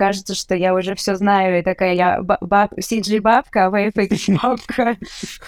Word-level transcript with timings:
кажется, 0.00 0.34
что 0.34 0.54
я 0.54 0.74
уже 0.74 0.94
все 0.94 1.14
знаю, 1.14 1.58
и 1.58 1.62
такая 1.62 1.92
я 1.92 2.22
баб, 2.22 2.72
CG-бабка, 2.72 3.66
а 3.66 3.70
VFX-бабка. 3.70 4.96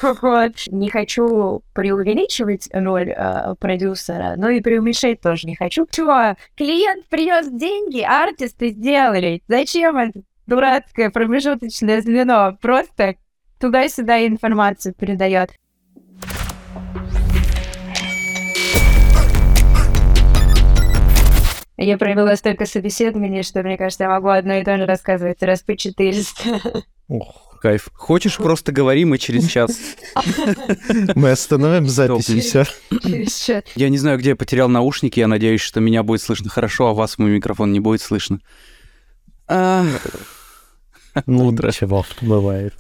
вот. 0.21 0.53
Не 0.67 0.91
хочу 0.91 1.63
преувеличивать 1.73 2.69
роль 2.71 3.15
э, 3.17 3.55
продюсера, 3.59 4.35
но 4.37 4.51
и 4.51 4.61
преуменьшать 4.61 5.23
тоже 5.23 5.47
не 5.47 5.57
хочу. 5.57 5.87
Чего? 5.91 6.37
Клиент 6.55 7.07
принес 7.07 7.49
деньги, 7.49 8.03
артисты 8.03 8.73
сделали. 8.73 9.43
Зачем 9.49 9.97
это 9.97 10.21
дурацкое 10.47 11.09
промежуточное 11.09 12.03
звено? 12.03 12.59
Просто 12.61 13.15
туда-сюда 13.59 14.27
информацию 14.27 14.95
передает. 14.95 15.53
Я 21.83 21.99
провела 21.99 22.37
столько 22.37 22.65
собеседований, 22.65 23.43
что, 23.43 23.63
мне 23.63 23.77
кажется, 23.77 24.05
я 24.05 24.11
могу 24.11 24.29
одно 24.29 24.55
и 24.55 24.65
то 24.65 24.77
же 24.77 24.87
рассказывать 24.87 25.43
раз 25.43 25.63
по 25.63 25.77
400. 25.77 26.61
Ох, 27.09 27.59
кайф. 27.61 27.89
Хочешь, 27.93 28.37
просто 28.37 28.71
говори, 28.71 29.05
мы 29.05 29.19
через 29.19 29.49
час. 29.49 29.77
Мы 31.17 31.33
остановим 31.33 31.89
запись 31.89 32.31
и 32.31 32.41
все. 32.41 32.67
Я 33.75 33.89
не 33.89 33.99
знаю, 33.99 34.19
где 34.19 34.31
я 34.31 34.37
потерял 34.37 34.69
наушники, 34.69 35.19
я 35.19 35.27
надеюсь, 35.27 35.61
что 35.61 35.81
меня 35.81 36.05
будет 36.05 36.23
слышно 36.23 36.49
хорошо, 36.49 36.87
а 36.87 36.95
вас 36.95 37.19
мой 37.19 37.31
микрофон 37.31 37.73
не 37.73 37.81
будет 37.81 38.01
слышно. 38.01 38.39
Ну, 39.49 41.51
ничего, 41.51 42.07
бывает. 42.21 42.75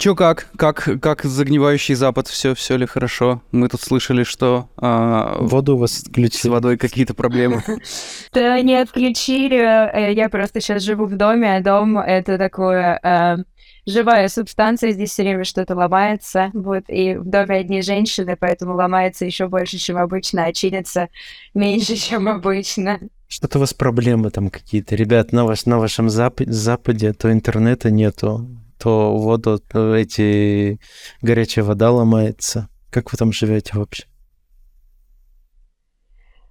Чё 0.00 0.14
как? 0.14 0.46
Как, 0.56 0.88
как 1.02 1.24
загнивающий 1.24 1.94
запад? 1.94 2.26
Все, 2.26 2.54
все 2.54 2.78
ли 2.78 2.86
хорошо? 2.86 3.42
Мы 3.52 3.68
тут 3.68 3.82
слышали, 3.82 4.24
что... 4.24 4.70
А, 4.78 5.36
Воду 5.40 5.74
у 5.74 5.78
вас 5.78 6.00
отключили. 6.00 6.40
С 6.40 6.44
водой 6.46 6.78
какие-то 6.78 7.12
проблемы. 7.12 7.62
Да 8.32 8.58
не 8.62 8.76
отключили. 8.76 9.58
Э, 9.58 10.10
я 10.14 10.30
просто 10.30 10.62
сейчас 10.62 10.84
живу 10.84 11.04
в 11.04 11.18
доме, 11.18 11.54
а 11.54 11.60
дом— 11.60 11.98
это 11.98 12.38
такое 12.38 12.98
э, 13.02 13.44
живая 13.84 14.28
субстанция, 14.28 14.92
здесь 14.92 15.10
все 15.10 15.22
время 15.22 15.44
что-то 15.44 15.76
ломается, 15.76 16.50
вот, 16.54 16.84
и 16.88 17.16
в 17.16 17.24
доме 17.28 17.56
одни 17.56 17.82
женщины, 17.82 18.36
поэтому 18.40 18.76
ломается 18.76 19.26
еще 19.26 19.48
больше, 19.48 19.76
чем 19.76 19.98
обычно, 19.98 20.44
а 20.44 20.52
чинится 20.54 21.08
меньше, 21.52 21.96
чем 22.08 22.26
обычно. 22.26 23.00
Что-то 23.28 23.58
у 23.58 23.60
вас 23.60 23.74
проблемы 23.74 24.30
там 24.30 24.48
какие-то. 24.48 24.96
Ребят, 24.96 25.32
на, 25.32 25.44
ваш, 25.44 25.66
на 25.66 25.78
вашем 25.78 26.08
западе, 26.08 26.50
западе 26.50 27.12
то 27.12 27.30
интернета 27.30 27.90
нету, 27.90 28.48
то 28.80 29.16
воду, 29.16 29.58
то 29.58 29.94
эти 29.94 30.80
горячая 31.20 31.64
вода 31.64 31.90
ломается. 31.90 32.68
Как 32.90 33.12
вы 33.12 33.18
там 33.18 33.32
живете 33.32 33.72
вообще? 33.74 34.04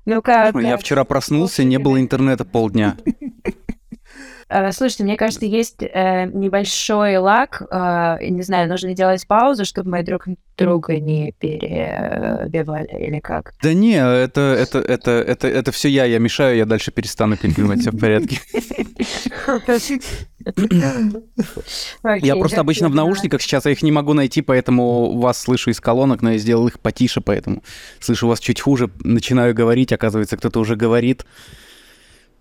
Ну 0.06 0.22
как? 0.22 0.56
Я 0.56 0.78
вчера 0.78 1.04
проснулся, 1.04 1.64
не 1.64 1.78
было 1.78 2.00
интернета 2.00 2.46
полдня. 2.46 2.98
Э, 4.50 4.72
слушайте, 4.72 5.04
мне 5.04 5.16
кажется, 5.16 5.46
есть 5.46 5.82
э, 5.82 6.26
небольшой 6.26 7.18
лак. 7.18 7.62
Э, 7.70 8.18
не 8.22 8.42
знаю, 8.42 8.68
нужно 8.68 8.96
делать 8.96 9.26
паузу, 9.28 9.64
чтобы 9.64 9.92
мы 9.92 10.04
друг 10.04 10.26
друга 10.58 10.98
не 10.98 11.34
перебивали 11.34 13.08
или 13.08 13.20
как? 13.20 13.54
Да 13.62 13.74
не, 13.74 13.96
это, 13.96 14.42
это, 14.42 14.80
это, 14.80 15.12
это, 15.12 15.48
это 15.48 15.72
все 15.72 15.88
я, 15.88 16.06
я 16.06 16.18
мешаю, 16.18 16.58
я 16.58 16.66
дальше 16.66 16.92
перестану 16.92 17.38
перебивать, 17.38 17.82
все 17.82 17.92
в 17.92 18.00
порядке. 18.00 18.40
Я 22.22 22.36
просто 22.36 22.62
обычно 22.62 22.90
в 22.90 22.96
наушниках, 22.96 23.42
сейчас 23.42 23.66
я 23.66 23.72
их 23.72 23.84
не 23.84 23.92
могу 23.92 24.14
найти, 24.14 24.42
поэтому 24.42 25.18
вас 25.20 25.40
слышу 25.40 25.70
из 25.70 25.80
колонок, 25.80 26.22
но 26.24 26.32
я 26.32 26.38
сделал 26.40 26.68
их 26.68 26.80
потише, 26.80 27.22
поэтому 27.22 27.64
слышу 28.00 28.28
вас 28.28 28.40
чуть 28.40 28.60
хуже, 28.60 28.90
начинаю 29.04 29.54
говорить, 29.54 29.94
оказывается, 29.94 30.38
кто-то 30.38 30.60
уже 30.60 30.76
говорит. 30.76 31.26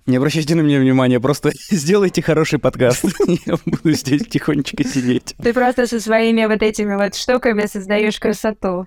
Не 0.08 0.16
обращайте 0.16 0.54
на 0.54 0.62
меня 0.62 0.80
внимания, 0.80 1.20
просто 1.20 1.52
сделайте 1.70 2.22
хороший 2.22 2.58
подкаст. 2.58 3.04
Я 3.46 3.56
буду 3.66 3.92
здесь 3.92 4.22
тихонечко 4.22 4.82
сидеть. 4.82 5.34
Ты 5.42 5.52
просто 5.52 5.86
со 5.86 6.00
своими 6.00 6.46
вот 6.46 6.62
этими 6.62 6.94
вот 6.94 7.14
штуками 7.14 7.66
создаешь 7.66 8.18
красоту. 8.18 8.86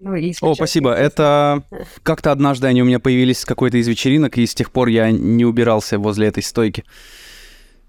Ну, 0.00 0.16
О, 0.40 0.54
спасибо. 0.56 0.92
Это 0.92 1.62
как-то 2.02 2.32
однажды 2.32 2.66
они 2.66 2.82
у 2.82 2.84
меня 2.84 2.98
появились 2.98 3.38
с 3.38 3.44
какой-то 3.44 3.78
из 3.78 3.86
вечеринок, 3.86 4.38
и 4.38 4.44
с 4.44 4.56
тех 4.56 4.72
пор 4.72 4.88
я 4.88 5.12
не 5.12 5.44
убирался 5.44 6.00
возле 6.00 6.26
этой 6.26 6.42
стойки. 6.42 6.82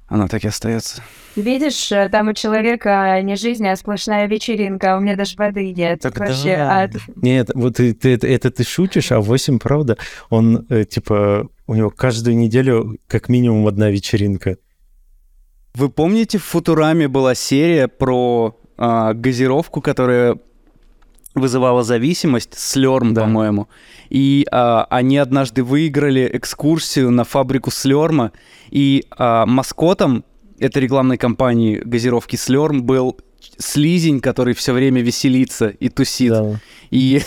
Она 0.08 0.28
так 0.28 0.44
и 0.46 0.48
остается. 0.48 1.04
Видишь, 1.36 1.92
э, 1.92 2.08
там 2.10 2.30
у 2.30 2.34
человека 2.34 3.20
не 3.22 3.36
жизнь, 3.36 3.68
а 3.68 3.76
сплошная 3.76 4.26
вечеринка, 4.28 4.98
у 4.98 5.02
меня 5.02 5.16
даже 5.18 5.36
воды 5.36 5.74
нет. 5.74 6.00
Так 6.00 6.18
Вообще, 6.18 6.56
да. 6.56 6.84
от... 6.84 6.92
Нет, 7.18 7.52
вот 7.54 7.76
ты, 7.76 7.94
ты, 7.94 8.14
это, 8.14 8.26
это 8.26 8.50
ты 8.50 8.64
шутишь, 8.64 9.12
а 9.12 9.20
8, 9.20 9.60
правда, 9.60 9.98
он, 10.30 10.66
э, 10.70 10.86
типа, 10.86 11.50
у 11.68 11.76
него 11.76 11.90
каждую 11.90 12.38
неделю 12.38 12.98
как 13.08 13.28
минимум 13.28 13.68
одна 13.68 13.90
вечеринка. 13.90 14.58
Вы 15.74 15.90
помните, 15.90 16.38
в 16.38 16.44
Футураме 16.44 17.08
была 17.08 17.36
серия 17.36 17.88
про 17.88 18.58
а, 18.78 19.14
газировку, 19.14 19.82
которая 19.82 20.40
вызывала 21.40 21.84
зависимость, 21.84 22.58
Слерм, 22.58 23.14
да. 23.14 23.22
по-моему. 23.22 23.68
И 24.10 24.46
а, 24.52 24.86
они 24.90 25.18
однажды 25.18 25.64
выиграли 25.64 26.30
экскурсию 26.34 27.12
на 27.12 27.24
фабрику 27.24 27.72
Слерма, 27.72 28.32
и 28.70 29.06
а, 29.12 29.46
маскотом 29.46 30.24
этой 30.60 30.84
рекламной 30.84 31.18
кампании 31.18 31.78
газировки 31.78 32.36
Слерм 32.36 32.84
был 32.84 33.18
слизень, 33.58 34.20
который 34.20 34.54
все 34.54 34.74
время 34.74 35.02
веселится 35.02 35.70
и 35.70 35.90
тусит. 35.90 36.32
Да. 36.32 36.60
И 36.92 37.22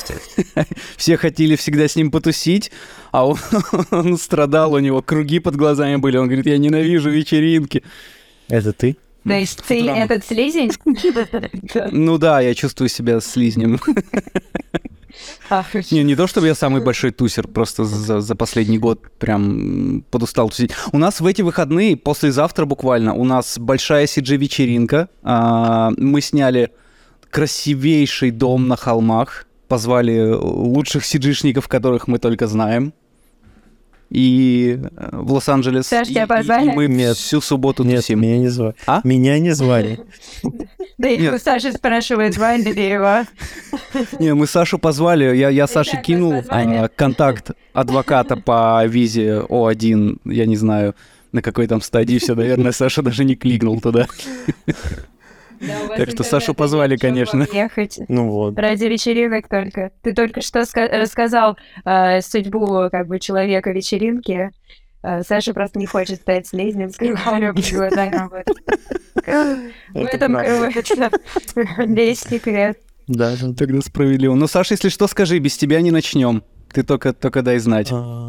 все 0.97 1.17
хотели 1.17 1.57
всегда 1.57 1.89
с 1.89 1.97
ним 1.97 2.11
потусить, 2.11 2.71
а 3.13 3.27
он, 3.27 3.39
он 3.91 4.17
страдал, 4.17 4.75
у 4.75 4.79
него 4.79 5.03
круги 5.03 5.39
под 5.39 5.57
глазами 5.57 5.97
были. 5.97 6.17
Он 6.17 6.27
говорит, 6.27 6.47
я 6.47 6.59
ненавижу 6.59 7.11
вечеринки. 7.11 7.83
Это 8.49 8.73
ты? 8.73 8.97
То 9.25 9.35
есть 9.35 9.63
ты 9.67 9.87
этот 9.89 10.25
слизень? 10.25 10.73
Ну 11.93 12.19
да, 12.19 12.41
я 12.41 12.55
чувствую 12.55 12.89
себя 12.89 13.21
слизнем. 13.21 13.79
Не, 15.91 16.05
не 16.05 16.17
то, 16.17 16.27
чтобы 16.27 16.47
я 16.47 16.55
самый 16.55 16.83
большой 16.83 17.11
тусер, 17.11 17.49
просто 17.49 17.85
за, 17.85 18.21
за 18.21 18.35
последний 18.35 18.79
год 18.79 19.11
прям 19.19 20.05
подустал 20.11 20.49
тусить. 20.49 20.73
У 20.93 20.99
нас 20.99 21.21
в 21.21 21.27
эти 21.27 21.43
выходные, 21.43 21.97
послезавтра 21.97 22.65
буквально, 22.65 23.15
у 23.15 23.25
нас 23.25 23.59
большая 23.59 24.07
CG-вечеринка. 24.07 25.09
А, 25.23 25.91
мы 25.97 26.21
сняли 26.21 26.71
красивейший 27.31 28.31
дом 28.31 28.69
на 28.69 28.77
холмах, 28.77 29.47
позвали 29.69 30.33
лучших 30.33 31.05
CG-шников, 31.05 31.69
которых 31.69 32.09
мы 32.09 32.19
только 32.19 32.47
знаем 32.47 32.93
и 34.11 34.79
э, 34.81 35.09
в 35.13 35.33
Лос-Анджелес. 35.33 35.87
Саш, 35.87 36.09
тебя 36.09 36.27
позвали? 36.27 36.71
И 36.71 36.73
мы 36.73 36.87
Нет. 36.89 37.17
всю 37.17 37.41
субботу 37.41 37.85
Нет, 37.85 38.01
тусим. 38.01 38.21
меня 38.21 38.39
не 38.39 38.49
звали. 38.49 38.75
А? 38.87 39.01
Меня 39.05 39.39
не 39.39 39.53
звали. 39.53 40.01
Да 40.99 41.09
и 41.09 41.39
Саша 41.39 41.73
спрашивает, 41.73 42.35
звали 42.35 42.73
ли 42.73 42.89
его. 42.89 43.25
Не, 44.19 44.35
мы 44.35 44.47
Сашу 44.47 44.79
позвали, 44.79 45.35
я, 45.37 45.49
я 45.49 45.67
Саше 45.67 45.97
кинул 46.03 46.43
а, 46.49 46.89
контакт 46.89 47.53
адвоката 47.73 48.37
по 48.37 48.85
визе 48.85 49.41
О1, 49.49 50.21
я 50.25 50.47
не 50.47 50.57
знаю, 50.57 50.95
на 51.33 51.41
какой 51.41 51.69
там 51.69 51.81
стадии 51.81 52.19
все, 52.19 52.35
наверное, 52.35 52.73
Саша 52.73 53.03
даже 53.03 53.25
не 53.25 53.37
кликнул 53.37 53.81
туда. 53.81 54.09
Так 55.97 56.11
что 56.11 56.23
Сашу 56.23 56.55
позвали, 56.55 56.97
конечно. 56.97 57.47
Ехать. 57.53 58.01
Ну 58.09 58.31
вот. 58.31 58.59
Ради 58.59 58.85
вечеринок 58.85 59.49
только. 59.49 59.93
Ты 60.03 60.15
только 60.15 60.41
что 60.41 60.61
рассказал 60.61 61.59
э, 61.85 62.21
судьбу 62.23 62.89
как 62.91 63.07
бы 63.07 63.19
человека 63.19 63.71
вечеринки. 63.71 64.51
Э, 65.03 65.23
Саша 65.23 65.53
просто 65.53 65.79
не 65.79 65.87
хочет 65.87 66.21
стать 66.21 66.47
с 66.47 66.53
В 69.95 69.97
этом 69.97 70.37
весь 71.95 72.21
секрет. 72.21 72.79
Да, 73.07 73.35
тогда 73.57 73.81
справедливо. 73.81 74.35
Ну, 74.35 74.47
Саша, 74.47 74.75
если 74.75 74.89
что, 74.89 75.09
скажи, 75.09 75.39
без 75.39 75.57
тебя 75.57 75.81
не 75.81 75.91
начнем. 75.91 76.43
Ты 76.73 76.83
только, 76.85 77.13
только 77.13 77.43
дай 77.43 77.59
знать. 77.59 77.89
А, 77.91 78.29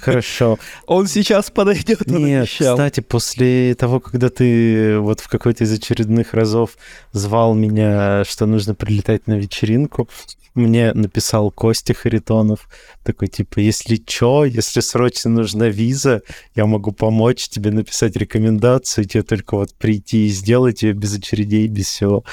хорошо. 0.00 0.58
Он 0.86 1.06
сейчас 1.06 1.50
подойдет. 1.50 2.06
Нет, 2.06 2.48
кстати, 2.48 3.00
после 3.00 3.74
того, 3.74 4.00
когда 4.00 4.28
ты 4.28 4.98
вот 4.98 5.20
в 5.20 5.28
какой-то 5.28 5.64
из 5.64 5.72
очередных 5.72 6.34
разов 6.34 6.76
звал 7.12 7.54
меня, 7.54 8.24
что 8.24 8.46
нужно 8.46 8.74
прилетать 8.74 9.26
на 9.26 9.34
вечеринку, 9.34 10.08
мне 10.54 10.92
написал 10.94 11.52
Костя 11.52 11.94
Харитонов, 11.94 12.68
такой 13.04 13.28
типа, 13.28 13.60
если 13.60 13.96
чё, 13.96 14.44
если 14.44 14.80
срочно 14.80 15.30
нужна 15.30 15.68
виза, 15.68 16.22
я 16.56 16.66
могу 16.66 16.90
помочь 16.90 17.48
тебе 17.48 17.70
написать 17.70 18.16
рекомендацию, 18.16 19.04
тебе 19.04 19.22
только 19.22 19.56
вот 19.56 19.74
прийти 19.74 20.26
и 20.26 20.30
сделать 20.30 20.82
ее 20.82 20.92
без 20.92 21.16
очередей, 21.16 21.68
без 21.68 21.86
всего. 21.86 22.24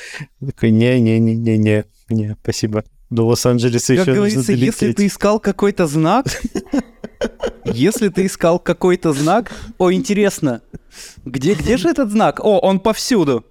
Такой, 0.44 0.72
не-не-не-не-не, 0.72 1.86
не, 2.10 2.36
спасибо. 2.42 2.84
До 3.10 3.26
Лос-Анджелеса 3.28 3.94
еще 3.94 4.14
говорится, 4.14 4.52
если 4.52 4.92
ты 4.92 5.08
искал 5.08 5.40
какой-то 5.40 5.88
знак, 5.88 6.26
если 7.66 8.10
ты 8.10 8.26
искал 8.26 8.60
какой-то 8.60 9.14
знак, 9.14 9.52
о, 9.78 9.92
интересно, 9.92 10.62
где, 11.26 11.54
где 11.54 11.78
же 11.78 11.90
этот 11.90 12.12
знак? 12.12 12.40
О, 12.44 12.60
он 12.60 12.80
повсюду. 12.80 13.46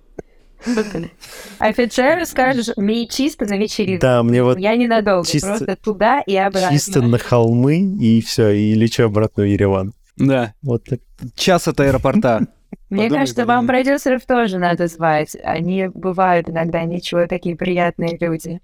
Офицер 1.58 2.24
скажешь, 2.26 2.68
мне 2.76 3.06
чисто 3.06 3.46
на 3.46 3.56
вечеринку. 3.56 4.02
Да, 4.02 4.22
мне 4.22 4.42
вот... 4.42 4.58
Я 4.58 4.76
ненадолго, 4.76 5.26
чисто, 5.26 5.48
просто 5.48 5.76
туда 5.76 6.20
и 6.20 6.36
обратно. 6.36 6.70
Чисто 6.70 7.02
на 7.02 7.18
холмы, 7.18 7.78
и 7.78 8.20
все, 8.22 8.50
и 8.50 8.74
лечу 8.74 9.04
обратно 9.04 9.44
в 9.44 9.46
Ереван. 9.46 9.92
Да. 10.16 10.54
Вот 10.62 10.84
так. 10.84 11.00
Час 11.34 11.68
от 11.68 11.80
аэропорта. 11.80 12.46
Мне 12.88 13.04
Подумай, 13.04 13.20
кажется, 13.20 13.46
вам 13.46 13.66
продюсеров 13.66 14.24
тоже 14.26 14.58
надо 14.58 14.86
звать. 14.86 15.36
Они 15.44 15.88
бывают 15.88 16.48
иногда 16.48 16.82
ничего, 16.84 17.26
такие 17.26 17.56
приятные 17.56 18.16
люди. 18.20 18.60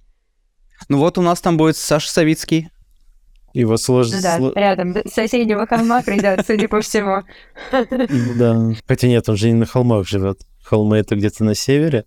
Ну 0.89 0.99
вот 0.99 1.19
у 1.19 1.23
нас 1.23 1.41
там 1.41 1.57
будет 1.57 1.77
Саша 1.77 2.11
Савицкий. 2.11 2.71
Его 3.53 3.77
сложно... 3.77 4.17
Ну 4.17 4.23
да, 4.23 4.39
сло- 4.39 4.53
рядом, 4.55 4.97
с 5.05 5.13
соседнего 5.13 5.67
холма 5.67 6.03
придет, 6.03 6.45
судя 6.47 6.69
по 6.69 6.81
всему. 6.81 7.23
Да. 8.37 8.73
Хотя 8.87 9.09
нет, 9.09 9.29
он 9.29 9.37
же 9.37 9.49
не 9.49 9.55
на 9.55 9.67
холмах 9.67 10.07
живет. 10.07 10.41
Холмы 10.65 10.99
это 10.99 11.17
где-то 11.17 11.45
на 11.45 11.55
севере, 11.55 12.05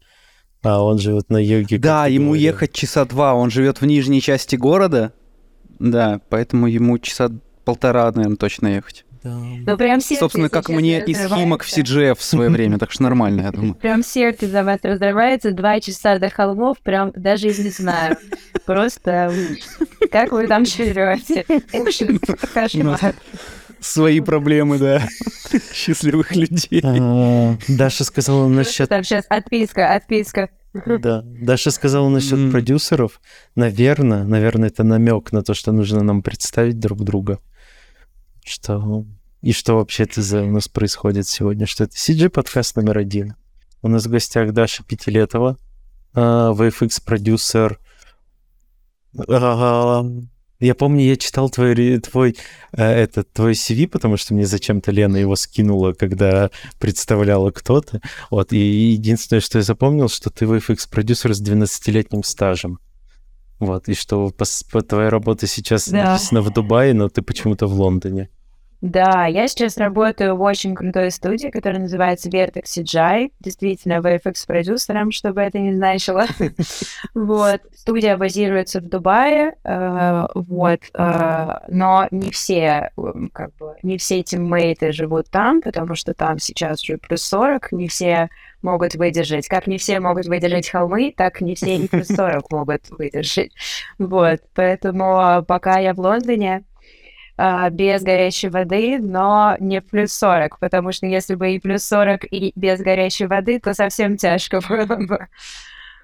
а 0.63 0.83
он 0.83 0.98
живет 0.98 1.30
на 1.30 1.38
юге. 1.38 1.77
Да, 1.77 2.07
ему 2.07 2.30
говорил. 2.30 2.44
ехать 2.45 2.74
часа 2.74 3.06
два. 3.06 3.36
Он 3.36 3.51
живет 3.51 3.81
в 3.81 3.86
нижней 3.86 4.22
части 4.22 4.56
города. 4.56 5.13
Да, 5.78 6.21
поэтому 6.30 6.68
ему 6.68 6.98
часа 6.98 7.30
полтора, 7.63 8.12
наверное, 8.12 8.38
точно 8.38 8.68
ехать. 8.68 9.06
Ну, 9.30 9.77
прям 9.77 10.01
сердце 10.01 10.22
Собственно, 10.22 10.50
как 10.50 10.69
мне 10.69 11.04
из 11.04 11.18
Химок 11.18 11.63
в. 11.63 11.77
CGF 11.77 12.16
в 12.16 12.24
свое 12.24 12.50
время, 12.50 12.77
так 12.77 12.92
что 12.92 13.04
нормально, 13.04 13.42
я 13.42 13.51
думаю. 13.51 13.75
Прям 13.75 14.04
сердце 14.04 14.48
за 14.48 14.63
вас 14.63 14.80
разрывается, 14.83 15.51
два 15.51 15.80
часа 15.80 16.19
до 16.19 16.30
холмов, 16.30 16.80
прям 16.80 17.12
даже 17.16 17.50
и 17.50 17.63
не 17.63 17.69
знаю. 17.69 18.18
Просто 18.66 19.33
как 20.12 20.31
вы 20.31 20.48
там 20.48 20.66
живете? 20.66 21.45
Кошмар. 22.54 23.16
Свои 23.80 24.19
проблемы, 24.19 24.80
да. 24.80 25.07
Счастливых 25.74 26.36
людей. 26.36 26.81
А, 26.83 27.56
Даша 27.68 28.04
сказала 28.04 28.48
насчет... 28.48 28.89
Там 28.89 29.04
сейчас 29.04 29.25
отписка, 29.30 29.94
отписка. 29.94 30.50
Да. 30.74 31.21
Даша 31.24 31.71
сказала 31.71 32.10
насчет 32.10 32.51
продюсеров. 32.51 33.21
Наверное, 33.56 34.24
наверное, 34.24 34.69
это 34.69 34.83
намек 34.83 35.31
на 35.31 35.44
то, 35.44 35.54
что 35.54 35.71
нужно 35.71 36.01
нам 36.01 36.24
представить 36.24 36.80
друг 36.80 37.04
друга. 37.04 37.39
Что... 38.44 39.06
И 39.45 39.51
что 39.51 39.75
вообще 39.75 40.03
это 40.06 40.24
за 40.24 40.42
у 40.42 40.50
нас 40.50 40.68
происходит 40.68 41.27
сегодня? 41.27 41.68
Что 41.68 41.83
это 41.83 41.95
CG 41.95 42.30
подкаст 42.30 42.75
номер 42.77 42.97
один. 42.97 43.36
У 43.83 43.88
нас 43.88 44.07
в 44.07 44.09
гостях 44.09 44.53
Даша 44.53 44.83
Пятилетова, 44.83 45.56
а, 46.15 46.51
VFX-продюсер. 46.51 47.80
Я 49.13 50.74
помню, 50.75 51.06
я 51.06 51.15
читал 51.15 51.51
твой, 51.51 52.00
твой, 52.00 52.36
э, 52.71 52.83
этот, 52.83 53.31
твой 53.33 53.51
CV, 53.51 53.88
потому 53.88 54.18
что 54.18 54.33
мне 54.33 54.47
зачем-то 54.47 54.89
Лена 54.89 55.18
его 55.18 55.36
скинула, 55.36 55.94
когда 55.94 56.50
представляла 56.80 57.51
кто-то. 57.51 58.01
Вот, 58.31 58.51
и 58.51 58.57
единственное, 58.57 59.42
что 59.42 59.59
я 59.59 59.63
запомнил, 59.63 60.09
что 60.09 60.31
ты 60.31 60.45
VFX-продюсер 60.45 61.36
с 61.36 61.39
12-летним 61.39 62.24
стажем. 62.24 62.80
Вот, 63.59 63.89
и 63.89 63.94
что 63.94 64.25
пос- 64.36 64.65
по- 64.71 64.81
твоя 64.81 65.12
работа 65.12 65.45
сейчас 65.45 65.88
Да. 65.88 66.13
написана 66.13 66.42
в 66.42 66.51
Дубае, 66.51 66.95
но 66.95 67.09
ты 67.09 67.21
почему-то 67.21 67.68
в 67.68 67.74
Лондоне. 67.80 68.30
Да, 68.85 69.25
я 69.25 69.47
сейчас 69.47 69.77
работаю 69.77 70.35
в 70.35 70.41
очень 70.43 70.75
крутой 70.75 71.09
студии, 71.09 71.47
которая 71.47 71.81
называется 71.81 72.29
Vertex 72.29 72.65
CGI. 72.65 73.31
Действительно, 73.39 73.93
VFX-продюсером, 73.95 75.09
чтобы 75.09 75.41
это 75.41 75.57
не 75.57 75.73
значило. 75.73 76.25
Вот. 77.15 77.61
Студия 77.73 78.15
базируется 78.17 78.81
в 78.81 78.87
Дубае, 78.87 79.55
э, 79.63 80.25
вот. 80.35 80.81
э, 80.93 81.53
Но 81.69 82.07
не 82.11 82.29
все, 82.29 82.91
как 83.33 83.55
бы, 83.55 83.75
не 83.81 83.97
все 83.97 84.21
тиммейты 84.21 84.91
живут 84.91 85.29
там, 85.31 85.61
потому 85.61 85.95
что 85.95 86.13
там 86.13 86.37
сейчас 86.37 86.83
уже 86.83 86.97
плюс 86.97 87.23
40, 87.23 87.71
не 87.71 87.87
все 87.87 88.29
могут 88.61 88.95
выдержать. 88.95 89.47
Как 89.47 89.65
не 89.65 89.77
все 89.77 89.99
могут 89.99 90.27
выдержать 90.27 90.69
холмы, 90.69 91.13
так 91.15 91.41
не 91.41 91.55
все 91.55 91.77
и 91.77 91.87
плюс 91.87 92.07
40 92.15 92.51
могут 92.51 92.89
выдержать. 92.91 93.51
Вот. 93.97 94.41
Поэтому 94.53 95.19
э, 95.19 95.41
пока 95.43 95.79
я 95.79 95.93
в 95.93 95.99
Лондоне, 95.99 96.63
а, 97.37 97.69
без 97.69 98.01
горячей 98.03 98.49
воды, 98.49 98.97
но 98.99 99.57
не 99.59 99.81
плюс 99.81 100.13
40, 100.13 100.59
потому 100.59 100.91
что 100.91 101.05
если 101.05 101.35
бы 101.35 101.51
и 101.51 101.59
плюс 101.59 101.83
40, 101.83 102.25
и 102.31 102.53
без 102.55 102.79
горячей 102.79 103.25
воды, 103.25 103.59
то 103.59 103.73
совсем 103.73 104.17
тяжко 104.17 104.61
было 104.69 104.95
бы. 104.95 105.27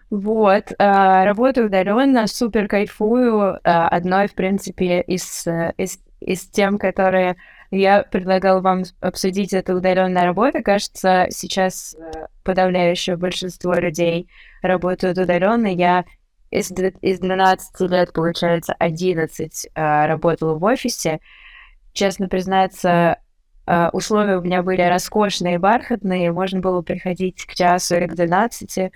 Вот, 0.10 0.74
а, 0.78 1.24
работаю 1.24 1.68
удаленно, 1.68 2.28
супер 2.28 2.68
кайфую. 2.68 3.60
А, 3.64 3.88
Одной, 3.88 4.28
в 4.28 4.36
принципе, 4.36 5.02
из, 5.02 5.48
э, 5.48 5.74
из, 5.78 6.00
из 6.20 6.48
тем, 6.48 6.78
которые 6.78 7.38
я 7.72 8.04
предлагала 8.04 8.60
вам 8.60 8.84
обсудить, 9.00 9.54
это 9.54 9.74
удаленная 9.74 10.26
работа. 10.26 10.62
Кажется, 10.62 11.28
сейчас 11.30 11.96
э, 11.96 12.26
подавляющее 12.44 13.16
большинство 13.16 13.74
людей 13.74 14.28
работают 14.62 15.18
удаленно. 15.18 15.68
Я 15.68 16.04
из, 16.52 16.72
из 17.02 17.20
12 17.20 17.80
лет, 17.90 18.14
получается, 18.14 18.74
11 18.78 19.70
а, 19.74 20.08
работала 20.08 20.56
в 20.56 20.64
офисе. 20.64 21.20
Честно 21.94 22.28
признаться, 22.28 23.18
а, 23.66 23.90
условия 23.94 24.38
у 24.38 24.42
меня 24.42 24.62
были 24.62 24.82
роскошные, 24.82 25.60
бархатные. 25.60 26.32
Можно 26.32 26.60
было 26.60 26.82
приходить 26.82 27.46
к 27.46 27.56
часу 27.56 27.96
или 27.96 28.08
к 28.08 28.16
12. 28.16 28.92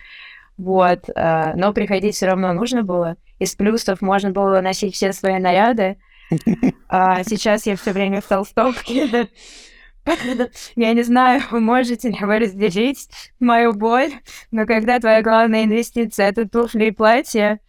Вот. 0.58 1.10
а, 1.16 1.54
но 1.56 1.74
приходить 1.74 2.16
все 2.16 2.28
равно 2.28 2.54
нужно 2.54 2.84
было. 2.84 3.16
Из 3.40 3.56
плюсов 3.56 4.02
можно 4.02 4.32
было 4.32 4.62
носить 4.62 4.96
все 4.96 5.14
свои 5.14 5.40
наряды. 5.40 5.98
А 6.88 7.24
сейчас 7.24 7.66
я 7.66 7.76
все 7.76 7.92
время 7.92 8.22
в 8.22 8.26
толстовке. 8.26 9.28
Я 10.76 10.94
не 10.94 11.04
знаю, 11.04 11.42
вы 11.52 11.60
можете 11.60 12.10
ли 12.10 12.18
вы 12.22 12.40
разделить 12.40 13.10
мою 13.40 13.74
боль, 13.74 14.12
но 14.52 14.66
когда 14.66 15.00
твоя 15.00 15.22
главная 15.22 15.64
инвестиция— 15.64 16.30
это 16.30 16.48
туфли 16.48 16.86
и 16.86 16.92
платье, 16.92 17.60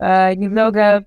э, 0.00 0.34
немного, 0.34 1.04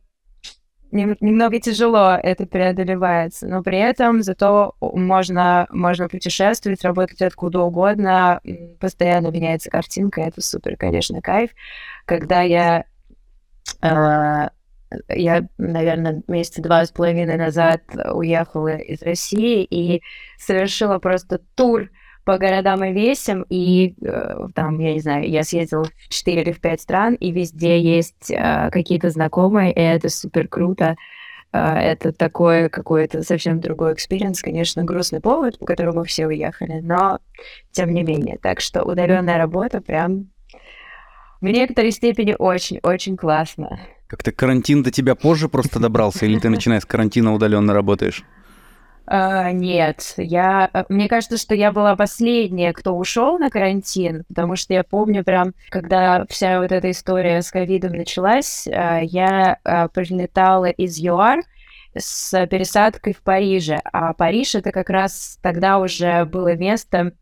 нем- 0.92 1.18
немного 1.20 1.60
тяжело 1.60 2.18
это 2.22 2.46
преодолевается, 2.46 3.48
но 3.48 3.62
при 3.64 3.80
этом 3.80 4.24
зато 4.24 4.76
можно, 4.80 5.68
можно 5.72 6.08
путешествовать, 6.08 6.84
работать 6.84 7.22
откуда 7.22 7.60
угодно, 7.60 8.40
постоянно 8.80 9.28
меняется 9.28 9.70
картинка, 9.70 10.22
это 10.22 10.42
супер, 10.42 10.78
конечно, 10.78 11.22
кайф. 11.22 11.52
Когда 12.06 12.42
я 12.42 12.86
э, 13.82 14.50
я, 15.10 15.48
наверное, 15.58 16.24
месяца 16.28 16.62
два 16.62 16.86
с 16.86 16.92
половиной 16.92 17.38
назад 17.38 17.82
уехала 18.14 18.76
из 18.78 19.02
России 19.02 19.64
и 19.64 20.02
совершила 20.38 21.00
просто 21.00 21.40
тур 21.56 21.90
по 22.24 22.38
городам 22.38 22.84
и 22.84 22.94
весям, 22.94 23.46
и 23.50 23.96
э, 24.04 24.48
там, 24.54 24.80
я 24.80 24.94
не 24.94 25.00
знаю, 25.00 25.28
я 25.28 25.44
съездила 25.44 25.86
в 25.86 26.10
4 26.10 26.42
или 26.42 26.52
в 26.52 26.62
5 26.62 26.82
стран, 26.82 27.14
и 27.16 27.32
везде 27.32 27.80
есть 27.80 28.30
э, 28.30 28.70
какие-то 28.72 29.10
знакомые, 29.10 29.74
и 29.74 29.80
это 29.80 30.10
супер 30.10 30.48
круто. 30.48 30.96
Э, 31.52 31.74
это 31.78 32.12
такой 32.12 32.70
какой-то 32.70 33.24
совсем 33.24 33.60
другой 33.60 33.94
experience, 33.94 34.42
конечно, 34.42 34.84
грустный 34.84 35.20
повод, 35.20 35.58
по 35.58 35.66
которому 35.66 36.04
все 36.04 36.28
уехали, 36.28 36.80
но 36.82 37.20
тем 37.72 37.92
не 37.92 38.04
менее. 38.04 38.38
Так 38.38 38.62
что 38.62 38.84
удаленная 38.84 39.38
работа 39.38 39.82
прям 39.82 40.30
в 41.42 41.46
некоторой 41.46 41.92
степени 41.92 42.36
очень-очень 42.38 43.18
классно. 43.18 43.80
Как-то 44.12 44.34
карантин 44.34 44.84
до 44.84 44.92
тебя 44.92 45.16
позже 45.16 45.48
просто 45.48 45.80
добрался, 45.80 46.26
или 46.26 46.38
ты 46.38 46.50
начиная 46.50 46.82
с 46.82 46.86
карантина 46.86 47.34
удаленно 47.34 47.74
работаешь? 47.74 48.26
А, 49.08 49.54
нет, 49.54 50.16
я, 50.18 50.70
мне 50.90 51.08
кажется, 51.08 51.38
что 51.38 51.56
я 51.56 51.72
была 51.72 51.96
последняя, 51.96 52.74
кто 52.74 52.92
ушел 52.94 53.40
на 53.40 53.50
карантин, 53.50 54.26
потому 54.28 54.58
что 54.58 54.74
я 54.74 54.84
помню 54.84 55.24
прям, 55.24 55.54
когда 55.70 56.26
вся 56.28 56.60
вот 56.60 56.74
эта 56.74 56.92
история 56.92 57.42
с 57.42 57.52
ковидом 57.52 57.94
началась, 57.94 58.68
а, 58.68 59.00
я 59.00 59.58
а, 59.64 59.88
прилетала 59.88 60.70
из 60.70 60.98
ЮАР 60.98 61.44
с 61.98 62.48
пересадкой 62.48 63.14
в 63.14 63.22
Париже, 63.22 63.80
а 63.94 64.12
Париж 64.12 64.56
это 64.56 64.74
как 64.74 64.90
раз 64.90 65.40
тогда 65.42 65.80
уже 65.80 66.26
было 66.26 66.54
место, 66.58 67.14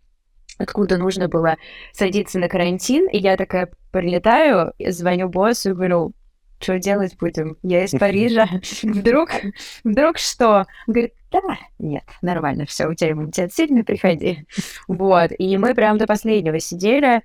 откуда 0.57 0.97
нужно 0.97 1.27
было 1.27 1.55
садиться 1.93 2.39
на 2.39 2.49
карантин, 2.49 3.07
и 3.09 3.19
я 3.19 3.37
такая 3.37 3.69
прилетаю, 3.91 4.73
звоню 4.79 5.29
боссу 5.29 5.69
и 5.69 5.73
говорю, 5.73 6.13
что 6.59 6.77
делать 6.79 7.17
будем? 7.17 7.57
Я 7.63 7.85
из 7.85 7.91
Парижа. 7.99 8.47
Вдруг, 8.83 9.29
вдруг 9.83 10.17
что? 10.17 10.65
Он 10.87 10.93
говорит, 10.93 11.13
да, 11.31 11.39
нет, 11.77 12.03
нормально, 12.21 12.65
все, 12.65 12.87
у 12.87 12.93
тебя 12.93 13.11
иммунитет 13.11 13.53
сильный, 13.53 13.83
приходи. 13.83 14.45
Вот, 14.87 15.31
и 15.37 15.57
мы 15.57 15.75
прям 15.75 15.97
до 15.97 16.07
последнего 16.07 16.59
сидели, 16.59 17.21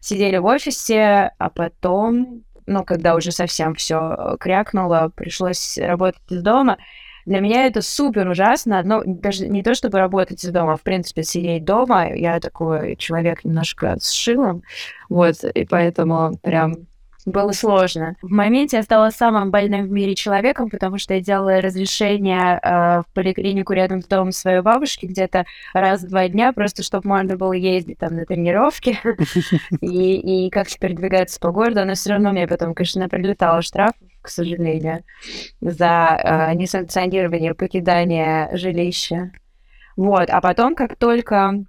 сидели 0.00 0.38
в 0.38 0.44
офисе, 0.44 1.30
а 1.38 1.50
потом, 1.50 2.42
ну, 2.66 2.84
когда 2.84 3.14
уже 3.14 3.30
совсем 3.30 3.74
все 3.74 4.36
крякнуло, 4.40 5.12
пришлось 5.14 5.78
работать 5.78 6.22
из 6.28 6.42
дома. 6.42 6.78
Для 7.26 7.40
меня 7.40 7.66
это 7.66 7.80
супер 7.80 8.28
ужасно, 8.28 8.82
но 8.82 9.02
даже 9.06 9.48
не 9.48 9.62
то, 9.62 9.74
чтобы 9.74 9.98
работать 9.98 10.44
из 10.44 10.50
дома, 10.50 10.74
а 10.74 10.76
в 10.76 10.82
принципе 10.82 11.22
сидеть 11.22 11.64
дома. 11.64 12.14
Я 12.14 12.38
такой 12.38 12.96
человек 12.96 13.44
немножко 13.44 13.96
с 13.98 14.10
шилом, 14.10 14.62
вот, 15.08 15.42
и 15.42 15.64
поэтому 15.64 16.36
прям 16.42 16.86
было 17.24 17.52
сложно. 17.52 18.16
В 18.22 18.30
моменте 18.30 18.76
я 18.76 18.82
стала 18.82 19.10
самым 19.10 19.50
больным 19.50 19.86
в 19.86 19.90
мире 19.90 20.14
человеком, 20.14 20.68
потому 20.70 20.98
что 20.98 21.14
я 21.14 21.20
делала 21.20 21.60
разрешение 21.60 22.60
э, 22.62 23.00
в 23.00 23.04
поликлинику 23.14 23.72
рядом 23.72 24.02
с 24.02 24.06
домом 24.06 24.32
своей 24.32 24.60
бабушки 24.60 25.06
где-то 25.06 25.46
раз 25.72 26.02
в 26.02 26.08
два 26.08 26.28
дня, 26.28 26.52
просто 26.52 26.82
чтобы 26.82 27.08
можно 27.08 27.36
было 27.36 27.52
ездить 27.52 27.98
там 27.98 28.16
на 28.16 28.26
тренировки 28.26 28.98
и, 29.80 30.46
и 30.46 30.50
как-то 30.50 30.78
передвигаться 30.78 31.40
по 31.40 31.50
городу. 31.50 31.84
Но 31.84 31.94
все 31.94 32.10
равно 32.10 32.30
мне 32.30 32.46
потом, 32.46 32.74
конечно, 32.74 33.08
прилетало 33.08 33.62
штраф, 33.62 33.94
к 34.20 34.28
сожалению, 34.28 35.04
за 35.60 36.20
э, 36.22 36.54
несанкционирование 36.54 37.54
покидания 37.54 38.50
жилища. 38.56 39.32
Вот, 39.96 40.28
а 40.28 40.40
потом, 40.40 40.74
как 40.74 40.96
только 40.96 41.64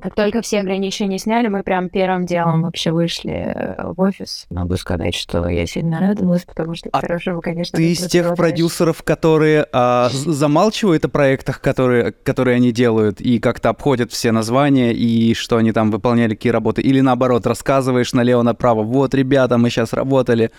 Как 0.00 0.14
только 0.14 0.40
все 0.42 0.60
ограничения 0.60 1.18
сняли, 1.18 1.48
мы 1.48 1.62
прям 1.62 1.88
первым 1.88 2.24
делом 2.24 2.62
вообще 2.62 2.90
вышли 2.90 3.52
э, 3.54 3.92
в 3.92 4.00
офис. 4.00 4.46
Могу 4.50 4.76
сказать, 4.76 5.14
что 5.14 5.48
я 5.48 5.66
сильно 5.66 6.00
радовалась, 6.00 6.44
потому 6.44 6.74
что 6.74 6.88
А 6.92 7.00
хорошего, 7.00 7.40
конечно, 7.40 7.76
Ты 7.76 7.92
из 7.92 8.06
тех 8.06 8.34
продюсеров, 8.34 9.02
которые 9.02 9.66
а, 9.72 10.08
замалчивают 10.12 11.04
о 11.04 11.08
проектах, 11.08 11.60
которые, 11.60 12.12
которые 12.12 12.56
они 12.56 12.72
делают, 12.72 13.20
и 13.20 13.38
как-то 13.38 13.68
обходят 13.68 14.10
все 14.12 14.32
названия, 14.32 14.92
и 14.92 15.34
что 15.34 15.56
они 15.56 15.72
там 15.72 15.90
выполняли, 15.90 16.34
какие 16.34 16.52
работы, 16.52 16.82
или 16.82 17.00
наоборот, 17.00 17.46
рассказываешь 17.46 18.12
налево-направо, 18.12 18.82
вот, 18.82 19.14
ребята, 19.14 19.58
мы 19.58 19.70
сейчас 19.70 19.92
работали 19.92 20.50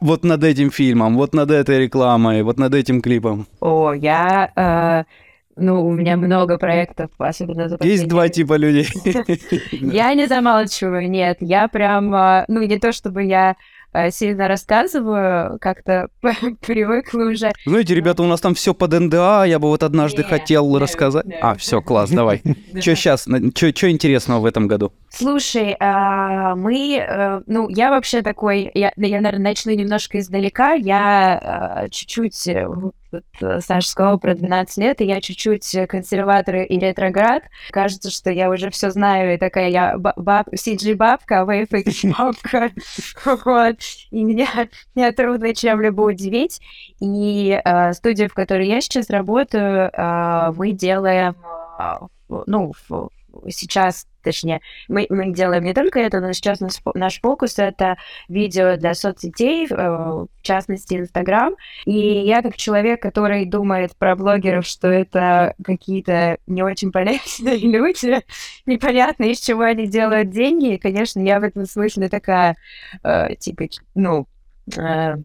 вот 0.00 0.24
над 0.24 0.42
этим 0.42 0.70
фильмом, 0.70 1.16
вот 1.16 1.32
над 1.32 1.50
этой 1.50 1.78
рекламой, 1.78 2.42
вот 2.42 2.58
над 2.58 2.74
этим 2.74 3.00
клипом. 3.00 3.46
О, 3.60 3.92
я... 3.92 4.50
э, 4.56 5.04
ну, 5.56 5.86
у 5.86 5.92
меня 5.92 6.16
много 6.16 6.58
проектов, 6.58 7.10
особенно 7.18 7.68
за 7.68 7.74
Есть 7.74 7.78
последние 7.78 8.08
два 8.08 8.28
типа 8.28 8.56
людей. 8.56 8.88
Я 9.72 10.14
не 10.14 10.26
замалчиваю, 10.26 11.08
нет. 11.10 11.38
Я 11.40 11.68
прям, 11.68 12.14
а, 12.14 12.44
ну, 12.48 12.62
не 12.62 12.78
то 12.78 12.92
чтобы 12.92 13.24
я 13.24 13.56
а, 13.92 14.10
сильно 14.10 14.48
рассказываю, 14.48 15.58
как-то 15.60 16.08
привыкла 16.60 17.24
уже. 17.24 17.52
Знаете, 17.66 17.94
ребята, 17.94 18.22
у 18.22 18.26
нас 18.26 18.40
там 18.40 18.54
все 18.54 18.72
под 18.72 18.92
НДА, 18.92 19.44
я 19.44 19.58
бы 19.58 19.68
вот 19.68 19.82
однажды 19.82 20.24
хотел 20.24 20.78
рассказать. 20.78 21.26
А, 21.42 21.54
все, 21.56 21.82
класс, 21.82 22.10
давай. 22.10 22.42
Что 22.80 22.96
сейчас, 22.96 23.22
что 23.24 23.90
интересного 23.90 24.40
в 24.40 24.46
этом 24.46 24.66
году? 24.66 24.92
Слушай, 25.10 25.76
а, 25.78 26.56
мы, 26.56 26.96
э, 26.96 27.42
ну, 27.46 27.68
я 27.68 27.90
вообще 27.90 28.22
такой, 28.22 28.70
я, 28.72 28.92
наверное, 28.96 29.38
начну 29.38 29.72
немножко 29.72 30.18
издалека. 30.18 30.72
Я 30.72 31.86
чуть-чуть, 31.90 32.48
э, 32.48 32.66
вот, 33.12 33.24
э, 33.40 33.60
Саша 33.60 33.88
сказала 33.88 34.16
про 34.16 34.34
12 34.34 34.78
лет, 34.78 35.00
и 35.00 35.04
я 35.04 35.20
чуть-чуть 35.20 35.76
консерватор 35.88 36.56
и 36.56 36.78
ретроград. 36.78 37.44
Кажется, 37.70 38.10
что 38.10 38.30
я 38.30 38.50
уже 38.50 38.70
все 38.70 38.90
знаю, 38.90 39.34
и 39.34 39.38
такая 39.38 39.68
я 39.68 39.98
ба- 39.98 40.14
баб, 40.16 40.48
CG-бабка, 40.52 41.44
VFX-бабка. 41.46 42.70
Вот. 43.44 43.76
И 44.10 44.24
меня, 44.24 44.48
меня 44.94 45.12
трудно 45.12 45.54
чем-либо 45.54 46.00
удивить. 46.02 46.60
И 47.00 47.60
а, 47.64 47.92
студия, 47.92 48.28
в 48.28 48.34
которой 48.34 48.66
я 48.66 48.80
сейчас 48.80 49.10
работаю, 49.10 49.90
а, 49.94 50.52
мы 50.52 50.72
делаем, 50.72 51.36
а, 51.78 52.06
в- 52.28 52.44
ну, 52.46 52.72
сейчас, 53.48 54.06
точнее, 54.22 54.60
мы, 54.88 55.06
мы 55.10 55.32
делаем 55.32 55.64
не 55.64 55.74
только 55.74 56.00
это, 56.00 56.20
но 56.20 56.32
сейчас 56.32 56.60
наш, 56.60 56.74
наш 56.94 57.20
фокус— 57.20 57.54
это 57.58 57.96
видео 58.28 58.76
для 58.76 58.94
соцсетей, 58.94 59.66
э, 59.66 59.74
в 59.74 60.28
частности, 60.42 60.94
Инстаграм. 60.94 61.54
И 61.84 61.98
я 61.98 62.42
как 62.42 62.56
человек, 62.56 63.02
который 63.02 63.44
думает 63.44 63.96
про 63.96 64.16
блогеров, 64.16 64.66
что 64.66 64.88
это 64.88 65.54
какие-то 65.64 66.38
не 66.46 66.62
очень 66.62 66.92
полезные 66.92 67.58
люди, 67.58 68.22
непонятно, 68.66 69.24
из 69.24 69.40
чего 69.40 69.62
они 69.62 69.86
делают 69.86 70.30
деньги, 70.30 70.74
и, 70.74 70.78
конечно, 70.78 71.20
я 71.20 71.40
в 71.40 71.44
этом 71.44 71.66
смысле 71.66 72.08
такая, 72.08 72.56
э, 73.02 73.34
типа, 73.36 73.64
ну, 73.94 74.26
э, 74.76 75.16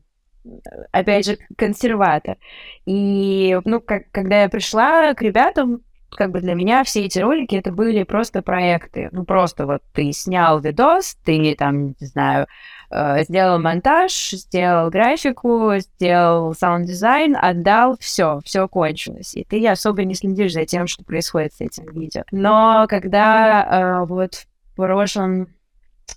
опять 0.91 1.25
же, 1.25 1.37
консерватор. 1.57 2.37
И, 2.85 3.57
ну, 3.65 3.81
как, 3.81 4.09
когда 4.11 4.43
я 4.43 4.49
пришла 4.49 5.13
к 5.13 5.21
ребятам, 5.21 5.81
как 6.09 6.31
бы 6.31 6.39
для 6.41 6.53
меня 6.53 6.83
все 6.83 7.05
эти 7.05 7.19
ролики 7.19 7.55
это 7.55 7.71
были 7.71 8.03
просто 8.03 8.41
проекты. 8.41 9.09
Ну, 9.11 9.23
просто 9.23 9.65
вот 9.65 9.81
ты 9.93 10.11
снял 10.11 10.59
видос, 10.59 11.17
ты 11.25 11.55
там, 11.55 11.87
не 11.87 12.07
знаю, 12.07 12.47
э, 12.89 13.23
сделал 13.23 13.59
монтаж, 13.59 14.31
сделал 14.31 14.89
графику, 14.89 15.73
сделал 15.77 16.53
саунд-дизайн, 16.53 17.35
отдал, 17.39 17.97
все, 17.99 18.39
все 18.43 18.67
кончилось. 18.67 19.35
И 19.35 19.43
ты 19.43 19.67
особо 19.67 20.03
не 20.03 20.15
следишь 20.15 20.53
за 20.53 20.65
тем, 20.65 20.87
что 20.87 21.03
происходит 21.03 21.53
с 21.53 21.61
этим 21.61 21.91
видео. 21.91 22.23
Но 22.31 22.85
когда 22.87 24.01
э, 24.01 24.05
вот 24.05 24.47
в 24.73 24.75
прошлом 24.75 25.47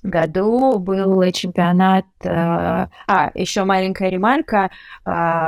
году 0.03 0.79
был 0.79 1.31
чемпионат. 1.33 2.07
э, 2.23 2.29
а, 2.29 3.31
еще 3.35 3.65
маленькая 3.65 4.11
ремарка. 4.11 4.71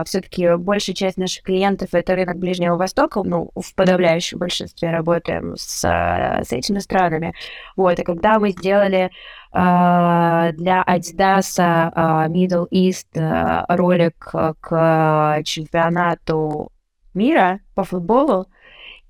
Все-таки 0.04 0.56
большая 0.56 0.94
часть 0.94 1.16
наших 1.16 1.44
клиентов 1.44 1.90
это 1.92 2.14
рынок 2.14 2.38
Ближнего 2.38 2.76
Востока. 2.76 3.22
Ну, 3.22 3.50
в 3.54 3.75
подавляющем 3.75 4.38
большинстве 4.38 4.90
работаем 4.90 5.54
с, 5.56 5.82
с 5.82 6.52
этими 6.52 6.78
странами. 6.80 7.34
Вот, 7.76 7.99
и 7.99 8.02
когда 8.02 8.38
мы 8.38 8.50
сделали 8.50 9.11
э, 9.52 10.52
для 10.52 10.84
Adidas 10.87 11.58
э, 11.58 12.28
Middle 12.28 12.68
East 12.70 13.66
ролик 13.68 14.32
к 14.61 15.42
чемпионату 15.44 16.70
мира 17.14 17.61
по 17.75 17.84
футболу, 17.84 18.49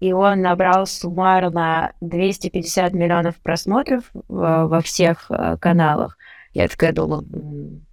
и 0.02 0.12
он 0.12 0.40
набрал 0.40 0.84
суммарно 0.84 1.92
250 2.00 2.92
миллионов 2.92 3.36
просмотров 3.36 4.02
во, 4.26 4.80
всех 4.80 5.26
э, 5.30 5.56
каналах. 5.60 6.18
Я 6.54 6.66
такая 6.66 6.92
думала, 6.92 7.24
«М, 7.32 7.86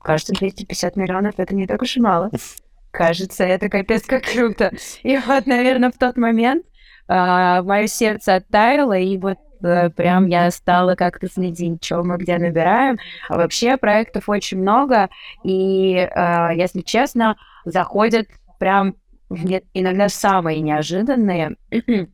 кажется, 0.00 0.32
250 0.32 0.96
миллионов 0.96 1.34
это 1.36 1.54
не 1.54 1.66
так 1.66 1.82
уж 1.82 1.98
и 1.98 2.00
мало. 2.00 2.30
Кажется, 2.90 3.44
это 3.44 3.68
капец 3.68 4.06
как 4.06 4.22
круто. 4.22 4.72
И 5.02 5.18
вот, 5.18 5.46
наверное, 5.46 5.90
в 5.90 5.98
тот 5.98 6.16
момент 6.16 6.64
мое 7.06 7.86
сердце 7.86 8.36
оттаяло, 8.36 8.96
и 8.96 9.18
вот 9.18 9.36
э, 9.62 9.90
прям 9.90 10.28
я 10.28 10.50
стала 10.50 10.94
как-то 10.94 11.28
следить, 11.28 11.84
что 11.84 12.02
мы 12.02 12.16
где 12.16 12.38
набираем. 12.38 12.96
А 13.28 13.36
вообще 13.36 13.76
проектов 13.76 14.30
очень 14.30 14.62
много, 14.62 15.10
и, 15.44 15.96
э, 15.96 16.48
если 16.56 16.80
честно, 16.80 17.36
заходят 17.66 18.26
прям 18.58 18.96
иногда 19.74 20.08
самые 20.08 20.60
неожиданные. 20.60 21.56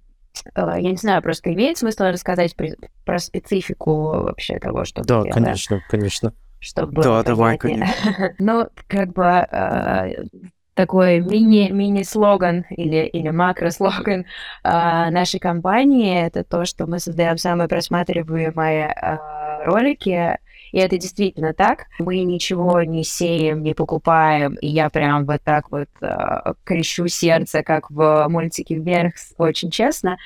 Э, 0.54 0.62
Я 0.78 0.90
не 0.90 0.96
знаю, 0.96 1.20
просто 1.22 1.52
имеет 1.52 1.76
смысл 1.76 2.04
рассказать 2.04 2.56
при- 2.56 2.74
про 3.04 3.18
специфику 3.18 3.92
вообще 4.22 4.58
того, 4.58 4.86
что 4.86 5.02
Да, 5.02 5.16
делаем? 5.16 5.30
конечно, 5.32 5.82
конечно. 5.90 6.32
чтобы 6.58 6.92
было 6.92 7.04
Да, 7.04 7.22
давай, 7.22 7.58
понятнее. 7.58 8.34
Ну, 8.38 8.66
как 8.88 9.12
бы 9.12 9.24
э, 9.24 10.24
такой 10.72 11.20
мини, 11.20 11.68
мини-слоган 11.70 12.64
или, 12.70 13.04
или 13.04 13.28
макрослоган 13.28 14.20
э, 14.22 14.24
нашей 15.10 15.38
компании— 15.38 16.18
это 16.26 16.44
то, 16.44 16.64
что 16.64 16.86
мы 16.86 16.98
создаем 16.98 17.36
самые 17.36 17.68
просматриваемые 17.68 18.86
э, 18.86 19.64
ролики, 19.66 20.38
и 20.72 20.78
это 20.78 20.98
действительно 20.98 21.52
так. 21.52 21.86
Мы 21.98 22.22
ничего 22.24 22.82
не 22.82 23.04
сеем, 23.04 23.62
не 23.62 23.74
покупаем, 23.74 24.54
и 24.54 24.68
я 24.68 24.90
прям 24.90 25.26
вот 25.26 25.42
так 25.44 25.70
вот 25.70 25.88
э, 26.00 26.54
крещу 26.64 27.06
сердце, 27.08 27.62
как 27.62 27.90
в 27.90 28.26
мультике 28.28 28.76
«Вверх», 28.76 29.14
очень 29.38 29.70
честно. 29.70 30.16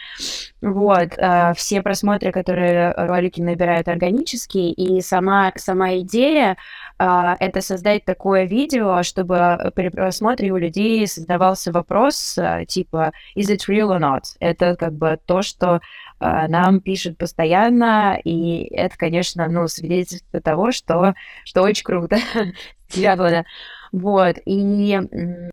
Вот, 0.63 1.11
э, 1.17 1.53
все 1.57 1.83
просмотры, 1.83 2.33
которые 2.33 2.93
ролики 2.93 3.41
набирают 3.41 3.89
органически, 3.89 4.59
и 4.59 5.01
сама, 5.01 5.53
сама 5.57 5.99
идея 5.99 6.57
это 6.99 7.61
создать 7.61 8.05
такое 8.05 8.45
видео, 8.45 9.03
чтобы 9.03 9.73
при 9.75 9.89
просмотре 9.89 10.51
у 10.51 10.57
людей 10.57 11.07
создавался 11.07 11.71
вопрос 11.71 12.39
а, 12.39 12.65
типа 12.65 13.13
«Is 13.37 13.51
it 13.51 13.69
real 13.69 13.97
or 13.97 14.01
not?» 14.01 14.23
Это 14.41 14.77
как 14.77 14.95
бы 14.95 15.19
то, 15.27 15.43
что 15.43 15.81
а, 16.19 16.49
нам 16.49 16.81
пишут 16.81 17.19
постоянно, 17.19 18.19
и 18.25 18.65
это, 18.75 18.97
конечно, 18.97 19.47
ну, 19.49 19.69
свидетельство 19.69 20.41
того, 20.41 20.73
что, 20.73 21.15
что 21.45 21.63
очень 21.63 21.85
круто 21.85 22.17
сделано. 22.89 23.45
Вот, 23.93 24.37
и... 24.45 25.01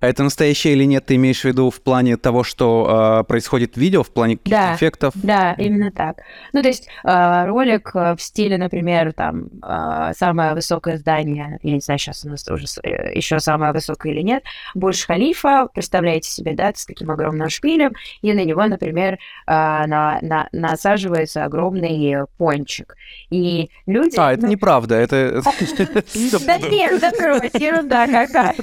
А 0.01 0.07
это 0.07 0.23
настоящее 0.23 0.73
или 0.73 0.83
нет, 0.85 1.05
ты 1.05 1.15
имеешь 1.15 1.41
в 1.41 1.45
виду 1.45 1.69
в 1.69 1.81
плане 1.81 2.17
того, 2.17 2.43
что 2.43 3.19
э, 3.21 3.23
происходит 3.25 3.75
в 3.75 3.77
видео, 3.77 4.03
в 4.03 4.11
плане 4.11 4.37
каких-то 4.37 4.57
Да. 4.57 4.75
эффектов? 4.75 5.13
Да, 5.15 5.53
именно 5.53 5.91
так. 5.91 6.17
Ну, 6.51 6.61
то 6.61 6.67
есть 6.67 6.87
э, 7.03 7.45
ролик 7.45 7.91
э, 7.95 8.15
в 8.15 8.21
стиле, 8.21 8.57
например, 8.57 9.13
там 9.13 9.47
э, 9.63 10.11
самое 10.15 10.53
высокое 10.53 10.97
здание, 10.97 11.59
я 11.63 11.73
не 11.73 11.79
знаю, 11.79 11.99
сейчас 11.99 12.25
у 12.25 12.29
нас 12.29 12.47
уже 12.49 12.65
еще 13.13 13.39
самое 13.39 13.71
высокое 13.73 14.11
или 14.13 14.21
нет, 14.21 14.43
Бурж 14.75 15.05
Халифа, 15.05 15.67
представляете 15.73 16.29
себе, 16.29 16.53
да, 16.53 16.71
с 16.75 16.85
таким 16.85 17.11
огромным 17.11 17.49
шпилем, 17.49 17.93
и 18.21 18.33
на 18.33 18.43
него, 18.43 18.65
например, 18.65 19.13
э, 19.13 19.17
на, 19.47 20.19
на- 20.21 20.49
насаживается 20.51 21.43
огромный 21.45 22.15
пончик. 22.37 22.95
И 23.29 23.69
люди... 23.85 24.15
А, 24.17 24.33
это 24.33 24.43
ну, 24.43 24.51
неправда, 24.51 24.95
это... 24.95 25.41
Да 26.45 26.57
нет, 26.57 26.99
да 26.99 27.11
ерунда 27.57 28.07
какая. 28.27 28.55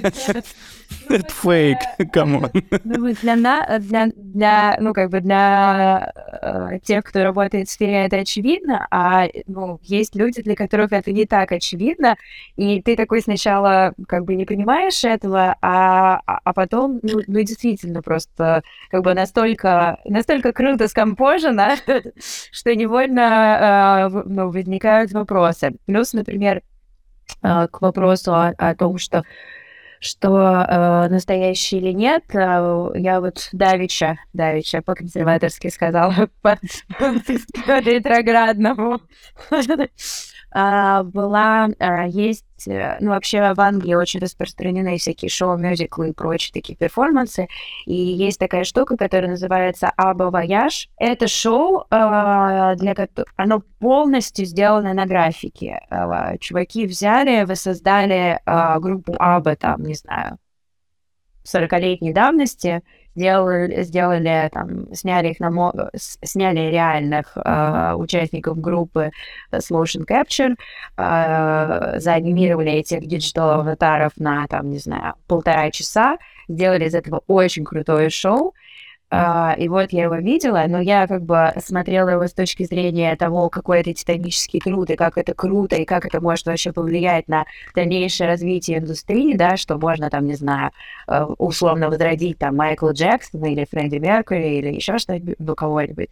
Это 1.09 1.33
фейк, 1.33 1.79
come 2.13 2.34
on. 2.34 2.51
Ну, 2.85 3.13
для, 3.15 3.37
на- 3.37 3.79
для, 3.79 4.07
для, 4.17 4.77
ну, 4.81 4.93
как 4.93 5.11
бы 5.11 5.21
для 5.21 6.13
э, 6.43 6.79
тех, 6.85 7.05
кто 7.05 7.23
работает 7.23 7.69
в 7.69 7.73
сфере, 7.73 8.05
это 8.07 8.17
очевидно, 8.19 8.87
а, 8.91 9.27
ну, 9.47 9.79
есть 9.83 10.15
люди, 10.15 10.43
для 10.43 10.55
которых 10.55 10.93
это 10.93 11.13
не 11.13 11.27
так 11.27 11.53
очевидно, 11.53 12.17
и 12.57 12.81
ты 12.83 12.97
такой 12.97 13.23
сначала, 13.23 13.93
как 14.09 14.25
бы, 14.25 14.35
не 14.35 14.45
понимаешь 14.45 15.05
этого, 15.05 15.57
а, 15.63 16.21
а 16.27 16.41
а 16.45 16.53
потом, 16.53 17.01
ну, 17.03 17.21
ну, 17.27 17.43
действительно, 17.43 18.03
просто, 18.03 18.63
как 18.91 19.03
бы, 19.03 19.15
настолько, 19.15 19.99
настолько 20.05 20.53
круто 20.53 20.89
скомпожено, 20.89 21.77
что 22.53 22.75
невольно, 22.75 24.09
э, 24.13 24.23
ну, 24.27 24.51
возникают 24.51 25.13
вопросы. 25.13 25.73
Плюс, 25.87 26.13
например, 26.13 26.63
к 27.43 27.81
вопросу 27.81 28.35
о, 28.35 28.55
о 28.57 28.75
том, 28.75 28.99
что 28.99 29.25
что 30.01 30.65
э, 30.67 31.09
настоящий 31.09 31.77
или 31.77 31.93
нет, 31.93 32.25
э, 32.35 32.91
я 32.95 33.21
вот 33.21 33.51
давича, 33.53 34.19
давича 34.33 34.81
по-консерваторски 34.81 35.69
сказала, 35.69 36.29
по 36.43 36.59
ретроградному. 36.99 39.03
А, 40.53 41.05
была, 41.05 41.69
а, 41.79 42.07
есть, 42.07 42.45
э, 42.67 42.97
ну, 43.01 43.11
вообще 43.11 43.55
в 43.55 43.61
Англии 43.61 43.95
очень 43.95 44.21
распространены 44.21 44.99
всякие 44.99 45.29
шоу, 45.29 45.57
мюзиклы 45.57 46.11
и 46.11 46.13
прочие 46.13 46.53
такие 46.53 46.77
перформансы, 46.77 47.49
и 47.87 47.95
есть 47.95 48.39
такая 48.39 48.65
штука, 48.65 48.97
которая 48.97 49.31
называется 49.31 49.93
«ABBA 49.97 50.25
Voyage». 50.25 50.89
Это 50.99 51.29
шоу, 51.29 51.85
а, 51.91 52.75
для 52.75 52.95
которого, 52.95 53.31
оно 53.37 53.63
полностью 53.79 54.45
сделано 54.45 54.93
на 54.93 55.07
графике. 55.07 55.81
Чуваки 56.41 56.87
взяли, 56.87 57.45
воссоздали 57.45 58.41
группу 58.79 59.15
ABBA, 59.19 59.57
там, 59.57 59.83
не 59.83 59.95
знаю, 59.95 60.39
40-летней 61.45 62.13
давности, 62.13 62.83
сделали, 63.21 63.83
сделали 63.83 64.49
там, 64.53 64.95
сняли 64.95 65.29
их 65.29 65.41
на 65.41 65.51
мо... 65.51 65.73
сняли 65.95 66.71
реальных 66.71 67.37
э, 67.37 67.95
участников 67.97 68.59
группы 68.59 69.11
с 69.51 69.71
motion 69.71 70.07
capture, 70.07 70.55
э, 70.97 72.01
заанимировали 72.01 72.73
этих 72.73 73.07
digital 73.07 73.51
аватаров 73.51 74.13
на, 74.17 74.47
там, 74.47 74.71
не 74.71 74.79
знаю, 74.79 75.15
полтора 75.27 75.71
часа, 75.71 76.17
сделали 76.49 76.87
из 76.87 76.95
этого 76.95 77.23
очень 77.27 77.65
крутое 77.65 78.09
шоу, 78.09 78.55
Uh, 79.13 79.59
и 79.59 79.69
вот 79.69 79.91
я 79.91 80.05
его 80.05 80.15
видела, 80.17 80.65
но 80.69 80.81
я 80.81 81.09
как 81.09 81.23
бы 81.23 81.53
смотрела 81.59 82.11
его 82.11 82.29
с 82.29 82.33
точки 82.33 82.63
зрения 82.63 83.17
того, 83.17 83.49
какой 83.49 83.81
это 83.81 83.93
титанический 83.93 84.61
труд, 84.61 84.89
и 84.91 84.95
как 84.95 85.19
это 85.19 85.35
круто, 85.35 85.75
и 85.75 85.85
как 85.85 86.07
это 86.07 86.21
может 86.21 86.47
вообще 86.47 86.73
повлиять 86.73 87.27
на 87.27 87.45
дальнейшее 87.75 88.29
развитие 88.29 88.79
индустрии, 88.79 89.35
да, 89.35 89.57
что 89.57 89.79
можно 89.79 90.11
там, 90.11 90.27
не 90.27 90.35
знаю, 90.35 90.71
э, 91.09 91.25
условно 91.39 91.89
возродить 91.89 92.39
там 92.39 92.55
Майкла 92.55 92.93
Джексона 92.93 93.47
или 93.47 93.67
Фредди 93.69 93.97
Меркьюри 93.97 94.59
или 94.59 94.75
еще 94.77 94.97
что-нибудь, 94.99 95.35
ну, 95.41 95.57
кого-нибудь. 95.57 96.09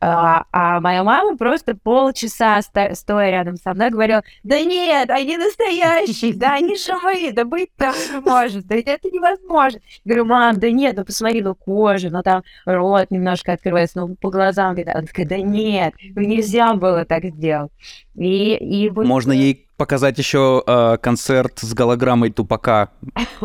Uh, 0.00 0.44
а 0.52 0.80
моя 0.80 1.02
мама 1.02 1.36
просто 1.36 1.74
полчаса 1.74 2.60
стоя 2.62 3.30
рядом 3.30 3.56
со 3.56 3.74
мной 3.74 3.90
говорила, 3.90 4.22
да 4.44 4.60
нет, 4.60 5.10
они 5.10 5.36
настоящие, 5.36 6.32
да 6.34 6.54
они 6.54 6.76
живые, 6.76 7.32
да 7.32 7.44
быть 7.44 7.70
так 7.76 7.96
не 8.12 8.20
может, 8.20 8.68
да 8.68 8.76
это 8.76 9.08
невозможно. 9.10 9.80
Говорю, 10.04 10.26
мам, 10.26 10.60
да 10.60 10.70
нет, 10.70 10.96
ну 10.96 11.04
посмотри, 11.04 11.42
ну 11.42 11.56
кожа, 11.56 12.08
ну 12.08 12.22
там 12.22 12.35
там 12.42 12.44
рот 12.64 13.10
немножко 13.10 13.52
открывается, 13.52 14.00
но 14.00 14.14
по 14.14 14.30
глазам 14.30 14.74
видно. 14.74 14.94
Она 14.94 15.06
такая, 15.06 15.26
да 15.26 15.38
нет, 15.38 15.94
нельзя 16.14 16.74
было 16.74 17.04
так 17.04 17.24
сделать. 17.24 17.72
И, 18.14 18.54
и 18.54 18.90
вот... 18.90 19.06
Можно 19.06 19.32
ей 19.32 19.66
показать 19.76 20.18
еще 20.18 20.62
э, 20.66 20.96
концерт 21.00 21.58
с 21.58 21.74
голограммой 21.74 22.30
Тупака. 22.30 22.90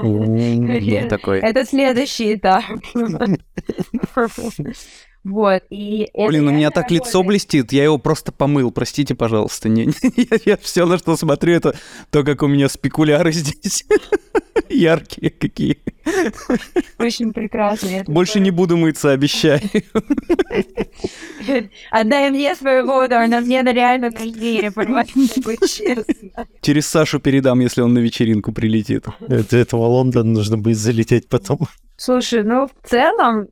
такой. 1.10 1.39
Это 1.39 1.65
следующий 1.65 2.36
этап. 2.36 2.63
Вот, 5.24 5.62
и 5.70 6.10
Блин, 6.16 6.48
у 6.48 6.51
меня 6.51 6.70
так 6.70 6.86
работает. 6.86 7.06
лицо 7.06 7.24
блестит, 7.24 7.72
я 7.72 7.84
его 7.84 8.00
просто 8.00 8.32
помыл, 8.32 8.72
простите, 8.72 9.13
пожалуйста. 9.13 9.70
Не, 9.70 9.84
я, 10.16 10.38
я 10.46 10.58
все, 10.58 10.88
на 10.88 10.98
что 10.98 11.16
смотрю, 11.16 11.54
это 11.54 11.75
то, 12.10 12.24
как 12.24 12.42
у 12.42 12.48
меня 12.48 12.68
спекуляры 12.70 13.32
здесь. 13.32 13.86
Яркие 14.68 15.30
какие. 15.30 15.78
Очень 16.98 17.34
прекрасно. 17.34 18.04
Больше 18.08 18.40
не 18.40 18.50
буду 18.50 18.78
мыться, 18.78 19.12
обещаю. 19.12 19.62
Отдай 21.92 22.32
мне 22.32 22.56
свою 22.56 22.86
воду, 22.86 23.16
она 23.16 23.42
мне 23.42 23.62
на 23.62 23.74
реально 23.74 24.12
честно. 24.12 25.06
Через 26.62 26.88
Сашу 26.88 27.20
передам, 27.20 27.60
если 27.60 27.82
он 27.82 27.94
на 27.94 28.00
вечеринку 28.00 28.51
прилетит. 28.51 29.06
До 29.20 29.58
этого 29.58 29.86
Лондон 29.86 30.34
нужно 30.34 30.58
будет 30.58 30.78
залететь 30.78 31.30
потом. 31.30 31.60
Слушай, 31.98 32.44
ну 32.44 32.68
в 32.68 32.90
целом 32.90 33.48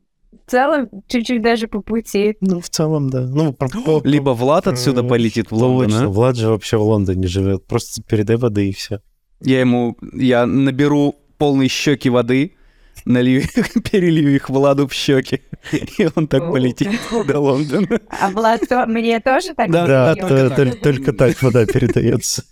целом, 0.50 0.90
чуть-чуть 1.08 1.42
даже 1.42 1.68
по 1.68 1.82
пути. 1.82 2.38
Ну, 2.42 2.60
в 2.60 2.70
целом, 2.70 3.10
да. 3.10 3.22
Ну, 3.22 3.56
Либо 4.04 4.32
Влад 4.32 4.68
отсюда 4.68 5.04
полетит 5.04 5.52
в 5.52 5.56
Лондон, 5.56 6.04
а? 6.04 6.08
Влад 6.08 6.36
же 6.36 6.50
вообще 6.50 6.78
в 6.78 6.84
Лондоне 6.84 7.28
живет. 7.28 7.66
Просто 7.66 8.02
передай 8.04 8.38
воды 8.38 8.70
и 8.70 8.74
все. 8.74 9.02
Я 9.42 9.62
ему, 9.62 9.98
я 10.14 10.46
наберу 10.46 11.16
полные 11.38 11.70
щеки 11.70 12.10
воды, 12.10 12.56
налью, 13.06 13.44
перелью 13.92 14.36
их 14.36 14.50
Владу 14.50 14.88
в 14.88 14.94
щеки, 14.94 15.42
и 15.98 16.08
он 16.16 16.28
так 16.28 16.52
полетит 16.52 17.00
до 17.28 17.40
Лондона. 17.40 18.00
А 18.10 18.30
Влад 18.30 18.62
мне 18.88 19.20
тоже 19.20 19.54
так 19.54 19.72
Да, 19.72 20.16
только 20.16 21.14
так 21.14 21.42
вода 21.42 21.66
передается. 21.66 22.44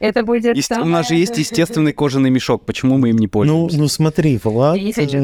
Это 0.00 0.22
будет 0.22 0.56
Есть, 0.56 0.68
самое... 0.68 0.86
У 0.86 0.90
нас 0.90 1.08
же 1.08 1.14
есть 1.14 1.36
естественный 1.38 1.92
кожаный 1.92 2.30
мешок. 2.30 2.64
Почему 2.66 2.98
мы 2.98 3.10
им 3.10 3.16
не 3.16 3.28
пользуемся? 3.28 3.76
Ну, 3.76 3.82
ну 3.82 3.88
смотри, 3.88 4.38
Влад... 4.42 4.76
Щеки, 4.76 5.14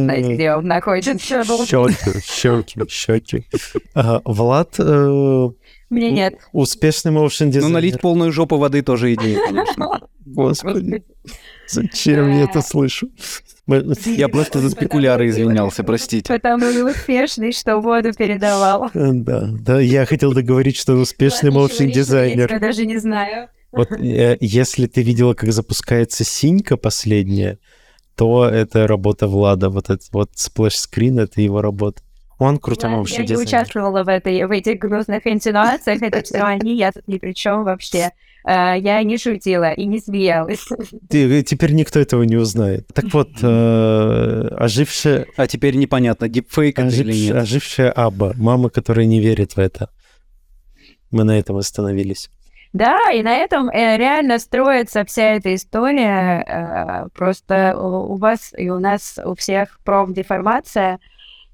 щеки, 2.25 2.81
щеки. 2.89 3.45
Влад... 4.25 4.75
Э, 4.79 5.49
Мне 5.91 6.11
нет. 6.11 6.35
Успешный 6.53 7.13
моушен 7.13 7.51
дизайнер. 7.51 7.69
Ну, 7.69 7.75
налить 7.75 8.01
полную 8.01 8.33
жопу 8.33 8.57
воды 8.57 8.83
тоже 8.83 9.15
идея, 9.15 9.39
конечно. 9.47 10.01
Господи. 10.25 11.03
Зачем 11.69 12.31
я 12.31 12.45
это 12.45 12.63
слышу? 12.63 13.09
Я 13.67 14.29
просто 14.29 14.59
за 14.61 14.71
спекуляры 14.71 15.29
извинялся, 15.29 15.85
простите. 15.85 16.33
Потому 16.33 16.71
что 16.71 16.85
успешный, 16.87 17.53
что 17.53 17.79
воду 17.79 18.13
передавал. 18.13 18.91
Да, 18.95 19.49
да, 19.53 19.81
я 19.81 20.05
хотел 20.07 20.33
договорить, 20.33 20.77
что 20.77 20.95
успешный 20.95 21.51
motion 21.51 21.91
дизайнер. 21.91 22.51
Я 22.51 22.59
даже 22.59 22.87
не 22.87 22.99
знаю. 22.99 23.49
Вот 23.73 23.91
э, 23.93 24.37
если 24.41 24.87
ты 24.87 25.03
видела, 25.03 25.35
как 25.35 25.53
запускается 25.53 26.25
синька 26.25 26.77
последняя, 26.77 27.59
то 28.15 28.47
это 28.47 28.87
работа 28.87 29.27
Влада. 29.27 29.71
Вот 29.71 29.89
этот 29.91 30.13
вот 30.13 30.31
splash 30.35 30.77
screen— 30.77 31.19
это 31.21 31.41
его 31.41 31.63
работа. 31.63 32.03
Он 32.39 32.59
крутой 32.59 32.91
да, 32.91 33.03
Я 33.07 33.25
не 33.25 33.37
участвовала 33.37 34.05
в, 34.05 34.09
этой, 34.09 34.45
в 34.45 34.51
этих 34.51 34.79
гнусных 34.79 35.27
инсинуациях, 35.27 36.03
это 36.03 36.23
все 36.23 36.41
они, 36.43 36.77
я 36.77 36.93
тут 36.93 37.07
ни 37.09 37.19
при 37.19 37.33
чем 37.33 37.65
вообще. 37.65 38.11
Uh, 38.45 38.77
я 38.81 39.01
не 39.05 39.19
шутила 39.19 39.73
и 39.73 39.85
не 39.85 40.01
смеялась. 40.01 40.67
Ты, 41.09 41.39
э, 41.39 41.43
теперь 41.45 41.75
никто 41.75 42.01
этого 42.01 42.25
не 42.25 42.35
узнает. 42.35 42.89
Так 42.93 43.05
вот, 43.15 43.29
ожившая... 43.41 45.27
А 45.37 45.47
теперь 45.47 45.77
непонятно, 45.77 46.29
дипфейк 46.29 46.77
или 46.81 47.13
нет. 47.13 47.37
Ожившая 47.37 47.93
Аба, 47.93 48.33
мама, 48.37 48.69
которая 48.69 49.07
не 49.07 49.21
верит 49.21 49.53
в 49.53 49.61
это. 49.61 49.91
Мы 51.13 51.23
на 51.23 51.39
этом 51.39 51.57
остановились. 51.57 52.31
Да, 52.73 53.11
и 53.13 53.23
на 53.23 53.37
этом 53.37 53.69
э, 53.69 53.99
реально 53.99 54.39
строится 54.39 55.05
вся 55.05 55.35
эта 55.35 55.55
история. 55.55 56.43
Э, 56.47 57.09
просто 57.15 57.77
у, 57.79 58.17
вас 58.17 58.55
и 58.57 58.71
у 58.71 58.79
нас 58.79 59.19
у 59.23 59.35
всех 59.35 59.79
профдеформация, 59.85 60.99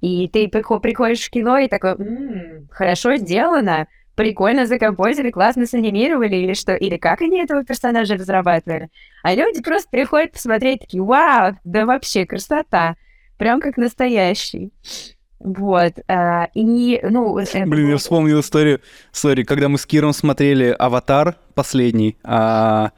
и 0.01 0.29
ты 0.29 0.49
приходишь 0.49 1.27
в 1.27 1.31
кино 1.31 1.59
и 1.59 1.69
такой, 1.69 1.93
м-м, 1.93 2.69
хорошо 2.71 3.17
сделано, 3.17 3.89
прикольно 4.15 4.67
закомпозили, 4.67 5.31
классно 5.31 5.67
санимировали 5.67 6.37
или 6.37 6.55
что, 6.55 6.77
или 6.77 6.97
как 6.97 7.21
они 7.21 7.41
этого 7.41 7.65
персонажа 7.65 8.15
разрабатывали. 8.15 8.89
А 9.25 9.35
люди 9.35 9.61
просто 9.61 9.89
приходят 9.91 10.33
посмотреть 10.33 10.83
такие, 10.83 11.03
вау, 11.03 11.57
да 11.65 11.85
вообще 11.85 12.27
красота, 12.27 12.95
прям 13.39 13.61
как 13.61 13.77
настоящий. 13.77 14.73
Вот. 15.41 15.95
А, 16.09 16.49
и, 16.55 17.01
ну... 17.03 17.35
Блин, 17.67 17.91
я 17.91 17.97
вспомнил 17.97 18.41
историю, 18.41 18.81
сори, 19.13 19.45
когда 19.45 19.69
мы 19.69 19.79
с 19.79 19.87
Киром 19.87 20.13
смотрели 20.13 20.75
«Аватар» 20.77 21.37
последний, 21.55 22.17
а, 22.25 22.91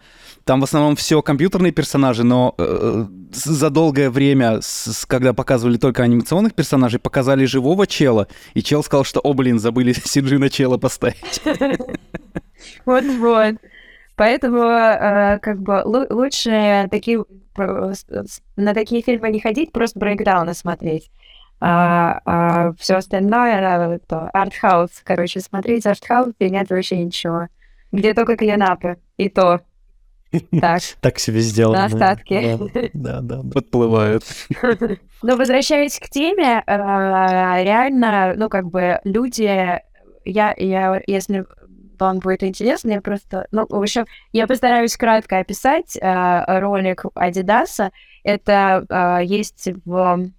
там 0.44 0.60
в 0.60 0.64
основном 0.64 0.96
все 0.96 1.20
компьютерные 1.22 1.70
персонажи, 1.70 2.24
но 2.24 2.54
э, 2.58 3.04
за 3.32 3.70
долгое 3.70 4.10
время, 4.10 4.60
с, 4.62 5.04
когда 5.06 5.34
показывали 5.34 5.76
только 5.76 6.02
анимационных 6.02 6.54
персонажей, 6.54 6.98
показали 6.98 7.44
живого 7.44 7.86
чела, 7.86 8.26
и 8.54 8.62
чел 8.62 8.82
сказал, 8.82 9.04
что, 9.04 9.20
о, 9.20 9.34
блин, 9.34 9.58
забыли 9.58 9.92
Сиджи 10.04 10.38
на 10.38 10.48
чела 10.48 10.78
поставить. 10.78 11.42
Вот-вот. 12.84 13.56
Поэтому, 14.16 14.62
э, 14.62 15.38
как 15.40 15.60
бы, 15.60 15.82
лучше 15.84 16.88
такие, 16.90 17.24
на 18.56 18.74
такие 18.74 19.02
фильмы 19.02 19.30
не 19.30 19.40
ходить, 19.40 19.72
просто 19.72 19.98
брейкдауны 19.98 20.54
смотреть 20.54 21.10
а, 21.60 22.20
а 22.24 22.72
все 22.78 22.96
остальное, 22.96 23.96
это 23.96 24.30
артхаус, 24.30 24.90
короче, 25.04 25.40
смотреть 25.40 25.86
артхаус, 25.86 26.32
и 26.38 26.48
нет 26.48 26.70
вообще 26.70 27.04
ничего. 27.04 27.48
Где 27.92 28.14
только 28.14 28.36
клинапы, 28.36 28.96
и 29.16 29.28
то. 29.28 29.60
Так. 30.60 30.80
Так 31.00 31.18
себе 31.18 31.40
сделано. 31.40 31.78
На 31.78 31.84
остатки. 31.86 32.58
Да, 32.94 33.20
да, 33.20 33.42
подплывают. 33.52 34.22
Но 35.22 35.36
возвращаясь 35.36 35.98
к 35.98 36.08
теме, 36.08 36.62
а, 36.66 37.62
реально, 37.62 38.34
ну, 38.36 38.48
как 38.48 38.70
бы 38.70 39.00
люди, 39.02 39.42
я, 39.42 39.82
я, 40.24 41.02
если 41.08 41.46
вам 41.98 42.20
будет 42.20 42.44
интересно, 42.44 42.92
я 42.92 43.00
просто, 43.00 43.48
ну, 43.50 43.66
в 43.68 43.74
общем, 43.74 44.06
я 44.32 44.46
постараюсь 44.46 44.96
кратко 44.96 45.38
описать 45.38 45.98
а, 46.00 46.60
ролик 46.60 47.04
Адидаса. 47.14 47.90
Это 48.22 49.20
есть 49.24 49.68
в 49.84 50.30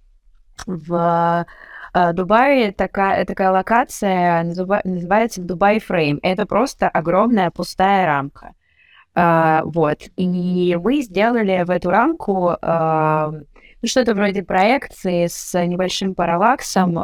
в 0.66 1.46
э, 1.94 2.12
Дубае 2.12 2.72
такая, 2.72 3.24
такая 3.24 3.50
локация 3.50 4.44
называется 4.44 5.42
Дубай 5.42 5.80
Фрейм. 5.80 6.18
Это 6.22 6.46
просто 6.46 6.88
огромная 6.88 7.50
пустая 7.50 8.06
рамка. 8.06 8.54
А, 9.14 9.62
вот. 9.64 9.98
И 10.16 10.78
мы 10.82 11.02
сделали 11.02 11.64
в 11.64 11.70
эту 11.70 11.90
рамку 11.90 12.56
ну, 13.82 13.88
что-то 13.88 14.14
вроде 14.14 14.42
проекции 14.42 15.26
с 15.26 15.60
небольшим 15.66 16.14
параллаксом 16.14 16.96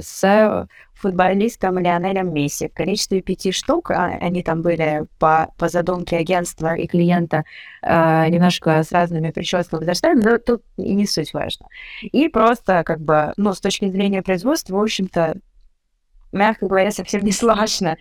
с 0.00 0.66
футболистом 0.98 1.78
Лионелем 1.78 2.32
Месси 2.32 2.68
в 2.68 2.74
количестве 2.74 3.22
пяти 3.22 3.52
штук. 3.52 3.90
А, 3.90 4.06
они 4.20 4.42
там 4.42 4.62
были 4.62 5.06
по, 5.18 5.52
по 5.56 5.68
задумке 5.68 6.16
агентства 6.16 6.74
и 6.74 6.86
клиента 6.86 7.44
э, 7.82 8.28
немножко 8.28 8.82
с 8.82 8.92
разными 8.92 9.30
прическами 9.30 9.80
возрастами, 9.80 10.20
но 10.20 10.38
тут 10.38 10.62
и 10.76 10.94
не 10.94 11.06
суть 11.06 11.32
важно. 11.32 11.66
И 12.02 12.28
просто 12.28 12.82
как 12.84 13.00
бы, 13.00 13.32
ну, 13.36 13.52
с 13.52 13.60
точки 13.60 13.88
зрения 13.88 14.22
производства, 14.22 14.76
в 14.76 14.82
общем-то, 14.82 15.36
мягко 16.32 16.66
говоря, 16.66 16.90
совсем 16.90 17.22
не 17.22 17.32
сложно. 17.32 17.96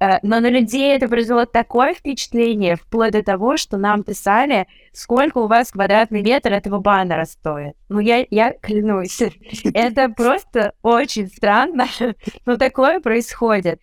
Э, 0.00 0.18
но 0.22 0.40
на 0.40 0.48
людей 0.48 0.94
это 0.94 1.08
произвело 1.08 1.44
такое 1.44 1.94
впечатление, 1.94 2.76
вплоть 2.76 3.12
до 3.12 3.22
того, 3.22 3.56
что 3.56 3.76
нам 3.76 4.02
писали, 4.02 4.66
сколько 4.92 5.38
у 5.38 5.46
вас 5.46 5.70
квадратный 5.70 6.22
метр 6.22 6.52
этого 6.52 6.78
баннера 6.78 7.24
стоит. 7.24 7.74
Ну, 7.88 8.00
я, 8.00 8.26
я 8.30 8.52
клянусь, 8.52 9.20
это 9.74 10.08
просто 10.08 10.72
очень 10.82 11.28
странно, 11.28 11.86
но 12.46 12.56
такое 12.56 13.00
происходит. 13.00 13.80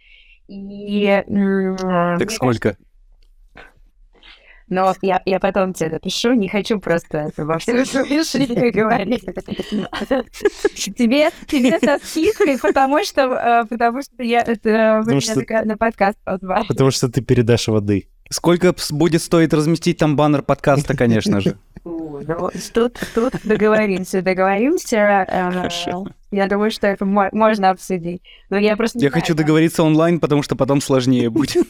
И, 0.47 1.23
так 2.19 2.31
сколько? 2.31 2.77
Но 4.69 4.93
я, 5.01 5.21
я 5.25 5.39
потом 5.39 5.73
тебе 5.73 5.91
напишу, 5.91 6.33
не 6.33 6.49
хочу 6.49 6.79
просто 6.79 7.31
во 7.37 7.57
всем 7.57 7.77
говорить. 8.71 9.23
Тебе, 10.97 11.31
тебе 11.47 11.79
со 11.79 11.99
скидкой, 12.03 12.57
потому 12.59 13.03
что, 13.03 13.21
э, 13.21 13.65
потому 13.65 14.01
что 14.01 14.23
я 14.23 14.41
это, 14.41 15.01
потому 15.03 15.21
что, 15.21 15.65
на 15.65 15.77
подкаст 15.77 16.17
позвал. 16.23 16.65
Потому 16.67 16.91
что 16.91 17.09
ты 17.09 17.21
передашь 17.21 17.67
воды. 17.67 18.09
Сколько 18.29 18.73
будет 18.91 19.21
стоить 19.21 19.53
разместить 19.53 19.97
там 19.97 20.15
баннер 20.15 20.41
подкаста, 20.41 20.95
конечно 20.95 21.41
же? 21.41 21.57
Тут, 22.73 22.99
тут 23.13 23.33
договоримся, 23.43 24.21
договоримся. 24.21 25.25
Хорошо. 25.29 26.07
Я 26.31 26.47
думаю, 26.47 26.71
что 26.71 26.87
это 26.87 27.05
можно 27.05 27.69
обсудить. 27.69 28.21
Но 28.49 28.57
я 28.57 28.75
просто 28.75 28.99
Я 28.99 29.09
хочу 29.11 29.33
договориться 29.33 29.83
онлайн, 29.83 30.19
потому 30.19 30.43
что 30.43 30.55
потом 30.55 30.81
сложнее 30.81 31.29
будет. 31.29 31.65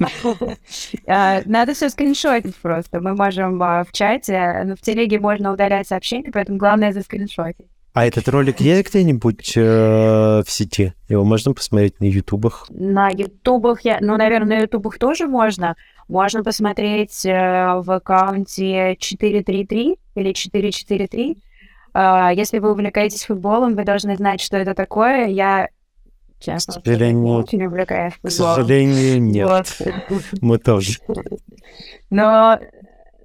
А, 1.05 1.41
надо 1.45 1.73
все 1.73 1.89
скриншотить 1.89 2.55
просто. 2.55 2.99
Мы 3.01 3.13
можем 3.13 3.61
а, 3.61 3.83
в 3.83 3.91
чате, 3.91 4.63
но 4.65 4.75
в 4.75 4.81
телеге 4.81 5.19
можно 5.19 5.53
удалять 5.53 5.87
сообщения, 5.87 6.31
поэтому 6.31 6.57
главное 6.57 6.91
заскриншотить. 6.91 7.67
А 7.97 8.05
этот 8.05 8.27
ролик 8.29 8.59
есть 8.59 8.89
где-нибудь 8.89 9.53
э, 9.55 10.43
в 10.45 10.51
сети? 10.51 10.93
Его 11.09 11.23
можно 11.23 11.55
посмотреть 11.55 11.99
на 11.99 12.05
ютубах? 12.05 12.67
На 12.69 13.09
ютубах 13.09 13.81
я... 13.81 13.97
Ну, 14.01 14.17
наверное, 14.17 14.59
на 14.59 14.61
ютубах 14.61 14.99
тоже 14.99 15.25
можно. 15.25 15.75
Можно 16.07 16.43
посмотреть 16.43 17.25
э, 17.25 17.31
в 17.31 17.89
аккаунте 17.89 18.97
433 18.99 19.97
или 20.13 20.31
443. 20.31 21.37
Э, 21.95 22.29
если 22.35 22.59
вы 22.59 22.69
увлекаетесь 22.73 23.25
футболом, 23.25 23.73
вы 23.73 23.83
должны 23.83 24.15
знать, 24.15 24.41
что 24.41 24.57
это 24.57 24.75
такое. 24.75 25.29
Я 25.29 25.69
честно, 26.39 26.79
к 26.79 26.85
сожалению, 26.85 27.25
очень 27.25 27.65
увлекаюсь 27.65 28.13
футболом. 28.13 28.29
К 28.29 28.57
сожалению, 28.57 29.23
нет. 29.23 29.47
Вот. 29.47 30.23
Мы 30.41 30.59
тоже. 30.59 30.99
Но 32.11 32.59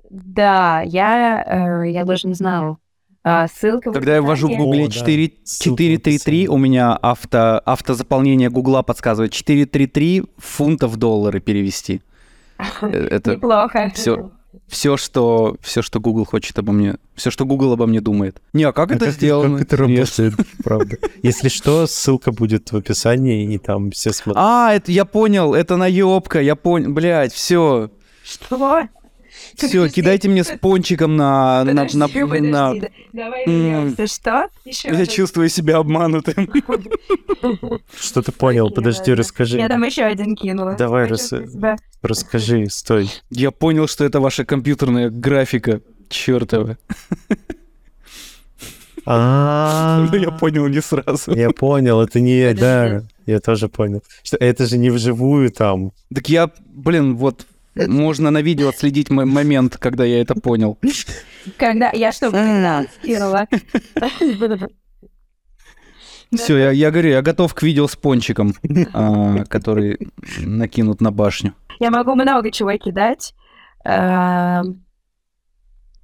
да, 0.09 0.81
я, 0.81 1.83
э, 1.85 1.91
я 1.91 2.07
даже 2.07 2.27
не 2.27 2.33
знала. 2.33 2.79
А, 3.25 3.47
ссылка 3.47 3.93
Когда 3.93 4.17
я 4.17 4.23
ввожу 4.23 4.49
в 4.49 4.57
Гугле 4.57 4.89
4, 4.89 5.33
433, 5.45 6.49
у 6.49 6.57
меня 6.57 6.95
авто, 6.97 7.61
автозаполнение 7.65 8.51
Гугла 8.51 8.83
подсказывает 8.83 9.33
433 9.33 10.25
фунтов 10.39 10.93
в 10.93 10.97
доллары 10.97 11.41
перевести. 11.41 12.03
Э, 12.81 12.89
это 13.11 13.37
Неплохо. 13.37 13.93
Все, 13.95 14.33
все, 14.67 14.97
что, 14.97 15.57
все, 15.61 15.83
что 15.83 16.01
Google 16.01 16.25
хочет 16.25 16.59
обо 16.59 16.73
мне, 16.73 16.97
все, 17.15 17.31
что 17.31 17.45
Google 17.45 17.73
обо 17.75 17.87
мне 17.87 18.01
думает. 18.01 18.41
Не, 18.53 18.65
а 18.65 18.73
как 18.73 18.91
а 18.91 18.97
это 18.97 19.07
как, 19.07 19.15
сделано? 19.15 19.59
Как 19.59 19.67
это 19.69 19.77
работает, 19.77 20.35
правда. 20.65 20.97
Если 21.23 21.49
что, 21.49 21.87
ссылка 21.87 22.33
будет 22.33 22.73
в 22.73 22.77
описании, 22.77 23.55
и 23.55 23.59
там 23.59 23.93
все 23.93 24.13
смотрят. 24.13 24.43
А, 24.45 24.73
это 24.75 24.91
я 24.91 25.05
понял, 25.05 25.55
это 25.55 25.77
наебка, 25.77 26.41
я 26.41 26.57
понял, 26.57 26.93
блядь, 26.93 27.33
все. 27.33 27.91
Что? 28.25 28.89
Все, 29.57 29.89
кидайте 29.89 30.29
мне 30.29 30.45
с 30.45 30.57
пончиком 30.59 31.17
на... 31.17 31.65
Подожди, 31.67 31.97
на, 31.99 32.07
на, 32.07 32.13
подожди, 32.13 32.49
на... 32.49 32.75
Давай 33.13 33.47
вернемся. 33.47 34.07
Что? 34.07 34.49
Еще 34.65 34.89
Я 34.89 35.07
чувствую 35.07 35.49
себя 35.49 35.79
обманутым. 35.79 36.51
Что 37.99 38.23
ты 38.23 38.33
понял? 38.33 38.71
Подожди, 38.71 39.13
расскажи. 39.15 39.59
Я 39.59 39.69
там 39.69 39.83
еще 39.85 40.05
один 40.05 40.35
кинула. 40.37 40.75
Давай, 40.75 41.07
рас... 41.07 41.33
расскажи, 42.03 42.67
стой. 42.71 43.11
Я 43.31 43.51
понял, 43.51 43.87
что 43.89 44.05
это 44.05 44.21
ваша 44.21 44.45
компьютерная 44.45 45.11
графика 45.11 45.81
чертова. 46.09 46.79
А, 49.05 50.09
я 50.13 50.31
понял 50.31 50.67
не 50.69 50.81
сразу. 50.81 51.35
Я 51.35 51.51
понял, 51.51 52.01
это 52.01 52.21
не, 52.21 52.55
да, 52.55 53.03
я 53.27 53.41
тоже 53.41 53.69
понял. 53.69 54.03
Что 54.23 54.37
это 54.37 54.67
же 54.67 54.79
не 54.79 54.91
вживую 54.91 55.51
там. 55.51 55.93
Так 56.15 56.29
я, 56.29 56.51
блин, 56.67 57.17
вот 57.17 57.47
можно 57.75 58.31
на 58.31 58.43
видео 58.43 58.69
отследить 58.69 59.11
мой 59.11 59.25
момент, 59.25 59.77
когда 59.79 60.05
я 60.05 60.21
это 60.21 60.35
понял. 60.35 60.79
Когда 61.57 61.91
я 61.93 62.13
что, 62.13 62.31
тестировала. 62.31 63.47
Все, 66.35 66.57
я, 66.57 66.71
я 66.71 66.91
говорю, 66.91 67.11
я 67.11 67.21
готов 67.21 67.53
к 67.53 67.63
видео 67.63 67.87
с 67.87 67.95
пончиком, 67.95 68.55
а, 68.95 69.45
который 69.45 69.99
накинут 70.39 71.01
на 71.01 71.11
башню. 71.11 71.55
Я 71.79 71.91
могу 71.91 72.15
много 72.15 72.51
чего 72.51 72.73
кидать, 72.79 73.35
а, 73.85 74.63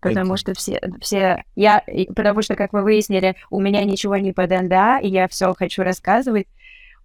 потому 0.00 0.36
что 0.36 0.52
все, 0.52 0.80
все, 1.00 1.44
я, 1.56 1.82
потому 2.14 2.42
что, 2.42 2.56
как 2.56 2.74
вы 2.74 2.82
выяснили, 2.82 3.36
у 3.50 3.60
меня 3.60 3.84
ничего 3.84 4.16
не 4.16 4.32
по 4.32 4.46
ДНДА, 4.46 4.98
и 5.02 5.08
я 5.08 5.28
все 5.28 5.54
хочу 5.54 5.82
рассказывать. 5.82 6.46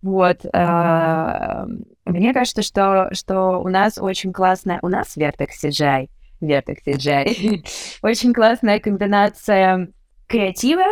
Вот. 0.01 0.45
Э, 0.53 1.65
мне 2.05 2.33
кажется, 2.33 2.61
что, 2.61 3.09
что 3.13 3.59
у 3.59 3.69
нас 3.69 3.97
очень 3.97 4.33
классная... 4.33 4.79
У 4.81 4.87
нас 4.87 5.15
Vertex 5.17 5.49
CGI. 5.63 6.09
Vertex 6.41 6.77
CGI. 6.85 7.65
очень 8.01 8.33
классная 8.33 8.79
комбинация 8.79 9.89
креатива, 10.27 10.85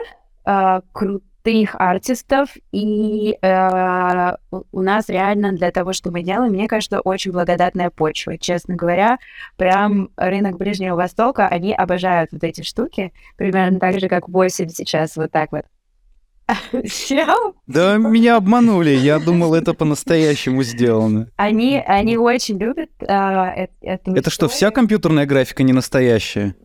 э, 0.46 0.82
крутых 0.94 1.76
артистов, 1.76 2.50
и 2.72 3.38
э, 3.42 4.36
у 4.72 4.82
нас 4.82 5.10
реально 5.10 5.52
для 5.52 5.72
того, 5.72 5.94
что 5.94 6.12
мы 6.12 6.24
делаем, 6.24 6.54
мне 6.54 6.68
кажется, 6.68 7.02
очень 7.02 7.32
благодатная 7.32 7.90
почва. 7.90 8.38
Честно 8.38 8.76
говоря, 8.76 9.18
прям 9.58 10.10
рынок 10.16 10.58
Ближнего 10.58 10.96
Востока, 10.96 11.48
они 11.48 11.74
обожают 11.74 12.32
вот 12.32 12.44
эти 12.44 12.62
штуки, 12.62 13.12
примерно 13.36 13.80
так 13.80 14.00
же, 14.00 14.08
как 14.08 14.30
8 14.30 14.70
сейчас, 14.70 15.18
вот 15.18 15.32
так 15.32 15.52
вот. 15.52 15.66
Да, 17.68 17.98
меня 17.98 18.38
обманули. 18.38 18.90
Я 18.92 19.20
думал, 19.20 19.54
это 19.54 19.74
по-настоящему 19.74 20.64
сделано. 20.64 21.30
Они, 21.36 21.78
они 21.86 22.18
очень 22.18 22.58
любят 22.58 22.90
а, 23.08 23.54
это. 23.82 24.12
Это 24.12 24.30
что, 24.30 24.48
вся 24.48 24.72
компьютерная 24.72 25.26
графика 25.26 25.64
не 25.64 25.74
настоящая? 25.74 26.56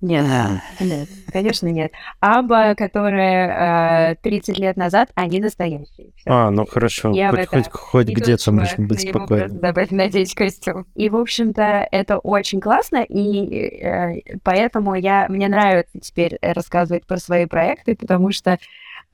Нет, 0.00 0.60
нет, 0.78 1.08
конечно 1.32 1.66
нет. 1.66 1.90
Аба, 2.20 2.76
которые 2.76 4.12
э, 4.12 4.14
30 4.22 4.58
лет 4.58 4.76
назад, 4.76 5.10
они 5.16 5.40
настоящие. 5.40 6.12
Всё. 6.16 6.30
А, 6.30 6.50
ну 6.50 6.66
хорошо, 6.66 7.10
Я 7.12 7.30
хоть, 7.30 7.48
хоть, 7.48 7.68
хоть 7.68 8.06
где-то 8.06 8.52
можно 8.52 8.86
быть 8.86 9.00
спокойным. 9.00 9.58
Добавить, 9.58 9.90
надеть 9.90 10.34
костюм. 10.34 10.86
И, 10.94 11.08
в 11.08 11.16
общем-то, 11.16 11.88
это 11.90 12.18
очень 12.18 12.60
классно, 12.60 12.98
и 13.02 13.82
э, 13.82 14.38
поэтому 14.44 14.94
я, 14.94 15.26
мне 15.28 15.48
нравится 15.48 15.98
теперь 15.98 16.38
рассказывать 16.42 17.04
про 17.04 17.16
свои 17.16 17.46
проекты, 17.46 17.96
потому 17.96 18.30
что 18.30 18.52
э, 18.52 18.58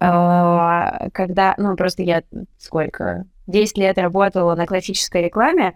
когда, 0.00 1.54
ну, 1.56 1.76
просто 1.76 2.02
я 2.02 2.22
сколько, 2.58 3.24
10 3.46 3.78
лет 3.78 3.98
работала 3.98 4.54
на 4.54 4.66
классической 4.66 5.22
рекламе, 5.22 5.74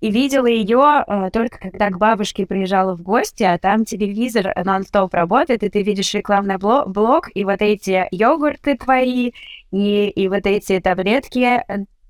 и 0.00 0.10
видела 0.10 0.46
ее 0.46 1.04
э, 1.06 1.30
только 1.32 1.58
когда 1.58 1.90
к 1.90 1.98
бабушке 1.98 2.46
приезжала 2.46 2.94
в 2.94 3.02
гости, 3.02 3.42
а 3.42 3.58
там 3.58 3.84
телевизор 3.84 4.52
нон-стоп 4.64 5.14
работает, 5.14 5.62
и 5.62 5.68
ты 5.68 5.82
видишь 5.82 6.14
рекламный 6.14 6.58
блок, 6.58 6.88
блок 6.88 7.28
и 7.34 7.44
вот 7.44 7.62
эти 7.62 8.06
йогурты 8.10 8.76
твои, 8.76 9.32
и, 9.70 10.08
и 10.08 10.28
вот 10.28 10.46
эти 10.46 10.80
таблетки 10.80 11.62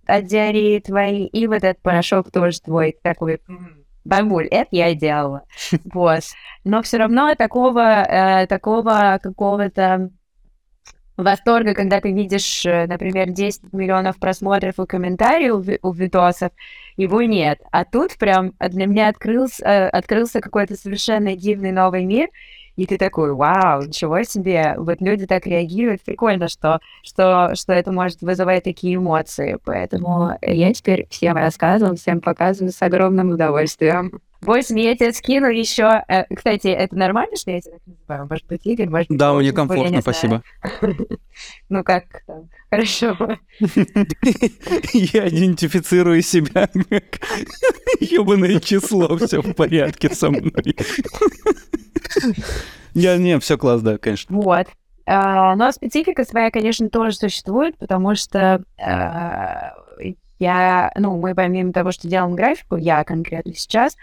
от 0.06 0.24
диареи 0.24 0.78
твои, 0.80 1.26
и 1.26 1.46
вот 1.46 1.64
этот 1.64 1.80
порошок 1.82 2.30
тоже 2.30 2.60
твой 2.60 2.96
такой. 3.02 3.40
Бабуль, 4.04 4.46
это 4.46 4.68
я 4.70 4.94
делала. 4.94 5.42
Вот. 5.92 6.22
Но 6.64 6.82
все 6.82 6.98
равно 6.98 7.34
такого, 7.34 7.80
э, 7.80 8.46
такого 8.46 9.18
какого-то 9.22 10.10
восторга, 11.16 11.74
когда 11.74 12.00
ты 12.00 12.12
видишь, 12.12 12.64
э, 12.66 12.86
например, 12.86 13.30
10 13.30 13.72
миллионов 13.72 14.18
просмотров 14.18 14.78
и 14.78 14.86
комментариев 14.86 15.78
у, 15.82 15.92
видосов, 15.92 16.52
его 16.96 17.22
нет. 17.22 17.60
А 17.70 17.84
тут 17.84 18.16
прям 18.18 18.52
для 18.58 18.86
меня 18.86 19.08
открылся, 19.08 19.64
э, 19.64 19.88
открылся 19.88 20.40
какой-то 20.40 20.76
совершенно 20.76 21.36
дивный 21.36 21.72
новый 21.72 22.04
мир, 22.04 22.28
и 22.76 22.84
ты 22.86 22.98
такой, 22.98 23.32
вау, 23.32 23.82
ничего 23.82 24.22
себе, 24.22 24.74
вот 24.76 25.00
люди 25.00 25.26
так 25.26 25.46
реагируют, 25.46 26.02
прикольно, 26.04 26.48
что, 26.48 26.80
что, 27.02 27.54
что 27.54 27.72
это 27.72 27.90
может 27.90 28.20
вызывать 28.20 28.64
такие 28.64 28.96
эмоции, 28.96 29.58
поэтому 29.64 30.38
я 30.42 30.72
теперь 30.74 31.06
всем 31.10 31.36
рассказываю, 31.36 31.96
всем 31.96 32.20
показываю 32.20 32.72
с 32.72 32.82
огромным 32.82 33.30
удовольствием. 33.30 34.20
Общем, 34.44 34.76
я 34.76 34.94
тебе 34.94 35.12
скину 35.12 35.48
еще... 35.48 36.02
Э, 36.08 36.24
кстати, 36.34 36.68
это 36.68 36.96
нормально, 36.96 37.36
что 37.36 37.50
я 37.50 37.60
тебя 37.60 37.74
так 37.74 37.82
называю? 37.86 38.28
Может 38.30 38.46
быть, 38.46 38.66
Игорь, 38.66 38.88
может 38.88 39.08
быть... 39.08 39.18
Да, 39.18 39.32
мне 39.34 39.52
комфортно, 39.52 40.00
спасибо. 40.00 40.42
Ну 41.68 41.84
как, 41.84 42.22
хорошо. 42.70 43.14
Я 44.94 45.28
идентифицирую 45.28 46.22
себя 46.22 46.66
как 46.68 47.20
ебаное 48.00 48.58
число, 48.60 49.14
все 49.18 49.42
в 49.42 49.52
порядке 49.54 50.08
со 50.14 50.30
мной. 50.30 50.76
Я, 52.94 53.18
не, 53.18 53.38
все 53.38 53.58
класс, 53.58 53.82
да, 53.82 53.98
конечно. 53.98 54.34
Вот. 54.34 54.66
А, 55.04 55.54
но 55.56 55.70
специфика 55.72 56.24
своя, 56.24 56.50
конечно, 56.50 56.88
тоже 56.88 57.12
существует, 57.12 57.76
потому 57.76 58.14
что 58.14 58.64
а, 58.78 59.74
я, 60.38 60.92
ну, 60.96 61.18
мы 61.18 61.34
помимо 61.34 61.72
того, 61.72 61.92
что 61.92 62.08
делаем 62.08 62.34
графику, 62.34 62.76
я 62.76 63.04
конкретно 63.04 63.54
сейчас 63.54 63.96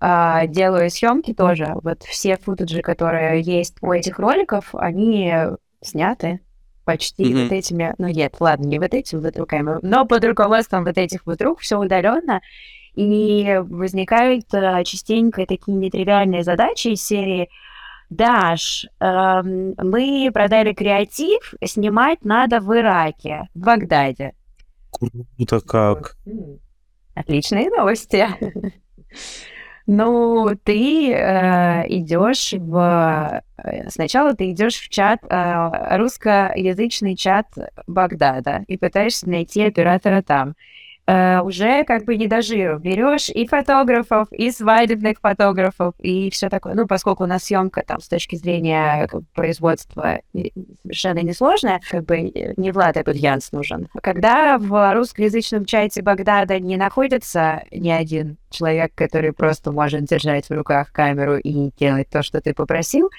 а, 0.00 0.46
делаю 0.46 0.90
съемки 0.90 1.32
тоже. 1.32 1.74
Вот 1.82 2.02
все 2.02 2.36
футажи, 2.36 2.82
которые 2.82 3.40
есть 3.40 3.76
у 3.80 3.92
этих 3.92 4.18
роликов, 4.18 4.74
они 4.74 5.32
сняты 5.80 6.40
почти 6.84 7.24
mm-hmm. 7.24 7.42
вот 7.42 7.52
этими, 7.52 7.94
ну 7.98 8.08
нет, 8.08 8.36
ладно, 8.38 8.66
не 8.66 8.78
вот 8.78 8.94
этим 8.94 9.20
вот 9.20 9.36
руками, 9.36 9.78
но 9.82 10.06
под 10.06 10.24
руководством 10.24 10.84
вот 10.84 10.96
этих 10.96 11.26
вот 11.26 11.42
рук 11.42 11.60
все 11.60 11.78
удаленно. 11.78 12.40
И 12.94 13.60
возникают 13.68 14.46
а, 14.54 14.82
частенько 14.84 15.44
такие 15.46 15.76
нетривиальные 15.76 16.44
задачи 16.44 16.88
из 16.88 17.04
серии 17.04 17.48
Даш, 18.08 18.86
эм, 19.00 19.74
мы 19.78 20.30
продали 20.32 20.72
креатив, 20.72 21.54
снимать 21.64 22.24
надо 22.24 22.60
в 22.60 22.72
Ираке, 22.72 23.48
в 23.54 23.58
Багдаде. 23.58 24.32
Круто 24.92 25.60
как. 25.60 26.16
Отличные 27.14 27.68
новости. 27.68 28.28
Ну, 29.86 30.50
ты 30.64 31.12
э, 31.12 31.84
идешь 31.88 32.52
в... 32.58 33.42
Э, 33.56 33.88
сначала 33.88 34.34
ты 34.34 34.50
идешь 34.50 34.74
в 34.74 34.88
чат, 34.88 35.20
э, 35.22 35.96
русскоязычный 35.96 37.14
чат 37.14 37.46
Багдада 37.86 38.64
и 38.66 38.76
пытаешься 38.76 39.28
найти 39.28 39.62
оператора 39.62 40.22
там. 40.22 40.56
Uh, 41.08 41.40
уже 41.44 41.84
как 41.84 42.04
бы 42.04 42.16
не 42.16 42.26
до 42.26 42.42
жиру. 42.42 42.80
Берешь 42.80 43.28
и 43.28 43.46
фотографов, 43.46 44.26
и 44.32 44.50
свадебных 44.50 45.20
фотографов, 45.20 45.94
и 46.00 46.30
все 46.30 46.48
такое. 46.48 46.74
Ну, 46.74 46.88
поскольку 46.88 47.22
у 47.22 47.26
нас 47.28 47.44
съемка 47.44 47.84
там 47.86 48.00
с 48.00 48.08
точки 48.08 48.34
зрения 48.34 49.06
как, 49.06 49.22
производства 49.32 50.18
совершенно 50.82 51.20
несложная, 51.20 51.80
как 51.88 52.04
бы 52.06 52.32
не 52.56 52.72
Влад 52.72 52.96
Абельянс 52.96 53.52
нужен. 53.52 53.86
Когда 54.02 54.58
в 54.58 54.94
русскоязычном 54.94 55.64
чате 55.64 56.02
Багдада 56.02 56.58
не 56.58 56.76
находится 56.76 57.62
ни 57.70 57.90
один 57.90 58.36
человек, 58.50 58.90
который 58.96 59.32
просто 59.32 59.70
может 59.70 60.04
держать 60.04 60.48
в 60.48 60.52
руках 60.52 60.90
камеру 60.90 61.36
и 61.36 61.70
делать 61.78 62.08
то, 62.10 62.24
что 62.24 62.40
ты 62.40 62.52
попросил, 62.52 63.10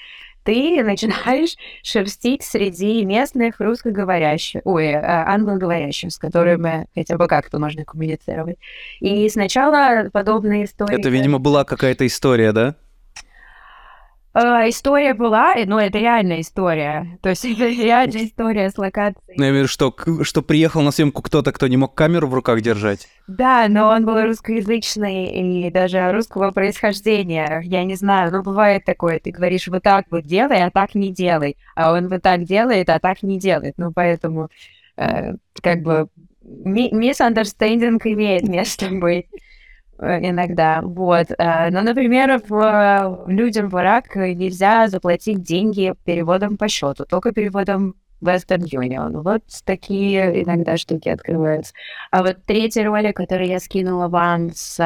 ты 0.48 0.82
начинаешь 0.82 1.56
шерстить 1.82 2.42
среди 2.42 3.04
местных 3.04 3.60
русскоговорящих, 3.60 4.62
ой, 4.64 4.94
а, 4.94 5.26
англоговорящих, 5.28 6.10
с 6.10 6.16
которыми 6.16 6.86
хотя 6.94 7.18
бы 7.18 7.26
как-то 7.26 7.58
можно 7.58 7.84
коммуницировать. 7.84 8.56
И 9.00 9.28
сначала 9.28 10.08
подобные 10.10 10.64
истории... 10.64 10.98
Это, 10.98 11.10
видимо, 11.10 11.38
была 11.38 11.64
какая-то 11.64 12.06
история, 12.06 12.52
да? 12.52 12.76
Uh, 14.34 14.68
история 14.68 15.14
была, 15.14 15.54
но 15.66 15.80
это 15.80 15.98
реальная 15.98 16.42
история. 16.42 17.18
То 17.22 17.30
есть 17.30 17.44
это 17.44 17.66
реальная 17.66 18.26
история 18.26 18.70
с 18.70 18.76
локацией. 18.76 19.36
Ну, 19.36 19.42
я 19.42 19.50
имею 19.50 19.66
в 19.66 19.68
виду, 19.68 19.68
что, 19.68 19.94
что 20.22 20.42
приехал 20.42 20.82
на 20.82 20.90
съемку 20.90 21.22
кто-то, 21.22 21.50
кто 21.50 21.66
не 21.66 21.76
мог 21.76 21.94
камеру 21.94 22.28
в 22.28 22.34
руках 22.34 22.60
держать. 22.60 23.08
Да, 23.26 23.66
но 23.68 23.88
он 23.88 24.04
был 24.04 24.20
русскоязычный 24.22 25.66
и 25.66 25.70
даже 25.70 26.12
русского 26.12 26.50
происхождения. 26.50 27.62
Я 27.64 27.84
не 27.84 27.94
знаю, 27.96 28.30
ну 28.30 28.42
бывает 28.42 28.84
такое, 28.84 29.18
ты 29.18 29.30
говоришь 29.30 29.66
вот 29.66 29.82
так 29.82 30.06
вот 30.10 30.24
делай, 30.24 30.62
а 30.62 30.70
так 30.70 30.94
не 30.94 31.10
делай. 31.10 31.56
А 31.74 31.92
он 31.92 32.08
вот 32.08 32.22
так 32.22 32.44
делает, 32.44 32.90
а 32.90 33.00
так 33.00 33.22
не 33.22 33.38
делает. 33.38 33.74
Ну, 33.78 33.92
поэтому 33.92 34.50
э, 34.96 35.34
как 35.62 35.82
бы 35.82 36.08
misunderstanding 36.44 37.98
имеет 38.04 38.46
место 38.46 38.88
быть. 38.90 39.26
Э, 39.98 40.18
иногда, 40.28 40.80
вот. 40.82 41.26
Э, 41.38 41.70
но, 41.70 41.82
например, 41.82 42.40
в, 42.48 43.24
людям 43.26 43.68
в 43.68 43.74
Ирак 43.80 44.14
нельзя 44.16 44.88
заплатить 44.88 45.42
деньги 45.42 45.94
переводом 46.04 46.56
по 46.56 46.68
счету, 46.68 47.04
только 47.04 47.32
переводом 47.32 47.94
Western 48.22 48.64
Union. 48.64 49.22
Вот 49.22 49.42
такие 49.64 50.42
иногда 50.42 50.76
штуки 50.76 51.08
открываются. 51.08 51.72
А 52.10 52.22
вот 52.22 52.38
третий 52.46 52.82
ролик, 52.82 53.16
который 53.16 53.48
я 53.48 53.60
скинула 53.60 54.08
вам 54.08 54.50
с, 54.54 54.76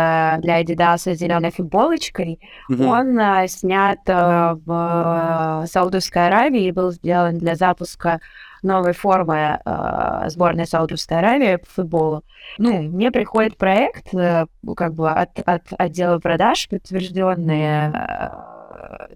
для 0.40 0.62
Adidas 0.62 0.98
с 0.98 1.14
зеленой 1.14 1.50
футболочкой, 1.50 2.40
mm-hmm. 2.70 2.84
он 2.84 3.18
а, 3.18 3.46
снят 3.48 3.98
а, 4.08 4.56
в 4.64 5.66
Саудовской 5.66 6.26
Аравии 6.26 6.64
и 6.64 6.72
был 6.72 6.92
сделан 6.92 7.38
для 7.38 7.54
запуска 7.54 8.20
новой 8.62 8.92
формы 8.92 9.60
э, 9.64 10.28
сборной 10.28 10.66
Саудовской 10.66 11.18
Аравии 11.18 11.56
по 11.56 11.66
футболу. 11.66 12.24
Ну, 12.58 12.82
мне 12.82 13.10
приходит 13.10 13.56
проект 13.56 14.14
э, 14.14 14.46
как 14.76 14.94
бы 14.94 15.10
от, 15.10 15.38
от 15.44 15.62
отдела 15.78 16.18
продаж, 16.18 16.68
подтвержденные 16.68 17.92
э, 17.92 18.51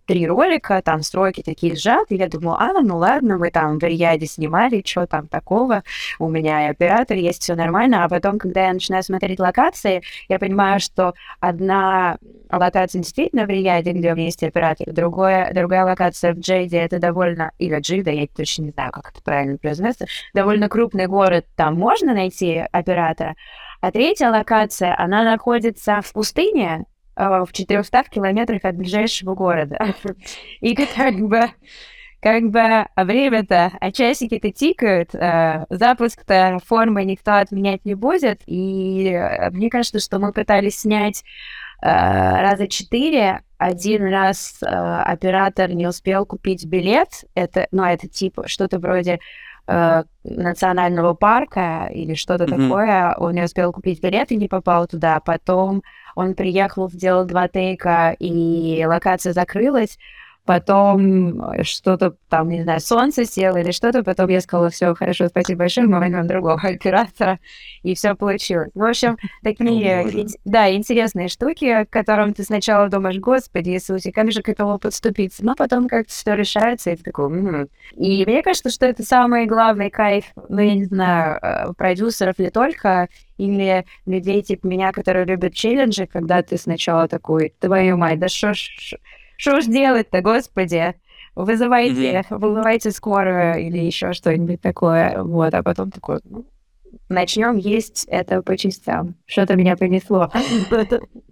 три 0.07 0.27
ролика, 0.27 0.81
там 0.83 1.03
стройки 1.03 1.43
такие 1.43 1.77
сжаты, 1.77 2.17
я 2.17 2.29
думаю, 2.29 2.57
а, 2.59 2.81
ну 2.81 2.99
ладно, 2.99 3.39
мы 3.39 3.51
там 3.51 3.79
в 3.79 3.83
Рияде 3.83 4.27
снимали, 4.27 4.83
что 4.85 5.07
там 5.07 5.27
такого, 5.29 5.83
у 6.19 6.29
меня 6.29 6.67
и 6.67 6.71
оператор 6.71 7.17
есть, 7.17 7.43
все 7.43 7.55
нормально, 7.55 8.05
а 8.05 8.09
потом, 8.09 8.39
когда 8.39 8.67
я 8.67 8.73
начинаю 8.73 9.03
смотреть 9.03 9.39
локации, 9.39 10.03
я 10.29 10.39
понимаю, 10.39 10.81
что 10.81 11.15
одна 11.41 12.19
локация 12.51 13.03
действительно 13.03 13.47
в 13.47 13.49
Рияде, 13.49 13.93
где 13.93 14.13
у 14.13 14.15
меня 14.15 14.27
есть 14.27 14.43
оператор, 14.43 14.93
другое, 14.93 15.53
другая 15.53 15.85
локация 15.85 16.35
в 16.35 16.39
Джейде, 16.39 16.79
это 16.79 16.99
довольно, 16.99 17.53
или 17.59 17.79
Джида, 17.79 18.11
я 18.11 18.27
точно 18.27 18.63
не 18.63 18.71
знаю, 18.71 18.93
как 18.93 19.11
это 19.11 19.23
правильно 19.23 19.59
произносится, 19.59 20.07
довольно 20.35 20.69
крупный 20.69 21.07
город, 21.07 21.47
там 21.57 21.75
можно 21.75 22.15
найти 22.15 22.65
оператора, 22.73 23.37
а 23.81 23.91
третья 23.91 24.31
локация, 24.31 24.99
она 24.99 25.25
находится 25.25 26.01
в 26.03 26.13
пустыне, 26.13 26.87
в 27.17 27.49
400 27.53 28.05
километрах 28.11 28.65
от 28.65 28.77
ближайшего 28.77 29.35
города. 29.35 29.95
И 30.61 30.75
как 30.75 31.15
бы 31.17 31.51
как 32.21 32.51
бы 32.51 32.87
время-то, 32.97 33.73
а 33.79 33.93
часики-то 33.93 34.51
тикают, 34.51 35.15
а, 35.15 35.67
запуск-то 35.71 36.59
формы 36.65 37.05
никто 37.05 37.35
отменять 37.35 37.85
не 37.85 37.95
будет, 37.95 38.41
и 38.47 39.11
э, 39.13 39.51
мне 39.51 39.71
кажется, 39.71 40.01
что 40.01 40.19
мы 40.19 40.33
пытались 40.33 40.81
снять 40.81 41.23
а, 41.81 42.41
раза 42.41 42.67
четыре, 42.67 43.43
один 43.59 44.09
раз 44.11 44.59
а, 44.63 45.03
оператор 45.05 45.71
не 45.73 45.87
успел 45.87 46.27
купить 46.27 46.65
билет, 46.67 47.25
это, 47.35 47.69
ну, 47.71 47.85
это 47.85 48.09
типа 48.09 48.49
что-то 48.49 48.79
вроде 48.79 49.21
э, 49.69 50.03
национального 50.25 51.15
парка 51.15 51.89
или 51.93 52.15
что-то 52.15 52.45
mm-hmm. 52.45 52.63
такое, 52.63 53.15
он 53.19 53.35
не 53.35 53.43
успел 53.43 53.73
купить 53.73 54.03
билет 54.03 54.33
и 54.33 54.37
не 54.37 54.49
попал 54.49 54.87
туда, 54.87 55.21
потом 55.21 55.83
он 56.17 56.35
приехал, 56.35 56.91
сделал 56.91 57.27
два 57.27 57.47
тейка, 57.47 58.17
и 58.19 58.85
локация 58.87 59.33
закрылась. 59.33 59.99
Потом 60.47 61.43
что-то 61.65 62.15
там, 62.29 62.49
не 62.49 62.63
знаю, 62.63 62.81
солнце 62.81 63.25
село 63.25 63.59
или 63.59 63.73
что-то. 63.73 64.05
Потом 64.05 64.29
я 64.29 64.41
сказала, 64.41 64.71
все, 64.71 64.95
хорошо, 64.95 65.27
спасибо 65.29 65.61
большое, 65.61 65.89
мы 65.89 65.99
возьмем 65.99 66.27
другого 66.27 66.61
оператора. 66.63 67.41
И 67.83 67.95
все 67.95 68.15
получилось. 68.15 68.71
В 68.75 68.83
общем, 68.83 69.17
такие, 69.43 70.27
да, 70.45 70.73
интересные 70.73 71.29
штуки, 71.29 71.85
к 71.85 71.91
которым 71.91 72.33
ты 72.33 72.45
сначала 72.45 72.89
думаешь, 72.89 73.19
господи 73.19 73.71
Иисусе, 73.71 74.13
как 74.13 74.31
же 74.31 74.43
к 74.43 74.49
этому 74.49 74.79
подступиться? 74.79 75.45
Но 75.45 75.57
потом 75.57 75.89
как-то 75.89 76.13
все 76.13 76.35
решается, 76.35 76.91
и 76.91 76.97
ты 76.97 77.03
такой, 77.03 77.27
м-м". 77.27 77.69
И 77.97 78.25
мне 78.25 78.43
кажется, 78.43 78.71
что 78.71 78.87
это 78.87 79.03
самый 79.03 79.47
главный 79.47 79.91
кайф, 79.91 80.27
ну, 80.49 80.61
я 80.61 80.75
не 80.75 80.85
знаю, 80.85 81.39
э, 81.43 81.73
продюсеров 81.75 82.39
не 82.39 82.51
только, 82.51 83.09
или 83.37 83.85
людей 84.07 84.43
типа 84.43 84.67
меня, 84.67 84.93
которые 84.93 85.25
любят 85.25 85.55
челленджи, 85.55 86.07
когда 86.07 86.43
ты 86.43 86.57
сначала 86.57 87.09
такой, 87.09 87.53
твою 87.59 87.97
мать, 87.97 88.19
да 88.19 88.29
что 88.29 88.55
ж, 88.55 88.95
что 89.37 89.61
ж 89.61 89.67
делать-то, 89.67 90.21
господи? 90.21 90.95
Вызывайте, 91.35 92.25
mm-hmm. 92.31 92.39
вызывайте 92.39 92.91
скорую 92.91 93.67
или 93.67 93.79
еще 93.79 94.13
что-нибудь 94.15 94.61
такое. 94.63 95.23
Вот, 95.23 95.53
а 95.53 95.63
потом 95.63 95.91
такой, 95.91 96.21
ну, 96.25 96.47
начнем 97.09 97.57
есть 97.57 98.07
это 98.09 98.43
по 98.43 98.57
частям. 98.57 99.17
Что-то 99.27 99.55
меня 99.55 99.77
принесло. 99.77 100.31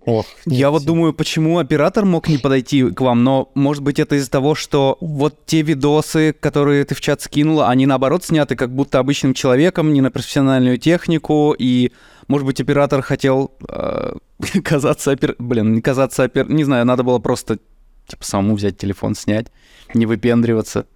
Ох, 0.06 0.26
я 0.44 0.70
вот 0.70 0.84
думаю, 0.84 1.14
почему 1.14 1.58
оператор 1.58 2.04
мог 2.04 2.28
не 2.28 2.38
подойти 2.38 2.90
к 2.90 3.00
вам, 3.00 3.24
но 3.24 3.50
может 3.54 3.82
быть 3.82 3.98
это 3.98 4.16
из-за 4.16 4.30
того, 4.30 4.54
что 4.54 4.98
вот 5.00 5.46
те 5.46 5.62
видосы, 5.62 6.34
которые 6.38 6.84
ты 6.84 6.94
в 6.94 7.00
чат 7.00 7.22
скинула, 7.22 7.68
они 7.68 7.86
наоборот 7.86 8.24
сняты 8.24 8.56
как 8.56 8.74
будто 8.74 8.98
обычным 8.98 9.34
человеком, 9.34 9.92
не 9.92 10.00
на 10.00 10.10
профессиональную 10.10 10.78
технику, 10.78 11.54
и 11.58 11.92
может 12.28 12.46
быть 12.46 12.60
оператор 12.60 13.02
хотел 13.02 13.52
э, 13.68 14.12
казаться 14.64 15.12
опер... 15.12 15.34
Блин, 15.38 15.74
не 15.74 15.80
казаться 15.80 16.24
опер... 16.24 16.48
Не 16.50 16.64
знаю, 16.64 16.84
надо 16.84 17.02
было 17.02 17.18
просто 17.18 17.58
типа 18.06 18.24
самому 18.24 18.54
взять 18.54 18.76
телефон, 18.78 19.14
снять, 19.14 19.46
не 19.94 20.06
выпендриваться. 20.06 20.86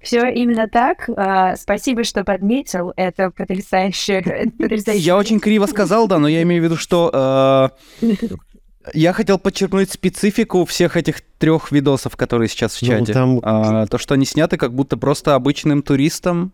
Все 0.00 0.28
именно 0.32 0.68
так. 0.68 1.08
А, 1.16 1.54
спасибо, 1.56 2.02
что 2.04 2.24
подметил. 2.24 2.92
Это 2.96 3.30
потрясающе. 3.30 4.50
Я 4.94 5.16
очень 5.16 5.38
криво 5.38 5.66
сказал, 5.66 6.08
да, 6.08 6.18
но 6.18 6.26
я 6.28 6.42
имею 6.42 6.60
в 6.60 6.64
виду, 6.64 6.76
что... 6.76 7.70
Э, 8.02 8.08
Я 8.94 9.12
хотел 9.12 9.38
подчеркнуть 9.38 9.92
специфику 9.92 10.64
всех 10.64 10.96
этих 10.96 11.20
трех 11.38 11.70
видосов, 11.70 12.16
которые 12.16 12.48
сейчас 12.48 12.76
в 12.76 12.82
Ну, 12.82 12.88
чате. 12.88 13.12
там- 13.12 13.40
А, 13.44 13.86
то, 13.86 13.96
что 13.98 14.14
они 14.14 14.24
сняты 14.26 14.56
как 14.56 14.74
будто 14.74 14.96
просто 14.96 15.36
обычным 15.36 15.82
туристом. 15.82 16.52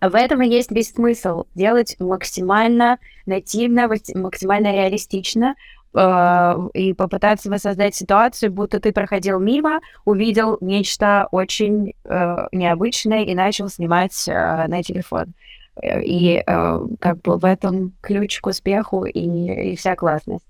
В 0.00 0.14
этом 0.14 0.40
и 0.42 0.48
есть 0.48 0.70
весь 0.70 0.92
смысл. 0.92 1.44
Делать 1.56 1.96
максимально 1.98 2.98
нативно, 3.26 3.88
макс- 3.88 4.14
максимально 4.14 4.72
реалистично 4.72 5.56
э, 5.94 6.68
и 6.74 6.92
попытаться 6.92 7.50
воссоздать 7.50 7.94
ситуацию, 7.94 8.52
будто 8.52 8.80
ты 8.80 8.92
проходил 8.92 9.38
мимо, 9.40 9.80
увидел 10.04 10.58
нечто 10.60 11.28
очень 11.30 11.94
э, 12.04 12.36
необычное 12.52 13.22
и 13.24 13.34
начал 13.34 13.68
снимать 13.68 14.24
э, 14.28 14.66
на 14.66 14.82
телефон. 14.82 15.34
Э, 15.80 16.02
И 16.02 16.42
э, 16.46 16.80
как 17.00 17.22
бы 17.22 17.38
в 17.38 17.44
этом 17.44 17.92
ключ 18.00 18.40
к 18.40 18.46
успеху 18.46 19.04
и, 19.04 19.72
и 19.72 19.76
вся 19.76 19.96
классность. 19.96 20.44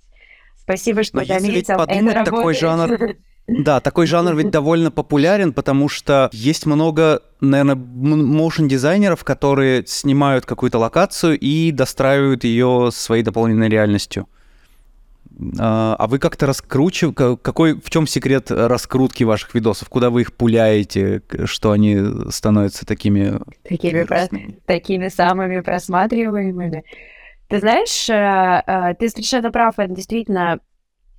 Спасибо, 0.57 1.03
что 1.03 1.19
Но 1.19 1.25
заметил. 1.25 1.75
Это 1.75 1.87
подумать, 1.87 2.15
такой 2.25 2.55
работает. 2.55 3.01
жанр- 3.01 3.17
Да, 3.47 3.81
такой 3.81 4.07
жанр 4.07 4.35
ведь 4.37 4.51
довольно 4.51 4.91
популярен, 4.91 5.53
потому 5.53 5.91
что 5.91 6.31
есть 6.33 6.65
много, 6.65 7.21
наверное, 7.43 7.75
моушен-дизайнеров, 7.75 9.23
которые 9.25 9.87
снимают 9.87 10.47
какую-то 10.47 10.79
локацию 10.79 11.39
и 11.39 11.71
достраивают 11.71 12.45
ее 12.45 12.89
своей 12.91 13.23
дополненной 13.23 13.69
реальностью. 13.69 14.29
А 15.59 15.97
а 15.99 16.07
вы 16.07 16.19
как-то 16.19 16.47
раскручиваете... 16.47 17.39
Какой, 17.41 17.81
в 17.81 17.91
чем 17.91 18.07
секрет 18.07 18.51
раскрутки 18.51 19.25
ваших 19.25 19.55
видосов? 19.55 19.89
Куда 19.89 20.11
вы 20.11 20.23
их 20.23 20.35
пуляете? 20.35 21.23
Что 21.45 21.73
они 21.73 21.99
становятся 22.31 22.87
такими... 22.87 23.39
Такими 23.69 24.05
про- 24.05 24.17
вирусными? 24.17 24.59
такими 24.67 25.09
самыми 25.09 25.61
просматриваемыми. 25.61 26.85
Ты 27.49 27.59
знаешь, 27.59 28.09
э, 28.09 28.63
э, 28.67 28.95
ты 28.95 29.09
совершенно 29.09 29.51
прав, 29.51 29.79
это 29.79 29.95
действительно 29.95 30.61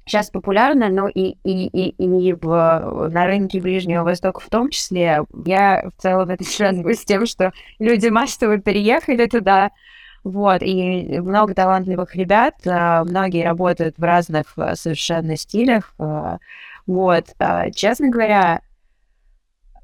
сейчас 0.05 0.29
популярно, 0.29 0.89
но 0.89 1.07
и, 1.07 1.37
и, 1.43 1.67
и, 1.67 1.89
и 1.97 2.33
в, 2.33 3.09
на 3.11 3.25
рынке 3.25 3.59
Ближнего 3.59 4.03
Востока 4.03 4.39
в 4.39 4.49
том 4.49 4.69
числе. 4.69 5.21
Я 5.45 5.89
в 5.97 6.01
целом 6.01 6.29
это 6.29 6.43
связываю 6.43 6.95
с 6.95 7.03
тем, 7.05 7.25
что 7.25 7.51
люди 7.79 8.07
массово 8.07 8.57
переехали 8.57 9.25
туда, 9.25 9.71
вот, 10.25 10.63
и 10.63 11.19
много 11.19 11.53
талантливых 11.53 12.15
ребят, 12.15 12.55
э, 12.65 13.03
многие 13.03 13.45
работают 13.45 13.99
в 13.99 14.03
разных 14.03 14.57
э, 14.57 14.73
совершенно 14.75 15.37
стилях, 15.37 15.93
э, 15.99 16.37
вот. 16.87 17.25
Честно 17.75 18.09
говоря, 18.09 18.61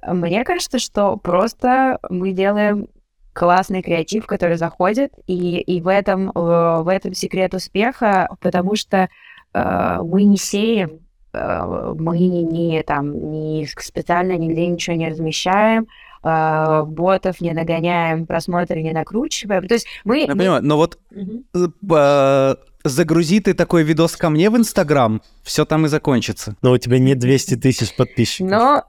мне 0.06 0.44
кажется, 0.44 0.80
что 0.80 1.18
просто 1.18 2.00
мы 2.10 2.32
делаем 2.32 2.88
классный 3.34 3.84
креатив, 3.84 4.26
который 4.26 4.58
заходит, 4.58 5.14
и, 5.28 5.60
и 5.60 5.80
в, 5.80 5.88
этом, 5.88 6.32
в 6.34 6.92
этом 6.92 7.14
секрет 7.14 7.54
успеха, 7.54 8.28
потому 8.40 8.76
что 8.76 9.10
мы 9.54 10.24
не 10.24 10.38
сеем, 10.38 11.00
мы 11.34 12.20
не, 12.20 12.44
не, 12.44 12.84
там, 12.84 13.32
не 13.32 13.66
специально 13.66 14.38
нигде 14.38 14.68
ничего 14.68 14.96
не 14.96 15.10
размещаем, 15.10 15.88
э, 16.24 16.84
ботов 16.86 17.42
не 17.42 17.54
нагоняем, 17.54 18.26
просмотры 18.26 18.82
не 18.82 18.92
накручиваем. 18.92 19.68
То 19.68 19.76
есть 19.76 19.88
мы... 20.04 20.22
Я 20.22 20.28
понимаю, 20.28 20.64
но 20.64 20.78
вот 20.78 21.00
э, 21.12 21.68
э, 21.92 22.56
загрузи 22.84 23.40
ты 23.40 23.54
такой 23.54 23.84
видос 23.84 24.16
ко 24.16 24.30
мне 24.30 24.50
в 24.50 24.58
Инстаграм, 24.58 25.22
все 25.44 25.66
там 25.66 25.86
и 25.86 25.90
закончится. 25.90 26.56
Но 26.62 26.72
у 26.72 26.78
тебя 26.78 27.00
нет 27.00 27.20
200 27.20 27.56
тысяч 27.56 27.96
подписчиков 27.96 28.50
Но 28.50 28.84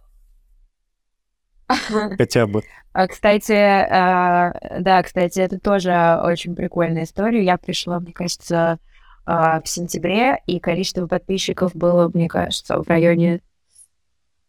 хотя 2.18 2.46
бы. 2.46 2.62
А, 2.92 3.06
Кстати, 3.06 3.52
э, 3.52 4.80
да, 4.80 5.02
кстати, 5.02 5.40
это 5.40 5.58
тоже 5.58 6.20
очень 6.22 6.54
прикольная 6.54 7.04
история. 7.04 7.44
Я 7.44 7.56
пришла, 7.56 8.00
мне 8.00 8.12
кажется, 8.12 8.78
в 9.24 9.62
сентябре, 9.66 10.42
и 10.48 10.58
количество 10.58 11.06
подписчиков 11.06 11.76
было, 11.76 12.10
мне 12.12 12.28
кажется, 12.28 12.82
в 12.82 12.88
районе, 12.88 13.40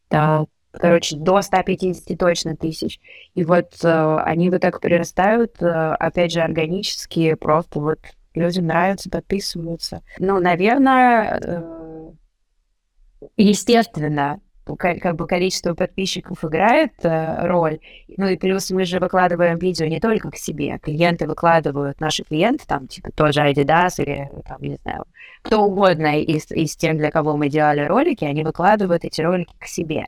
да, 0.09 0.47
короче, 0.73 1.15
до 1.17 1.41
150 1.41 2.17
точно 2.17 2.55
тысяч. 2.55 2.99
И 3.35 3.43
вот 3.43 3.73
э, 3.83 4.17
они 4.25 4.49
вот 4.49 4.61
так 4.61 4.81
прирастают, 4.81 5.61
э, 5.61 5.65
опять 5.67 6.31
же, 6.31 6.41
органически, 6.41 7.35
просто 7.35 7.79
вот 7.79 7.99
людям 8.33 8.67
нравится, 8.67 9.09
подписываются. 9.09 10.01
Ну, 10.19 10.39
наверное, 10.39 11.39
э, 11.41 12.11
естественно, 13.37 14.39
ка- 14.77 14.95
как 14.99 15.15
бы 15.15 15.27
количество 15.27 15.73
подписчиков 15.73 16.43
играет 16.43 16.93
э, 17.03 17.47
роль, 17.47 17.79
ну 18.17 18.27
и 18.27 18.37
плюс 18.37 18.69
мы 18.71 18.85
же 18.85 18.99
выкладываем 18.99 19.57
видео 19.57 19.85
не 19.85 19.99
только 19.99 20.31
к 20.31 20.37
себе. 20.37 20.79
Клиенты 20.79 21.27
выкладывают, 21.27 21.99
наши 21.99 22.23
клиенты, 22.23 22.65
там, 22.67 22.87
типа, 22.87 23.11
тоже 23.11 23.41
Adidas 23.41 23.95
или, 23.97 24.29
там, 24.47 24.61
не 24.61 24.77
знаю, 24.77 25.05
кто 25.41 25.63
угодно 25.63 26.21
из, 26.21 26.49
из 26.51 26.75
тех, 26.75 26.97
для 26.97 27.11
кого 27.11 27.35
мы 27.37 27.49
делали 27.49 27.81
ролики, 27.81 28.23
они 28.23 28.43
выкладывают 28.43 29.03
эти 29.05 29.21
ролики 29.21 29.53
к 29.59 29.65
себе. 29.65 30.05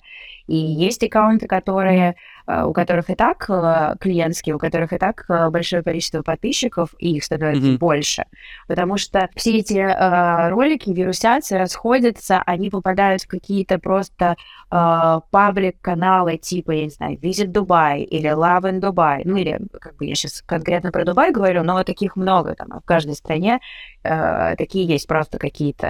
И 0.47 0.55
есть 0.55 1.03
аккаунты, 1.03 1.47
которые, 1.47 2.15
э, 2.47 2.63
у 2.63 2.73
которых 2.73 3.09
и 3.09 3.15
так 3.15 3.45
э, 3.49 3.95
клиентские, 3.99 4.55
у 4.55 4.59
которых 4.59 4.93
и 4.93 4.97
так 4.97 5.25
э, 5.29 5.49
большое 5.49 5.81
количество 5.83 6.21
подписчиков, 6.21 6.93
и 6.99 7.15
их 7.15 7.23
становится 7.23 7.67
Мгм. 7.67 7.77
больше. 7.77 8.25
Потому 8.67 8.97
что 8.97 9.29
все 9.35 9.57
эти 9.57 9.77
э, 9.77 10.49
ролики 10.49 10.89
вирусятся, 10.91 11.57
расходятся, 11.57 12.41
они 12.45 12.69
попадают 12.69 13.23
в 13.23 13.27
какие-то 13.27 13.79
просто 13.79 14.35
э, 14.71 15.19
паблик-каналы 15.31 16.37
типа, 16.37 16.71
я 16.71 16.83
не 16.83 16.89
знаю, 16.89 17.17
Visit 17.17 17.51
Dubai 17.51 18.03
или 18.03 18.29
Love 18.31 18.71
in 18.71 18.79
Dubai, 18.79 19.21
ну 19.25 19.37
или, 19.37 19.59
как 19.79 19.95
бы 19.97 20.05
я 20.05 20.15
сейчас 20.15 20.41
конкретно 20.45 20.91
про 20.91 21.05
Дубай 21.05 21.31
говорю, 21.31 21.63
но 21.63 21.83
таких 21.83 22.15
много 22.15 22.55
там, 22.55 22.69
в 22.81 22.85
каждой 22.85 23.15
стране 23.15 23.59
э, 24.03 24.55
такие 24.57 24.85
есть 24.85 25.07
просто 25.07 25.37
какие-то, 25.39 25.87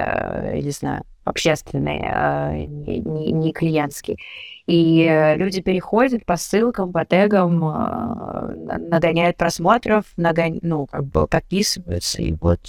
я 0.53 0.61
не 0.61 0.71
знаю, 0.71 1.03
общественные, 1.25 2.01
э, 2.01 2.65
не, 2.65 2.99
не- 3.31 3.51
клиентские. 3.51 4.17
И 4.65 5.03
э, 5.03 5.35
люди 5.35 5.61
переходят 5.61 6.25
по 6.25 6.37
ссылкам, 6.37 6.91
по 6.93 7.03
тегам, 7.05 7.59
на- 7.59 8.77
нагоняют 8.79 9.37
просмотров, 9.37 10.05
нагон... 10.15 10.59
ну, 10.61 10.85
как 10.85 11.05
бы 11.05 11.27
подписываются, 11.27 12.21
и 12.21 12.33
вот 12.33 12.61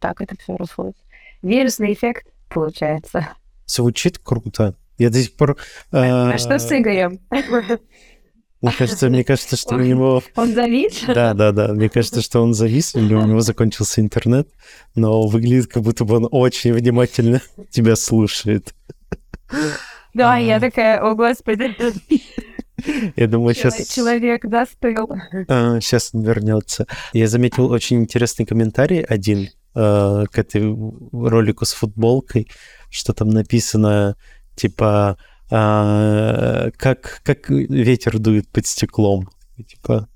так 0.00 0.20
это 0.20 0.34
все 0.38 0.56
расходит. 0.56 0.96
Вирусный 1.42 1.92
эффект 1.92 2.26
получается. 2.48 3.28
Звучит 3.66 4.18
круто. 4.18 4.74
Я 4.98 5.10
до 5.10 5.22
сих 5.22 5.36
пор... 5.36 5.56
А 5.92 6.36
что 6.38 6.58
с 6.58 6.72
Игорем? 6.72 7.20
Мне 8.60 8.72
кажется, 8.76 9.08
мне 9.08 9.22
кажется, 9.22 9.56
что 9.56 9.76
у 9.76 9.80
него... 9.80 10.22
Он 10.34 10.52
завис? 10.52 11.04
Да, 11.06 11.32
да, 11.32 11.52
да. 11.52 11.68
Мне 11.68 11.88
кажется, 11.88 12.20
что 12.22 12.42
он 12.42 12.54
завис, 12.54 12.94
или 12.94 13.14
у 13.14 13.24
него 13.24 13.40
закончился 13.40 14.00
интернет, 14.00 14.48
но 14.96 15.26
выглядит, 15.28 15.68
как 15.68 15.84
будто 15.84 16.04
бы 16.04 16.16
он 16.16 16.28
очень 16.30 16.72
внимательно 16.72 17.40
тебя 17.70 17.94
слушает. 17.94 18.74
Да, 20.14 20.36
я 20.36 20.58
такая, 20.58 21.00
о 21.00 21.14
господи, 21.14 21.72
Я 23.16 23.26
думаю, 23.26 23.54
сейчас... 23.54 23.88
человек 23.88 24.44
застыл. 24.44 25.08
сейчас 25.80 26.10
он 26.12 26.22
вернется. 26.22 26.86
Я 27.12 27.28
заметил 27.28 27.70
очень 27.70 28.00
интересный 28.00 28.46
комментарий 28.46 29.00
один 29.00 29.50
э, 29.74 30.24
к 30.30 30.38
этой 30.38 30.62
ролику 31.12 31.64
с 31.64 31.72
футболкой, 31.72 32.48
что 32.90 33.12
там 33.12 33.30
написано, 33.30 34.16
типа, 34.54 35.18
а, 35.50 36.70
как, 36.76 37.20
как 37.24 37.48
ветер 37.48 38.18
дует 38.18 38.48
под 38.48 38.66
стеклом. 38.66 39.28
Типа, 39.66 40.08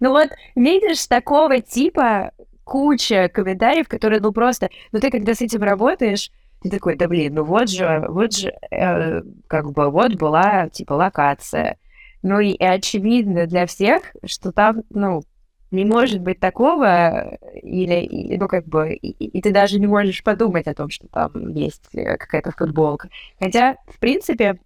Ну 0.00 0.10
вот, 0.10 0.30
видишь, 0.54 1.06
такого 1.06 1.60
типа 1.60 2.32
куча 2.64 3.28
комментариев, 3.32 3.88
которые, 3.88 4.20
ну 4.20 4.32
просто, 4.32 4.68
ну 4.92 5.00
ты 5.00 5.10
когда 5.10 5.34
с 5.34 5.40
этим 5.40 5.62
работаешь, 5.62 6.30
ты 6.62 6.70
такой, 6.70 6.96
да 6.96 7.08
блин, 7.08 7.34
ну 7.34 7.44
вот 7.44 7.68
же, 7.68 8.04
вот 8.08 8.34
же, 8.34 8.52
э, 8.70 9.22
как 9.46 9.72
бы, 9.72 9.90
вот 9.90 10.14
была, 10.14 10.68
типа, 10.68 10.94
локация. 10.94 11.78
Ну 12.22 12.40
и, 12.40 12.50
и 12.50 12.64
очевидно 12.64 13.46
для 13.46 13.66
всех, 13.66 14.02
что 14.24 14.50
там, 14.50 14.82
ну, 14.90 15.22
не 15.70 15.84
может 15.84 16.20
быть 16.20 16.40
такого, 16.40 17.38
или, 17.62 18.36
ну, 18.38 18.48
как 18.48 18.66
бы, 18.66 18.94
и, 18.94 19.08
и 19.08 19.42
ты 19.42 19.52
даже 19.52 19.78
не 19.78 19.86
можешь 19.86 20.22
подумать 20.22 20.66
о 20.66 20.74
том, 20.74 20.90
что 20.90 21.08
там 21.08 21.30
есть 21.54 21.84
э, 21.94 22.16
какая-то 22.16 22.52
футболка. 22.52 23.08
Хотя, 23.38 23.76
в 23.86 23.98
принципе, 23.98 24.58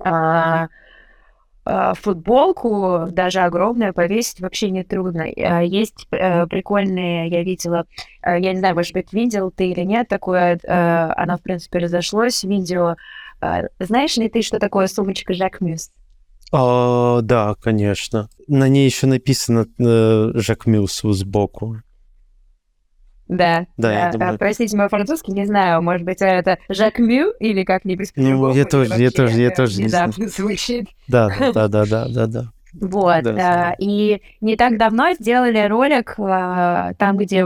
а, 0.00 0.68
а, 1.64 1.94
футболку, 1.94 3.08
даже 3.10 3.40
огромную, 3.40 3.92
повесить 3.92 4.40
вообще 4.40 4.70
не 4.70 4.82
трудно. 4.82 5.24
А, 5.36 5.60
Есть 5.62 6.08
э, 6.10 6.46
прикольные, 6.46 7.28
я 7.28 7.42
видела, 7.42 7.86
э, 8.22 8.40
я 8.40 8.52
не 8.52 8.58
знаю, 8.58 8.74
может 8.74 8.94
быть, 8.94 9.12
видел 9.12 9.50
ты 9.50 9.68
или 9.70 9.82
нет, 9.82 10.08
такое, 10.08 10.58
э, 10.62 11.12
оно, 11.16 11.36
в 11.36 11.42
принципе, 11.42 11.80
разошлось, 11.80 12.44
видео. 12.44 12.96
Э, 13.42 13.68
Знаешь 13.78 14.16
ли 14.16 14.28
ты, 14.30 14.42
что 14.42 14.58
такое 14.58 14.86
сумочка 14.86 15.34
Жак 15.34 15.60
Мюс? 15.60 15.90
«А, 16.52 17.20
да, 17.22 17.54
конечно. 17.60 18.28
На 18.48 18.68
ней 18.68 18.84
еще 18.86 19.06
написано 19.06 19.66
э, 19.78 20.32
Жак 20.34 20.66
Мюс 20.66 21.00
сбоку. 21.02 21.76
Да. 23.28 23.66
Да, 23.76 23.92
я 23.92 24.08
Э, 24.08 24.12
думаю. 24.12 24.38
Простите, 24.38 24.76
мой 24.76 24.88
французский, 24.88 25.30
не 25.30 25.46
знаю, 25.46 25.82
может 25.82 26.04
быть, 26.04 26.18
это 26.20 26.58
Жак 26.68 26.98
Мю 26.98 27.30
или 27.38 27.62
как-нибудь 27.62 28.10
Ну, 28.16 28.52
я 28.52 28.64
тоже- 28.64 28.94
я 29.00 29.10
тоже- 29.12 29.40
я 29.40 29.50
тоже 29.52 29.80
не 29.80 29.88
знаю. 29.88 30.12
звучит. 30.12 30.88
Да, 31.06 31.28
да, 31.54 31.68
да, 31.68 31.84
да, 31.86 32.08
да, 32.08 32.26
да. 32.26 32.52
Вот. 32.72 33.22
Да, 33.22 33.72
э, 33.72 33.76
и 33.78 34.20
не 34.40 34.56
так 34.56 34.78
давно 34.78 35.12
сделали 35.12 35.64
ролик 35.68 36.14
э, 36.18 36.94
там, 36.98 37.16
где 37.16 37.44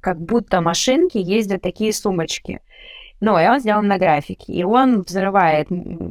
как 0.00 0.20
будто 0.20 0.60
машинки 0.60 1.18
ездят 1.18 1.62
такие 1.62 1.92
сумочки. 1.92 2.60
Ну, 3.22 3.38
и 3.38 3.46
он 3.46 3.60
сделан 3.60 3.86
на 3.86 3.98
графике. 3.98 4.52
И 4.52 4.64
он 4.64 5.02
взрывает 5.02 5.68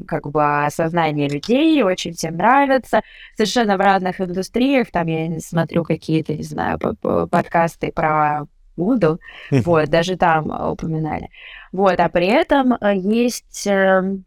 как 0.07 0.31
бы 0.31 0.65
сознание 0.69 1.27
людей, 1.27 1.83
очень 1.83 2.13
всем 2.13 2.37
нравится. 2.37 3.01
Совершенно 3.35 3.75
в 3.75 3.81
разных 3.81 4.21
индустриях. 4.21 4.91
Там 4.91 5.07
я 5.07 5.37
смотрю 5.41 5.83
какие-то, 5.83 6.33
не 6.33 6.43
знаю, 6.43 6.79
подкасты 6.79 7.91
про 7.91 8.47
Буду. 8.77 9.19
Вот, 9.51 9.89
даже 9.89 10.15
там 10.15 10.49
упоминали. 10.71 11.29
Вот, 11.73 11.99
а 11.99 12.07
при 12.07 12.27
этом 12.27 12.75
э, 12.75 12.95
есть... 12.95 13.67
Эм, 13.67 14.23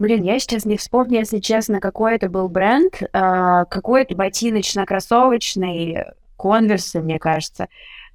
блин, 0.00 0.24
я 0.24 0.40
сейчас 0.40 0.64
не 0.64 0.76
вспомню, 0.76 1.20
если 1.20 1.38
честно, 1.38 1.78
какой 1.78 2.16
это 2.16 2.28
был 2.28 2.48
бренд. 2.48 3.00
Э, 3.00 3.64
какой-то 3.70 4.16
ботиночно-кроссовочный, 4.16 6.06
конверсы, 6.36 7.00
мне 7.00 7.20
кажется 7.20 7.68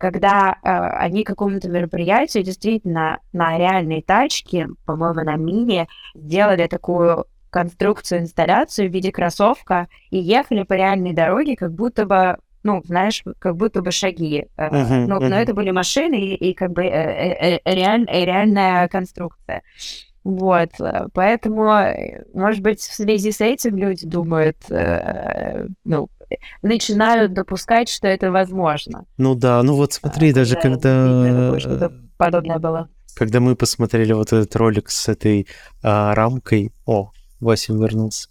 когда 0.03 0.57
э, 0.61 0.69
они 0.97 1.23
к 1.23 1.27
какому-то 1.27 1.69
мероприятию 1.69 2.43
действительно 2.43 3.21
на 3.31 3.57
реальной 3.57 4.01
тачке, 4.01 4.67
по-моему, 4.85 5.21
на 5.23 5.37
мини, 5.37 5.87
сделали 6.13 6.67
такую 6.67 7.25
конструкцию, 7.49 8.19
инсталляцию 8.19 8.89
в 8.89 8.93
виде 8.93 9.13
кроссовка 9.13 9.87
и 10.09 10.17
ехали 10.17 10.63
по 10.63 10.73
реальной 10.73 11.13
дороге, 11.13 11.55
как 11.55 11.71
будто 11.71 12.05
бы 12.05 12.37
ну, 12.63 12.81
знаешь, 12.85 13.23
как 13.39 13.55
будто 13.55 13.81
бы 13.81 13.91
шаги. 13.91 14.47
Uh-huh, 14.57 15.05
но, 15.05 15.17
uh-huh. 15.17 15.27
но 15.27 15.35
это 15.35 15.53
были 15.53 15.71
машины 15.71 16.15
и, 16.15 16.49
и 16.49 16.53
как 16.53 16.71
бы 16.71 16.83
э, 16.83 16.87
э, 16.87 17.59
э, 17.63 17.75
реаль, 17.75 18.05
реальная 18.05 18.87
конструкция. 18.89 19.63
Вот, 20.23 20.69
поэтому, 21.13 21.69
может 22.33 22.61
быть, 22.61 22.79
в 22.79 22.93
связи 22.93 23.31
с 23.31 23.41
этим 23.41 23.75
люди 23.75 24.07
думают, 24.07 24.57
э, 24.69 25.67
ну, 25.83 26.09
начинают 26.61 27.33
допускать, 27.33 27.89
что 27.89 28.07
это 28.07 28.31
возможно. 28.31 29.05
Ну 29.17 29.35
да, 29.35 29.61
ну 29.63 29.75
вот 29.75 29.93
смотри, 29.93 30.31
а, 30.31 30.35
даже 30.35 30.55
когда... 30.55 31.59
Что-то 31.59 31.91
подобное 32.17 32.59
было. 32.59 32.89
Когда 33.15 33.39
мы 33.39 33.55
посмотрели 33.55 34.13
вот 34.13 34.33
этот 34.33 34.55
ролик 34.55 34.89
с 34.89 35.07
этой 35.07 35.47
а, 35.81 36.15
рамкой, 36.15 36.71
о, 36.85 37.11
Васим 37.39 37.79
вернулся, 37.79 38.29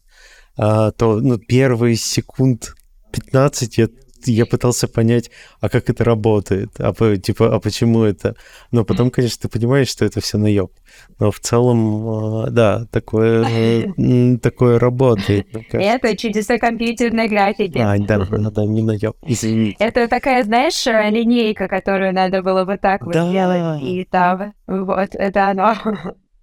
а, 0.57 0.91
то 0.91 1.21
ну, 1.21 1.39
первые 1.39 1.97
секунд 1.97 2.75
15 3.13 3.79
я 3.79 3.89
я 4.27 4.47
пытался 4.47 4.89
понять, 4.89 5.31
а 5.61 5.69
как 5.69 5.91
это 5.91 6.05
работает, 6.05 6.71
а 6.79 6.93
типа, 7.17 7.55
а 7.55 7.61
почему 7.61 8.03
это. 8.03 8.37
Но 8.71 8.85
потом, 8.85 9.11
конечно, 9.11 9.43
ты 9.43 9.49
понимаешь, 9.49 9.89
что 9.89 10.05
это 10.05 10.21
все 10.21 10.39
наеб. 10.39 10.71
Но 11.19 11.31
в 11.31 11.41
целом, 11.41 12.09
а, 12.09 12.51
да, 12.51 12.87
такое, 12.91 13.93
такое 14.43 14.79
работает. 14.79 15.49
Это 15.73 16.17
чудеса 16.17 16.59
компьютерной 16.59 17.29
графики. 17.29 17.79
А, 17.79 17.99
да, 17.99 18.19
да, 18.19 18.51
да, 18.51 18.65
не 18.65 18.83
наеб, 18.83 19.17
извините. 19.27 19.77
Это 19.79 20.09
такая, 20.09 20.45
знаешь, 20.45 20.87
линейка, 20.87 21.69
которую 21.69 22.13
надо 22.13 22.43
было 22.43 22.65
вот 22.65 22.81
так 22.81 23.05
вот 23.05 23.15
сделать, 23.15 23.83
и 23.83 24.05
там, 24.05 24.55
вот, 24.67 25.15
это 25.15 25.49
оно. 25.49 25.77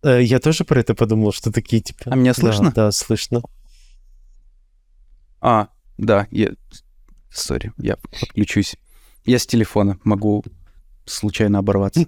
Э, 0.03 0.21
я 0.21 0.39
тоже 0.39 0.63
про 0.63 0.79
это 0.79 0.95
подумал, 0.95 1.31
что 1.31 1.51
такие 1.51 1.81
типа... 1.81 2.03
А 2.05 2.15
меня 2.15 2.33
слышно? 2.33 2.71
Да, 2.71 2.85
да 2.85 2.91
слышно. 2.91 3.41
А, 5.41 5.69
да, 5.97 6.27
я 6.31 6.51
Сори, 7.39 7.71
я 7.77 7.97
подключусь. 7.97 8.75
Я 9.25 9.39
с 9.39 9.45
телефона 9.45 9.99
могу 10.03 10.43
случайно 11.05 11.59
оборваться. 11.59 12.05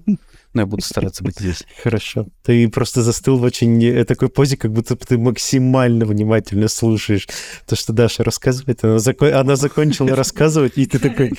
Но 0.53 0.61
я 0.61 0.65
буду 0.65 0.83
стараться 0.83 1.23
быть 1.23 1.39
здесь. 1.39 1.63
Хорошо. 1.81 2.27
Ты 2.43 2.67
просто 2.69 3.01
застыл 3.01 3.37
в 3.37 3.43
очень 3.43 3.83
э, 3.83 4.03
такой 4.05 4.29
позе, 4.29 4.57
как 4.57 4.71
будто 4.71 4.95
ты 4.95 5.17
максимально 5.17 6.05
внимательно 6.05 6.67
слушаешь 6.67 7.27
то, 7.65 7.75
что 7.75 7.93
Даша 7.93 8.23
рассказывает. 8.23 8.83
Она, 8.83 8.99
зако... 8.99 9.39
она 9.39 9.55
закончила 9.55 10.15
рассказывать, 10.15 10.73
и 10.77 10.85
ты 10.85 10.99
такой... 10.99 11.31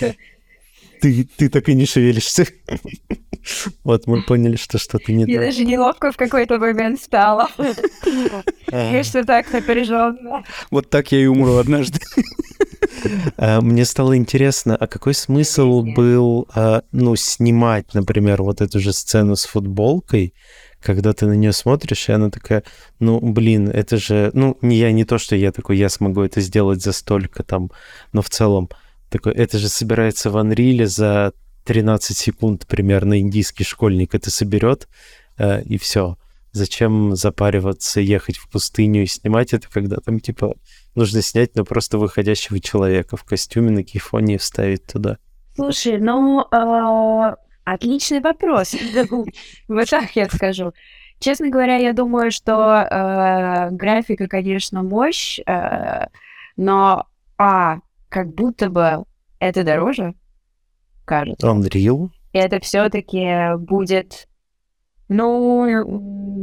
Ты, 1.01 1.29
ты 1.37 1.49
так 1.49 1.69
и 1.69 1.75
не 1.75 1.85
шевелишься. 1.85 2.47
Вот, 3.83 4.07
мы 4.07 4.23
поняли, 4.23 4.55
что 4.55 4.79
что-то 4.79 5.13
не 5.13 5.25
так. 5.25 5.35
Я 5.35 5.41
даже 5.41 5.65
неловко 5.65 6.13
в 6.13 6.17
какой-то 6.17 6.59
момент 6.59 7.03
стало. 7.03 7.49
Я 8.71 9.03
что 9.03 9.25
так 9.25 9.53
напряженно. 9.53 10.45
Вот 10.71 10.91
так 10.91 11.11
я 11.11 11.21
и 11.21 11.27
умру 11.27 11.57
однажды. 11.57 11.99
Э, 13.37 13.61
мне 13.61 13.85
стало 13.85 14.17
интересно, 14.17 14.77
а 14.77 14.87
какой 14.87 15.15
смысл 15.15 15.83
был, 15.83 16.49
э, 16.55 16.81
ну, 16.93 17.17
снимать, 17.17 17.95
например, 17.95 18.43
вот 18.43 18.61
эту 18.61 18.81
же 18.81 18.93
сцену 18.93 19.37
с 19.37 19.45
футболкой, 19.45 20.35
когда 20.81 21.13
ты 21.13 21.27
на 21.27 21.33
нее 21.33 21.53
смотришь, 21.53 22.09
и 22.09 22.13
она 22.13 22.31
такая, 22.31 22.63
ну, 22.99 23.21
блин, 23.21 23.69
это 23.69 23.97
же, 23.97 24.31
ну, 24.35 24.57
не 24.63 24.77
я, 24.77 24.93
не 24.93 25.05
то, 25.05 25.19
что 25.19 25.37
я 25.37 25.53
такой, 25.53 25.79
я 25.79 25.89
смогу 25.89 26.23
это 26.23 26.41
сделать 26.41 26.83
за 26.83 26.93
столько 26.93 27.43
там, 27.43 27.71
но 28.13 28.23
в 28.23 28.29
целом, 28.29 28.69
такой, 29.09 29.33
это 29.33 29.59
же 29.59 29.69
собирается 29.69 30.31
в 30.31 30.37
Unreal 30.37 30.87
за 30.87 31.33
13 31.65 32.17
секунд 32.17 32.67
примерно 32.67 33.21
индийский 33.21 33.65
школьник 33.65 34.15
это 34.15 34.31
соберет, 34.31 34.89
э, 35.39 35.63
и 35.63 35.79
все. 35.79 36.17
Зачем 36.53 37.17
запариваться, 37.17 38.01
ехать 38.01 38.37
в 38.37 38.49
пустыню 38.51 39.03
и 39.03 39.07
снимать 39.07 39.55
это, 39.55 39.69
когда 39.71 39.97
там, 39.97 40.21
типа, 40.21 40.55
нужно 40.95 41.23
снять, 41.23 41.57
но 41.57 41.65
просто 41.65 41.99
выходящего 41.99 42.61
человека 42.61 43.17
в 43.17 43.25
костюме 43.25 43.71
на 43.71 43.83
кейфоне 43.83 44.35
и 44.35 44.39
вставить 44.39 44.87
туда? 44.87 45.19
Слушай, 45.55 45.99
ну, 45.99 46.43
э, 46.51 47.37
отличный 47.65 48.21
вопрос. 48.21 48.75
Вот 49.69 49.89
так 49.89 50.15
я 50.15 50.29
скажу. 50.29 50.73
Честно 51.19 51.51
говоря, 51.51 51.77
я 51.77 51.93
думаю, 51.93 52.31
что 52.31 52.53
э, 52.53 53.71
графика, 53.71 54.27
конечно, 54.27 54.83
мощь, 54.83 55.39
э, 55.47 56.07
но, 56.57 57.07
а, 57.39 57.79
как 58.09 58.35
будто 58.35 58.69
бы 58.69 59.05
это 59.39 59.63
дороже, 59.65 60.15
кажется. 61.05 61.47
Unreal? 61.47 62.11
И 62.33 62.39
это 62.39 62.61
все-таки 62.61 63.57
будет 63.57 64.29
ну, 65.13 65.85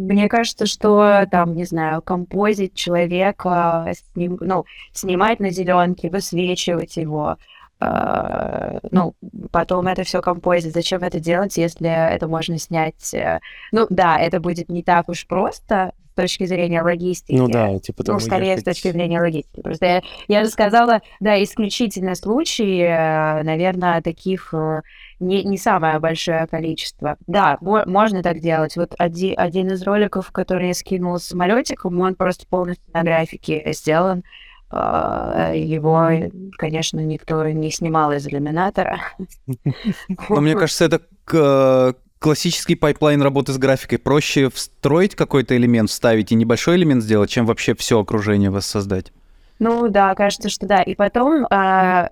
мне 0.10 0.28
кажется, 0.28 0.66
что 0.66 1.26
там, 1.30 1.56
не 1.56 1.66
знаю, 1.66 2.02
композить 2.02 2.74
человека, 2.74 3.92
сним, 4.14 4.38
ну, 4.42 4.66
снимать 4.94 5.40
на 5.40 5.52
зеленке, 5.52 6.10
высвечивать 6.10 6.98
его, 6.98 7.38
Uh, 7.82 8.80
ну, 8.92 9.16
потом 9.54 9.88
это 9.88 10.04
все 10.04 10.22
композит. 10.22 10.74
Зачем 10.74 11.02
это 11.02 11.22
делать, 11.22 11.56
если 11.56 11.90
это 11.90 12.28
можно 12.28 12.58
снять? 12.60 13.14
Э, 13.14 13.40
ну, 13.72 13.88
да, 13.90 14.20
это 14.20 14.42
будет 14.42 14.68
не 14.68 14.84
так 14.84 15.08
уж 15.08 15.26
просто 15.26 15.94
с 16.12 16.16
точки 16.16 16.46
зрения 16.46 16.82
логистики. 16.82 17.38
Ну 17.38 17.48
да, 17.48 17.80
типа 17.80 18.04
Ну, 18.06 18.20
скорее 18.20 18.50
ехать... 18.50 18.64
с 18.64 18.66
точки 18.66 18.92
зрения 18.92 19.22
логистики. 19.22 19.62
Просто 19.62 19.86
я, 19.86 20.04
я 20.28 20.44
же 20.44 20.50
сказала, 20.50 21.02
да, 21.22 21.42
исключительно 21.42 22.16
случаи, 22.16 22.82
э, 22.82 23.44
наверное, 23.44 24.02
таких 24.02 24.54
э, 24.54 24.82
не, 25.20 25.44
не 25.44 25.58
самое 25.58 26.00
большое 26.00 26.48
количество. 26.48 27.18
Да, 27.28 27.58
можно 27.62 28.24
так 28.24 28.40
делать. 28.40 28.76
Вот 28.78 28.94
один, 28.98 29.34
один 29.38 29.68
из 29.68 29.84
роликов, 29.84 30.32
который 30.32 30.68
я 30.68 30.74
скинул 30.74 31.20
с 31.20 31.26
самолетиком, 31.26 32.00
он 32.00 32.16
просто 32.16 32.46
полностью 32.48 32.86
на 32.94 33.04
графике 33.04 33.64
сделан. 33.74 34.24
А, 34.72 35.52
его, 35.54 36.10
конечно, 36.58 37.00
никто 37.00 37.48
не 37.50 37.72
снимал 37.72 38.12
из 38.12 38.28
иллюминатора. 38.28 39.00
Но 40.30 40.42
мне 40.42 40.56
кажется, 40.56 40.86
это 40.86 41.96
классический 42.20 42.76
pipeline 42.76 43.22
работы 43.22 43.52
с 43.52 43.58
графикой. 43.58 43.98
Проще 43.98 44.50
встроить 44.50 45.16
какой-то 45.16 45.58
элемент, 45.58 45.90
вставить 45.90 46.32
и 46.32 46.36
небольшой 46.36 46.78
элемент 46.78 47.04
сделать, 47.04 47.30
чем 47.30 47.46
вообще 47.46 47.74
все 47.76 48.00
окружение 48.00 48.52
воссоздать. 48.52 49.12
Ну 49.58 49.90
да, 49.90 50.14
кажется, 50.16 50.50
что 50.50 50.68
да. 50.68 50.82
И 50.82 50.96
потом 50.96 51.46
а, 51.50 52.12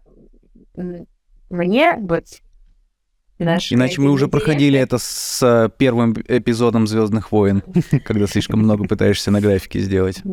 мне 1.49 1.95
вот 1.99 2.26
Наш 3.39 3.71
Иначе 3.71 4.01
мы 4.01 4.11
уже 4.11 4.27
проходили 4.27 4.79
это 4.79 4.97
с 4.97 5.43
э, 5.43 5.69
первым 5.77 6.13
эпизодом 6.27 6.88
Звездных 6.88 7.31
войн, 7.31 7.61
когда 8.03 8.25
слишком 8.25 8.61
много 8.61 8.85
пытаешься 8.85 9.29
на 9.29 9.41
графике 9.41 9.79
сделать. 9.79 10.23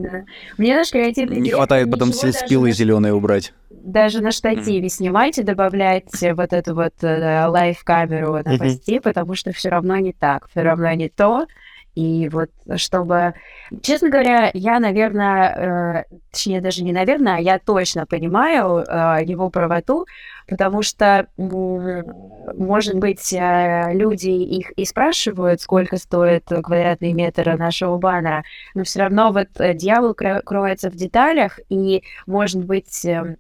Мне 0.57 0.75
наш 0.75 0.91
креативный 0.91 1.41
Не 1.41 1.51
хватает 1.51 1.91
потом 1.91 2.13
спилы 2.13 2.73
зеленые 2.73 3.13
убрать. 3.13 3.53
Даже 3.71 4.23
на 4.23 4.33
штативе 4.33 4.89
снимайте, 4.89 5.43
добавляйте 5.43 6.33
вот 6.33 6.55
эту 6.55 6.75
вот 6.75 6.95
э, 7.03 7.47
лайв-камеру 7.47 8.41
на 8.43 8.59
посте, 8.59 9.01
потому 9.03 9.35
что 9.35 9.53
все 9.53 9.69
равно 9.69 9.99
не 9.99 10.15
так, 10.15 10.49
все 10.49 10.63
равно 10.63 10.91
не 10.95 11.11
то. 11.11 11.47
И 11.95 12.29
вот 12.29 12.51
чтобы... 12.77 13.35
Честно 13.83 14.11
говоря, 14.11 14.51
я, 14.53 14.81
наверное, 14.81 16.05
э, 16.09 16.17
точнее, 16.33 16.61
даже 16.61 16.83
не 16.83 16.93
наверное, 16.93 17.37
а 17.37 17.41
я 17.41 17.59
точно 17.59 18.05
понимаю 18.05 18.79
э, 18.79 19.25
его 19.25 19.49
правоту, 19.49 20.07
потому 20.49 20.83
что, 20.83 21.29
может 21.37 22.97
быть, 22.97 23.33
э, 23.33 23.93
люди 23.93 24.29
их 24.29 24.71
и 24.73 24.85
спрашивают, 24.85 25.61
сколько 25.61 25.97
стоит 25.97 26.45
квадратный 26.47 27.13
метр 27.13 27.57
нашего 27.57 27.97
баннера, 27.99 28.45
но 28.75 28.85
все 28.85 29.01
равно 29.01 29.33
вот 29.33 29.49
дьявол 29.59 30.15
кроется 30.15 30.91
в 30.91 30.95
деталях, 30.95 31.59
и, 31.69 32.03
может 32.27 32.65
быть, 32.65 33.05
эм, 33.05 33.37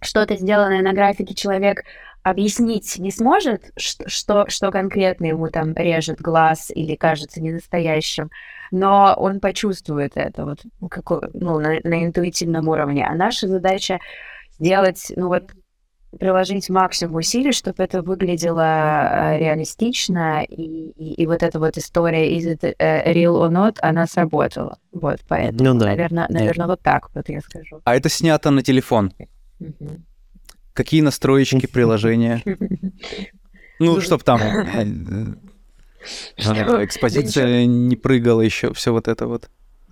что-то 0.00 0.36
сделанное 0.36 0.82
на 0.82 0.92
графике 0.92 1.34
человек 1.34 1.84
объяснить 2.22 2.98
не 2.98 3.12
сможет, 3.12 3.70
что, 3.76 4.48
что 4.48 4.70
конкретно 4.72 5.26
ему 5.26 5.48
там 5.48 5.74
режет 5.74 6.20
глаз 6.20 6.72
или 6.74 6.96
кажется 6.96 7.40
ненастоящим, 7.40 8.30
но 8.72 9.14
он 9.16 9.38
почувствует 9.38 10.16
это 10.16 10.44
вот 10.44 10.58
как, 10.90 11.32
ну, 11.34 11.60
на, 11.60 11.78
на 11.84 12.04
интуитивном 12.04 12.68
уровне. 12.68 13.06
А 13.06 13.14
наша 13.14 13.46
задача 13.46 14.00
сделать, 14.58 15.12
ну 15.14 15.28
вот, 15.28 15.52
приложить 16.16 16.68
максимум 16.68 17.16
усилий, 17.16 17.52
чтобы 17.52 17.82
это 17.82 18.02
выглядело 18.02 18.60
э, 18.62 19.38
реалистично, 19.38 20.44
и, 20.44 20.62
и, 20.90 21.14
и 21.22 21.26
вот 21.26 21.42
эта 21.42 21.58
вот 21.58 21.78
история 21.78 22.36
из 22.36 22.46
it 22.46 22.74
э, 22.78 23.12
real 23.12 23.34
or 23.36 23.50
not, 23.50 23.78
она 23.80 24.06
сработала. 24.06 24.78
Вот, 24.92 25.20
поэтому, 25.28 25.72
Ну 25.74 25.78
да. 25.78 25.86
наверное, 25.86 26.26
наверное, 26.28 26.66
вот 26.66 26.80
так 26.82 27.10
вот 27.14 27.28
я 27.28 27.40
скажу. 27.40 27.80
А 27.84 27.94
это 27.94 28.08
снято 28.08 28.50
на 28.50 28.62
телефон. 28.62 29.12
Мгм. 29.58 30.04
Какие 30.72 31.00
настроечки 31.00 31.66
приложения? 31.66 32.42
Ну, 33.78 34.00
чтоб 34.00 34.22
там 34.22 34.40
э, 34.42 35.34
экспозиция 36.84 37.66
не 37.66 37.94
прыгала 37.94 38.40
еще, 38.40 38.72
все 38.72 38.90
вот 38.90 39.06
это 39.06 39.26
вот. 39.26 39.50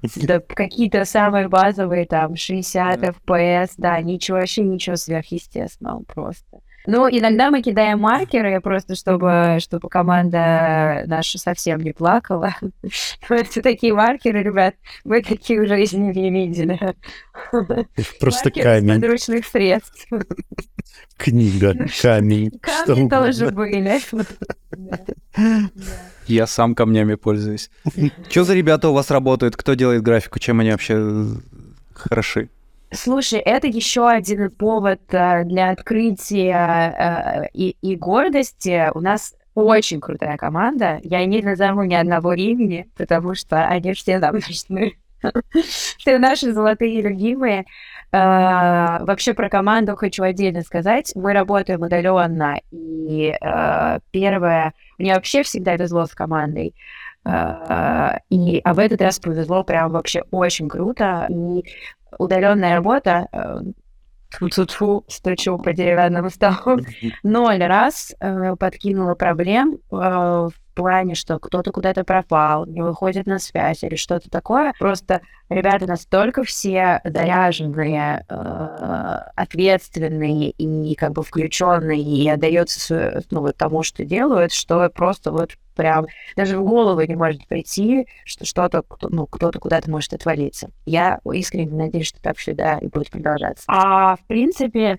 Да, 0.17 0.41
какие-то 0.41 1.05
самые 1.05 1.49
базовые, 1.49 2.07
там, 2.07 2.37
60 2.37 3.01
Да. 3.01 3.09
FPS, 3.09 3.71
да, 3.77 4.01
ничего, 4.01 4.39
вообще 4.39 4.63
ничего 4.63 4.97
сверхъестественного 4.97 6.03
просто. 6.03 6.61
Ну, 6.87 7.09
иногда 7.09 7.51
мы 7.51 7.63
кидаем 7.63 8.01
маркеры, 8.01 8.61
просто 8.61 8.95
чтобы, 8.95 9.57
чтобы 9.59 9.89
команда 9.89 11.05
наша 11.07 11.39
совсем 11.39 11.81
не 11.81 11.93
плакала. 11.93 12.55
Это 13.29 13.63
такие 13.63 13.95
маркеры, 13.95 14.43
ребят, 14.43 14.75
вы 15.03 15.23
такие 15.23 15.63
в 15.63 15.67
жизни 15.67 16.13
не 16.13 16.31
видели. 16.31 16.79
Просто 18.21 18.51
из 18.51 18.63
камень, 18.63 19.01
подручных 19.01 19.47
средств. 19.47 20.09
книга, 21.17 21.75
камень. 22.03 22.51
Камни 22.61 23.09
тоже 23.09 23.49
были. 23.49 24.01
Я 26.27 26.47
сам 26.47 26.75
камнями 26.75 27.15
пользуюсь. 27.15 27.71
Что 28.31 28.45
за 28.45 28.55
ребята 28.55 28.89
у 28.89 28.93
вас 28.93 29.11
работают? 29.11 29.57
Кто 29.57 29.75
делает 29.75 30.03
графику? 30.03 30.39
Чем 30.39 30.61
они 30.61 30.71
вообще 30.71 30.95
э, 30.97 31.25
хороши? 31.93 32.49
Слушай, 32.93 33.41
это 33.41 33.67
еще 33.67 34.09
один 34.09 34.51
повод 34.51 35.01
э, 35.09 35.45
для 35.45 35.71
открытия 35.71 37.45
э, 37.45 37.49
и, 37.53 37.77
и 37.83 37.97
гордости. 37.97 38.91
У 38.95 39.01
нас 39.01 39.35
очень 39.55 40.01
крутая 40.01 40.37
команда. 40.37 41.01
Я 41.03 41.25
не 41.25 41.43
назову 41.43 41.83
ни 41.83 41.95
одного 41.95 42.33
имени, 42.35 42.89
потому 42.97 43.35
что 43.35 43.67
они 43.67 43.93
все 43.93 44.19
нам 44.19 44.35
нужны. 44.35 44.97
Все 45.99 46.19
наши 46.19 46.53
золотые 46.53 47.01
любимые. 47.01 47.65
Э, 48.15 49.05
Вообще 49.05 49.35
про 49.35 49.49
команду 49.49 49.97
хочу 49.97 50.23
отдельно 50.23 50.63
сказать. 50.63 51.13
Мы 51.17 51.33
работаем 51.33 51.83
удаленно. 51.83 52.61
И 52.71 53.35
э, 53.41 53.99
первое, 54.13 54.73
мне 54.99 55.15
вообще 55.15 55.43
всегда 55.43 55.75
везло 55.75 56.07
с 56.07 56.15
командой. 56.15 56.75
Э, 57.25 58.19
И, 58.31 58.61
а 58.63 58.75
в 58.75 58.79
этот 58.79 59.03
раз 59.03 59.19
повезло 59.19 59.65
прям 59.65 59.91
вообще 59.91 60.23
очень 60.31 60.69
круто. 60.69 61.27
И 61.29 61.65
удаленная 62.19 62.77
работа, 62.77 63.27
тьфу-тьфу-тьфу, 64.31 65.05
стучу 65.09 65.59
по 65.59 65.73
деревянному 65.73 66.31
столу, 66.31 66.79
ноль 67.25 67.65
раз 67.65 68.15
подкинула 68.61 69.17
проблем 69.17 69.79
в 69.91 70.53
плане, 70.75 71.15
что 71.15 71.39
кто-то 71.39 71.73
куда-то 71.73 72.05
пропал, 72.05 72.67
не 72.67 72.83
выходит 72.83 73.27
на 73.27 73.39
связь 73.39 73.83
или 73.83 73.97
что-то 73.97 74.31
такое. 74.31 74.75
Просто 74.79 75.21
ребята 75.49 75.87
настолько 75.87 76.45
все 76.45 77.01
заряженные, 77.05 78.25
э, 78.29 79.19
ответственные 79.37 80.51
и 80.51 80.95
как 80.95 81.13
бы 81.13 81.23
включенные 81.23 82.01
и 82.01 82.29
отдаются 82.29 83.23
ну, 83.31 83.41
вот 83.41 83.57
тому, 83.57 83.83
что 83.83 84.05
делают, 84.05 84.53
что 84.53 84.89
просто 84.91 85.33
вот 85.33 85.53
прям 85.75 86.07
даже 86.37 86.59
в 86.59 86.65
голову 86.65 87.03
не 87.03 87.17
может 87.17 87.47
прийти, 87.47 88.07
что 88.25 88.45
что-то, 88.45 88.85
ну, 89.03 89.27
кто-то 89.27 89.59
куда-то 89.59 89.91
может 89.91 90.13
отвалиться. 90.13 90.71
Я 90.87 91.19
искренне 91.33 91.75
надеюсь, 91.75 92.09
что 92.09 92.23
так 92.23 92.37
всегда 92.37 92.79
и 92.79 92.87
будет 92.87 93.11
продолжаться. 93.11 93.65
А 93.69 94.17
в 94.17 94.25
принципе, 94.27 94.99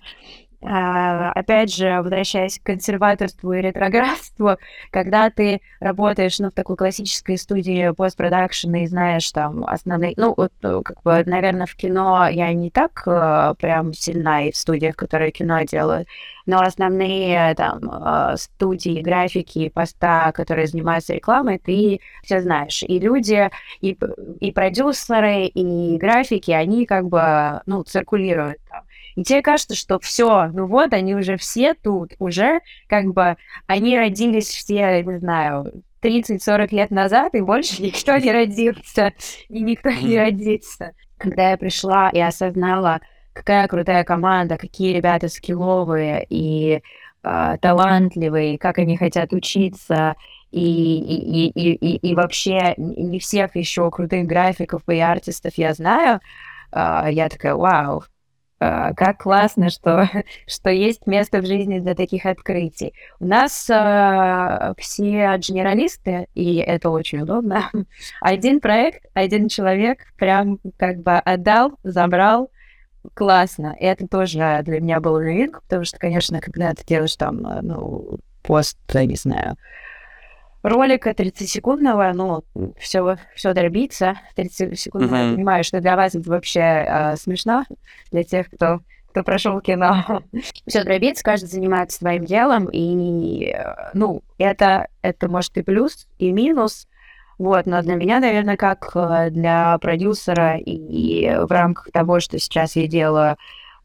опять 0.60 1.74
же, 1.74 2.00
возвращаясь 2.00 2.58
к 2.58 2.64
консерваторству 2.64 3.52
и 3.52 3.60
ретроградству, 3.60 4.56
когда 4.90 5.30
ты 5.30 5.60
работаешь 5.80 6.38
ну, 6.38 6.48
в 6.48 6.54
такой 6.54 6.76
классической 6.76 7.38
студии 7.38 7.90
постпродакшена 7.92 8.84
и 8.84 8.86
знаешь 8.86 9.30
там 9.32 9.64
основные... 9.64 10.14
Ну, 10.16 10.34
вот, 10.36 10.52
э, 10.62 10.80
как 10.84 11.02
бы, 11.02 11.22
наверное, 11.26 11.66
в 11.66 11.74
кино 11.76 12.28
я 12.28 12.52
не 12.52 12.70
так 12.70 13.02
э, 13.06 13.54
прям 13.58 13.92
сильна 13.92 14.44
и 14.44 14.52
в 14.52 14.56
студиях, 14.56 14.96
которые 14.96 15.30
кино 15.30 15.62
делают, 15.62 16.08
но 16.46 16.60
основные 16.60 17.54
там 17.54 17.80
э, 17.90 18.36
студии, 18.36 19.02
графики, 19.02 19.68
поста, 19.68 20.32
которые 20.32 20.66
занимаются 20.66 21.14
рекламой, 21.14 21.58
ты 21.58 22.00
все 22.22 22.40
знаешь. 22.40 22.82
И 22.82 22.98
люди, 22.98 23.50
и, 23.80 23.98
и 24.40 24.52
продюсеры, 24.52 25.46
и 25.46 25.98
графики, 25.98 26.52
они 26.52 26.86
как 26.86 27.08
бы, 27.08 27.60
ну, 27.66 27.82
циркулируют 27.82 28.58
там. 28.68 28.82
И 29.16 29.24
тебе 29.24 29.42
кажется, 29.42 29.74
что 29.74 29.98
все, 29.98 30.48
ну 30.52 30.66
вот, 30.66 30.92
они 30.92 31.14
уже 31.14 31.36
все 31.38 31.74
тут, 31.74 32.12
уже 32.18 32.60
как 32.86 33.06
бы 33.12 33.36
они 33.66 33.98
родились 33.98 34.48
все, 34.48 35.02
не 35.02 35.18
знаю, 35.18 35.82
30-40 36.02 36.68
лет 36.70 36.90
назад, 36.90 37.34
и 37.34 37.40
больше 37.40 37.82
никто 37.82 38.16
не 38.18 38.30
родился, 38.30 39.14
и 39.48 39.60
никто 39.60 39.90
не 39.90 40.18
родится. 40.18 40.92
Когда 41.16 41.50
я 41.50 41.56
пришла 41.56 42.10
и 42.10 42.20
осознала, 42.20 43.00
какая 43.32 43.66
крутая 43.68 44.04
команда, 44.04 44.58
какие 44.58 44.94
ребята 44.94 45.28
скилловые 45.28 46.26
и 46.28 46.82
а, 47.22 47.56
талантливые, 47.56 48.58
как 48.58 48.78
они 48.78 48.98
хотят 48.98 49.32
учиться, 49.32 50.14
и, 50.50 50.60
и, 50.60 51.48
и, 51.48 51.72
и, 51.74 52.10
и, 52.10 52.14
вообще 52.14 52.74
не 52.76 53.18
всех 53.18 53.56
еще 53.56 53.90
крутых 53.90 54.26
графиков 54.26 54.82
и 54.88 54.98
артистов 54.98 55.54
я 55.56 55.74
знаю, 55.74 56.20
а, 56.70 57.10
я 57.10 57.28
такая, 57.28 57.54
вау, 57.54 58.04
как 58.58 59.22
классно, 59.22 59.70
что, 59.70 60.08
что 60.46 60.70
есть 60.70 61.06
место 61.06 61.40
в 61.40 61.46
жизни 61.46 61.78
для 61.78 61.94
таких 61.94 62.26
открытий. 62.26 62.94
У 63.20 63.26
нас 63.26 63.68
а, 63.70 64.74
все 64.78 65.36
генералисты, 65.38 66.28
и 66.34 66.56
это 66.56 66.90
очень 66.90 67.20
удобно. 67.20 67.70
Один 68.20 68.60
проект, 68.60 69.04
один 69.14 69.48
человек 69.48 69.98
прям 70.16 70.58
как 70.78 71.02
бы 71.02 71.12
отдал, 71.12 71.72
забрал, 71.82 72.50
классно. 73.14 73.76
И 73.78 73.84
это 73.84 74.06
тоже 74.08 74.60
для 74.64 74.80
меня 74.80 75.00
был 75.00 75.18
новинка, 75.18 75.60
потому 75.62 75.84
что, 75.84 75.98
конечно, 75.98 76.40
когда 76.40 76.74
ты 76.74 76.84
делаешь 76.84 77.16
там, 77.16 77.46
э, 77.46 77.60
ну, 77.62 78.18
пост, 78.42 78.78
я 78.92 79.04
не 79.04 79.16
знаю, 79.16 79.56
ролика 80.62 81.10
30-секундного, 81.10 82.12
ну, 82.12 82.44
все, 82.78 83.16
все 83.34 83.52
дробится. 83.54 84.18
30 84.34 84.78
секунд, 84.78 85.10
я 85.10 85.24
Мгм. 85.24 85.36
понимаю, 85.36 85.64
что 85.64 85.80
для 85.80 85.96
вас 85.96 86.14
это 86.14 86.28
вообще 86.28 86.60
э, 86.60 87.16
смешно, 87.16 87.64
для 88.10 88.24
тех, 88.24 88.50
кто 88.50 88.80
кто 89.16 89.24
прошел 89.24 89.62
кино. 89.62 90.22
Все 90.66 90.84
дробится, 90.84 91.24
каждый 91.24 91.46
занимается 91.46 91.96
своим 91.96 92.26
делом, 92.26 92.68
и, 92.70 93.46
э, 93.46 93.90
ну, 93.94 94.20
это, 94.36 94.88
это 95.00 95.26
может 95.26 95.56
и 95.56 95.62
плюс, 95.62 96.06
и 96.18 96.32
минус, 96.32 96.86
вот, 97.38 97.64
но 97.64 97.80
для 97.82 97.94
меня, 97.94 98.20
наверное, 98.20 98.58
как 98.58 98.90
э, 98.94 99.30
для 99.30 99.78
продюсера 99.78 100.58
и 100.58 101.30
в 101.34 101.50
рамках 101.50 101.90
того, 101.92 102.20
что 102.20 102.38
сейчас 102.38 102.76
я 102.76 102.86
делаю, 102.86 103.32
э, 103.32 103.36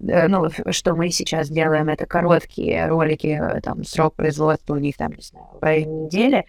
ну, 0.02 0.46
ф- 0.46 0.62
что 0.72 0.96
мы 0.96 1.10
сейчас 1.10 1.50
делаем, 1.50 1.90
это 1.90 2.06
короткие 2.06 2.88
ролики, 2.88 3.40
э, 3.42 3.62
там, 3.62 3.84
срок 3.84 4.16
производства 4.16 4.74
у 4.76 4.80
них, 4.80 4.98
там, 4.98 5.14
не 5.14 5.22
знаю, 5.22 5.46
в 5.60 5.64
районе 5.64 6.06
недели, 6.06 6.46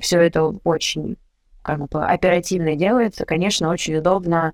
все 0.00 0.20
это 0.20 0.44
очень 0.64 1.16
как 1.62 1.88
бы 1.88 2.04
оперативно 2.04 2.76
делается, 2.76 3.24
конечно, 3.24 3.70
очень 3.70 3.96
удобно 3.96 4.52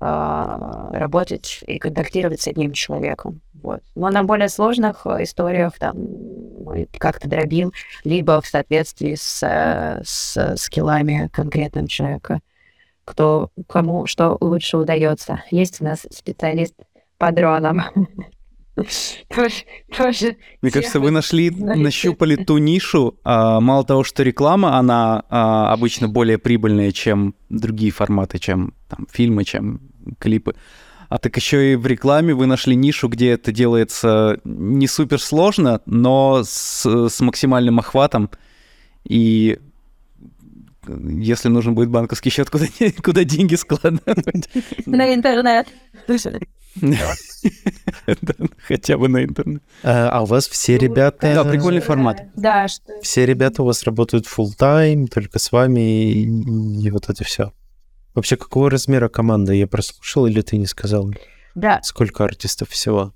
работать 0.00 1.62
и 1.64 1.78
контактировать 1.78 2.40
с 2.40 2.48
одним 2.48 2.72
человеком. 2.72 3.40
Вот. 3.62 3.80
Но 3.94 4.10
на 4.10 4.24
более 4.24 4.48
сложных 4.48 5.06
э, 5.06 5.22
историях 5.22 5.78
там 5.78 5.96
мы 5.96 6.88
как-то 6.98 7.28
дробим, 7.28 7.72
либо 8.02 8.40
в 8.40 8.46
соответствии 8.46 9.14
с, 9.14 9.42
э, 9.42 10.02
с 10.04 10.56
скиллами 10.56 11.30
конкретного 11.32 11.86
человека, 11.86 12.40
кто, 13.04 13.50
кому 13.68 14.06
что 14.06 14.36
лучше 14.40 14.78
удается. 14.78 15.44
Есть 15.50 15.80
у 15.80 15.84
нас 15.84 16.06
специалист 16.10 16.74
по 17.22 17.30
дронам. 17.30 17.82
Тоже, 19.28 19.54
Мне 20.60 20.72
кажется, 20.72 20.98
вы 20.98 21.12
нашли, 21.12 21.50
нащупали 21.50 22.34
ту 22.34 22.58
нишу. 22.58 23.16
а, 23.22 23.60
Мало 23.60 23.84
того, 23.84 24.02
что 24.02 24.24
реклама, 24.24 24.76
она 24.76 25.22
а, 25.28 25.72
обычно 25.72 26.08
более 26.08 26.38
прибыльная, 26.38 26.90
чем 26.90 27.36
другие 27.48 27.92
форматы, 27.92 28.40
чем 28.40 28.74
там, 28.88 29.06
фильмы, 29.08 29.44
чем 29.44 29.80
клипы. 30.18 30.54
А 31.10 31.18
так 31.18 31.36
еще 31.36 31.74
и 31.74 31.76
в 31.76 31.86
рекламе 31.86 32.34
вы 32.34 32.46
нашли 32.46 32.74
нишу, 32.74 33.06
где 33.06 33.30
это 33.30 33.52
делается 33.52 34.40
не 34.44 34.88
супер 34.88 35.20
сложно, 35.20 35.80
но 35.86 36.42
с, 36.42 36.84
с 37.08 37.20
максимальным 37.20 37.78
охватом. 37.78 38.30
И 39.04 39.60
если 40.88 41.48
нужен 41.48 41.76
будет 41.76 41.90
банковский 41.90 42.30
счет, 42.30 42.50
куда, 42.50 42.66
куда 43.04 43.22
деньги 43.22 43.54
складывать. 43.54 44.48
на 44.86 45.14
интернет. 45.14 45.68
Хотя 48.68 48.96
бы 48.96 49.08
на 49.08 49.24
интернет. 49.24 49.62
А 49.82 50.08
а 50.10 50.22
у 50.22 50.26
вас 50.26 50.48
все 50.48 50.78
ребята... 50.78 51.34
Да, 51.34 51.44
прикольный 51.44 51.80
формат. 51.80 52.24
Да, 52.34 52.68
что 52.68 53.00
Все 53.02 53.26
ребята 53.26 53.62
у 53.62 53.66
вас 53.66 53.82
работают 53.84 54.26
full 54.26 54.50
тайм 54.56 55.06
только 55.06 55.38
с 55.38 55.52
вами, 55.52 56.12
и, 56.12 56.90
вот 56.90 57.08
это 57.08 57.24
все. 57.24 57.52
Вообще, 58.14 58.36
какого 58.36 58.70
размера 58.70 59.08
команда? 59.08 59.52
Я 59.52 59.66
прослушал 59.66 60.26
или 60.26 60.40
ты 60.42 60.56
не 60.56 60.66
сказал? 60.66 61.10
Да, 61.54 61.80
Сколько 61.82 62.24
артистов 62.24 62.70
всего? 62.70 63.12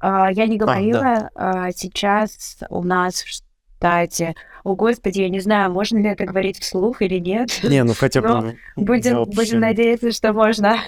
А, 0.00 0.30
я 0.30 0.46
не 0.46 0.56
говорила, 0.56 1.30
а, 1.34 1.70
сейчас 1.72 2.58
у 2.68 2.82
нас 2.82 3.22
в 3.22 3.28
штате... 3.28 4.34
О, 4.64 4.74
Господи, 4.74 5.20
я 5.20 5.28
не 5.28 5.40
знаю, 5.40 5.70
можно 5.72 5.98
ли 5.98 6.08
это 6.08 6.24
говорить 6.24 6.58
вслух 6.58 7.02
или 7.02 7.18
нет. 7.18 7.60
Не, 7.62 7.84
ну 7.84 7.94
хотя 7.94 8.20
бы... 8.20 8.56
Ну, 8.76 8.86
будем 9.26 9.60
надеяться, 9.60 10.10
что 10.12 10.32
можно. 10.32 10.78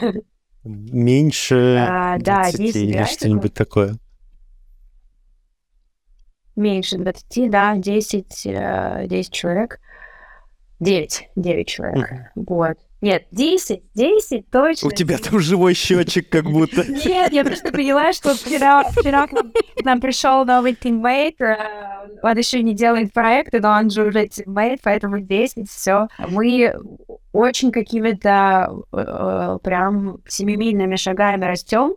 Меньше 0.64 1.86
А, 1.88 2.18
да, 2.18 2.42
20 2.42 2.58
10 2.58 2.76
или 2.76 3.04
что-нибудь 3.04 3.54
такое. 3.54 3.96
Меньше 6.56 6.98
20, 6.98 7.50
да, 7.50 7.76
10, 7.76 8.46
э, 8.46 9.06
10 9.06 9.32
человек. 9.32 9.80
9, 10.80 11.28
9 11.36 11.68
человек. 11.68 12.32
Вот. 12.34 12.78
Нет, 13.00 13.26
10, 13.30 13.82
10 13.94 14.50
точно. 14.50 14.88
У 14.88 14.90
тебя 14.90 15.18
там 15.18 15.38
живой 15.38 15.74
счетчик 15.74 16.28
как 16.28 16.44
будто. 16.50 16.84
Нет, 16.84 17.32
я 17.32 17.44
просто 17.44 17.70
поняла, 17.70 18.12
что 18.12 18.34
вчера, 18.34 18.82
вчера 18.90 19.28
к 19.28 19.32
нам, 19.84 20.00
пришел 20.00 20.44
новый 20.44 20.74
teammate, 20.74 21.40
э, 21.40 21.56
он 22.22 22.36
еще 22.36 22.62
не 22.62 22.74
делает 22.74 23.12
проекты, 23.12 23.60
но 23.60 23.70
он 23.70 23.90
же 23.90 24.04
уже 24.04 24.26
teammate, 24.26 24.80
поэтому 24.82 25.20
10, 25.20 25.70
все. 25.70 26.08
Мы 26.28 26.74
очень 27.32 27.70
какими-то 27.70 28.82
э, 28.92 29.58
прям 29.62 30.18
семимильными 30.26 30.96
шагами 30.96 31.44
растем 31.44 31.92
э, 31.92 31.94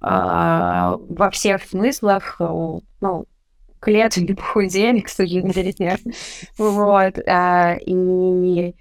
во 0.00 1.30
всех 1.30 1.62
смыслах, 1.62 2.40
ну, 2.40 3.26
к 3.78 3.88
лету 3.88 4.20
не 4.20 4.34
похудели, 4.34 5.00
к 5.00 5.08
сожалению. 5.08 5.98
Вот. 6.58 7.18
И, 7.86 8.74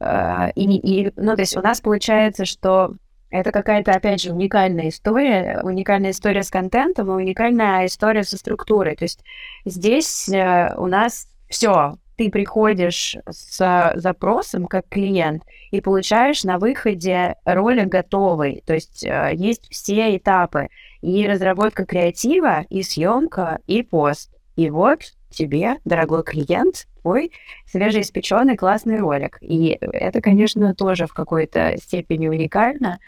и, 0.00 0.76
и, 0.76 1.12
ну, 1.16 1.34
то 1.34 1.42
есть 1.42 1.56
у 1.56 1.60
нас 1.60 1.80
получается, 1.80 2.44
что 2.44 2.94
это 3.30 3.52
какая-то, 3.52 3.92
опять 3.92 4.22
же, 4.22 4.32
уникальная 4.32 4.88
история, 4.88 5.60
уникальная 5.62 6.12
история 6.12 6.42
с 6.42 6.50
контентом 6.50 7.10
и 7.10 7.22
уникальная 7.22 7.86
история 7.86 8.22
со 8.22 8.38
структурой. 8.38 8.96
То 8.96 9.04
есть 9.04 9.22
здесь 9.64 10.28
э, 10.30 10.74
у 10.76 10.86
нас 10.86 11.28
все, 11.48 11.98
ты 12.16 12.30
приходишь 12.30 13.16
с 13.28 13.92
запросом 13.96 14.66
как 14.66 14.88
клиент 14.88 15.42
и 15.70 15.80
получаешь 15.80 16.42
на 16.44 16.58
выходе 16.58 17.36
ролик 17.44 17.88
готовый. 17.88 18.62
То 18.66 18.74
есть 18.74 19.04
э, 19.04 19.32
есть 19.34 19.68
все 19.70 20.16
этапы. 20.16 20.68
И 21.00 21.26
разработка 21.28 21.84
креатива, 21.84 22.64
и 22.70 22.82
съемка, 22.82 23.60
и 23.66 23.82
пост. 23.82 24.34
И 24.56 24.70
вот 24.70 25.00
тебе, 25.30 25.76
дорогой 25.84 26.22
клиент, 26.22 26.86
твой 27.02 27.32
свежеиспеченный 27.66 28.56
классный 28.56 28.98
ролик. 28.98 29.38
И 29.40 29.78
это, 29.80 30.20
конечно, 30.20 30.74
тоже 30.74 31.06
в 31.06 31.14
какой-то 31.14 31.76
степени 31.76 32.28
уникально. 32.28 32.98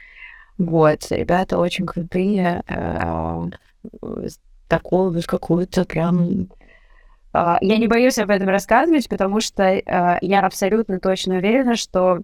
Вот, 0.58 1.06
ребята 1.10 1.58
очень 1.58 1.86
крутые. 1.86 2.62
э, 2.68 3.48
Такую 4.68 5.12
вот 5.12 5.26
какую-то 5.26 5.84
прям... 5.84 6.48
А, 7.32 7.58
Я 7.60 7.76
не 7.76 7.88
боюсь 7.88 8.18
об 8.18 8.30
этом 8.30 8.48
рассказывать, 8.48 9.08
потому 9.08 9.40
что 9.40 9.64
э, 9.64 9.82
я 10.20 10.40
абсолютно 10.40 11.00
точно 11.00 11.38
уверена, 11.38 11.74
что 11.76 12.20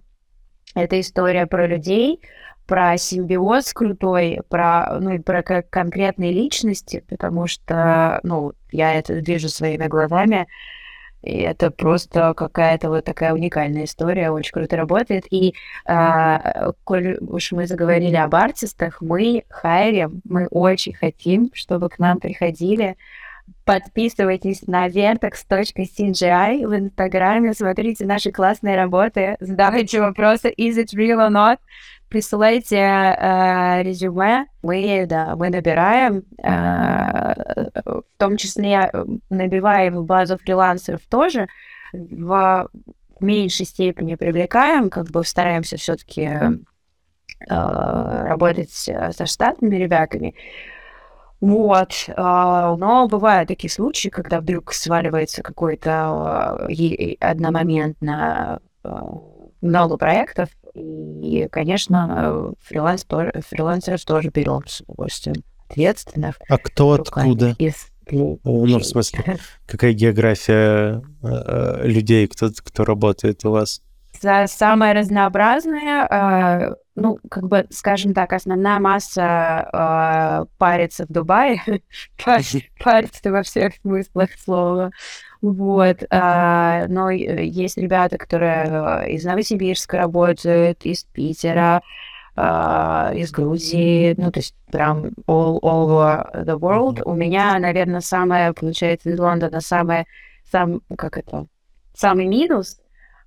это 0.75 1.01
история 1.01 1.47
про 1.47 1.67
людей, 1.67 2.21
про 2.67 2.97
симбиоз 2.97 3.73
крутой, 3.73 4.41
про, 4.49 4.99
ну, 5.01 5.13
и 5.15 5.19
про 5.19 5.43
конкретные 5.43 6.33
личности, 6.33 7.05
потому 7.09 7.47
что, 7.47 8.21
ну, 8.23 8.53
я 8.73 8.95
это 8.95 9.15
вижу 9.15 9.49
своими 9.49 9.87
глазами, 9.87 10.47
и 11.23 11.39
это 11.39 11.71
просто 11.71 12.35
какая-то 12.35 12.89
вот 12.89 13.05
такая 13.05 13.35
уникальная 13.35 13.85
история, 13.85 14.31
очень 14.31 14.53
круто 14.53 14.77
работает. 14.77 15.25
И 15.31 15.55
а, 15.85 16.73
коль 16.85 17.19
уж 17.21 17.51
мы 17.53 17.67
заговорили 17.67 18.15
об 18.15 18.35
артистах, 18.35 19.01
мы 19.01 19.45
хайрим, 19.49 20.21
мы 20.25 20.47
очень 20.47 20.95
хотим, 20.95 21.51
чтобы 21.53 21.89
к 21.89 21.99
нам 21.99 22.21
приходили. 22.21 22.97
Подписывайтесь 23.65 24.67
на 24.69 24.89
vertex.cgi 24.89 26.67
в 26.67 26.77
Инстаграме, 26.77 27.55
смотрите 27.55 28.05
наши 28.05 28.31
классные 28.31 28.77
работы, 28.77 29.37
задавайте 29.41 30.01
вопросы 30.01 30.53
is 30.57 30.77
it 30.77 30.95
real 30.95 31.19
or 31.19 31.31
not, 31.31 31.59
присылайте 32.09 32.77
э, 32.77 33.83
резюме, 33.83 34.47
мы, 34.63 35.07
да, 35.09 35.37
мы 35.37 35.51
набираем, 35.51 36.23
э, 36.43 37.35
в 37.85 38.05
том 38.19 38.37
числе 38.37 38.91
э, 38.93 39.05
набиваем 39.31 40.05
базу 40.05 40.39
фрилансеров 40.39 41.01
тоже, 41.09 41.49
в 41.93 42.69
меньшей 43.21 43.67
степени 43.67 44.15
привлекаем, 44.15 44.91
как 44.91 45.07
бы 45.11 45.25
стараемся 45.25 45.77
все-таки 45.77 46.31
работать 47.49 48.89
э, 48.89 49.13
со 49.13 49.27
штатными 49.27 49.77
ребятами. 49.77 50.35
Вот, 51.41 51.93
а, 52.17 52.77
но 52.77 53.09
бывают 53.09 53.49
такие 53.49 53.71
случаи, 53.71 54.09
когда 54.09 54.41
вдруг 54.41 54.73
сваливается 54.73 55.43
какой-то 55.43 56.67
э, 56.69 57.15
одномоментно 57.21 58.61
э, 58.83 58.89
много 59.61 59.99
проектов, 59.99 60.49
и, 60.77 61.49
конечно, 61.51 62.53
фриланс 62.61 63.05
тоже, 63.05 63.33
фрилансеров 63.49 64.05
тоже 64.05 64.31
берем 64.31 64.63
с 64.67 64.83
удовольствием. 64.87 65.43
Ответственных. 65.69 66.39
А 66.49 66.59
кто 66.59 66.93
откуда? 66.93 67.57
из 67.59 67.89
Ну, 68.11 68.39
в 68.45 68.85
смысле, 68.85 69.39
какая 69.67 69.93
география 69.93 71.03
э, 71.23 71.29
э, 71.29 71.87
людей, 71.89 72.27
кто, 72.29 72.51
кто 72.57 72.85
работает 72.85 73.45
у 73.45 73.51
вас? 73.51 73.83
Самое 74.21 74.93
разнообразное, 74.93 76.07
э, 76.07 76.75
ну, 76.95 77.19
как 77.31 77.49
бы, 77.49 77.67
скажем 77.71 78.15
так, 78.15 78.33
основная 78.33 78.79
масса 78.81 79.69
э, 79.73 80.47
парится 80.59 81.05
в 81.05 81.13
Дубае, 81.13 81.61
Пар- 82.25 82.43
парится 82.83 83.31
во 83.31 83.43
всех 83.43 83.75
смыслах 83.83 84.31
слова. 84.39 84.91
Вот, 85.43 86.03
а, 86.11 86.87
но 86.89 87.11
э, 87.11 87.45
есть 87.45 87.77
ребята, 87.77 88.17
которые 88.19 88.65
э, 89.05 89.11
из 89.13 89.25
Новосибирска 89.25 89.99
работают, 89.99 90.85
из 90.85 91.05
Питера, 91.05 91.83
а, 92.35 93.13
из 93.15 93.31
Грузии, 93.31 94.15
ну, 94.19 94.31
то 94.31 94.41
есть 94.41 94.55
прям 94.71 95.07
all, 95.27 95.61
all 95.61 95.89
over 95.89 96.45
the 96.45 96.59
world. 96.59 97.03
У 97.05 97.15
меня, 97.15 97.59
наверное, 97.59 98.01
самое, 98.01 98.53
получается, 98.53 99.11
из 99.11 99.19
Лондона 99.19 99.61
самое, 99.61 100.07
сам, 100.51 100.81
как 100.97 101.19
это, 101.19 101.47
самый 101.95 102.27
минус, 102.27 102.81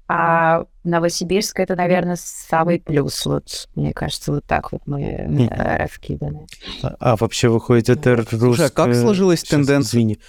а 0.07 0.65
Новосибирск 0.89 1.59
это, 1.59 1.75
наверное, 1.75 2.17
самый 2.17 2.79
плюс. 2.79 3.25
Вот, 3.25 3.69
мне 3.75 3.93
кажется, 3.93 4.31
вот 4.31 4.45
так 4.45 4.71
вот 4.71 4.81
мы 4.85 5.01
э, 5.01 5.77
раскиданы. 5.77 6.47
А, 6.81 6.95
а 6.99 7.15
вообще 7.15 7.49
выходит, 7.49 7.89
это 7.89 8.25
Слушай, 8.29 8.67
а 8.67 8.69
как 8.69 8.87
русская- 8.87 9.01
сложилась 9.01 9.39
Щас, 9.39 9.49
тенденция? 9.49 9.99
Извини. 9.99 10.19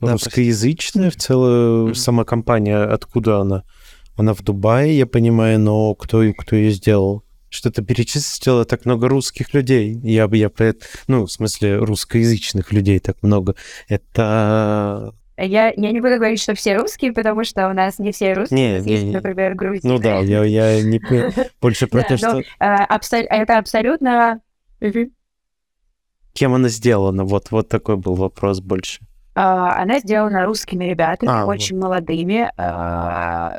Да, 0.00 0.12
Русскоязычная 0.12 1.10
в 1.10 1.16
целом 1.16 1.94
сама 1.94 2.24
компания, 2.24 2.82
откуда 2.82 3.40
она? 3.40 3.62
Она 4.16 4.34
в 4.34 4.42
Дубае, 4.42 4.96
я 4.96 5.06
понимаю, 5.06 5.60
но 5.60 5.94
кто, 5.94 6.22
кто 6.36 6.56
ее 6.56 6.70
сделал? 6.70 7.22
Что-то 7.48 7.82
перечислила 7.82 8.64
так 8.64 8.84
много 8.84 9.08
русских 9.08 9.54
людей. 9.54 9.94
Я 10.02 10.26
бы, 10.26 10.36
я 10.36 10.50
ну, 11.06 11.26
в 11.26 11.30
смысле, 11.30 11.76
русскоязычных 11.78 12.72
людей 12.72 12.98
так 12.98 13.22
много. 13.22 13.54
Это... 13.88 15.14
Я, 15.38 15.68
я 15.68 15.92
не 15.92 16.00
буду 16.00 16.16
говорить, 16.16 16.40
что 16.40 16.54
все 16.54 16.76
русские, 16.76 17.12
потому 17.12 17.44
что 17.44 17.68
у 17.68 17.72
нас 17.74 17.98
не 17.98 18.12
все 18.12 18.32
русские. 18.32 18.80
Не, 18.80 18.90
есть, 18.90 19.04
не, 19.04 19.12
например, 19.12 19.54
грузины. 19.54 19.92
Ну 19.92 19.98
да, 19.98 20.18
я, 20.20 20.44
я 20.44 20.82
не 20.82 20.98
больше 21.60 21.86
про 21.86 22.02
то, 22.02 22.12
но, 22.12 22.16
что 22.16 22.42
абсо- 22.58 23.16
это 23.28 23.58
абсолютно... 23.58 24.40
Кем 26.32 26.54
она 26.54 26.68
сделана. 26.68 27.24
Вот, 27.24 27.50
вот 27.50 27.68
такой 27.68 27.96
был 27.96 28.14
вопрос 28.14 28.60
больше. 28.60 29.00
А, 29.34 29.82
Она 29.82 29.98
сделана 30.00 30.46
русскими 30.46 30.86
ребятами, 30.86 31.30
А, 31.30 31.44
очень 31.46 31.78
молодыми. 31.78 32.50
А, 32.56 33.58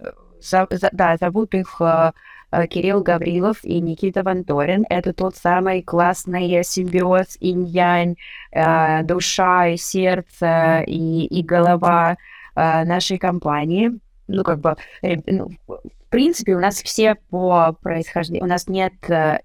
Да, 0.92 1.18
зовут 1.18 1.54
их 1.54 1.80
а, 1.80 2.10
а, 2.10 2.14
Кирилл 2.52 3.02
Гаврилов 3.02 3.64
и 3.64 3.80
Никита 3.80 4.24
Ванторин. 4.24 4.86
Это 4.90 5.14
тот 5.14 5.36
самый 5.36 5.82
классный 5.82 6.64
симбиоз 6.64 7.38
инь-янь, 7.40 8.16
а, 8.54 9.04
душа 9.04 9.68
и 9.68 9.78
сердце 9.78 10.84
и, 10.88 11.26
и 11.26 11.44
голова 11.44 12.18
а, 12.56 12.86
нашей 12.86 13.18
компании. 13.18 13.92
Ну, 14.28 14.44
как 14.44 14.60
бы, 14.60 14.76
э, 15.02 15.16
ну, 15.26 15.50
в 15.68 16.10
принципе, 16.10 16.56
у 16.56 16.60
нас 16.60 16.82
все 16.82 17.16
по 17.16 17.74
происхождению, 17.82 18.44
у 18.44 18.48
нас 18.48 18.68
нет 18.68 18.94
э, 19.10 19.40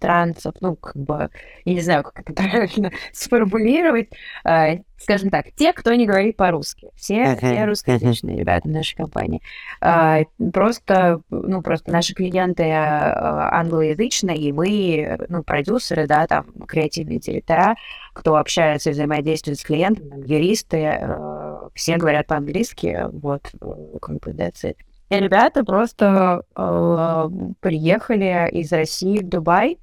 иностранцев, 0.00 0.54
ну, 0.60 0.76
как 0.76 0.96
бы, 0.96 1.30
я 1.64 1.74
не 1.74 1.80
знаю, 1.80 2.02
как 2.02 2.20
это 2.20 2.32
правильно 2.50 2.90
сформулировать, 3.12 4.08
э, 4.44 4.78
скажем 4.98 5.30
так, 5.30 5.46
те, 5.56 5.72
кто 5.72 5.92
не 5.94 6.06
говорит 6.06 6.36
по-русски. 6.36 6.88
Все, 6.96 7.36
все 7.36 7.64
русскоязычные 7.64 8.38
ребята 8.38 8.68
в 8.68 8.70
нашей 8.70 8.96
компании. 8.96 9.40
А, 9.80 10.20
Просто, 10.52 11.20
ну, 11.30 11.62
просто 11.62 11.90
наши 11.90 12.14
клиенты 12.14 12.64
э, 12.64 12.74
англоязычные, 12.74 14.36
и 14.36 14.52
мы, 14.52 15.18
ну, 15.28 15.42
продюсеры, 15.42 16.06
да, 16.06 16.26
там, 16.26 16.46
креативные 16.66 17.18
директора, 17.18 17.76
кто 18.12 18.36
общается 18.36 18.90
и 18.90 18.92
взаимодействует 18.92 19.58
с 19.58 19.64
клиентом, 19.64 20.10
там, 20.10 20.22
юристы, 20.22 20.78
э, 20.78 21.68
все 21.74 21.96
говорят 21.96 22.26
по-английски, 22.26 23.06
вот, 23.12 23.50
э, 23.60 23.98
как 24.00 24.20
бы, 24.20 24.30
that's 24.32 24.64
it. 24.64 24.76
И 25.10 25.16
ребята 25.16 25.64
просто 25.64 26.44
э, 26.54 27.28
приехали 27.60 28.48
из 28.52 28.72
России 28.72 29.18
в 29.18 29.28
Дубай, 29.28 29.78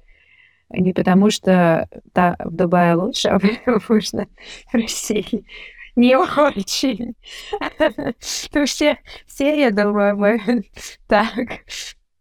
Не 0.70 0.92
потому 0.92 1.30
что 1.30 1.88
да, 2.14 2.36
в 2.38 2.50
Дубае 2.50 2.94
лучше, 2.94 3.28
а 3.28 3.38
потому 3.38 4.00
что 4.00 4.26
в 4.70 4.74
России 4.74 5.44
не 5.98 6.16
очень. 6.16 7.14
Ну, 8.54 8.64
все, 8.64 8.98
все, 9.26 9.60
я 9.60 9.70
думаю, 9.70 10.16
мы 10.16 10.64
так 11.08 11.34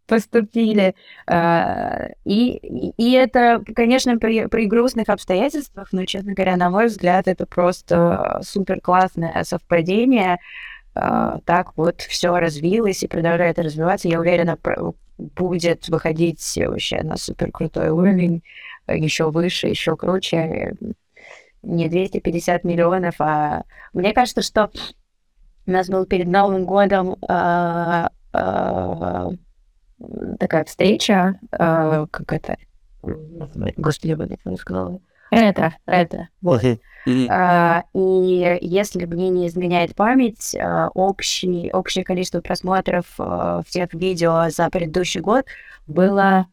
поступили. 0.08 0.96
А, 1.28 2.08
и, 2.26 2.58
и 2.98 3.12
это, 3.12 3.64
конечно, 3.76 4.18
при, 4.18 4.48
при 4.48 4.66
грустных 4.66 5.10
обстоятельствах, 5.10 5.90
но, 5.92 6.06
честно 6.06 6.34
говоря, 6.34 6.56
на 6.56 6.70
мой 6.70 6.88
взгляд, 6.88 7.28
это 7.28 7.46
просто 7.46 8.40
супер 8.44 8.82
классное 8.82 9.44
совпадение. 9.44 10.40
А, 10.96 11.40
так 11.46 11.78
вот 11.78 12.02
все 12.02 12.36
развилось 12.40 13.04
и 13.04 13.08
продолжает 13.08 13.60
развиваться. 13.60 14.08
Я 14.08 14.20
уверена, 14.20 14.58
будет 15.18 15.88
выходить 15.90 16.58
вообще 16.58 17.02
на 17.04 17.18
супер 17.18 17.52
крутой 17.52 17.90
уровень, 17.90 18.44
еще 18.88 19.32
выше, 19.32 19.68
еще 19.68 19.96
круче. 19.96 20.76
Не 21.64 21.90
250 21.90 22.64
миллионов, 22.64 23.16
а 23.20 23.64
мне 23.94 24.14
кажется, 24.14 24.42
что 24.42 24.72
у 25.66 25.72
нас 25.72 25.90
был 25.90 26.06
перед 26.06 26.28
Новым 26.28 26.66
годом 26.66 27.18
а, 27.28 28.10
а, 28.32 29.32
такая 30.40 30.64
встреча, 30.66 31.40
а, 31.52 32.06
как 32.08 32.32
это, 32.32 32.58
господи, 33.02 34.18
я 34.46 34.52
не 34.52 34.58
сказала. 34.58 35.02
Это, 35.32 35.76
это, 35.86 36.30
вот. 36.42 36.64
Uh, 37.08 37.84
и 37.94 38.58
если 38.62 39.06
мне 39.06 39.30
не 39.30 39.48
изменяет 39.48 39.96
память, 39.96 40.54
uh, 40.56 40.90
общий, 40.94 41.72
общее 41.72 42.04
количество 42.04 42.42
просмотров 42.42 43.06
uh, 43.18 43.64
всех 43.66 43.94
видео 43.94 44.50
за 44.50 44.70
предыдущий 44.70 45.22
год 45.22 45.46
было 45.86 46.48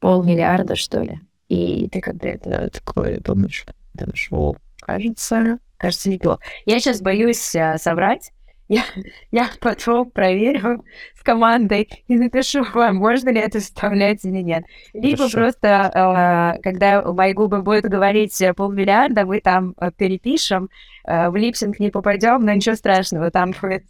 полмиллиарда, 0.00 0.74
что 0.74 1.00
ли. 1.00 1.20
И 1.48 1.86
ты 1.90 2.00
когда 2.00 2.28
это 2.28 2.70
такое 2.70 3.20
думаешь, 3.20 3.66
думаешь, 3.92 4.28
о, 4.30 4.54
кажется, 4.80 5.58
кажется, 5.76 6.08
неплохо. 6.08 6.40
Я 6.64 6.80
сейчас 6.80 7.02
боюсь 7.02 7.54
uh, 7.54 7.76
соврать, 7.76 8.32
я, 8.68 8.84
я 9.30 9.50
потом 9.60 10.10
проверю 10.10 10.84
с 11.18 11.22
командой 11.22 11.88
и 12.06 12.16
напишу 12.16 12.64
вам, 12.74 12.96
можно 12.96 13.30
ли 13.30 13.40
это 13.40 13.60
вставлять 13.60 14.24
или 14.24 14.42
нет. 14.42 14.64
Либо 14.92 15.28
Хорошо. 15.28 15.38
просто, 15.38 16.56
э, 16.58 16.62
когда 16.62 17.02
мои 17.02 17.32
губы 17.32 17.62
будут 17.62 17.86
говорить 17.86 18.42
полмиллиарда, 18.56 19.24
мы 19.24 19.40
там 19.40 19.74
э, 19.80 19.90
перепишем, 19.96 20.68
э, 21.04 21.30
в 21.30 21.36
липсинг 21.36 21.80
не 21.80 21.90
попадем, 21.90 22.44
но 22.44 22.52
ничего 22.52 22.74
страшного, 22.74 23.30
там 23.30 23.54
будет 23.62 23.84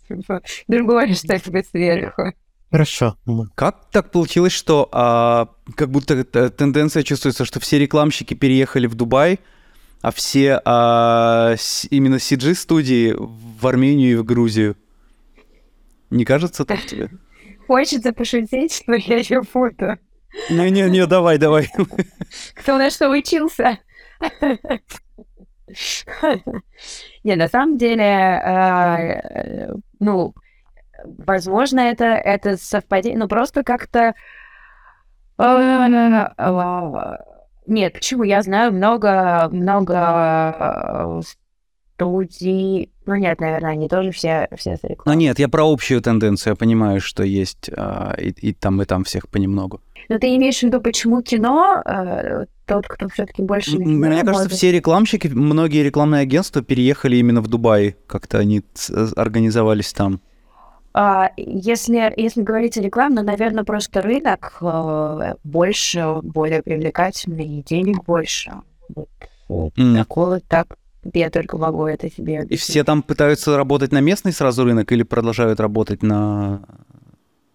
другое 0.68 1.14
что-то 1.14 1.62
сверху. 1.64 2.32
Хорошо. 2.70 3.16
Как 3.54 3.86
так 3.90 4.10
получилось, 4.10 4.52
что 4.52 4.88
а, 4.92 5.48
как 5.74 5.90
будто 5.90 6.22
тенденция 6.50 7.02
чувствуется, 7.02 7.46
что 7.46 7.60
все 7.60 7.78
рекламщики 7.78 8.34
переехали 8.34 8.86
в 8.86 8.94
Дубай, 8.94 9.40
а 10.02 10.12
все 10.12 10.60
а, 10.64 11.54
с, 11.56 11.86
именно 11.90 12.16
CG-студии 12.16 13.16
в 13.61 13.66
Армению 13.66 14.12
и 14.12 14.16
в 14.16 14.24
Грузию. 14.24 14.76
Не 16.11 16.24
кажется 16.24 16.64
так 16.64 16.80
тебе? 16.80 17.11
Хочется 17.66 18.12
пошутить, 18.12 18.84
но 18.86 18.94
я 18.94 19.18
не 19.18 19.40
буду. 19.52 19.98
Не-не-не, 20.50 21.06
давай, 21.06 21.38
давай. 21.38 21.70
Кто 22.54 22.78
на 22.78 22.90
что 22.90 23.11
учился? 23.11 23.78
Не, 27.24 27.36
на 27.36 27.48
самом 27.48 27.76
деле, 27.76 28.04
э, 28.04 29.72
ну, 30.00 30.34
возможно, 31.04 31.80
это, 31.80 32.04
это 32.04 32.56
совпадение, 32.56 33.18
ну, 33.18 33.28
просто 33.28 33.62
как-то... 33.64 34.14
Э, 35.38 36.28
нет, 37.66 37.92
почему? 37.92 38.22
Я 38.22 38.42
знаю 38.42 38.72
много, 38.72 39.48
много 39.52 41.22
студий. 41.99 42.90
Ну 43.07 43.16
нет, 43.16 43.40
наверное, 43.40 43.72
они 43.72 43.88
тоже 43.88 44.12
все, 44.12 44.49
все 44.57 44.76
с 44.76 44.80
Ну 45.05 45.12
нет, 45.14 45.38
я 45.38 45.49
про 45.49 45.70
общую 45.70 46.01
тенденцию. 46.01 46.53
Я 46.53 46.57
понимаю, 46.57 47.01
что 47.01 47.24
есть 47.24 47.70
а, 47.76 48.14
и, 48.18 48.28
и 48.28 48.53
там, 48.53 48.80
и 48.80 48.84
там 48.84 49.05
всех 49.05 49.28
понемногу. 49.28 49.80
Но 50.09 50.18
ты 50.18 50.34
имеешь 50.36 50.61
в 50.61 50.62
виду, 50.62 50.80
почему 50.80 51.22
кино 51.22 51.82
э, 51.84 52.46
тот, 52.66 52.86
кто 52.86 53.09
все-таки 53.09 53.42
больше... 53.42 53.76
Мне 53.78 54.20
кажется, 54.20 54.44
может... 54.44 54.53
все 54.53 54.72
рекламщики, 54.72 55.28
многие 55.28 55.82
рекламные 55.82 56.22
агентства 56.22 56.62
переехали 56.62 57.16
именно 57.16 57.40
в 57.40 57.49
Дубай. 57.49 57.96
Как-то 58.07 58.38
они 58.38 58.62
организовались 59.16 59.92
там. 59.92 60.20
А, 60.94 61.30
если, 61.36 62.12
если 62.16 62.42
говорить 62.42 62.78
о 62.78 62.82
рекламе, 62.82 63.22
наверное, 63.22 63.64
просто 63.64 64.01
рынок 64.01 64.59
э, 64.61 65.34
больше, 65.44 66.20
более 66.22 66.62
привлекательный, 66.62 67.59
и 67.59 67.62
денег 67.62 68.05
больше. 68.05 68.53
Вот. 69.49 69.72
Mm. 69.76 69.96
Такого, 69.96 70.40
так 70.40 70.76
я 71.14 71.30
только 71.30 71.59
могу 71.59 71.86
это 71.86 72.11
себе 72.11 72.40
объяснить. 72.40 72.52
И 72.52 72.56
все 72.56 72.84
там 72.84 73.02
пытаются 73.02 73.56
работать 73.56 73.92
на 73.92 74.00
местный 74.00 74.32
сразу 74.32 74.64
рынок 74.64 74.90
или 74.92 75.02
продолжают 75.02 75.61
работать 75.61 76.02
на... 76.02 76.62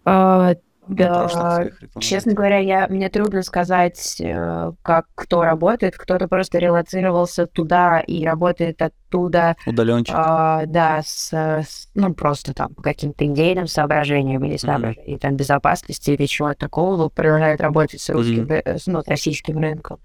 А, 0.05 0.55
да, 0.87 1.69
честно 1.99 2.33
говоря, 2.33 2.57
я, 2.57 2.87
мне 2.89 3.09
трудно 3.09 3.41
сказать, 3.43 4.19
э, 4.19 4.71
как 4.81 5.05
кто 5.15 5.43
работает. 5.43 5.95
Кто-то 5.95 6.27
просто 6.27 6.59
релацировался 6.59 7.47
туда 7.47 8.01
и 8.01 8.25
работает 8.25 8.81
оттуда. 8.81 9.55
Удаленчик. 9.65 10.13
А, 10.17 10.65
да, 10.65 11.01
с, 11.03 11.31
с, 11.33 11.89
ну, 11.95 12.13
просто 12.13 12.53
там 12.53 12.73
по 12.73 12.81
каким-то 12.81 13.25
идейным 13.25 13.67
соображениям 13.67 14.43
или 14.43 14.57
соображениям 14.57 15.15
mm-hmm. 15.15 15.21
там, 15.21 15.35
безопасности 15.35 16.11
или 16.11 16.25
чего-то 16.25 16.59
такого. 16.59 17.07
Продолжает 17.09 17.61
работать 17.61 18.01
с 18.01 18.09
русским, 18.09 18.43
mm-hmm. 18.45 18.81
ну, 18.87 19.01
с 19.01 19.07
российским 19.07 19.59
рынком. 19.59 19.99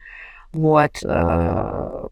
Вот. 0.53 0.93
А 1.05 2.07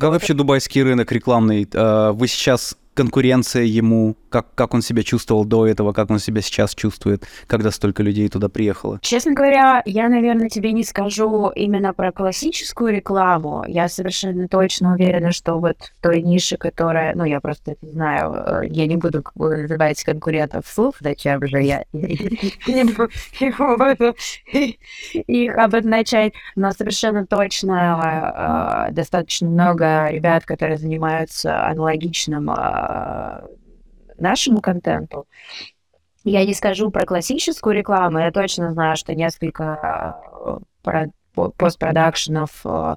как 0.00 0.10
вообще 0.10 0.34
дубайский 0.34 0.82
рынок 0.82 1.12
рекламный? 1.12 1.68
Вы 1.72 2.28
сейчас 2.28 2.76
конкуренция 2.94 3.64
ему, 3.64 4.16
как, 4.28 4.54
как 4.54 4.74
он 4.74 4.82
себя 4.82 5.02
чувствовал 5.02 5.44
до 5.44 5.66
этого, 5.66 5.92
как 5.92 6.10
он 6.10 6.18
себя 6.18 6.40
сейчас 6.42 6.74
чувствует, 6.74 7.26
когда 7.46 7.70
столько 7.70 8.02
людей 8.02 8.28
туда 8.28 8.48
приехало? 8.48 8.98
Честно 9.02 9.32
говоря, 9.32 9.82
я, 9.84 10.08
наверное, 10.08 10.48
тебе 10.48 10.72
не 10.72 10.84
скажу 10.84 11.50
именно 11.54 11.92
про 11.94 12.12
классическую 12.12 12.92
рекламу. 12.94 13.64
Я 13.66 13.88
совершенно 13.88 14.48
точно 14.48 14.94
уверена, 14.94 15.32
что 15.32 15.58
вот 15.58 15.76
в 15.98 16.02
той 16.02 16.22
нише, 16.22 16.56
которая, 16.56 17.14
ну, 17.14 17.24
я 17.24 17.40
просто 17.40 17.72
это 17.72 17.86
знаю, 17.86 18.34
э, 18.34 18.66
я 18.68 18.86
не 18.86 18.96
буду 18.96 19.22
называть 19.34 20.02
конкурентов 20.02 20.66
вслух, 20.66 20.96
зачем 21.00 21.46
же 21.46 21.62
я 21.62 21.84
их 25.12 25.56
обозначать, 25.58 26.32
но 26.56 26.72
совершенно 26.72 27.26
точно 27.26 28.88
э, 28.88 28.92
достаточно 28.92 29.48
много 29.48 30.08
ребят, 30.10 30.44
которые 30.44 30.78
занимаются 30.78 31.66
аналогичным 31.66 32.50
э, 32.50 32.81
нашему 34.18 34.60
контенту. 34.60 35.26
Я 36.24 36.44
не 36.44 36.54
скажу 36.54 36.90
про 36.90 37.04
классическую 37.04 37.74
рекламу, 37.74 38.18
я 38.18 38.30
точно 38.30 38.72
знаю, 38.72 38.96
что 38.96 39.14
несколько 39.14 40.16
э, 40.84 41.06
постпродакшенов 41.56 42.60
э, 42.64 42.94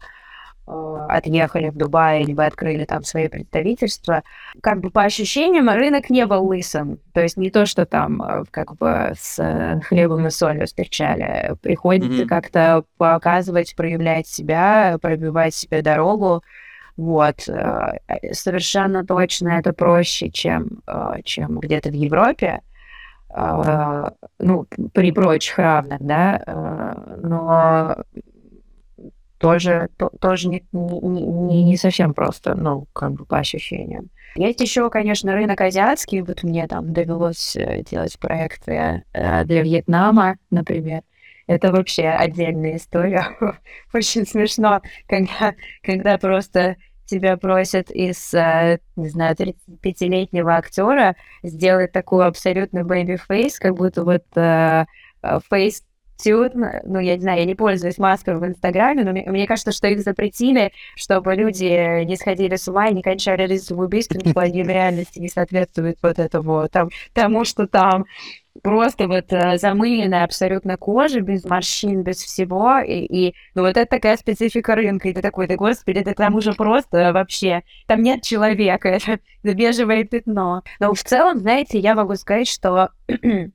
э, 0.68 1.06
отъехали 1.10 1.70
в 1.70 1.76
Дубай, 1.76 2.24
либо 2.24 2.46
открыли 2.46 2.86
там 2.86 3.04
свои 3.04 3.28
представительства. 3.28 4.22
Как 4.62 4.80
бы 4.80 4.92
по 4.92 5.02
ощущениям 5.02 5.70
рынок 5.70 6.12
не 6.12 6.28
был 6.28 6.46
лысым. 6.46 7.00
То 7.14 7.22
есть 7.22 7.36
не 7.36 7.50
то, 7.50 7.66
что 7.66 7.88
там 7.88 8.46
как 8.52 8.76
бы 8.76 9.14
с 9.20 9.82
хлебом 9.86 10.28
и 10.28 10.30
солью 10.30 10.68
встречали. 10.68 11.56
Приходится 11.64 12.24
mm-hmm. 12.24 12.28
как-то 12.28 12.84
показывать, 12.98 13.76
проявлять 13.76 14.28
себя, 14.28 15.00
пробивать 15.02 15.56
себе 15.56 15.82
дорогу. 15.82 16.44
Вот. 16.98 17.48
Э, 17.50 17.98
совершенно 18.32 19.06
точно 19.06 19.50
это 19.50 19.74
проще, 19.74 20.30
чем, 20.30 20.82
э, 20.88 21.22
чем 21.24 21.60
где-то 21.60 21.89
в 21.89 21.93
Европе. 21.93 22.62
Э, 23.30 24.10
ну, 24.39 24.66
при 24.93 25.12
прочих 25.12 25.58
равных, 25.58 26.02
да, 26.02 26.96
но 27.22 27.98
тоже, 29.38 29.89
то, 29.98 30.10
тоже 30.22 30.48
не, 30.48 30.64
не, 30.72 31.64
не 31.64 31.78
совсем 31.78 32.14
просто, 32.14 32.56
ну, 32.56 32.88
как 32.93 33.12
бы 33.12 33.26
по 33.26 33.38
ощущениям. 33.39 34.10
Есть 34.38 34.62
еще, 34.62 34.89
конечно, 34.89 35.34
рынок 35.34 35.60
азиатский. 35.62 36.22
Вот 36.22 36.43
мне 36.43 36.68
там 36.68 36.93
довелось 36.93 37.58
делать 37.89 38.18
проекты 38.20 39.04
для 39.14 39.62
Вьетнама, 39.62 40.38
например. 40.50 41.02
Это 41.48 41.72
вообще 41.72 42.08
отдельная 42.08 42.78
история. 42.78 43.38
Очень 43.93 44.26
смешно, 44.26 44.82
когда, 45.08 45.54
когда 45.84 46.18
просто 46.18 46.78
тебя 47.06 47.38
просят 47.38 47.91
из, 47.91 48.34
э, 48.34 48.80
не 48.96 49.10
знаю, 49.10 49.36
35-летнего 49.36 50.56
актера 50.56 51.16
сделать 51.43 51.91
такую 51.91 52.26
абсолютно 52.26 52.84
face, 53.30 53.54
как 53.60 53.76
будто 53.76 54.04
вот 54.04 54.24
фейс 55.50 55.84
ну, 56.24 56.99
я 56.99 57.16
не 57.16 57.22
знаю, 57.22 57.39
я 57.39 57.45
не 57.45 57.55
пользуюсь 57.55 57.97
маской 57.97 58.38
в 58.38 58.45
Инстаграме, 58.45 59.03
но 59.03 59.11
мне, 59.11 59.24
мне 59.28 59.47
кажется, 59.47 59.72
что 59.72 59.88
их 59.88 60.01
запретили, 60.01 60.72
чтобы 60.95 61.36
люди 61.36 62.03
не 62.05 62.16
сходили 62.16 62.55
с 62.55 62.68
ума 62.68 62.88
и 62.88 62.93
не 62.93 63.01
кончали 63.01 63.47
жизнь 63.47 63.66
самоубийством, 63.66 64.22
что 64.22 64.39
они 64.39 64.63
в 64.63 64.70
реальности 64.70 65.20
не 65.20 65.30
соответствуют 65.30 65.97
вот 66.01 66.20
этому, 66.20 66.68
там, 66.70 66.89
тому, 67.13 67.45
что 67.45 67.68
там 67.68 68.05
просто 68.63 69.07
вот 69.07 69.32
э, 69.32 69.57
замыленная 69.57 70.24
абсолютно 70.24 70.78
кожа, 70.78 71.20
без 71.22 71.43
морщин, 71.43 72.03
без 72.03 72.18
всего, 72.18 72.80
и, 72.80 73.05
и 73.05 73.36
ну 73.53 73.63
вот 73.63 73.78
это 73.78 73.86
такая 73.86 74.18
специфика 74.18 74.76
рынка, 74.76 75.09
и 75.09 75.13
ты 75.13 75.22
такой, 75.22 75.47
да 75.47 75.55
господи, 75.55 75.99
это 75.99 76.13
там 76.13 76.36
уже 76.36 76.53
просто 76.53 77.11
вообще, 77.13 77.63
там 77.88 78.01
нет 78.01 78.24
человека, 78.24 78.88
это 78.89 79.20
бежевое 79.43 80.05
пятно. 80.05 80.63
Но 80.80 80.93
в 80.93 81.03
целом, 81.03 81.39
знаете, 81.39 81.80
я 81.80 81.95
могу 81.95 82.16
сказать, 82.16 82.47
что 82.47 82.89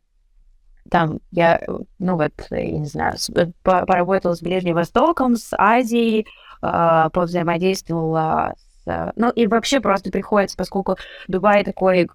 там 0.89 1.21
я, 1.31 1.61
ну 1.99 2.17
вот, 2.17 2.33
я 2.51 2.71
не 2.71 2.87
знаю, 2.87 3.15
поработала 3.63 4.35
с 4.35 4.43
Ближним 4.43 4.75
Востоком, 4.75 5.37
с 5.37 5.55
Азией, 5.57 6.27
э, 6.63 7.09
повзаимодействовала 7.13 8.55
с... 8.85 9.13
Ну, 9.17 9.31
и 9.31 9.47
вообще 9.47 9.81
просто 9.81 10.11
приходится, 10.11 10.57
поскольку 10.57 10.97
Дубай 11.29 11.65
такой, 11.65 12.03
э, 12.05 12.09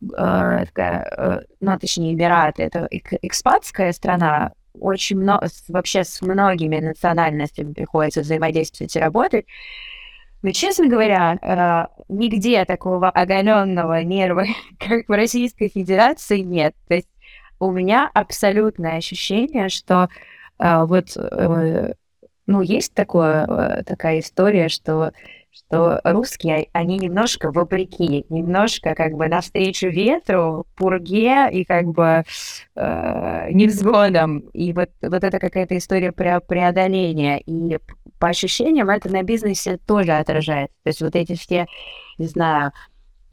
такая, 0.65 1.07
э, 1.17 1.41
ну, 1.59 1.79
точнее, 1.79 2.13
Эмираты, 2.13 2.63
это 2.63 2.87
экспатская 2.89 3.91
страна, 3.93 4.51
очень 4.79 5.17
много, 5.17 5.47
вообще 5.67 6.03
с 6.03 6.21
многими 6.21 6.79
национальностями 6.79 7.73
приходится 7.73 8.21
взаимодействовать 8.21 8.95
и 8.95 8.99
работать. 8.99 9.45
Но, 10.41 10.51
честно 10.51 10.87
говоря, 10.87 11.39
э, 11.41 12.03
нигде 12.07 12.65
такого 12.65 13.09
оголенного 13.09 14.03
нерва, 14.03 14.45
как 14.79 15.07
в 15.07 15.11
Российской 15.11 15.69
Федерации, 15.69 16.39
нет. 16.39 16.75
То 16.87 16.95
есть 16.95 17.07
у 17.59 17.71
меня 17.71 18.09
абсолютное 18.13 18.97
ощущение, 18.97 19.69
что 19.69 20.09
э, 20.59 20.83
вот, 20.85 21.15
э, 21.15 21.93
ну, 22.47 22.61
есть 22.61 22.93
такое, 22.93 23.45
э, 23.45 23.83
такая 23.83 24.19
история, 24.19 24.69
что 24.69 25.11
что 25.55 26.01
русские, 26.03 26.67
они 26.73 26.97
немножко 26.99 27.51
вопреки, 27.51 28.25
немножко 28.29 28.93
как 28.93 29.13
бы 29.13 29.27
навстречу 29.27 29.87
ветру, 29.87 30.65
пурге 30.75 31.49
и 31.49 31.63
как 31.63 31.85
бы 31.85 32.23
э, 32.75 33.51
невзгодам. 33.51 34.39
И 34.53 34.73
вот, 34.73 34.89
вот 35.01 35.23
это 35.23 35.39
какая-то 35.39 35.77
история 35.77 36.11
про 36.11 36.41
преодоления. 36.41 37.39
И 37.39 37.79
по 38.19 38.27
ощущениям 38.27 38.89
это 38.89 39.09
на 39.09 39.23
бизнесе 39.23 39.77
тоже 39.77 40.11
отражается. 40.11 40.75
То 40.83 40.89
есть 40.89 41.01
вот 41.01 41.15
эти 41.15 41.35
все, 41.35 41.67
не 42.17 42.27
знаю, 42.27 42.73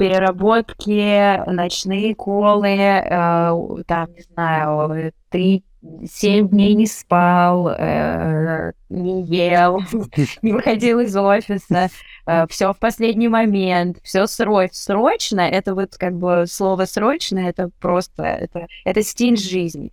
переработки, 0.03 1.49
ночные 1.49 2.17
колы, 2.17 2.71
э, 2.71 3.53
там, 3.87 4.13
не 4.13 4.23
знаю, 4.35 5.13
три 5.31 5.63
семь 6.11 6.49
дней 6.49 6.75
не 6.75 6.87
спал, 6.87 7.69
э, 7.69 8.73
не 8.89 9.23
ел, 9.23 9.81
не 10.43 10.53
выходил 10.53 10.99
из 10.99 11.17
офиса, 11.17 11.89
э, 12.27 12.47
все 12.49 12.73
в 12.73 12.79
последний 12.81 13.29
момент, 13.29 13.99
все 14.03 14.27
срочно. 14.27 14.75
Срочно, 14.75 15.41
это 15.43 15.73
вот 15.73 15.97
как 15.97 16.15
бы 16.15 16.47
слово 16.49 16.87
срочно, 16.87 17.39
это 17.39 17.71
просто, 17.81 18.25
это, 18.25 18.67
это 18.85 19.05
стиль 19.05 19.39
жизни. 19.39 19.93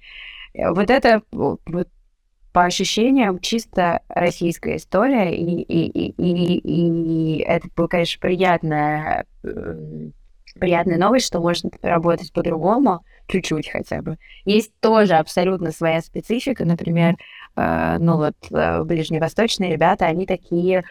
Вот 0.55 0.89
это 0.89 1.21
вот, 1.31 1.87
по 2.51 2.63
ощущениям 2.63 3.39
чисто 3.39 4.01
российская 4.09 4.77
история, 4.77 5.35
и, 5.35 5.61
и, 5.61 5.87
и, 5.87 6.13
и, 6.17 6.57
и 6.57 7.39
это 7.41 7.67
было, 7.75 7.87
конечно, 7.87 8.19
приятная, 8.19 9.25
приятная 10.55 10.97
новость, 10.97 11.27
что 11.27 11.39
можно 11.39 11.69
работать 11.81 12.33
по-другому, 12.33 13.03
чуть-чуть 13.27 13.69
хотя 13.69 14.01
бы. 14.01 14.17
Есть 14.45 14.73
тоже 14.79 15.15
абсолютно 15.15 15.71
своя 15.71 16.01
специфика, 16.01 16.65
например, 16.65 17.15
э, 17.55 17.97
ну 17.99 18.17
вот 18.17 18.35
э, 18.51 18.83
ближневосточные 18.83 19.71
ребята, 19.73 20.05
они 20.05 20.25
такие 20.25 20.83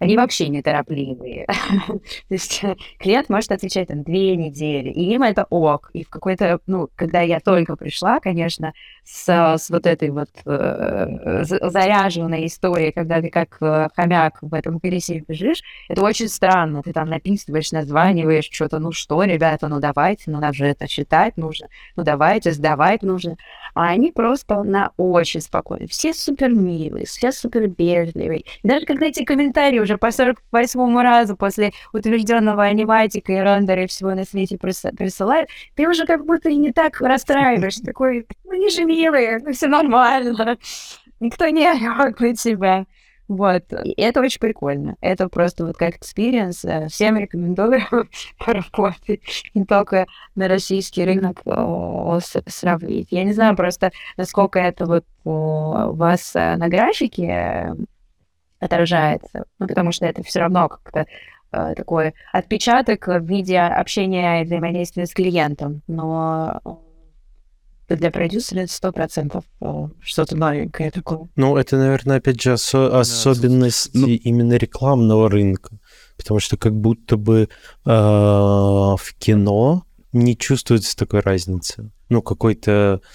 они 0.00 0.16
вообще 0.16 0.48
неторопливые. 0.48 1.46
То 1.86 2.34
есть 2.34 2.62
клиент 2.98 3.28
может 3.28 3.52
отвечать 3.52 3.88
там 3.88 4.02
две 4.02 4.34
недели, 4.34 4.88
и 4.88 5.12
им 5.14 5.22
это 5.22 5.46
ок. 5.50 5.90
И 5.92 6.04
в 6.04 6.08
какой-то, 6.08 6.58
ну, 6.66 6.88
когда 6.96 7.20
я 7.20 7.38
только 7.38 7.76
пришла, 7.76 8.18
конечно, 8.18 8.72
с, 9.04 9.28
с 9.28 9.68
вот 9.68 9.86
этой 9.86 10.10
вот 10.10 10.30
э, 10.46 11.44
заряженной 11.44 12.46
историей, 12.46 12.92
когда 12.92 13.20
ты 13.20 13.28
как 13.28 13.58
э, 13.60 13.88
хомяк 13.94 14.38
в 14.40 14.54
этом 14.54 14.80
колесе 14.80 15.22
бежишь, 15.26 15.62
это 15.88 16.02
очень 16.02 16.28
странно. 16.28 16.82
Ты 16.82 16.94
там 16.94 17.10
написываешь, 17.10 17.70
названиваешь 17.70 18.48
что-то, 18.50 18.78
ну 18.78 18.92
что, 18.92 19.22
ребята, 19.22 19.68
ну 19.68 19.80
давайте, 19.80 20.30
ну 20.30 20.40
надо 20.40 20.54
же 20.54 20.66
это 20.66 20.88
читать 20.88 21.36
нужно, 21.36 21.68
ну 21.96 22.04
давайте, 22.04 22.52
сдавать 22.52 23.02
нужно. 23.02 23.36
А 23.74 23.88
они 23.88 24.12
просто 24.12 24.62
на 24.62 24.92
очень 24.96 25.42
спокойно. 25.42 25.86
Все 25.88 26.14
супер 26.14 26.48
милые, 26.50 27.04
все 27.04 27.32
супер 27.32 27.68
бережливые. 27.68 28.44
Даже 28.62 28.86
когда 28.86 29.06
эти 29.06 29.24
комментарии 29.24 29.78
уже 29.78 29.89
по 29.98 30.10
48 30.10 31.00
разу 31.00 31.36
после 31.36 31.72
утвержденного 31.92 32.64
аниматика 32.64 33.32
и 33.32 33.36
рендера 33.36 33.84
и 33.84 33.86
всего 33.86 34.14
на 34.14 34.24
свете 34.24 34.58
присылают, 34.58 35.48
ты 35.74 35.88
уже 35.88 36.06
как 36.06 36.24
будто 36.24 36.48
и 36.48 36.56
не 36.56 36.72
так 36.72 37.00
расстраиваешься. 37.00 37.84
Такой, 37.84 38.26
ну 38.44 38.52
они 38.52 38.70
же 38.70 38.84
милые, 38.84 39.40
ну 39.44 39.52
все 39.52 39.66
нормально. 39.66 40.58
Никто 41.20 41.48
не 41.48 41.66
орёт 41.66 42.18
на 42.20 42.34
тебя. 42.34 42.86
Вот. 43.30 43.62
И 43.84 43.92
это 43.92 44.20
очень 44.20 44.40
прикольно. 44.40 44.96
Это 45.00 45.28
просто 45.28 45.64
вот 45.64 45.76
как 45.76 45.98
experience. 45.98 46.64
Э, 46.64 46.88
всем 46.88 47.16
рекомендую 47.16 47.80
поработать. 48.44 49.20
Не 49.54 49.64
только 49.64 50.06
на 50.34 50.48
российский 50.48 51.04
рынок 51.04 51.40
сравнить. 52.48 53.06
Я 53.12 53.22
не 53.22 53.32
знаю 53.32 53.54
просто, 53.54 53.92
насколько 54.16 54.58
это 54.58 54.84
вот 54.86 55.04
у 55.22 55.92
вас 55.94 56.34
э, 56.34 56.56
на 56.56 56.68
графике 56.68 57.76
отражается. 58.60 59.44
Ну, 59.58 59.66
потому 59.66 59.92
что 59.92 60.06
это 60.06 60.22
все 60.22 60.40
равно 60.40 60.68
как-то 60.68 61.06
э, 61.52 61.74
такой 61.74 62.14
отпечаток 62.32 63.08
в 63.08 63.24
виде 63.24 63.58
общения 63.58 64.42
и 64.42 64.44
взаимодействия 64.44 65.06
с 65.06 65.12
клиентом. 65.12 65.82
Но 65.88 66.60
для 67.88 68.10
продюсера 68.10 68.60
это 68.60 68.72
сто 68.72 68.92
процентов 68.92 69.44
э, 69.60 69.88
что-то 70.00 70.36
новенькое 70.36 70.90
такое. 70.90 71.28
Ну, 71.36 71.56
это, 71.56 71.76
наверное, 71.76 72.18
опять 72.18 72.40
же 72.40 72.52
осо- 72.52 72.98
особенность 72.98 73.90
ну, 73.94 74.06
именно 74.06 74.54
рекламного 74.54 75.28
рынка. 75.28 75.78
Потому 76.16 76.38
что 76.38 76.56
как 76.56 76.74
будто 76.74 77.16
бы 77.16 77.48
э, 77.84 77.90
в 77.90 79.14
кино 79.18 79.84
не 80.12 80.36
чувствуется 80.36 80.96
такой 80.96 81.20
разницы. 81.20 81.90
Ну, 82.08 82.22
какой-то, 82.22 83.00
э, 83.02 83.08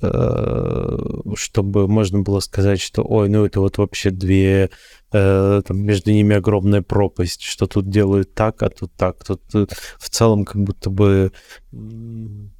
чтобы 0.00 1.86
можно 1.86 2.22
было 2.22 2.40
сказать, 2.40 2.80
что, 2.80 3.02
ой, 3.02 3.28
ну 3.28 3.44
это 3.44 3.60
вот 3.60 3.76
вообще 3.76 4.10
две, 4.10 4.70
э, 5.12 5.62
там, 5.66 5.80
между 5.80 6.12
ними 6.12 6.36
огромная 6.36 6.80
пропасть, 6.80 7.42
что 7.42 7.66
тут 7.66 7.90
делают 7.90 8.34
так, 8.34 8.62
а 8.62 8.70
тут 8.70 8.92
так. 8.94 9.22
Тут, 9.22 9.42
тут 9.50 9.72
в 9.98 10.08
целом 10.08 10.44
как 10.44 10.62
будто 10.62 10.88
бы 10.88 11.32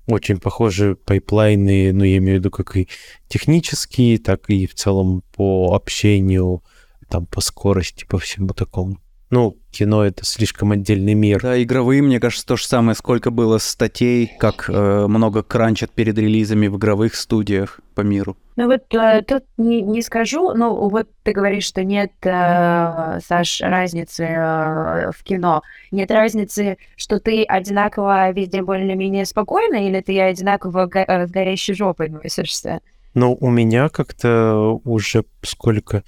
очень 0.06 0.38
похожи 0.38 0.94
pipeline 0.94 1.73
ы, 1.73 1.92
ну, 1.92 2.04
я 2.04 2.18
имею 2.18 2.36
в 2.36 2.40
виду 2.40 2.50
как 2.50 2.76
и 2.76 2.88
технические, 3.28 4.18
так 4.18 4.50
и 4.50 4.66
в 4.66 4.74
целом 4.74 5.22
по 5.34 5.74
общению, 5.74 6.62
там, 7.08 7.26
по 7.26 7.40
скорости, 7.40 8.04
по 8.04 8.18
всему 8.18 8.48
такому. 8.48 8.98
Ну, 9.32 9.56
кино— 9.70 10.04
это 10.06 10.26
слишком 10.26 10.72
отдельный 10.72 11.14
мир. 11.14 11.40
Да, 11.40 11.60
игровые, 11.62 12.02
мне 12.02 12.20
кажется, 12.20 12.46
то 12.46 12.58
же 12.58 12.66
самое. 12.66 12.94
Сколько 12.94 13.30
было 13.30 13.56
статей, 13.56 14.30
как 14.38 14.68
э, 14.68 15.06
много 15.06 15.42
кранчат 15.42 15.90
перед 15.90 16.18
релизами 16.18 16.66
в 16.66 16.76
игровых 16.76 17.14
студиях 17.14 17.80
по 17.94 18.02
миру. 18.02 18.36
Ну 18.56 18.66
вот 18.66 18.82
э, 18.92 19.22
тут 19.22 19.44
не, 19.56 19.80
не 19.80 20.02
скажу, 20.02 20.52
но 20.52 20.86
вот 20.86 21.08
ты 21.22 21.32
говоришь, 21.32 21.64
что 21.64 21.82
нет, 21.82 22.12
э, 22.20 23.20
Саш, 23.26 23.62
разницы 23.62 24.24
э, 24.24 25.10
в 25.12 25.24
кино. 25.24 25.62
Нет 25.92 26.10
разницы, 26.10 26.76
что 26.96 27.18
ты 27.18 27.44
одинаково 27.44 28.32
везде 28.32 28.60
более-менее 28.60 29.24
спокойно, 29.24 29.76
или 29.76 30.02
ты 30.02 30.20
одинаково 30.20 30.84
го- 30.84 31.26
с 31.26 31.30
горящей 31.30 31.72
жопой 31.72 32.10
носишься? 32.10 32.82
Ну, 33.14 33.34
у 33.40 33.48
меня 33.48 33.88
как-то 33.88 34.78
уже 34.84 35.24
сколько 35.40 36.02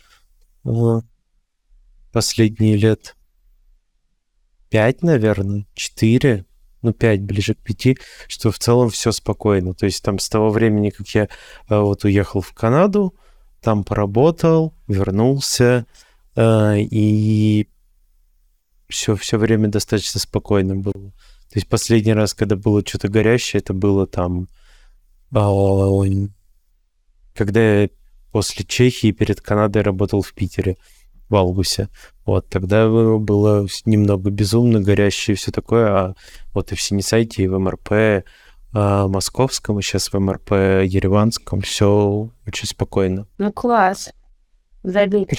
последние 2.15 2.77
лет 2.77 3.17
пять, 4.71 5.03
наверное, 5.03 5.67
четыре, 5.75 6.47
ну, 6.81 6.93
пять, 6.93 7.21
ближе 7.23 7.55
к 7.55 7.59
пяти, 7.59 7.99
что 8.29 8.53
в 8.53 8.59
целом 8.61 8.89
все 8.89 9.11
спокойно. 9.11 9.75
То 9.75 9.87
есть 9.87 10.05
там 10.05 10.21
с 10.21 10.29
того 10.29 10.51
времени, 10.51 10.91
как 10.91 11.09
я 11.09 11.25
э, 11.25 11.29
вот 11.77 12.05
уехал 12.05 12.41
в 12.41 12.53
Канаду, 12.53 13.15
там 13.61 13.83
поработал, 13.83 14.75
вернулся, 14.87 15.87
э, 16.37 16.77
и 16.79 17.69
все, 18.89 19.17
все 19.17 19.37
время 19.37 19.67
достаточно 19.67 20.21
спокойно 20.21 20.77
было. 20.77 21.11
То 21.51 21.57
есть 21.57 21.69
последний 21.69 22.13
раз, 22.13 22.33
когда 22.33 22.55
было 22.55 22.87
что-то 22.87 23.09
горящее, 23.09 23.59
это 23.59 23.75
было 23.75 24.07
там, 24.07 24.47
когда 27.35 27.83
я 27.83 27.89
после 28.31 28.65
Чехии 28.65 29.11
перед 29.11 29.41
Канадой 29.41 29.83
работал 29.83 30.23
в 30.23 30.33
Питере 30.33 30.77
в 31.29 31.37
августе. 31.37 31.89
Вот, 32.27 32.49
тогда 32.49 32.89
было 32.89 33.67
немного 33.85 34.31
безумно, 34.31 34.81
горящее 34.81 35.35
и 35.35 35.37
все 35.37 35.53
такое, 35.53 35.87
а 35.89 36.15
вот 36.53 36.73
и 36.73 36.75
в 36.75 36.81
Синесайте, 36.81 37.43
и 37.43 37.49
в 37.49 37.59
МРП, 37.59 37.93
э, 37.93 38.23
московском, 38.73 39.79
и 39.79 39.83
сейчас 39.83 40.13
в 40.13 40.19
МРП 40.19 40.53
Ереванском. 40.85 41.61
Все 41.61 42.31
очень 42.47 42.67
спокойно. 42.67 43.27
Ну, 43.39 43.53
класс. 43.53 44.11
Забей. 44.85 45.27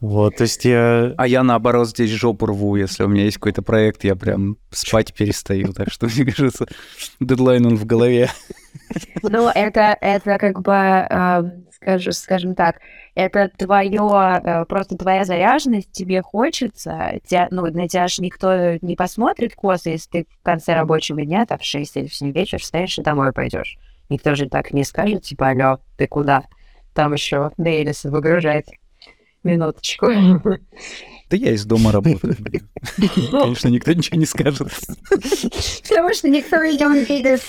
Вот, 0.00 0.36
то 0.36 0.42
есть 0.42 0.64
я... 0.64 1.14
А 1.16 1.26
я, 1.26 1.42
наоборот, 1.42 1.88
здесь 1.88 2.10
жопу 2.10 2.46
рву, 2.46 2.76
если 2.76 3.04
у 3.04 3.08
меня 3.08 3.24
есть 3.24 3.36
какой-то 3.36 3.62
проект, 3.62 4.04
я 4.04 4.16
прям 4.16 4.58
спать 4.70 5.14
перестаю, 5.14 5.72
так 5.72 5.90
что, 5.90 6.06
мне 6.06 6.30
кажется, 6.30 6.66
дедлайн 7.20 7.64
он 7.64 7.76
в 7.76 7.86
голове. 7.86 8.28
Ну, 9.22 9.48
это, 9.48 9.96
это 10.00 10.38
как 10.38 10.60
бы, 10.60 10.72
э, 10.72 11.42
скажем, 11.72 12.12
скажем 12.12 12.54
так, 12.54 12.80
это 13.16 13.48
твое, 13.48 14.40
э, 14.44 14.64
просто 14.66 14.96
твоя 14.96 15.24
заряженность, 15.24 15.90
тебе 15.90 16.20
хочется, 16.20 17.18
тебя, 17.26 17.48
ну, 17.50 17.62
на 17.62 17.88
тебя 17.88 18.08
же 18.08 18.22
никто 18.22 18.76
не 18.82 18.94
посмотрит 18.94 19.54
косо, 19.54 19.90
если 19.90 20.10
ты 20.10 20.26
в 20.30 20.42
конце 20.42 20.74
рабочего 20.74 21.24
дня, 21.24 21.46
там, 21.46 21.58
в 21.58 21.64
6 21.64 21.96
или 21.96 22.06
в 22.06 22.14
7 22.14 22.30
вечера 22.30 22.60
встанешь 22.60 22.98
и 22.98 23.02
домой 23.02 23.32
пойдешь. 23.32 23.78
Никто 24.10 24.34
же 24.34 24.48
так 24.48 24.72
не 24.72 24.84
скажет, 24.84 25.22
типа, 25.22 25.48
алло, 25.48 25.80
ты 25.96 26.06
куда? 26.06 26.44
Там 26.94 27.14
еще 27.14 27.50
Дейлис 27.56 28.04
выгружать. 28.04 28.66
Минуточку. 29.42 30.06
Да 31.28 31.36
я 31.36 31.52
из 31.52 31.64
дома 31.64 31.90
работаю. 31.90 32.36
Конечно, 33.30 33.68
никто 33.68 33.92
ничего 33.92 34.16
не 34.16 34.26
скажет. 34.26 34.68
Потому 35.88 36.14
что 36.14 36.28
никто 36.28 36.62
ее 36.62 36.86
не 36.86 37.04
видит. 37.04 37.42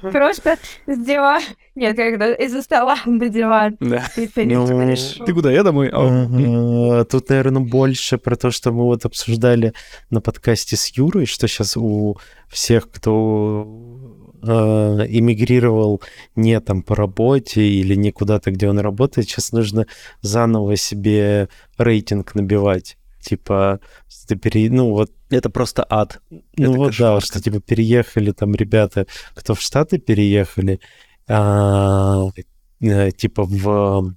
Просто 0.00 0.58
с 0.86 0.98
дивана. 0.98 1.42
Нет, 1.74 1.96
когда 1.96 2.32
из-за 2.34 2.62
стола 2.62 2.96
на 3.04 3.28
диван. 3.28 3.76
Да. 3.80 4.04
Ты 4.14 4.26
перейдешь. 4.26 5.18
Ты 5.24 5.34
куда? 5.34 5.52
Я 5.52 5.62
домой. 5.62 5.90
А. 5.92 7.04
Тут, 7.04 7.28
наверное, 7.28 7.62
больше 7.62 8.16
про 8.16 8.36
то, 8.36 8.50
что 8.50 8.72
мы 8.72 8.84
вот 8.84 9.04
обсуждали 9.04 9.74
на 10.08 10.20
подкасте 10.20 10.76
с 10.76 10.88
Юрой, 10.96 11.26
что 11.26 11.46
сейчас 11.46 11.76
у 11.76 12.16
всех, 12.48 12.90
кто 12.90 13.91
эмигрировал 14.42 16.02
не 16.36 16.60
там 16.60 16.82
по 16.82 16.94
работе 16.94 17.62
или 17.62 17.94
не 17.94 18.12
куда-то, 18.12 18.50
где 18.50 18.68
он 18.68 18.78
работает, 18.78 19.28
сейчас 19.28 19.52
нужно 19.52 19.86
заново 20.20 20.76
себе 20.76 21.48
рейтинг 21.78 22.34
набивать. 22.34 22.96
Типа, 23.20 23.80
ты 24.26 24.36
пере... 24.36 24.70
ну 24.70 24.90
вот 24.90 25.12
Это 25.30 25.50
просто 25.50 25.86
ад. 25.88 26.20
ну 26.30 26.42
Это 26.56 26.70
вот 26.72 26.86
да, 26.90 27.14
кошмар 27.14 27.22
что 27.22 27.40
типа 27.40 27.60
переехали 27.60 28.32
там 28.32 28.54
ребята, 28.54 29.06
кто 29.34 29.54
в 29.54 29.60
Штаты 29.60 29.98
переехали, 29.98 30.80
а, 31.28 32.28
э, 32.80 33.10
типа 33.12 33.44
в 33.44 34.14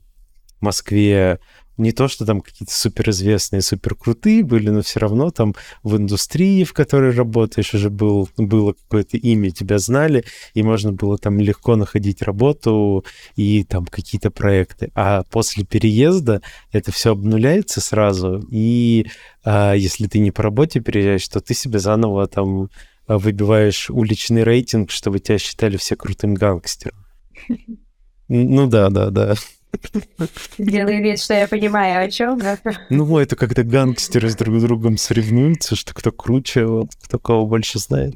Москве 0.59 1.39
не 1.77 1.91
то, 1.91 2.07
что 2.07 2.25
там 2.25 2.41
какие-то 2.41 2.73
суперизвестные, 2.73 3.61
суперкрутые 3.61 4.43
были, 4.43 4.69
но 4.69 4.81
все 4.81 4.99
равно 4.99 5.31
там 5.31 5.55
в 5.83 5.97
индустрии, 5.97 6.63
в 6.63 6.73
которой 6.73 7.11
работаешь, 7.11 7.73
уже 7.73 7.89
был, 7.89 8.29
было 8.37 8.73
какое-то 8.73 9.17
имя, 9.17 9.51
тебя 9.51 9.79
знали, 9.79 10.23
и 10.53 10.63
можно 10.63 10.91
было 10.91 11.17
там 11.17 11.39
легко 11.39 11.75
находить 11.75 12.21
работу 12.21 13.05
и 13.35 13.63
там 13.63 13.85
какие-то 13.85 14.31
проекты. 14.31 14.91
А 14.95 15.23
после 15.29 15.65
переезда 15.65 16.41
это 16.71 16.91
все 16.91 17.11
обнуляется 17.11 17.81
сразу, 17.81 18.45
и 18.51 19.07
а, 19.43 19.73
если 19.73 20.07
ты 20.07 20.19
не 20.19 20.31
по 20.31 20.43
работе 20.43 20.79
переезжаешь, 20.79 21.27
то 21.27 21.39
ты 21.39 21.53
себе 21.53 21.79
заново 21.79 22.27
там 22.27 22.69
а, 23.07 23.17
выбиваешь 23.17 23.89
уличный 23.89 24.43
рейтинг, 24.43 24.91
чтобы 24.91 25.19
тебя 25.19 25.37
считали 25.37 25.77
все 25.77 25.95
крутым 25.95 26.33
гангстером. 26.33 26.97
Ну 28.27 28.65
да, 28.65 28.89
да, 28.89 29.11
да. 29.11 29.35
Делаю 30.57 31.01
вид, 31.03 31.19
что 31.19 31.33
я 31.33 31.47
понимаю, 31.47 32.05
о 32.05 32.11
чем. 32.11 32.39
Ну, 32.89 33.17
это 33.17 33.35
когда 33.35 33.63
гангстеры 33.63 34.29
с 34.29 34.35
друг 34.35 34.59
другом 34.59 34.97
соревнуются, 34.97 35.75
что 35.75 35.93
кто 35.93 36.11
круче, 36.11 36.65
вот, 36.65 36.89
кто 37.03 37.19
кого 37.19 37.45
больше 37.45 37.79
знает. 37.79 38.15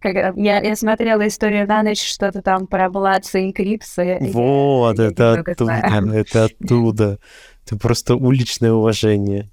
Как- 0.00 0.36
Я, 0.36 0.60
я 0.60 0.76
смотрела 0.76 1.26
историю 1.26 1.66
на 1.66 1.82
ночь, 1.82 2.02
что-то 2.02 2.42
там 2.42 2.66
про 2.66 2.90
Бладса 2.90 3.38
и 3.38 3.52
Крипса. 3.52 4.18
Вот, 4.20 4.98
я 4.98 5.06
это 5.06 5.24
немного 5.30 5.52
оттуда, 5.52 6.12
это 6.14 6.44
оттуда. 6.44 7.18
Это 7.66 7.78
просто 7.78 8.14
уличное 8.14 8.72
уважение. 8.72 9.50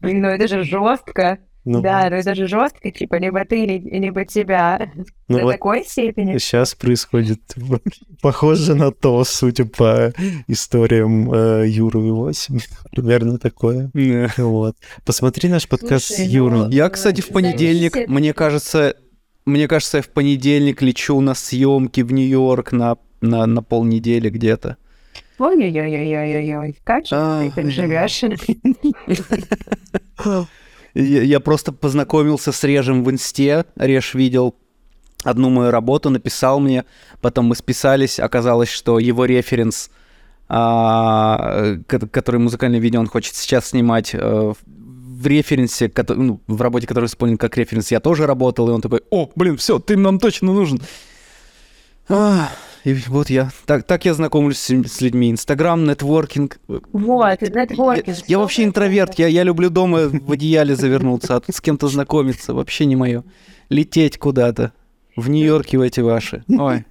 Блин, 0.00 0.20
Ну, 0.20 0.28
это 0.28 0.46
же 0.48 0.62
жестко. 0.64 1.38
Ну, 1.64 1.80
Да, 1.80 2.08
ну 2.10 2.16
это 2.16 2.34
же 2.34 2.48
жестко, 2.48 2.90
типа, 2.90 3.16
либо 3.16 3.44
ты, 3.44 3.64
ли- 3.64 3.78
либо 4.00 4.24
тебя. 4.24 4.90
ну 5.28 5.38
До 5.38 5.44
вот 5.44 5.52
такой 5.52 5.84
степени. 5.84 6.36
сейчас 6.38 6.74
происходит 6.74 7.40
похоже 8.20 8.74
на 8.74 8.90
то, 8.90 9.22
судя 9.24 9.64
по 9.64 10.12
историям 10.48 11.32
э, 11.32 11.66
Юры 11.68 12.00
и 12.08 12.10
8. 12.10 12.58
Примерно 12.90 13.38
такое. 13.38 13.90
Вот. 14.38 14.76
Посмотри 15.04 15.48
наш 15.48 15.68
подкаст 15.68 16.06
с 16.06 16.08
Слушай, 16.16 16.26
ну, 16.26 16.32
Юрой. 16.32 16.74
Я, 16.74 16.88
кстати, 16.88 17.20
в 17.20 17.28
понедельник, 17.28 17.92
Зависит. 17.94 18.10
мне 18.10 18.32
кажется, 18.34 18.96
мне 19.44 19.68
кажется, 19.68 19.98
я 19.98 20.02
в 20.02 20.08
понедельник 20.08 20.82
лечу 20.82 21.20
на 21.20 21.34
съемки 21.34 22.00
в 22.00 22.12
Нью-Йорк 22.12 22.72
на, 22.72 22.96
на, 23.20 23.46
на 23.46 23.62
полнедели 23.62 24.30
где-то. 24.30 24.78
Ой-ой-ой-ой-ой-ой. 25.38 26.76
Как 26.84 27.06
же 27.06 27.14
А, 27.16 27.42
ты 27.44 27.50
так 27.52 27.70
живешь? 27.70 28.22
Я, 30.94 31.40
просто 31.40 31.72
познакомился 31.72 32.52
с 32.52 32.62
Режем 32.64 33.04
в 33.04 33.10
инсте. 33.10 33.64
Реж 33.76 34.14
видел 34.14 34.54
одну 35.24 35.50
мою 35.50 35.70
работу, 35.70 36.10
написал 36.10 36.58
мне, 36.60 36.84
потом 37.20 37.46
мы 37.46 37.54
списались, 37.56 38.18
оказалось, 38.18 38.68
что 38.68 38.98
его 38.98 39.24
референс, 39.24 39.90
а, 40.48 41.76
ко- 41.86 42.06
который 42.08 42.40
музыкальное 42.40 42.80
видео 42.80 43.00
он 43.00 43.06
хочет 43.06 43.34
сейчас 43.36 43.66
снимать, 43.70 44.14
э, 44.14 44.18
в- 44.18 45.26
референсе, 45.26 45.90
ну, 46.08 46.40
в 46.48 46.60
работе, 46.60 46.88
которую 46.88 47.08
исполнен 47.08 47.38
как 47.38 47.56
референс, 47.56 47.92
я 47.92 48.00
тоже 48.00 48.26
работал, 48.26 48.68
и 48.68 48.72
он 48.72 48.80
такой, 48.80 49.02
о, 49.10 49.30
блин, 49.36 49.56
все, 49.56 49.78
ты 49.78 49.96
нам 49.96 50.18
точно 50.18 50.52
нужен. 50.52 50.80
А, 52.08 52.50
и 52.84 52.94
вот 53.08 53.30
я, 53.30 53.50
так, 53.64 53.84
так 53.84 54.04
я 54.04 54.14
знакомлюсь 54.14 54.58
с, 54.58 54.70
с 54.70 55.00
людьми. 55.00 55.30
Инстаграм, 55.30 55.84
нетворкинг. 55.84 56.58
Вот, 56.66 57.40
нетворкинг. 57.40 58.08
Я, 58.08 58.24
я 58.26 58.38
вообще 58.38 58.64
интроверт, 58.64 59.14
я, 59.18 59.28
я 59.28 59.44
люблю 59.44 59.70
дома 59.70 60.08
в 60.08 60.32
одеяле 60.32 60.74
завернуться, 60.74 61.36
а 61.36 61.40
тут 61.40 61.54
с 61.54 61.60
кем-то 61.60 61.88
знакомиться 61.88 62.54
вообще 62.54 62.86
не 62.86 62.96
мое. 62.96 63.22
Лететь 63.68 64.18
куда-то. 64.18 64.72
В 65.16 65.28
Нью-Йорке 65.28 65.78
в 65.78 65.80
эти 65.82 66.00
ваши. 66.00 66.44
Ой. 66.48 66.84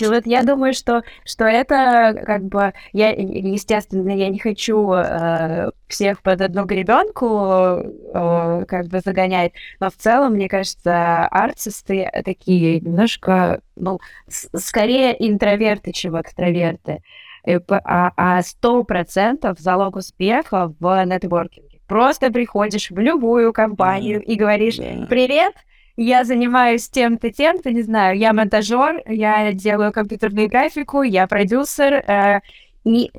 Вот 0.00 0.26
я 0.26 0.42
думаю, 0.42 0.74
что, 0.74 1.02
что 1.24 1.44
это 1.44 2.22
как 2.26 2.44
бы, 2.44 2.72
я, 2.92 3.10
естественно, 3.10 4.10
я 4.10 4.28
не 4.28 4.38
хочу 4.38 4.92
э, 4.92 5.70
всех 5.88 6.22
под 6.22 6.40
одну 6.40 6.64
гребенку 6.64 7.26
э, 7.26 8.64
как 8.66 8.86
бы 8.88 9.00
загонять, 9.00 9.52
но 9.80 9.90
в 9.90 9.94
целом, 9.94 10.34
мне 10.34 10.48
кажется, 10.48 11.26
артисты 11.26 12.10
такие 12.24 12.80
немножко, 12.80 13.60
ну, 13.76 14.00
скорее 14.28 15.14
интроверты, 15.28 15.92
чем 15.92 16.20
экстраверты. 16.20 17.02
А 17.46 18.12
а 18.16 18.42
сто 18.42 18.84
процентов 18.84 19.58
залог 19.58 19.96
успеха 19.96 20.72
в 20.80 21.04
нетворкинге. 21.04 21.80
Просто 21.86 22.30
приходишь 22.30 22.90
в 22.90 22.98
любую 22.98 23.52
компанию 23.52 24.22
и 24.22 24.34
говоришь, 24.36 24.76
привет, 24.76 25.52
я 25.96 26.24
занимаюсь 26.24 26.88
тем-то, 26.88 27.30
тем-то, 27.30 27.70
не 27.70 27.82
знаю, 27.82 28.18
я 28.18 28.32
монтажер, 28.32 29.02
я 29.06 29.52
делаю 29.52 29.92
компьютерную 29.92 30.48
графику, 30.48 31.02
я 31.02 31.26
продюсер, 31.26 31.94
э, 31.94 32.40
и 32.84 33.10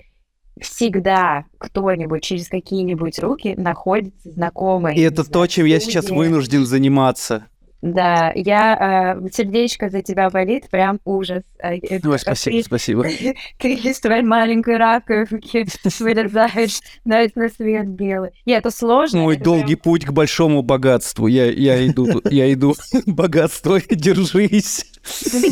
всегда 0.59 1.45
кто-нибудь 1.57 2.23
через 2.23 2.47
какие-нибудь 2.47 3.19
руки 3.19 3.55
находится 3.57 4.31
знакомый. 4.31 4.95
И 4.95 5.01
это 5.01 5.29
то, 5.29 5.47
чем 5.47 5.65
я 5.65 5.79
сейчас 5.79 6.09
вынужден 6.09 6.65
заниматься. 6.65 7.47
Да, 7.85 8.31
я 8.33 9.15
э, 9.21 9.29
сердечко 9.31 9.91
за 9.91 10.01
тебя 10.01 10.31
болит, 10.31 10.71
прям 10.71 10.99
ужас. 11.05 11.43
Э, 11.59 11.77
Ой, 12.03 12.17
спасибо, 12.17 12.57
ты- 12.57 12.63
спасибо. 12.63 13.05
Ты 13.59 13.73
из 13.75 13.99
твоей 13.99 14.23
маленькой 14.23 14.77
раковинки 14.77 15.67
вылезаешь 16.03 16.79
на, 17.05 17.27
на 17.35 17.47
свет 17.47 17.87
белый. 17.87 18.31
И 18.45 18.51
это 18.51 18.71
сложно. 18.71 19.21
Мой 19.21 19.37
долгий 19.37 19.75
путь 19.75 20.03
к 20.03 20.11
большому 20.11 20.63
богатству. 20.63 21.27
Я, 21.27 21.51
я 21.51 21.85
иду, 21.85 22.23
я 22.31 22.51
иду. 22.51 22.73
Богатство, 23.05 23.79
держись. 23.79 24.91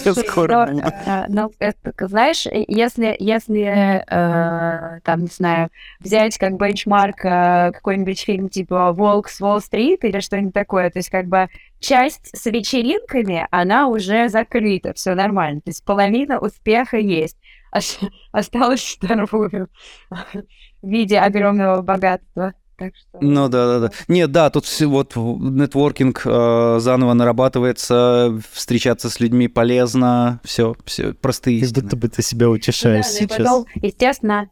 Я 0.03 0.15
скоро 0.15 0.65
Но, 0.71 0.81
э, 0.81 1.25
но, 1.27 1.51
э, 1.59 1.71
знаешь, 1.99 2.47
если, 2.67 3.15
если 3.19 3.61
э, 3.63 4.99
там, 5.03 5.21
не 5.21 5.27
знаю, 5.27 5.69
взять 5.99 6.39
как 6.39 6.57
бенчмарк 6.57 7.23
э, 7.23 7.71
какой-нибудь 7.73 8.19
фильм 8.19 8.49
типа 8.49 8.91
«Волк 8.91 9.29
с 9.29 9.39
Уолл-стрит» 9.39 10.03
или 10.03 10.19
что-нибудь 10.19 10.55
такое, 10.55 10.89
то 10.89 10.97
есть 10.97 11.11
как 11.11 11.27
бы 11.27 11.47
часть 11.83 12.29
с 12.35 12.45
вечеринками, 12.47 13.47
она 13.51 13.87
уже 13.87 14.29
закрыта, 14.29 14.93
все 14.93 15.13
нормально, 15.15 15.61
то 15.61 15.69
есть 15.69 15.83
половина 15.85 16.39
успеха 16.39 16.97
есть. 16.97 17.37
Ос- 17.71 17.99
Осталось 18.31 18.97
вторую 19.01 19.67
в 20.09 20.87
виде 20.87 21.19
огромного 21.19 21.81
богатства. 21.81 22.53
Так 22.75 22.93
что... 22.95 23.19
Ну 23.21 23.49
да, 23.49 23.67
да, 23.67 23.87
да. 23.87 23.91
Нет, 24.07 24.31
да, 24.31 24.49
тут 24.49 24.65
все 24.65 24.87
вот 24.87 25.15
нетворкинг 25.15 26.23
э, 26.25 26.77
заново 26.79 27.13
нарабатывается, 27.13 28.39
встречаться 28.51 29.09
с 29.11 29.19
людьми 29.19 29.47
полезно, 29.47 30.39
все, 30.43 30.75
все 30.85 31.13
простые 31.13 31.61
Как 31.61 31.69
будто 31.83 31.95
бы 31.95 32.07
ты 32.09 32.21
себя 32.23 32.47
Ну 32.47 32.53
да, 32.53 32.55
утешаешь 32.57 33.05
ну 33.05 33.11
и 33.11 33.13
сейчас. 33.19 33.37
потом, 33.37 33.65
естественно, 33.75 34.49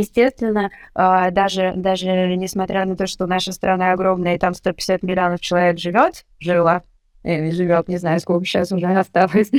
естественно, 0.00 0.70
а, 0.94 1.30
даже, 1.30 1.72
даже 1.76 2.06
несмотря 2.36 2.84
на 2.84 2.96
то, 2.96 3.06
что 3.06 3.26
наша 3.26 3.52
страна 3.52 3.92
огромная, 3.92 4.36
и 4.36 4.38
там 4.38 4.54
150 4.54 5.02
миллионов 5.02 5.40
человек 5.40 5.78
живет, 5.78 6.24
жила, 6.38 6.82
или 7.22 7.50
живет, 7.50 7.88
не 7.88 7.96
знаю, 7.98 8.20
сколько 8.20 8.44
сейчас 8.44 8.72
уже 8.72 8.86
осталось, 8.86 9.50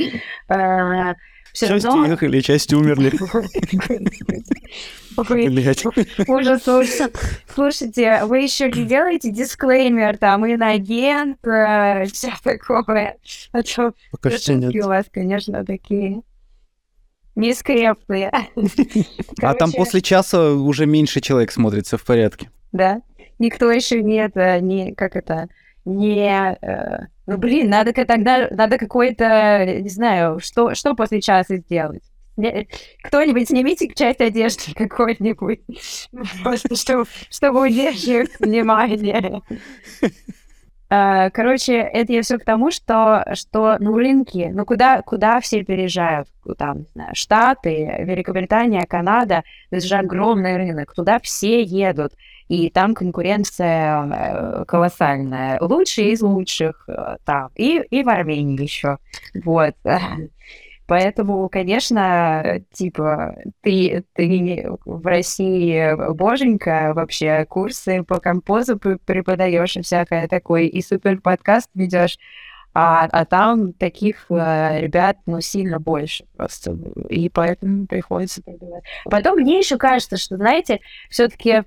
а, 0.48 1.14
все 1.52 1.66
часть 1.68 1.84
равно... 1.86 2.02
уехали, 2.02 2.40
часть 2.40 2.72
умерли. 2.72 3.12
Ужас, 6.28 6.68
ужас. 6.68 7.10
Слушайте, 7.52 8.20
вы 8.24 8.38
еще 8.38 8.70
не 8.70 8.84
делаете 8.84 9.32
дисклеймер, 9.32 10.18
там, 10.18 10.46
иноагент, 10.46 11.44
э, 11.44 12.04
все 12.06 12.32
такое. 12.44 13.16
А 13.52 13.62
то 13.62 13.92
Пока 14.12 14.30
что 14.30 14.54
нет. 14.54 14.72
у 14.84 14.88
вас, 14.88 15.06
конечно, 15.12 15.64
такие 15.64 16.22
нескрепные. 17.38 18.32
А 19.40 19.54
там 19.54 19.72
после 19.72 20.00
часа 20.02 20.52
уже 20.52 20.86
меньше 20.86 21.20
человек 21.20 21.52
смотрится 21.52 21.96
в 21.96 22.04
порядке. 22.04 22.50
Да. 22.72 23.00
Никто 23.38 23.70
еще 23.70 24.02
не 24.02 24.16
это, 24.16 24.60
не, 24.60 24.94
как 24.94 25.14
это, 25.14 25.48
не... 25.84 26.58
Э, 26.60 27.06
ну, 27.26 27.38
блин, 27.38 27.70
надо 27.70 27.92
тогда, 27.92 28.48
надо 28.50 28.78
какой-то, 28.78 29.64
не 29.80 29.88
знаю, 29.88 30.40
что, 30.40 30.74
что 30.74 30.94
после 30.94 31.20
часа 31.20 31.56
сделать? 31.56 32.02
Кто-нибудь 33.02 33.48
снимите 33.48 33.88
часть 33.94 34.20
одежды 34.20 34.72
какой-нибудь, 34.74 35.60
просто 36.42 36.74
чтобы, 36.76 37.06
чтобы 37.30 37.66
удерживать 37.66 38.38
внимание. 38.38 39.42
А, 40.90 41.28
короче, 41.30 41.74
это 41.74 42.12
я 42.12 42.22
все 42.22 42.38
к 42.38 42.44
тому, 42.44 42.70
что, 42.70 43.24
что 43.34 43.76
ну, 43.78 43.94
рынки, 43.94 44.50
ну, 44.52 44.64
куда, 44.64 45.02
куда 45.02 45.40
все 45.40 45.62
переезжают? 45.62 46.28
Там, 46.56 46.86
знаю, 46.94 47.14
Штаты, 47.14 47.96
Великобритания, 48.00 48.86
Канада, 48.86 49.42
это 49.70 49.86
же 49.86 49.96
огромный 49.96 50.56
рынок, 50.56 50.94
туда 50.94 51.18
все 51.20 51.62
едут 51.62 52.14
и 52.48 52.70
там 52.70 52.94
конкуренция 52.94 54.06
э, 54.06 54.64
колоссальная. 54.64 55.58
Лучшие 55.60 56.12
из 56.12 56.22
лучших 56.22 56.84
э, 56.88 57.16
там, 57.24 57.50
и, 57.54 57.82
и 57.90 58.02
в 58.02 58.08
Армении 58.08 58.62
еще. 58.62 58.98
Вот. 59.44 59.74
Поэтому, 60.88 61.50
конечно, 61.50 62.62
типа, 62.72 63.36
ты, 63.60 64.04
ты 64.14 64.66
в 64.86 65.06
России 65.06 65.94
боженька, 66.14 66.92
вообще 66.94 67.44
курсы 67.44 68.02
по 68.04 68.20
композу 68.20 68.78
преподаешь 68.78 69.76
и 69.76 69.82
всякое 69.82 70.26
такое, 70.28 70.62
и 70.62 70.80
супер 70.80 71.20
подкаст 71.20 71.68
ведешь, 71.74 72.18
а, 72.72 73.04
а 73.04 73.26
там 73.26 73.74
таких 73.74 74.30
э, 74.30 74.80
ребят, 74.80 75.18
ну, 75.26 75.42
сильно 75.42 75.78
больше 75.78 76.24
просто, 76.38 76.78
и 77.10 77.28
поэтому 77.28 77.86
приходится 77.86 78.42
продавать. 78.42 78.84
Потом 79.04 79.40
мне 79.40 79.58
еще 79.58 79.76
кажется, 79.76 80.16
что, 80.16 80.38
знаете, 80.38 80.80
все-таки 81.10 81.64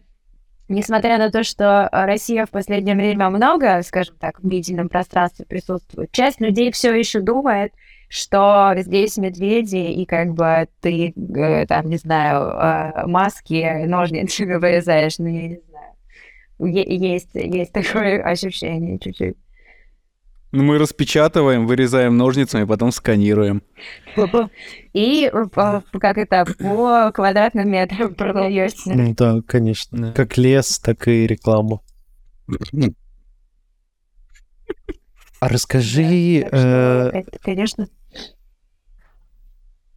несмотря 0.67 1.19
на 1.19 1.29
то, 1.29 1.43
что 1.43 1.89
Россия 1.91 2.47
в 2.47 2.49
последнее 2.49 2.95
время 2.95 3.29
много, 3.29 3.83
скажем 3.83 4.15
так, 4.19 4.39
в 4.39 4.47
медийном 4.47 4.89
пространстве 4.89 5.45
присутствует, 5.45 6.11
часть 6.11 6.41
людей 6.41 6.71
все 6.71 6.91
еще 6.91 7.19
думает, 7.19 7.71
что 8.11 8.73
здесь 8.75 9.15
медведи, 9.15 9.77
и 9.77 10.05
как 10.05 10.33
бы 10.33 10.67
ты, 10.81 11.13
э, 11.15 11.65
там, 11.65 11.89
не 11.89 11.95
знаю, 11.95 12.43
э, 12.43 13.07
маски, 13.07 13.85
ножницы 13.85 14.45
вырезаешь, 14.59 15.17
ну, 15.17 15.27
я 15.27 15.47
не 15.47 15.59
знаю. 15.69 16.91
Есть, 17.13 17.29
есть 17.33 17.71
такое 17.71 18.21
ощущение 18.21 18.99
чуть-чуть. 18.99 19.37
Ну, 20.51 20.63
мы 20.63 20.77
распечатываем, 20.77 21.65
вырезаем 21.65 22.17
ножницами, 22.17 22.65
потом 22.65 22.91
сканируем. 22.91 23.63
И 24.93 25.31
как 25.31 26.17
это, 26.17 26.45
по 26.59 27.13
квадратным 27.13 27.71
метрам 27.71 28.13
продаешься. 28.15 28.91
Ну 28.93 29.15
да, 29.15 29.39
конечно. 29.47 30.11
Как 30.11 30.37
лес, 30.37 30.79
так 30.79 31.07
и 31.07 31.25
рекламу. 31.25 31.81
А 35.39 35.47
расскажи... 35.47 36.45
Э, 36.51 37.23
конечно 37.41 37.87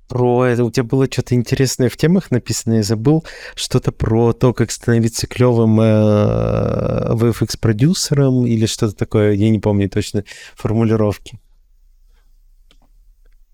про 0.09 0.45
это. 0.47 0.65
У 0.65 0.71
тебя 0.71 0.85
было 0.85 1.07
что-то 1.11 1.35
интересное 1.35 1.89
в 1.89 1.97
темах 1.97 2.31
написано, 2.31 2.75
я 2.75 2.83
забыл. 2.83 3.25
Что-то 3.55 3.93
про 3.93 4.33
то, 4.33 4.53
как 4.53 4.71
становиться 4.71 5.27
клевым 5.27 5.81
э, 5.81 7.15
VFX-продюсером 7.15 8.47
или 8.47 8.67
что-то 8.67 8.95
такое. 8.95 9.33
Я 9.33 9.51
не 9.51 9.59
помню 9.59 9.89
точно 9.89 10.25
формулировки. 10.55 11.39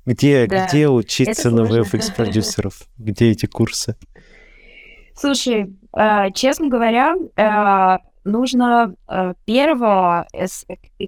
Где, 0.07 0.47
да. 0.47 0.67
где 0.67 0.89
учиться 0.89 1.51
на 1.51 1.61
VFX-продюсеров? 1.61 2.83
Где 2.99 3.31
эти 3.31 3.47
курсы? 3.47 3.97
Слушай, 5.15 5.77
э, 5.97 6.31
честно 6.35 6.69
говоря, 6.69 7.15
э, 7.37 7.99
нужно 8.25 8.95
первого, 9.47 10.27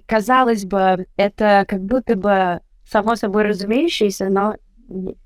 казалось 0.07 0.65
бы, 0.65 1.05
это 1.15 1.65
как 1.67 1.83
будто 1.83 2.15
бы 2.15 2.59
само 2.89 3.15
собой 3.15 3.43
разумеющееся, 3.43 4.29
но 4.29 4.55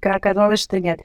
оказалось, 0.01 0.61
что 0.61 0.79
нет. 0.79 0.99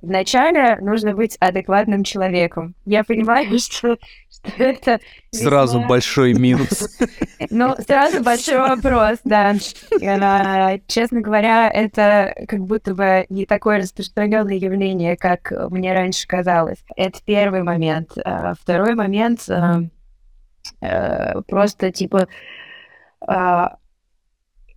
Вначале 0.00 0.78
нужно 0.80 1.14
быть 1.14 1.36
адекватным 1.38 2.02
человеком. 2.02 2.74
Я 2.84 3.04
понимаю, 3.04 3.56
что, 3.58 3.96
что 4.28 4.62
это... 4.62 4.98
Сразу 5.30 5.78
весьма... 5.78 5.88
большой 5.88 6.34
минус. 6.34 6.88
Ну, 7.50 7.74
сразу 7.86 8.22
большой 8.22 8.56
вопрос, 8.56 9.18
да. 9.24 9.54
Честно 10.86 11.20
говоря, 11.20 11.68
это 11.68 12.34
как 12.48 12.60
будто 12.60 12.94
бы 12.94 13.26
не 13.28 13.44
такое 13.46 13.78
распространенное 13.78 14.54
явление, 14.54 15.16
как 15.16 15.52
мне 15.70 15.92
раньше 15.92 16.26
казалось. 16.26 16.78
Это 16.96 17.18
первый 17.24 17.62
момент. 17.62 18.12
А 18.24 18.54
второй 18.54 18.94
момент 18.94 19.46
э, 20.80 21.40
просто 21.46 21.90
типа 21.90 22.26
а, 23.26 23.76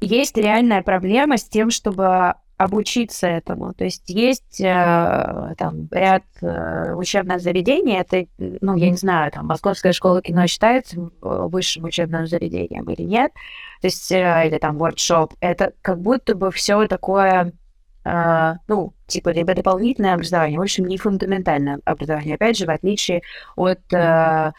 есть 0.02 0.38
реальная 0.38 0.82
проблема 0.82 1.38
с 1.38 1.46
тем, 1.46 1.70
чтобы 1.70 2.36
обучиться 2.58 3.28
этому. 3.28 3.74
То 3.74 3.84
есть 3.84 4.10
есть 4.10 4.62
э, 4.62 5.54
там 5.58 5.88
ряд 5.92 6.24
э, 6.42 6.94
учебных 6.94 7.42
заведений, 7.42 7.98
это, 7.98 8.26
ну, 8.38 8.76
я 8.76 8.90
не 8.90 8.96
знаю, 8.96 9.32
там, 9.32 9.48
Московская 9.48 9.92
школа 9.92 10.22
кино 10.22 10.48
считается 10.48 11.10
высшим 11.22 11.84
учебным 11.84 12.28
заведением 12.28 12.90
или 12.90 13.02
нет, 13.02 13.34
то 13.82 13.88
есть, 13.88 14.10
э, 14.12 14.48
или 14.48 14.58
там 14.58 14.78
воркшоп, 14.78 15.34
это 15.42 15.74
как 15.82 16.00
будто 16.00 16.34
бы 16.34 16.50
все 16.52 16.88
такое, 16.88 17.52
э, 18.06 18.54
ну, 18.70 18.94
типа, 19.08 19.30
либо 19.30 19.54
дополнительное 19.54 20.14
образование, 20.14 20.58
в 20.58 20.64
общем, 20.64 20.86
не 20.86 20.98
фундаментальное 20.98 21.80
образование, 21.84 22.36
опять 22.36 22.58
же, 22.58 22.66
в 22.66 22.70
отличие 22.70 23.22
от, 23.58 23.82
э, 23.92 24.54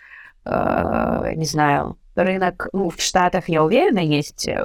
э, 0.44 1.32
не 1.34 1.47
знаю, 1.47 1.97
рынок, 2.25 2.69
ну, 2.73 2.91
в 2.91 3.01
Штатах, 3.01 3.49
я 3.49 3.64
уверена, 3.64 4.01
есть 4.01 4.49
э, 4.49 4.57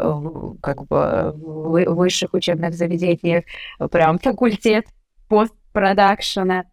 как 0.61 0.85
бы 0.87 1.33
в 1.35 1.83
высших 1.95 2.33
учебных 2.33 2.73
заведениях 2.73 3.43
прям 3.91 4.19
факультет 4.19 4.85
постпродакшена. 5.27 6.65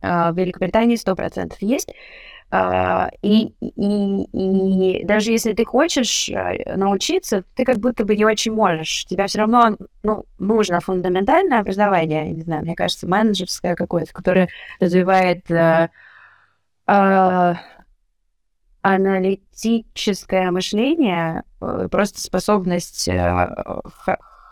А, 0.00 0.32
в 0.32 0.38
Великобритании 0.38 0.96
сто 0.96 1.14
процентов 1.14 1.60
есть. 1.60 1.92
А, 2.48 3.10
и, 3.22 3.54
и, 3.60 4.22
и 4.22 5.04
даже 5.04 5.32
если 5.32 5.52
ты 5.52 5.64
хочешь 5.64 6.28
э, 6.28 6.76
научиться, 6.76 7.42
ты 7.56 7.64
как 7.64 7.78
будто 7.78 8.04
бы 8.04 8.16
не 8.16 8.24
очень 8.24 8.52
можешь. 8.52 9.04
Тебе 9.06 9.26
все 9.26 9.40
равно 9.40 9.76
ну, 10.04 10.24
нужно 10.38 10.80
фундаментальное 10.80 11.58
образование, 11.58 12.30
не 12.30 12.42
знаю, 12.42 12.62
мне 12.62 12.76
кажется, 12.76 13.08
менеджерское 13.08 13.74
какое-то, 13.74 14.12
которое 14.12 14.48
развивает 14.78 15.50
uh, 15.50 15.88
uh, 16.86 17.56
аналитическое 18.86 20.52
мышление, 20.52 21.42
э, 21.60 21.88
просто 21.90 22.20
способность 22.20 23.08
э, 23.08 23.48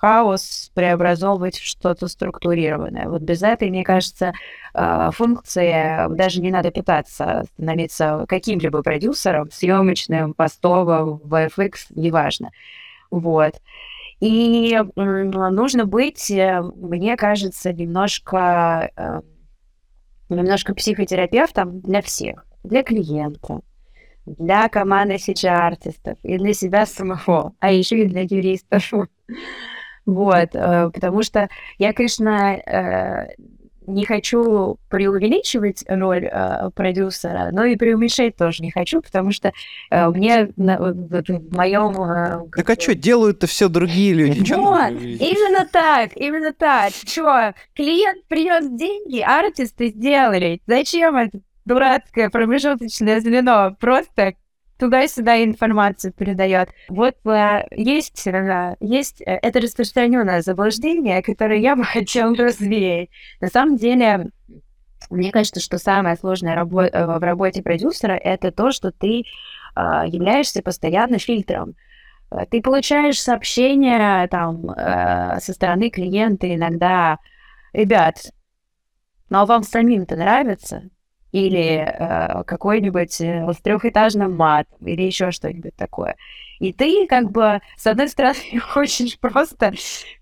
хаос 0.00 0.72
преобразовывать 0.74 1.56
в 1.56 1.64
что-то 1.64 2.08
структурированное. 2.08 3.08
Вот 3.08 3.22
без 3.22 3.44
этой, 3.44 3.70
мне 3.70 3.84
кажется, 3.84 4.32
э, 4.74 5.10
функции 5.12 6.12
даже 6.16 6.40
не 6.40 6.50
надо 6.50 6.72
пытаться 6.72 7.44
становиться 7.52 8.24
каким-либо 8.28 8.82
продюсером, 8.82 9.52
съемочным, 9.52 10.34
постовым, 10.34 11.20
VFX, 11.24 11.74
неважно. 11.90 12.50
Вот. 13.12 13.54
И 14.18 14.76
нужно 14.96 15.84
быть, 15.84 16.28
мне 16.30 17.16
кажется, 17.16 17.72
немножко, 17.72 19.22
немножко 20.28 20.74
психотерапевтом 20.74 21.80
для 21.80 22.00
всех, 22.00 22.46
для 22.64 22.82
клиента, 22.82 23.60
для 24.26 24.68
команды 24.68 25.14
CG-артистов 25.16 26.18
и 26.22 26.38
для 26.38 26.54
себя 26.54 26.86
самого, 26.86 27.54
а 27.60 27.72
еще 27.72 28.02
и 28.02 28.06
для 28.06 28.22
юристов. 28.22 28.92
Вот, 30.06 30.50
э, 30.52 30.90
потому 30.92 31.22
что 31.22 31.48
я, 31.78 31.92
конечно, 31.94 32.56
э, 32.56 33.34
не 33.86 34.04
хочу 34.04 34.78
преувеличивать 34.88 35.84
роль 35.88 36.28
э, 36.30 36.70
продюсера, 36.74 37.50
но 37.52 37.64
и 37.64 37.76
преуменьшать 37.76 38.36
тоже 38.36 38.62
не 38.62 38.70
хочу, 38.70 39.00
потому 39.00 39.30
что 39.30 39.52
э, 39.90 40.08
мне 40.08 40.50
на, 40.56 40.78
в 40.78 41.54
моем... 41.54 42.02
Э, 42.02 42.40
так 42.56 42.70
а 42.70 42.80
что, 42.80 42.94
делают-то 42.94 43.46
все 43.46 43.68
другие 43.68 44.14
люди? 44.14 44.52
Вот, 44.52 44.92
именно 44.92 45.66
так, 45.70 46.16
именно 46.16 46.52
так. 46.52 46.92
Что, 46.92 47.54
клиент 47.74 48.24
принес 48.28 48.68
деньги, 48.70 49.20
артисты 49.20 49.88
сделали. 49.88 50.60
Зачем 50.66 51.16
это 51.16 51.40
дурацкое 51.64 52.30
промежуточное 52.30 53.20
звено? 53.20 53.76
Просто 53.78 54.34
туда-сюда 54.78 55.42
информацию 55.42 56.12
передает. 56.12 56.68
Вот 56.88 57.14
э, 57.26 57.66
есть, 57.70 58.26
э, 58.26 58.76
есть 58.80 59.22
э, 59.22 59.38
это 59.42 59.60
распространенное 59.60 60.42
заблуждение, 60.42 61.22
которое 61.22 61.58
я 61.58 61.76
бы 61.76 61.84
хотела 61.84 62.34
развеять. 62.34 63.10
На 63.40 63.48
самом 63.48 63.76
деле, 63.76 64.30
мне 65.10 65.30
кажется, 65.30 65.60
что 65.60 65.78
самое 65.78 66.16
сложное 66.16 66.64
в 66.64 67.20
работе 67.20 67.62
продюсера 67.62 68.12
это 68.12 68.50
то, 68.50 68.72
что 68.72 68.90
ты 68.90 69.24
являешься 69.76 70.62
постоянно 70.62 71.18
фильтром. 71.18 71.74
Ты 72.50 72.62
получаешь 72.62 73.20
сообщения 73.20 74.26
там 74.28 74.68
со 75.40 75.52
стороны 75.52 75.90
клиента 75.90 76.52
иногда, 76.54 77.18
ребят, 77.72 78.32
ну 79.30 79.38
а 79.38 79.46
вам 79.46 79.64
самим-то 79.64 80.16
нравится? 80.16 80.84
Или 81.34 81.84
э, 81.84 82.44
какой-нибудь 82.44 83.20
э, 83.20 83.52
с 83.52 83.56
трехэтажным 83.56 84.36
мат, 84.36 84.68
или 84.80 85.02
еще 85.02 85.32
что-нибудь 85.32 85.74
такое. 85.74 86.14
И 86.60 86.72
ты, 86.72 87.08
как 87.08 87.32
бы, 87.32 87.60
с 87.76 87.88
одной 87.88 88.08
стороны, 88.08 88.36
хочешь 88.60 89.18
просто, 89.18 89.72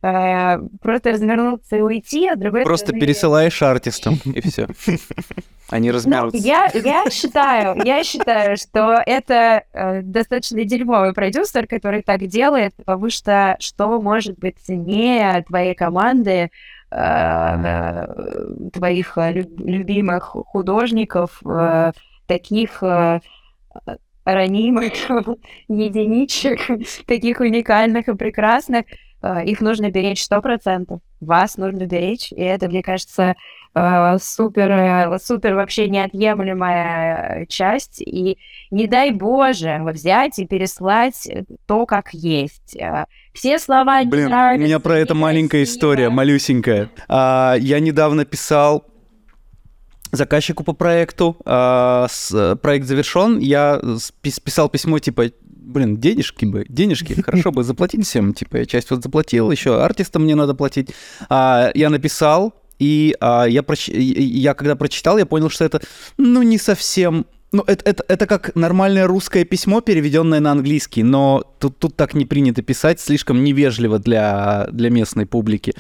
э, 0.01 0.59
просто 0.81 1.13
развернуться 1.13 1.77
и 1.77 1.83
уйти, 1.83 2.29
а 2.29 2.35
с 2.35 2.39
другой 2.39 2.63
просто 2.65 2.87
стороны... 2.87 3.01
пересылаешь 3.03 3.61
артистам, 3.61 4.15
и 4.25 4.41
все. 4.41 4.67
Они 5.69 5.91
ну, 5.91 5.97
размяутся. 5.97 6.39
Ну, 6.39 6.43
я, 6.43 6.71
я 6.73 7.11
считаю, 7.11 7.79
я 7.85 8.03
считаю, 8.05 8.57
что 8.57 9.03
это 9.05 9.65
э, 9.75 10.01
достаточно 10.01 10.65
дерьмовый 10.65 11.13
продюсер, 11.13 11.67
который 11.67 12.01
так 12.01 12.27
делает, 12.27 12.75
потому 12.75 13.11
что 13.11 13.57
что 13.61 14.01
может 14.01 14.39
быть 14.39 14.57
ценнее 14.65 15.45
твоей 15.47 15.75
команды, 15.75 16.51
твоих 18.73 19.17
э, 19.17 19.33
любимых 19.33 20.25
художников, 20.25 21.41
э, 21.45 21.93
таких 22.27 22.83
ранимых 24.25 24.93
единичек, 25.69 26.61
таких 27.07 27.41
уникальных 27.41 28.09
и 28.09 28.15
прекрасных, 28.15 28.87
их 29.45 29.61
нужно 29.61 29.91
беречь 29.91 30.23
сто 30.25 30.43
процентов. 30.43 31.01
Вас 31.21 31.57
нужно 31.57 31.87
беречь, 31.87 32.33
и 32.33 32.43
это, 32.43 32.69
мне 32.69 32.83
кажется, 32.83 33.37
супер, 33.75 35.19
супер 35.23 35.55
вообще 35.55 35.89
неотъемлемая 35.89 37.47
часть. 37.47 38.01
И 38.01 38.39
не 38.71 38.87
дай 38.87 39.11
Боже 39.11 39.81
взять 39.85 40.39
и 40.39 40.47
переслать 40.47 41.29
то, 41.67 41.87
как 41.87 42.13
есть. 42.13 42.77
Все 43.33 43.59
слова 43.59 44.05
Блин, 44.05 44.33
у 44.33 44.59
меня 44.59 44.79
про 44.79 44.99
это 44.99 45.15
маленькая 45.15 45.63
история, 45.63 46.11
малюсенькая. 46.11 46.91
А, 47.09 47.57
я 47.59 47.81
недавно 47.81 48.25
писал 48.25 48.85
заказчику 50.13 50.63
по 50.63 50.75
проекту, 50.75 51.37
а, 51.45 52.07
с, 52.11 52.57
проект 52.57 52.87
завершен, 52.87 53.39
я 53.39 53.81
писал 54.21 54.69
письмо 54.69 54.99
типа, 54.99 55.31
блин, 55.41 55.97
денежки 55.97 56.45
бы, 56.45 56.67
денежки, 56.69 57.21
хорошо 57.23 57.51
бы 57.51 57.65
заплатить 57.65 58.07
всем, 58.07 58.35
типа, 58.35 58.59
я 58.59 58.67
часть 58.67 58.91
вот 58.91 59.03
заплатил, 59.03 59.51
еще 59.51 59.83
артистам 59.83 60.25
мне 60.25 60.35
надо 60.35 60.55
платить. 60.55 60.91
А, 61.29 61.71
я 61.75 61.89
написал, 61.89 62.55
и 62.83 63.15
а, 63.21 63.45
я, 63.45 63.63
проч... 63.63 63.89
я 63.89 64.55
когда 64.55 64.75
прочитал, 64.75 65.17
я 65.17 65.25
понял, 65.25 65.51
что 65.51 65.65
это, 65.65 65.81
ну, 66.19 66.43
не 66.43 66.59
совсем 66.59 67.27
ну, 67.53 67.63
это, 67.67 67.89
это, 67.89 68.05
это 68.09 68.27
как 68.27 68.57
нормальное 68.57 69.07
русское 69.07 69.45
письмо, 69.45 69.83
переведенное 69.83 70.41
на 70.41 70.53
английский, 70.53 71.03
но 71.03 71.45
тут, 71.59 71.79
тут 71.79 71.97
так 71.97 72.15
не 72.15 72.25
принято 72.25 72.63
писать, 72.63 72.99
слишком 72.99 73.45
невежливо 73.45 73.99
для, 73.99 74.69
для 74.73 74.91
местной 74.91 75.27
публики. 75.27 75.75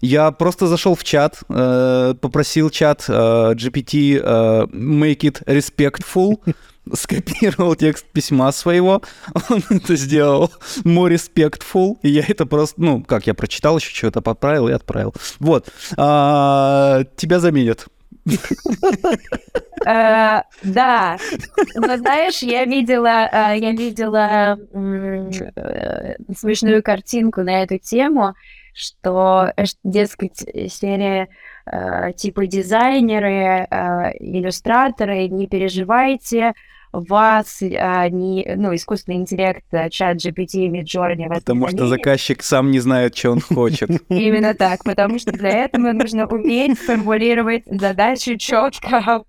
Я 0.00 0.30
просто 0.30 0.66
зашел 0.66 0.94
в 0.94 1.04
чат, 1.04 1.42
э, 1.48 2.14
попросил 2.20 2.70
чат 2.70 3.04
э, 3.08 3.12
GPT 3.54 4.20
э, 4.22 4.66
make 4.72 5.20
it 5.20 5.44
respectful, 5.46 6.40
скопировал 6.92 7.74
текст 7.74 8.06
письма 8.12 8.52
своего, 8.52 9.02
он 9.48 9.62
это 9.70 9.96
сделал 9.96 10.50
more 10.84 11.10
respectful, 11.10 11.96
и 12.02 12.10
я 12.10 12.24
это 12.26 12.46
просто, 12.46 12.80
ну, 12.80 13.02
как 13.02 13.26
я 13.26 13.34
прочитал 13.34 13.78
еще 13.78 13.94
что-то, 13.94 14.20
поправил 14.20 14.68
и 14.68 14.72
отправил. 14.72 15.14
Вот. 15.38 15.68
А, 15.96 17.04
тебя 17.16 17.40
заменят. 17.40 17.86
Э, 19.86 20.42
да, 20.62 21.18
но 21.74 21.96
знаешь, 21.98 22.42
я 22.42 22.64
видела, 22.64 23.28
э, 23.30 23.58
я 23.58 23.72
видела 23.72 24.58
э, 24.72 26.14
смешную 26.34 26.82
картинку 26.82 27.42
на 27.42 27.62
эту 27.62 27.78
тему, 27.78 28.34
что, 28.74 29.52
дескать, 29.82 30.44
серия 30.70 31.28
типа 32.16 32.46
дизайнеры, 32.46 33.66
иллюстраторы, 34.20 35.28
не 35.28 35.46
переживайте, 35.46 36.52
вас 36.94 37.62
а, 37.62 38.08
не, 38.08 38.46
ну, 38.56 38.74
искусственный 38.74 39.18
интеллект, 39.18 39.64
а, 39.72 39.90
чат 39.90 40.18
GPT, 40.18 40.68
Midjourney... 40.68 41.28
Потому 41.28 41.68
что 41.68 41.88
заказчик 41.88 42.42
сам 42.42 42.70
не 42.70 42.80
знает, 42.80 43.16
что 43.16 43.32
он 43.32 43.40
хочет. 43.40 43.90
Именно 44.08 44.54
так, 44.54 44.84
потому 44.84 45.18
что 45.18 45.32
для 45.32 45.64
этого 45.64 45.92
нужно 45.92 46.26
уметь 46.26 46.78
формулировать 46.78 47.64
задачи 47.66 48.36
четко. 48.36 49.24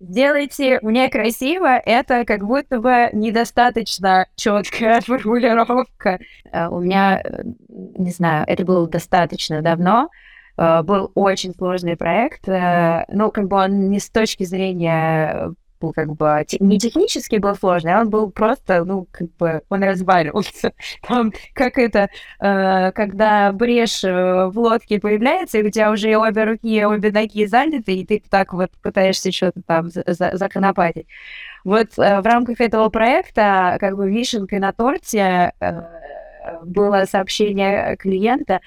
Сделайте 0.00 0.78
мне 0.82 1.08
красиво, 1.08 1.76
это 1.76 2.24
как 2.24 2.44
будто 2.44 2.80
бы 2.80 3.10
недостаточно 3.12 4.26
четкая 4.36 5.00
формулировка. 5.06 6.18
А, 6.52 6.68
у 6.70 6.80
меня, 6.80 7.20
э, 7.22 7.42
не 7.68 8.10
знаю, 8.10 8.44
это 8.46 8.64
было 8.64 8.88
достаточно 8.88 9.62
давно, 9.62 10.08
был 10.56 11.12
очень 11.14 11.52
сложный 11.52 11.96
проект. 11.98 12.48
Э, 12.48 13.04
ну, 13.08 13.30
как 13.30 13.46
бы 13.46 13.58
он 13.58 13.90
не 13.90 14.00
с 14.00 14.08
точки 14.08 14.44
зрения 14.44 15.52
был 15.80 15.92
как 15.92 16.14
бы 16.14 16.44
не 16.60 16.78
технически 16.78 17.36
был 17.36 17.54
сложный, 17.54 17.94
а 17.94 18.00
он 18.00 18.10
был 18.10 18.30
просто, 18.30 18.84
ну, 18.84 19.06
как 19.10 19.28
бы 19.36 19.62
он 19.68 19.82
разваливался. 19.82 20.72
Там, 21.02 21.32
как 21.54 21.78
это, 21.78 22.08
э, 22.40 22.92
когда 22.92 23.52
брешь 23.52 24.04
э, 24.04 24.46
в 24.46 24.58
лодке 24.58 25.00
появляется, 25.00 25.58
и 25.58 25.62
у 25.62 25.70
тебя 25.70 25.90
уже 25.90 26.16
обе 26.16 26.44
руки, 26.44 26.84
обе 26.84 27.10
ноги 27.10 27.46
заняты, 27.46 27.94
и 27.94 28.06
ты 28.06 28.22
так 28.28 28.52
вот 28.52 28.70
пытаешься 28.82 29.32
что-то 29.32 29.62
там 29.66 29.88
за 29.90 30.30
законопатить. 30.34 31.06
Вот 31.64 31.98
э, 31.98 32.20
в 32.20 32.26
рамках 32.26 32.60
этого 32.60 32.88
проекта, 32.88 33.76
как 33.80 33.96
бы 33.96 34.10
вишенкой 34.10 34.58
на 34.58 34.72
торте 34.72 35.52
э, 35.60 35.82
было 36.64 37.04
сообщение 37.04 37.96
клиента, 37.96 38.60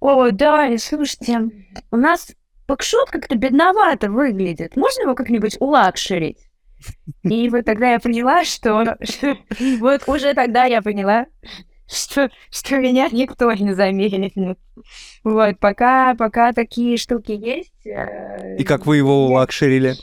о, 0.00 0.30
да, 0.30 0.68
слушайте, 0.78 1.50
у 1.90 1.96
нас 1.96 2.32
Бэкшот 2.68 3.10
как-то 3.10 3.36
бедновато 3.36 4.10
выглядит. 4.10 4.76
Можно 4.76 5.02
его 5.02 5.14
как-нибудь 5.14 5.56
улакшерить? 5.60 6.48
И 7.22 7.48
вот 7.48 7.64
тогда 7.64 7.92
я 7.92 8.00
поняла, 8.00 8.44
что... 8.44 8.96
Вот 9.80 10.02
уже 10.06 10.34
тогда 10.34 10.64
я 10.64 10.82
поняла, 10.82 11.26
что, 11.88 12.30
что 12.50 12.78
меня 12.78 13.08
никто 13.10 13.52
не 13.52 13.74
заменит. 13.74 14.58
Вот, 15.24 15.58
пока, 15.58 16.14
пока 16.14 16.52
такие 16.52 16.96
штуки 16.96 17.32
есть... 17.32 17.86
Э, 17.86 18.56
И 18.58 18.64
как 18.64 18.86
вы 18.86 18.96
его 18.98 19.26
улакшерили? 19.26 19.94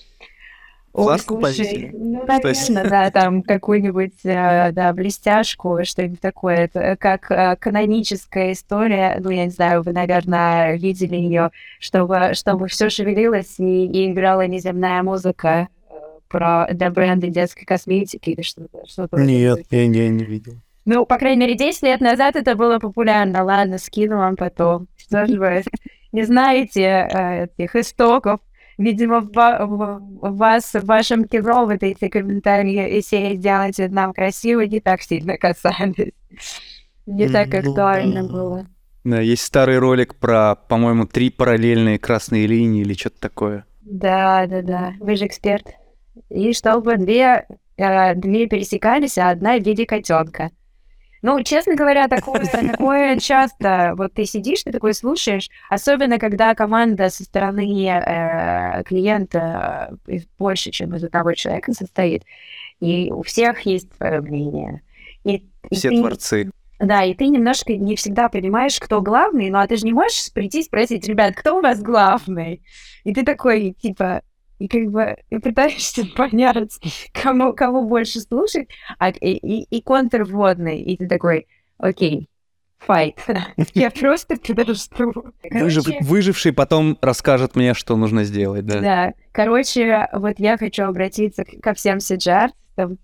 Флажку 0.94 1.40
повесили? 1.40 1.90
Ну, 1.92 2.24
наверное, 2.26 2.90
да, 2.90 3.10
там 3.10 3.42
какую-нибудь, 3.42 4.14
э, 4.24 4.72
да, 4.72 4.94
блестяшку, 4.94 5.80
что-нибудь 5.84 6.20
такое. 6.20 6.56
Это 6.56 6.96
как 7.00 7.32
э, 7.32 7.56
каноническая 7.60 8.52
история, 8.52 9.18
ну, 9.20 9.32
я 9.32 9.46
не 9.46 9.52
знаю, 9.52 9.82
вы, 9.82 9.92
наверное, 9.92 10.78
видели 10.78 11.16
ее, 11.16 11.50
чтобы, 11.80 12.32
чтобы 12.34 12.68
все 12.68 12.90
шевелилось 12.90 13.60
и, 13.60 13.86
и 13.88 14.12
играла 14.12 14.46
неземная 14.46 15.02
музыка 15.02 15.68
э, 15.90 15.94
про 16.28 16.68
для 16.72 16.92
бренда 16.92 17.28
детской 17.28 17.66
косметики 17.66 18.30
или 18.30 18.44
что-то. 18.44 18.86
что 18.86 19.08
Нет, 19.14 19.66
я 19.72 19.88
не, 19.88 20.10
не 20.10 20.26
видел. 20.26 20.54
Ну, 20.86 21.08
по 21.08 21.18
крайней 21.18 21.42
мере, 21.42 21.56
10 21.56 21.82
лет 21.84 22.02
назад 22.02 22.36
это 22.36 22.56
было 22.56 22.78
популярно. 22.78 23.44
Ладно, 23.44 23.80
скину 23.80 24.18
вам 24.18 24.36
потом. 24.36 24.88
Что 24.98 25.26
же 25.26 25.40
вы 25.40 25.64
не 26.12 26.24
знаете 26.24 27.48
этих 27.58 27.76
истоков 27.76 28.42
видимо, 28.78 29.22
в, 29.22 30.02
вас, 30.22 30.74
в 30.74 30.86
вашем 30.86 31.26
кино 31.26 31.66
вот 31.66 31.84
эти 31.84 32.08
комментарии 32.08 32.98
и 32.98 33.02
серии 33.02 33.36
«Сделайте 33.36 33.90
нам 33.90 34.14
красиво» 34.14 34.62
не 34.62 34.80
так 34.80 35.02
сильно 35.02 35.38
касались. 35.38 36.14
Не 37.06 37.28
так 37.30 37.54
актуально 37.54 38.24
было. 38.24 38.68
Да, 39.04 39.20
есть 39.20 39.44
старый 39.44 39.80
ролик 39.80 40.16
про, 40.16 40.56
по-моему, 40.56 41.06
три 41.06 41.30
параллельные 41.30 42.00
красные 42.00 42.48
линии 42.48 42.82
или 42.82 42.94
что-то 42.94 43.20
такое. 43.20 43.66
Да, 43.82 44.48
да, 44.48 44.62
да. 44.62 44.94
Вы 45.00 45.18
же 45.18 45.26
эксперт. 45.26 45.68
И 46.30 46.54
чтобы 46.54 46.96
две, 46.96 47.46
э, 47.76 48.16
две 48.16 48.48
пересекались, 48.48 49.18
а 49.18 49.30
одна 49.32 49.58
в 49.58 49.64
виде 49.64 49.86
котенка. 49.86 50.52
Ну, 51.24 51.42
честно 51.42 51.76
говоря, 51.76 52.08
такое, 52.10 52.46
такое 52.46 53.18
часто. 53.18 53.94
Вот 53.98 54.14
ты 54.14 54.26
сидишь, 54.26 54.64
ты 54.64 54.72
такой 54.72 54.94
слушаешь, 54.94 55.50
особенно 55.70 56.20
когда 56.20 56.54
команда 56.54 57.10
со 57.10 57.24
стороны 57.24 57.88
э, 57.88 58.84
клиента 58.84 59.98
э, 60.06 60.20
больше, 60.38 60.70
чем 60.70 60.94
из 60.94 61.04
одного 61.04 61.34
человека 61.34 61.74
состоит, 61.74 62.24
и 62.80 63.10
у 63.12 63.24
всех 63.24 63.62
есть 63.62 63.88
свое 63.96 64.22
мнение. 64.22 64.82
И, 65.24 65.46
Все 65.72 65.90
и 65.90 65.98
творцы. 65.98 66.52
да, 66.80 67.06
и 67.06 67.14
ты 67.14 67.28
немножко 67.28 67.74
не 67.74 67.96
всегда 67.96 68.28
понимаешь, 68.28 68.78
кто 68.78 69.02
главный, 69.02 69.50
ну 69.50 69.60
а 69.60 69.68
ты 69.68 69.78
же 69.78 69.86
не 69.86 69.94
можешь 69.94 70.32
прийти 70.34 70.60
и 70.60 70.64
спросить, 70.64 71.08
ребят, 71.08 71.36
кто 71.36 71.58
у 71.58 71.62
вас 71.62 71.82
главный? 71.82 72.62
И 73.06 73.14
ты 73.14 73.24
такой, 73.24 73.72
типа, 73.72 74.24
и 74.64 74.68
как 74.70 74.92
бы 74.92 75.18
и 75.30 75.40
пытаешься 75.40 76.06
понять, 76.16 76.80
кому, 77.12 77.52
кого 77.54 77.84
больше 77.84 78.22
слушать, 78.22 78.70
а, 78.98 79.10
и, 79.10 79.34
и, 79.34 79.64
и 79.64 79.82
контрвводный, 79.82 80.82
и 80.82 80.96
ты 80.96 81.08
такой, 81.08 81.48
окей, 81.78 82.30
файт. 82.80 83.20
Я 83.74 83.92
просто 83.92 84.38
подожду. 84.38 85.34
Выжив, 85.52 85.86
выживший 86.02 86.54
потом 86.54 86.98
расскажет 87.02 87.58
мне, 87.58 87.74
что 87.74 87.98
нужно 87.98 88.24
сделать, 88.24 88.66
да. 88.66 88.80
да, 88.80 89.14
короче, 89.34 90.08
вот 90.14 90.40
я 90.40 90.58
хочу 90.58 90.84
обратиться 90.84 91.44
ко 91.44 91.74
всем 91.74 91.98
CGR. 91.98 92.50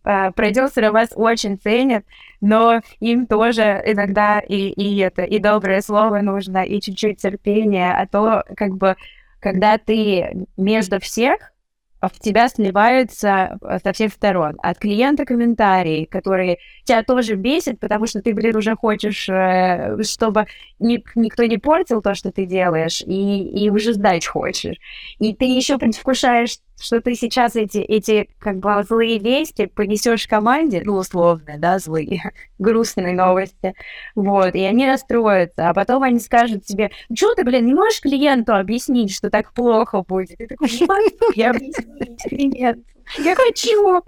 А, 0.04 0.32
Продюсеры 0.32 0.92
вас 0.92 1.10
очень 1.14 1.58
ценят, 1.58 2.06
но 2.42 2.82
им 3.00 3.28
тоже 3.28 3.84
иногда 3.86 4.40
и, 4.40 4.70
и 4.70 4.98
это, 4.98 5.24
и 5.24 5.40
доброе 5.40 5.82
слово 5.82 6.22
нужно, 6.22 6.64
и 6.64 6.82
чуть-чуть 6.82 7.22
терпения, 7.22 7.92
а 7.92 8.08
то 8.08 8.44
как 8.56 8.78
бы, 8.78 8.96
когда 9.40 9.78
ты 9.78 10.48
между 10.58 11.00
всех, 11.00 11.54
а 12.00 12.08
в 12.08 12.18
тебя 12.20 12.48
сливаются 12.48 13.58
э, 13.62 13.80
со 13.84 13.92
всех 13.92 14.14
сторон. 14.14 14.56
От 14.64 14.80
клиента 14.80 15.26
комментарии, 15.26 16.06
которые 16.06 16.58
тебя 16.86 17.04
тоже 17.04 17.36
бесит, 17.36 17.80
потому 17.80 18.06
что 18.06 18.22
ты, 18.22 18.34
блин, 18.34 18.56
уже 18.56 18.76
хочешь, 18.76 19.28
э, 19.28 20.02
чтобы 20.04 20.46
ни- 20.80 21.04
никто 21.16 21.44
не 21.44 21.58
портил 21.58 22.02
то, 22.02 22.16
что 22.16 22.32
ты 22.32 22.46
делаешь, 22.46 23.02
и, 23.02 23.66
и 23.66 23.70
уже 23.70 23.94
сдать 23.94 24.26
хочешь. 24.26 24.78
И 25.20 25.34
ты 25.34 25.46
еще 25.46 25.78
предвкушаешь, 25.78 26.60
что 26.80 27.02
ты 27.02 27.16
сейчас 27.16 27.56
эти, 27.56 27.78
эти 27.78 28.30
как 28.40 28.58
бы 28.58 28.84
злые 28.88 29.20
вести 29.20 29.68
понесешь 29.68 30.28
команде, 30.28 30.82
ну, 30.84 30.96
условно, 30.96 31.56
да, 31.58 31.80
злые, 31.80 32.32
грустные 32.60 33.14
новости, 33.14 33.74
вот, 34.16 34.56
и 34.56 34.64
они 34.64 34.88
расстроятся, 34.88 35.70
а 35.70 35.74
потом 35.74 36.04
они 36.04 36.20
скажут 36.20 36.66
тебе, 36.66 36.92
ну, 37.10 37.16
что 37.16 37.36
ты, 37.36 37.44
блин, 37.44 37.66
не 37.66 37.74
можешь 37.74 38.02
клиенту 38.02 38.56
объяснить, 38.56 39.14
что 39.14 39.30
так 39.30 39.54
плохо 39.54 40.04
будет? 40.04 40.38
Ты 40.38 40.48
такой, 40.48 40.70
не 40.70 40.86
могу 40.86 41.34
я 41.36 41.50
объяснить 41.52 42.22
клиенту. 42.24 42.84
Я 43.18 43.36
хочу. 43.36 44.04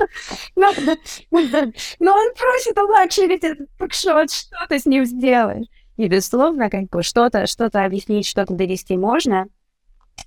Но, 0.56 0.68
он 0.70 2.34
просит 2.36 2.78
улучшить 2.78 3.44
этот 3.44 3.68
бэкшот, 3.80 4.32
что 4.32 4.58
ты 4.70 4.78
с 4.78 4.86
ним 4.86 5.06
сделаешь? 5.06 5.66
И, 5.98 6.08
безусловно, 6.08 6.70
как 6.70 6.90
бы 6.90 7.04
что-то 7.04 7.48
что 7.48 7.66
объяснить, 7.66 8.26
что-то 8.26 8.54
довести 8.54 8.98
можно, 8.98 9.48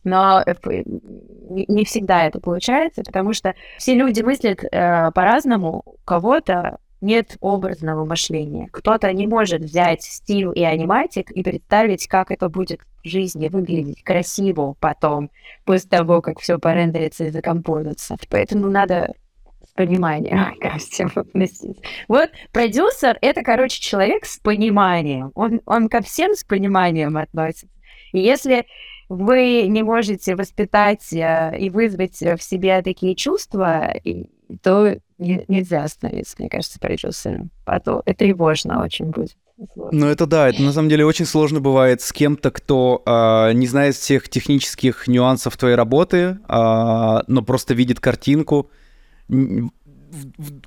но 0.03 0.43
э, 0.45 0.55
не 0.85 1.85
всегда 1.85 2.27
это 2.27 2.41
получается, 2.41 3.03
потому 3.03 3.33
что 3.33 3.55
все 3.79 3.95
люди 3.95 4.23
мыслят 4.23 4.65
э, 4.65 5.11
по-разному. 5.13 5.83
У 5.85 5.97
кого-то 6.05 6.79
нет 7.05 7.37
образного 7.41 8.05
мышления. 8.05 8.69
Кто-то 8.73 9.13
не 9.13 9.27
может 9.27 9.61
взять 9.63 10.03
стиль 10.03 10.49
и 10.55 10.65
аниматик 10.65 11.31
и 11.31 11.43
представить, 11.43 12.09
как 12.09 12.31
это 12.31 12.49
будет 12.49 12.81
в 13.05 13.09
жизни 13.09 13.49
выглядеть 13.49 14.03
красиво 14.03 14.75
потом, 14.81 15.31
после 15.65 15.91
того, 15.91 16.23
как 16.23 16.41
все 16.41 16.59
порендерится 16.59 17.25
и 17.25 17.31
закомпозится. 17.31 18.17
Поэтому 18.31 18.69
надо 18.71 19.15
с 19.69 19.73
пониманием 19.75 20.55
ко 20.61 20.79
всем 20.79 21.11
относиться. 21.15 21.83
Вот 22.09 22.31
продюсер— 22.53 23.19
это, 23.21 23.43
короче, 23.43 23.81
человек 23.81 24.25
с 24.25 24.39
пониманием. 24.39 25.31
Он, 25.35 25.61
он 25.67 25.89
ко 25.89 26.01
всем 26.01 26.35
с 26.35 26.43
пониманием 26.43 27.17
относится. 27.19 27.69
И 28.13 28.21
если 28.21 28.67
вы 29.15 29.67
не 29.69 29.83
можете 29.83 30.37
воспитать 30.37 31.13
э, 31.13 31.57
и 31.59 31.71
вызвать 31.71 32.21
в 32.21 32.39
себе 32.43 32.83
такие 32.83 33.15
чувства, 33.15 33.93
и- 34.05 34.27
то 34.63 34.97
не- 35.19 35.45
нельзя 35.49 35.87
становиться, 35.89 36.37
мне 36.39 36.49
кажется, 36.49 36.79
продюсером. 36.79 37.51
А 37.65 37.81
то 37.81 38.03
это 38.05 38.19
тревожно 38.19 38.83
очень 38.83 39.07
будет. 39.07 39.37
Ну 39.93 40.07
это 40.07 40.27
да, 40.27 40.49
это 40.49 40.63
на 40.63 40.73
самом 40.73 40.89
деле 40.89 41.07
очень 41.07 41.27
сложно 41.27 41.61
бывает 41.61 42.01
с 42.03 42.13
кем-то, 42.13 42.51
кто 42.51 43.03
а, 43.07 43.53
не 43.53 43.67
знает 43.69 43.95
всех 43.95 44.29
технических 44.29 45.07
нюансов 45.07 45.57
твоей 45.57 45.77
работы, 45.77 46.39
а, 46.49 47.23
но 47.29 47.43
просто 47.43 47.73
видит 47.75 48.01
картинку, 48.01 48.71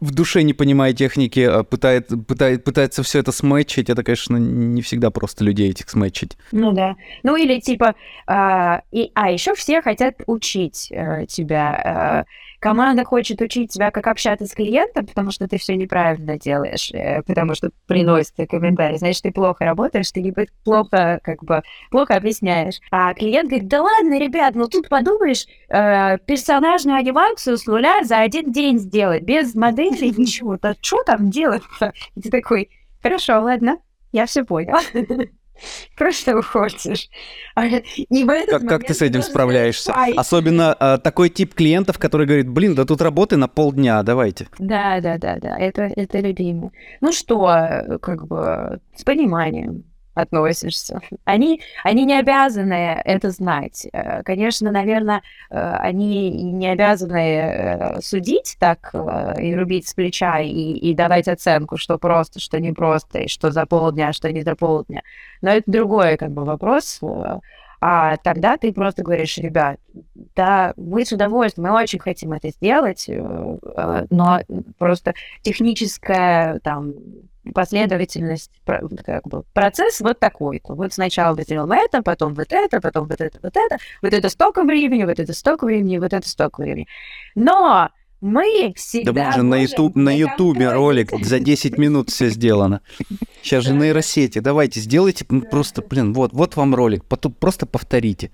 в, 0.02 0.12
душе 0.12 0.44
не 0.44 0.54
понимая 0.54 0.94
техники, 0.94 1.40
а 1.40 1.64
пытает, 1.64 2.10
пытает, 2.28 2.64
пытается 2.64 3.04
все 3.04 3.20
это 3.20 3.32
сметчить. 3.32 3.90
Это, 3.90 4.04
конечно, 4.04 4.38
не 4.38 4.82
всегда 4.82 5.12
просто 5.12 5.44
людей 5.44 5.70
этих 5.70 5.90
сметчить. 5.90 6.38
Ну 6.52 6.72
да. 6.72 6.96
Ну 7.24 7.36
или 7.36 7.60
типа, 7.60 7.96
а, 8.26 8.82
и, 8.92 9.12
а 9.14 9.32
еще 9.32 9.54
все 9.56 9.82
хотят 9.82 10.16
учить 10.26 10.92
э, 10.92 11.26
тебя. 11.28 12.26
Э, 12.26 12.32
команда 12.60 13.04
хочет 13.04 13.42
учить 13.42 13.72
тебя, 13.72 13.92
как 13.92 14.08
общаться 14.08 14.48
с 14.48 14.54
клиентом, 14.54 15.06
потому 15.06 15.32
что 15.32 15.48
ты 15.48 15.58
все 15.58 15.76
неправильно 15.76 16.40
делаешь, 16.40 16.92
э, 16.92 17.22
потому 17.24 17.54
что 17.54 17.70
приносят 17.86 18.36
комментарии. 18.50 18.98
Значит, 18.98 19.24
ты 19.24 19.32
плохо 19.32 19.66
работаешь, 19.66 20.12
ты 20.12 20.22
либо 20.22 20.46
плохо, 20.64 21.20
как 21.24 21.44
бы, 21.44 21.62
плохо 21.92 22.16
объясняешь. 22.16 22.80
А 22.92 23.14
клиент 23.14 23.50
говорит, 23.50 23.68
да 23.68 23.84
ладно, 23.84 24.20
ребят, 24.20 24.56
ну 24.56 24.68
тут 24.68 24.90
подумаешь, 24.90 25.46
персонажную 25.70 26.98
анимацию 26.98 27.58
с 27.58 27.66
нуля 27.68 28.04
за 28.04 28.20
один 28.20 28.52
день 28.52 28.80
сделать, 28.80 29.24
без 29.24 29.37
модели, 29.56 30.14
ничего. 30.18 30.58
Да 30.62 30.76
что 30.82 31.04
там 31.04 31.30
делать-то? 31.30 31.94
И 32.16 32.22
ты 32.22 32.30
такой, 32.30 32.70
хорошо, 33.02 33.42
ладно, 33.42 33.78
я 34.12 34.26
все 34.26 34.44
понял. 34.44 34.78
Просто 35.98 36.38
уходишь. 36.38 37.10
А, 37.56 37.66
И 37.66 38.24
в 38.24 38.30
этот 38.30 38.62
Как, 38.62 38.70
как 38.70 38.84
ты 38.86 38.94
с 38.94 39.02
этим 39.02 39.22
справляешься? 39.22 39.92
ай. 39.96 40.14
Особенно 40.14 40.74
а, 40.74 40.98
такой 40.98 41.30
тип 41.30 41.54
клиентов, 41.54 41.98
который 41.98 42.28
говорит, 42.28 42.50
блин, 42.50 42.76
да 42.76 42.86
тут 42.86 43.02
работы 43.02 43.38
на 43.38 43.48
полдня, 43.48 44.04
давайте. 44.04 44.48
Да, 44.60 45.00
да, 45.02 45.18
да, 45.18 45.38
да, 45.40 45.58
это, 45.58 45.84
это 45.84 46.20
любимый. 46.20 46.72
Ну 47.02 47.12
что, 47.12 47.50
э, 47.50 47.98
как 48.00 48.28
бы 48.28 48.80
с 48.96 49.04
пониманием 49.04 49.84
относишься. 50.18 51.02
Они, 51.26 51.62
они 51.84 52.06
не 52.06 52.20
обязаны 52.20 53.02
это 53.06 53.30
знать. 53.32 53.88
Э, 53.94 54.24
Конечно, 54.24 54.72
наверное, 54.72 55.22
э, 55.50 55.76
они 55.80 56.52
не 56.52 56.68
обязаны 56.68 57.18
э, 57.18 58.02
судить 58.02 58.58
так 58.60 58.94
и 59.40 59.56
рубить 59.56 59.88
с 59.88 59.94
плеча 59.94 60.40
и, 60.40 60.50
и 60.50 60.94
давать 60.94 61.28
оценку, 61.28 61.78
что 61.78 61.98
просто, 61.98 62.40
что 62.40 62.60
не 62.60 62.74
просто, 62.74 63.20
и 63.20 63.28
что 63.28 63.52
за 63.52 63.66
полдня, 63.66 64.14
что 64.14 64.32
не 64.32 64.42
за 64.42 64.56
полдня. 64.56 65.02
Но 65.42 65.52
это 65.52 65.70
другой 65.72 66.18
как 66.18 66.32
бы 66.32 66.44
вопрос. 66.44 67.00
А 67.80 68.18
тогда 68.18 68.58
ты 68.58 68.74
просто 68.74 69.04
говоришь, 69.04 69.38
ребят, 69.38 69.80
да, 70.36 70.74
мы 70.78 71.06
с 71.06 71.12
удовольствием, 71.12 71.70
мы 71.70 71.76
очень 71.76 72.00
хотим 72.00 72.34
это 72.34 72.50
сделать, 72.50 73.06
э, 73.08 73.14
э, 73.14 74.06
но 74.10 74.40
просто 74.78 75.14
техническая 75.44 76.60
там 76.60 76.94
последовательность, 77.54 78.52
как 78.66 79.28
бы, 79.28 79.44
процесс 79.54 80.02
вот 80.02 80.20
такой. 80.20 80.62
Вот 80.68 80.94
сначала 80.94 81.36
мы 81.36 81.44
сделаем 81.44 81.72
это, 81.72 82.02
потом 82.02 82.34
вот 82.34 82.52
это, 82.52 82.82
потом 82.82 83.08
вот 83.08 83.22
это, 83.22 83.40
вот 83.42 83.56
это, 83.56 83.78
вот 84.02 84.14
это 84.14 84.30
столько 84.30 84.64
времени, 84.64 85.04
вот 85.04 85.20
это 85.20 85.34
столько 85.34 85.66
времени, 85.66 85.98
вот 85.98 86.14
это 86.14 86.28
столько 86.28 86.62
времени. 86.62 86.88
Но 87.36 87.90
мы 88.22 88.74
всегда... 88.76 89.12
Да 89.12 89.26
можно 89.26 89.44
на 89.44 89.62
YouTube, 89.62 89.96
на 89.96 90.16
Ютубе 90.16 90.72
ролик 90.72 91.12
за 91.24 91.40
10 91.40 91.78
минут 91.78 92.10
все 92.10 92.30
сделано. 92.30 92.82
Сейчас 93.42 93.64
же 93.64 93.74
нейросети. 93.74 94.40
Давайте, 94.40 94.80
сделайте 94.80 95.26
просто, 95.26 95.82
блин, 95.82 96.14
вот, 96.14 96.34
вот 96.34 96.56
вам 96.56 96.74
ролик. 96.74 97.06
Потом 97.06 97.34
просто 97.34 97.66
повторите. 97.66 98.32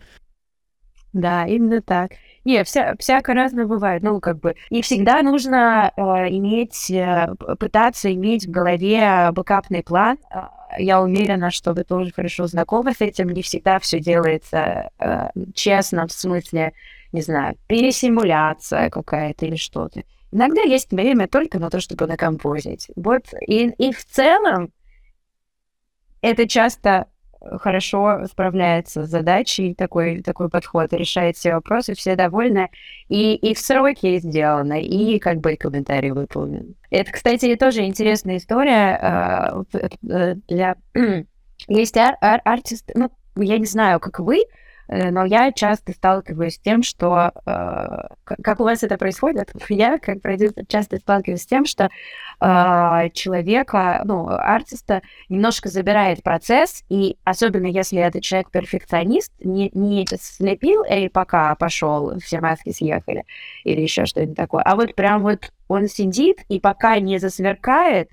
Да, 1.11 1.45
именно 1.45 1.81
так. 1.81 2.14
Не, 2.43 2.64
вся, 2.64 2.95
всяко 2.97 3.34
разное 3.34 3.65
бывает. 3.65 4.01
Ну, 4.03 4.19
как 4.19 4.39
бы, 4.39 4.55
и 4.69 4.81
всегда 4.81 5.22
нужно 5.22 5.91
э, 5.95 6.01
иметь, 6.30 6.89
э, 6.89 7.27
пытаться 7.60 8.11
иметь 8.14 8.47
в 8.47 8.51
голове 8.51 9.30
бэкапный 9.31 9.84
план. 9.84 10.18
Э, 10.34 10.47
Я 10.80 11.01
уверена, 11.01 11.51
что 11.51 11.73
вы 11.73 11.84
тоже 11.84 12.11
хорошо 12.11 12.47
знакомы 12.47 12.93
с 12.93 13.01
этим. 13.01 13.30
Не 13.30 13.43
всегда 13.43 13.80
все 13.80 13.99
делается 13.99 14.89
э, 14.97 15.30
честно, 15.53 16.07
в 16.07 16.11
смысле, 16.11 16.73
не 17.14 17.22
знаю, 17.22 17.56
пересимуляция 17.68 18.90
какая-то 18.90 19.45
или 19.45 19.56
что-то. 19.56 20.03
Иногда 20.31 20.61
есть 20.61 20.91
время 20.91 21.27
только 21.27 21.60
на 21.60 21.69
то, 21.69 21.80
чтобы 21.80 22.07
накомпозить. 22.07 22.90
Вот, 22.95 23.26
и, 23.48 23.68
и 23.69 23.94
в 23.94 24.03
целом 24.06 24.72
это 26.22 26.48
часто 26.48 27.07
хорошо 27.60 28.26
справляется 28.30 29.06
с 29.06 29.10
задачей, 29.10 29.76
такой, 29.76 30.22
такой 30.22 30.49
подход, 30.49 30.94
решает 30.94 31.35
все 31.35 31.53
вопросы, 31.53 31.94
все 31.94 32.15
довольны, 32.15 32.69
и, 33.10 33.35
и 33.35 33.53
в 33.53 33.60
сроки 33.60 34.18
сделано, 34.19 34.81
и 34.81 35.19
как 35.19 35.40
бы 35.40 35.56
комментарий 35.56 36.11
выполнен. 36.11 36.76
Это, 36.90 37.11
кстати, 37.11 37.56
тоже 37.56 37.85
интересная 37.85 38.38
история 38.38 39.64
э, 39.73 39.77
э, 40.10 40.35
для... 40.48 40.76
Есть 41.68 41.98
ар- 41.98 42.18
ар- 42.22 42.41
артист, 42.44 42.90
ну, 42.95 43.11
я 43.35 43.57
не 43.57 43.65
знаю, 43.65 43.99
как 43.99 44.19
вы, 44.19 44.44
но 45.11 45.25
я 45.25 45.51
часто 45.51 45.91
сталкиваюсь 45.93 46.55
с 46.55 46.59
тем, 46.59 46.83
что... 46.83 47.31
Э, 47.45 48.07
как 48.25 48.59
у 48.59 48.63
вас 48.63 48.83
это 48.83 48.97
происходит? 48.97 49.51
Я, 49.69 49.97
как 49.97 50.21
продюсер, 50.21 50.65
часто 50.67 50.97
сталкиваюсь 50.97 51.41
с 51.41 51.45
тем, 51.45 51.65
что 51.65 51.89
э, 52.39 53.09
человека, 53.13 54.01
ну, 54.05 54.27
артиста 54.27 55.01
немножко 55.29 55.69
забирает 55.69 56.21
процесс, 56.21 56.83
и 56.89 57.17
особенно 57.23 57.67
если 57.67 57.99
этот 57.99 58.23
человек 58.23 58.51
перфекционист, 58.51 59.31
не, 59.39 59.71
не 59.73 60.05
слепил 60.19 60.83
и 60.83 61.09
пока 61.09 61.55
пошел, 61.55 62.19
все 62.19 62.39
маски 62.39 62.71
съехали, 62.71 63.25
или 63.63 63.81
еще 63.81 64.05
что-нибудь 64.05 64.37
такое, 64.37 64.63
а 64.63 64.75
вот 64.75 64.95
прям 64.95 65.21
вот 65.23 65.51
он 65.67 65.87
сидит, 65.87 66.43
и 66.49 66.59
пока 66.59 66.99
не 66.99 67.17
засверкает, 67.17 68.09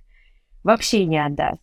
вообще 0.62 1.04
не 1.04 1.18
отдаст 1.18 1.60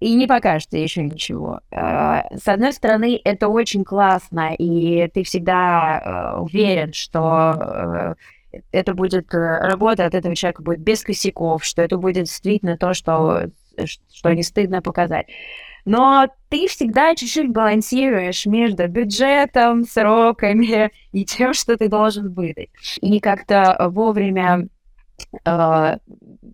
и 0.00 0.14
не 0.14 0.26
покажется 0.26 0.76
еще 0.78 1.02
ничего. 1.02 1.60
А, 1.70 2.24
с 2.36 2.46
одной 2.48 2.72
стороны, 2.72 3.20
это 3.24 3.48
очень 3.48 3.84
классно, 3.84 4.54
и 4.54 5.08
ты 5.08 5.22
всегда 5.24 6.34
э, 6.36 6.40
уверен, 6.40 6.92
что 6.92 8.14
э, 8.52 8.60
это 8.72 8.94
будет 8.94 9.32
э, 9.34 9.38
работа 9.38 10.04
от 10.06 10.14
этого 10.14 10.36
человека 10.36 10.62
будет 10.62 10.80
без 10.80 11.02
косяков, 11.02 11.64
что 11.64 11.82
это 11.82 11.96
будет 11.96 12.24
действительно 12.24 12.76
то, 12.76 12.94
что, 12.94 13.50
что 13.86 14.32
не 14.34 14.42
стыдно 14.42 14.82
показать. 14.82 15.26
Но 15.86 16.26
ты 16.48 16.66
всегда 16.66 17.14
чуть-чуть 17.14 17.52
балансируешь 17.52 18.44
между 18.44 18.88
бюджетом, 18.88 19.84
сроками 19.84 20.90
и 21.12 21.24
тем, 21.24 21.54
что 21.54 21.76
ты 21.76 21.88
должен 21.88 22.34
выдать. 22.34 22.70
И 23.00 23.20
как-то 23.20 23.86
вовремя 23.90 24.68
э, 25.44 25.96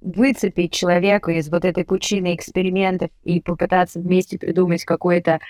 выцепить 0.01 0.73
человека 0.73 1.31
из 1.33 1.49
вот 1.51 1.65
этой 1.65 1.85
пучины 1.85 2.35
экспериментов 2.35 3.11
и 3.25 3.41
попытаться 3.41 4.01
вместе 4.01 4.39
придумать 4.39 4.85
какой-то 4.85 5.41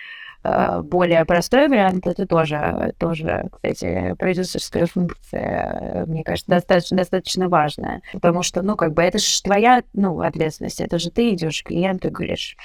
э, 0.45 0.81
более 0.83 1.25
простой 1.25 1.69
вариант, 1.69 2.07
это 2.07 2.27
тоже, 2.27 2.95
тоже, 2.99 3.49
кстати, 3.53 4.15
продюсерская 4.19 4.87
функция, 4.87 6.05
мне 6.07 6.25
кажется, 6.25 6.51
достаточно, 6.51 6.97
достаточно 6.97 7.49
важная. 7.49 8.03
Потому 8.13 8.43
что, 8.43 8.63
ну, 8.63 8.77
как 8.77 8.95
бы, 8.95 9.03
это 9.03 9.19
же 9.19 9.43
твоя, 9.43 9.83
ну, 9.93 10.21
ответственность, 10.21 10.81
это 10.81 10.99
же 10.99 11.11
ты 11.11 11.31
идешь 11.31 11.63
к 11.63 11.69
клиенту 11.69 12.09
и 12.09 12.11
говоришь, 12.11 12.57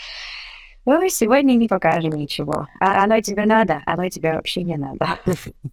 ну, 0.88 1.06
сегодня 1.10 1.56
не 1.56 1.68
покажем 1.68 2.14
ничего. 2.14 2.68
А 2.80 3.04
оно 3.04 3.20
тебе 3.20 3.46
надо, 3.46 3.82
оно 3.86 4.08
тебе 4.08 4.32
вообще 4.32 4.64
не 4.64 4.78
надо. 4.78 5.20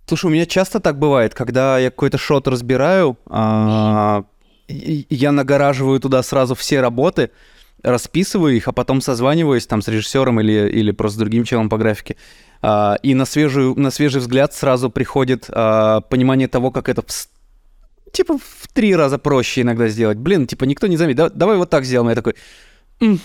Слушай, 0.06 0.26
у 0.26 0.30
меня 0.30 0.44
часто 0.44 0.80
так 0.80 0.98
бывает, 0.98 1.34
когда 1.34 1.78
я 1.78 1.90
какой-то 1.90 2.18
шот 2.18 2.48
разбираю, 2.48 3.16
а, 3.26 4.24
я 4.68 5.32
нагораживаю 5.32 6.00
туда 6.00 6.22
сразу 6.22 6.54
все 6.54 6.80
работы, 6.80 7.30
расписываю 7.82 8.56
их, 8.56 8.68
а 8.68 8.72
потом 8.72 9.00
созваниваюсь 9.00 9.66
там 9.66 9.82
с 9.82 9.88
режиссером 9.88 10.40
или, 10.40 10.70
или 10.70 10.90
просто 10.90 11.16
с 11.16 11.20
другим 11.20 11.44
челом 11.44 11.68
по 11.68 11.76
графике. 11.76 12.16
А, 12.62 12.96
и 13.02 13.14
на, 13.14 13.26
свежую, 13.26 13.78
на 13.78 13.90
свежий 13.90 14.20
взгляд 14.20 14.54
сразу 14.54 14.88
приходит 14.88 15.46
а, 15.50 16.00
понимание 16.00 16.48
того, 16.48 16.70
как 16.70 16.88
это 16.88 17.02
в, 17.02 18.10
типа 18.10 18.38
в 18.38 18.68
три 18.72 18.96
раза 18.96 19.18
проще 19.18 19.60
иногда 19.60 19.88
сделать. 19.88 20.16
Блин, 20.16 20.46
типа 20.46 20.64
никто 20.64 20.86
не 20.86 20.96
заметит. 20.96 21.18
Да, 21.18 21.28
давай 21.28 21.58
вот 21.58 21.68
так 21.68 21.84
сделаем. 21.84 22.08
Я 22.08 22.14
такой... 22.14 22.36
М-м, 23.00 23.20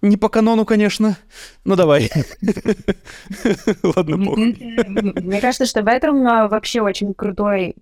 не 0.00 0.16
по 0.16 0.28
канону, 0.28 0.64
конечно, 0.64 1.16
но 1.64 1.76
давай. 1.76 2.10
Ладно, 3.84 4.16
Мне 4.16 5.40
кажется, 5.40 5.66
что 5.66 5.82
в 5.82 5.86
этом 5.86 6.26
а, 6.26 6.48
вообще 6.48 6.80
очень 6.80 7.14
крутой 7.14 7.76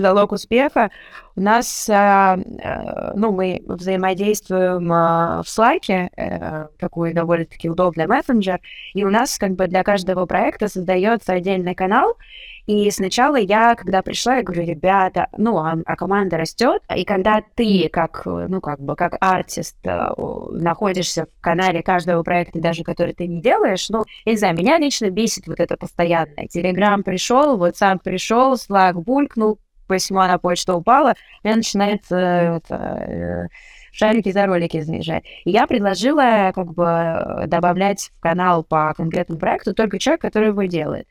залог 0.00 0.32
успеха. 0.32 0.90
У 1.36 1.40
нас, 1.40 1.88
а, 1.88 2.34
а, 2.34 3.12
ну, 3.14 3.30
мы 3.30 3.62
взаимодействуем 3.66 4.92
а, 4.92 5.42
в 5.44 5.46
Slack, 5.46 6.10
э, 6.16 6.66
такой 6.78 7.12
довольно-таки 7.12 7.70
удобный 7.70 8.06
мессенджер, 8.06 8.60
и 8.94 9.04
у 9.04 9.10
нас 9.10 9.38
как 9.38 9.52
бы 9.52 9.68
для 9.68 9.84
каждого 9.84 10.26
проекта 10.26 10.68
создается 10.68 11.34
отдельный 11.34 11.76
канал, 11.76 12.16
и 12.68 12.90
сначала 12.90 13.36
я, 13.36 13.74
когда 13.76 14.02
пришла, 14.02 14.36
я 14.36 14.42
говорю, 14.42 14.66
ребята, 14.66 15.28
ну, 15.38 15.56
а, 15.56 15.78
а 15.86 15.96
команда 15.96 16.36
растет, 16.36 16.82
и 16.94 17.04
когда 17.04 17.42
ты, 17.54 17.88
как, 17.90 18.22
ну, 18.26 18.60
как 18.60 18.78
бы, 18.78 18.94
как 18.94 19.16
артист, 19.20 19.78
э, 19.86 20.10
находишься 20.50 21.26
в 21.26 21.40
канале 21.40 21.82
каждого 21.82 22.22
проекта, 22.22 22.60
даже 22.60 22.82
который 22.82 23.14
ты 23.14 23.26
не 23.26 23.40
делаешь, 23.40 23.88
ну, 23.88 24.04
я 24.26 24.32
не 24.32 24.38
знаю, 24.38 24.54
меня 24.54 24.76
лично 24.76 25.08
бесит 25.08 25.46
вот 25.46 25.60
это 25.60 25.78
постоянное. 25.78 26.46
Телеграм 26.48 27.02
пришел, 27.02 27.56
вот 27.56 27.78
сам 27.78 28.00
пришел, 28.00 28.54
Slack 28.54 28.94
булькнул, 28.94 29.58
письмо 29.88 30.26
на 30.26 30.38
почту 30.38 30.74
упало, 30.74 31.14
и 31.42 31.48
начинается 31.48 32.16
это, 32.16 32.74
э, 32.74 33.48
шарики 33.92 34.30
за 34.30 34.46
ролики 34.46 34.80
заезжать. 34.80 35.24
И 35.44 35.50
я 35.50 35.66
предложила 35.66 36.52
как 36.54 36.72
бы 36.72 37.44
добавлять 37.46 38.10
в 38.16 38.20
канал 38.20 38.62
по 38.62 38.94
конкретному 38.96 39.40
проекту 39.40 39.74
только 39.74 39.98
человек, 39.98 40.20
который 40.20 40.48
его 40.48 40.62
делает. 40.64 41.08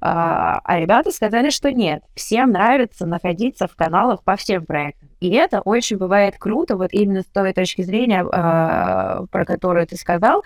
А, 0.00 0.60
а 0.64 0.78
ребята 0.78 1.10
сказали, 1.10 1.50
что 1.50 1.72
нет, 1.72 2.02
всем 2.14 2.50
нравится 2.50 3.06
находиться 3.06 3.66
в 3.66 3.74
каналах 3.74 4.22
по 4.22 4.36
всем 4.36 4.66
проектам. 4.66 5.08
И 5.20 5.30
это 5.30 5.60
очень 5.60 5.96
бывает 5.96 6.36
круто, 6.38 6.76
вот 6.76 6.92
именно 6.92 7.22
с 7.22 7.26
той 7.26 7.52
точки 7.52 7.82
зрения, 7.82 8.24
а, 8.30 9.24
про 9.30 9.44
которую 9.44 9.86
ты 9.86 9.96
сказал, 9.96 10.44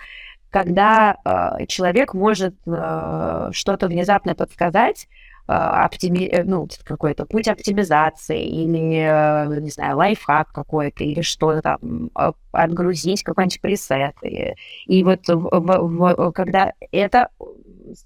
когда 0.51 1.17
а, 1.25 1.67
человек 1.67 2.15
может 2.15 2.55
что-то 2.63 3.89
внезапно 3.89 4.35
подсказать, 4.35 5.09
оптими... 5.51 6.25
Э, 6.27 6.45
ну, 6.45 6.69
какой-то 6.85 7.27
путь 7.27 7.49
оптимизации 7.49 8.45
или, 8.45 9.05
э, 9.05 9.61
не 9.61 9.71
знаю, 9.71 9.97
лайфхак 9.97 10.53
какой-то, 10.53 11.05
или 11.05 11.23
что-то 11.23 11.63
там, 11.63 12.11
а, 12.15 12.33
отгрузить 12.53 13.23
какой-нибудь 13.23 13.61
пресет. 13.61 14.15
И, 14.23 14.55
и 14.87 15.05
вот 15.05 15.27
в, 15.29 15.49
в, 15.51 16.33
когда 16.33 16.73
это 16.93 17.29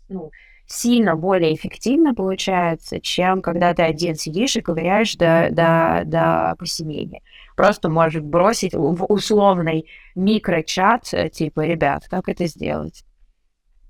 ну, 0.09 0.31
сильно 0.66 1.16
более 1.16 1.55
эффективно 1.55 2.15
получается, 2.15 3.01
чем 3.01 3.43
когда 3.43 3.75
ты 3.75 3.83
один 3.83 4.15
сидишь 4.15 4.57
и 4.57 4.61
ковыряешь 4.61 5.15
до, 5.16 5.49
до, 5.51 6.03
до 6.07 6.55
посинения. 6.59 7.23
Просто 7.57 7.89
можешь 7.89 8.23
бросить 8.23 8.75
в 8.75 9.05
условный 9.05 9.87
микрочат, 10.15 11.12
э, 11.12 11.29
типа, 11.29 11.66
ребят, 11.66 12.05
как 12.09 12.29
это 12.29 12.47
сделать? 12.47 13.05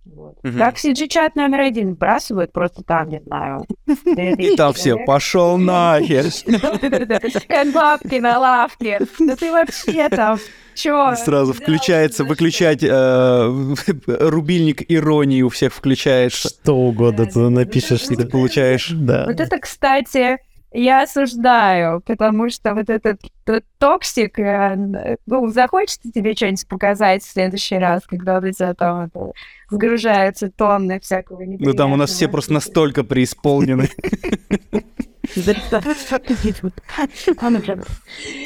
Вот. 0.04 0.36
Угу. 0.44 0.58
Как 0.58 0.76
CG-чат 0.76 1.34
номер 1.34 1.60
один 1.60 1.94
бросают 1.94 2.52
просто 2.52 2.82
там, 2.82 3.08
не 3.08 3.20
знаю. 3.20 3.64
И 4.06 4.56
там 4.56 4.72
все, 4.74 4.96
пошел 5.04 5.56
нахер. 5.58 6.26
Бабки 7.72 8.20
на 8.20 8.38
лавке. 8.38 9.00
Да 9.18 9.36
ты 9.36 9.50
вообще 9.50 10.08
там 10.08 10.38
Чё? 10.74 11.14
Сразу 11.14 11.52
включается, 11.52 12.24
выключать 12.24 12.82
э, 12.82 13.74
рубильник 14.06 14.82
иронии 14.90 15.42
у 15.42 15.48
всех 15.48 15.72
включаешь. 15.72 16.32
Что 16.32 16.74
угодно 16.74 17.26
ты 17.26 17.38
напишешь, 17.38 18.02
ты 18.02 18.26
получаешь. 18.26 18.90
Да. 18.90 19.26
Вот 19.26 19.40
это, 19.40 19.58
кстати, 19.58 20.38
я 20.74 21.02
осуждаю, 21.02 22.00
потому 22.00 22.50
что 22.50 22.74
вот 22.74 22.90
этот 22.90 23.20
тот 23.44 23.64
токсик, 23.78 24.38
э, 24.38 25.16
ну, 25.26 25.46
захочется 25.48 26.10
тебе 26.10 26.34
что-нибудь 26.34 26.66
показать 26.66 27.22
в 27.22 27.30
следующий 27.30 27.76
раз, 27.76 28.02
когда 28.06 28.38
у 28.38 28.40
тебя 28.40 28.74
там 28.74 29.10
сгружаются 29.70 30.50
тонны 30.50 30.98
всякого 31.00 31.42
Ну, 31.44 31.74
там 31.74 31.92
у 31.92 31.96
нас 31.96 32.10
все 32.10 32.28
просто 32.28 32.54
настолько 32.54 33.04
преисполнены. 33.04 33.88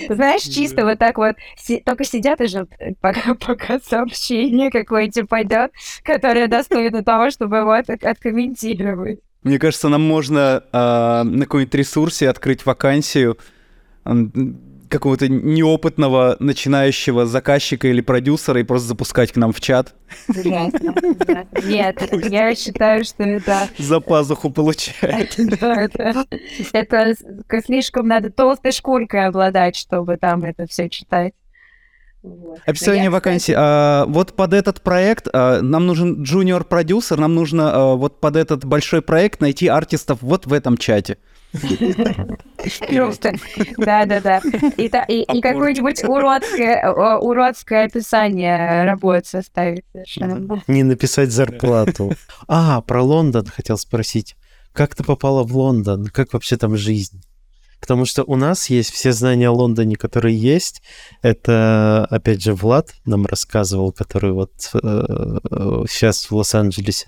Знаешь, 0.08 0.42
чисто 0.42 0.84
вот 0.84 0.98
так 0.98 1.18
вот, 1.18 1.36
только 1.84 2.04
сидят 2.04 2.40
и 2.40 2.46
ждут, 2.46 2.70
пока, 3.00 3.34
пока 3.46 3.80
сообщение 3.80 4.70
какое-то 4.70 5.26
пойдет, 5.26 5.72
которое 6.02 6.46
достойно 6.46 7.02
того, 7.02 7.30
чтобы 7.30 7.58
его 7.58 7.72
откомментировать. 7.72 9.20
Мне 9.42 9.58
кажется, 9.58 9.88
нам 9.88 10.02
можно 10.02 10.62
э, 10.72 11.22
на 11.22 11.44
каком-нибудь 11.44 11.74
ресурсе 11.74 12.28
открыть 12.28 12.66
вакансию 12.66 13.38
какого-то 14.88 15.28
неопытного 15.28 16.36
начинающего 16.40 17.26
заказчика 17.26 17.88
или 17.88 18.00
продюсера 18.00 18.60
и 18.60 18.64
просто 18.64 18.88
запускать 18.88 19.32
к 19.32 19.36
нам 19.36 19.52
в 19.52 19.60
чат. 19.60 19.94
Нет, 21.64 22.02
я 22.30 22.54
считаю, 22.54 23.04
что 23.04 23.22
это... 23.22 23.68
За 23.78 24.00
пазуху 24.00 24.50
получать. 24.50 25.38
Это 26.72 27.14
слишком 27.64 28.08
надо 28.08 28.30
толстой 28.30 28.72
шкуркой 28.72 29.26
обладать, 29.26 29.76
чтобы 29.76 30.16
там 30.16 30.44
это 30.44 30.66
все 30.66 30.88
читать. 30.88 31.34
Вот. 32.22 32.58
Описание 32.66 33.04
я, 33.04 33.10
вакансии. 33.10 33.52
Кстати... 33.52 33.56
А, 33.58 34.04
вот 34.06 34.34
под 34.34 34.52
этот 34.52 34.80
проект 34.82 35.28
а, 35.32 35.60
нам 35.62 35.86
нужен 35.86 36.22
junior-продюсер, 36.22 37.18
нам 37.18 37.34
нужно 37.34 37.72
а, 37.72 37.94
вот 37.94 38.20
под 38.20 38.36
этот 38.36 38.64
большой 38.64 39.02
проект 39.02 39.40
найти 39.40 39.68
артистов 39.68 40.18
вот 40.20 40.46
в 40.46 40.52
этом 40.52 40.76
чате. 40.76 41.18
Да, 43.78 44.04
да, 44.04 44.20
да. 44.20 44.40
И, 44.76 44.88
какое-нибудь 45.40 46.04
уродское, 46.04 46.90
уродское 46.90 47.86
описание 47.86 48.84
работы 48.84 49.26
составить. 49.26 49.84
Не 50.66 50.82
написать 50.82 51.30
зарплату. 51.30 52.12
А, 52.48 52.82
про 52.82 53.02
Лондон 53.02 53.46
хотел 53.46 53.78
спросить. 53.78 54.36
Как 54.72 54.94
ты 54.94 55.02
попала 55.04 55.42
в 55.42 55.56
Лондон? 55.56 56.06
Как 56.06 56.34
вообще 56.34 56.56
там 56.56 56.76
жизнь? 56.76 57.22
Потому 57.80 58.04
что 58.04 58.24
у 58.24 58.36
нас 58.36 58.70
есть 58.70 58.92
все 58.92 59.12
знания 59.12 59.48
о 59.48 59.52
Лондоне, 59.52 59.96
которые 59.96 60.36
есть. 60.36 60.82
Это, 61.22 62.06
опять 62.10 62.42
же, 62.42 62.54
Влад 62.54 62.92
нам 63.04 63.26
рассказывал, 63.26 63.92
который 63.92 64.32
вот 64.32 64.52
э, 64.74 64.78
сейчас 65.88 66.30
в 66.30 66.36
Лос-Анджелесе. 66.36 67.06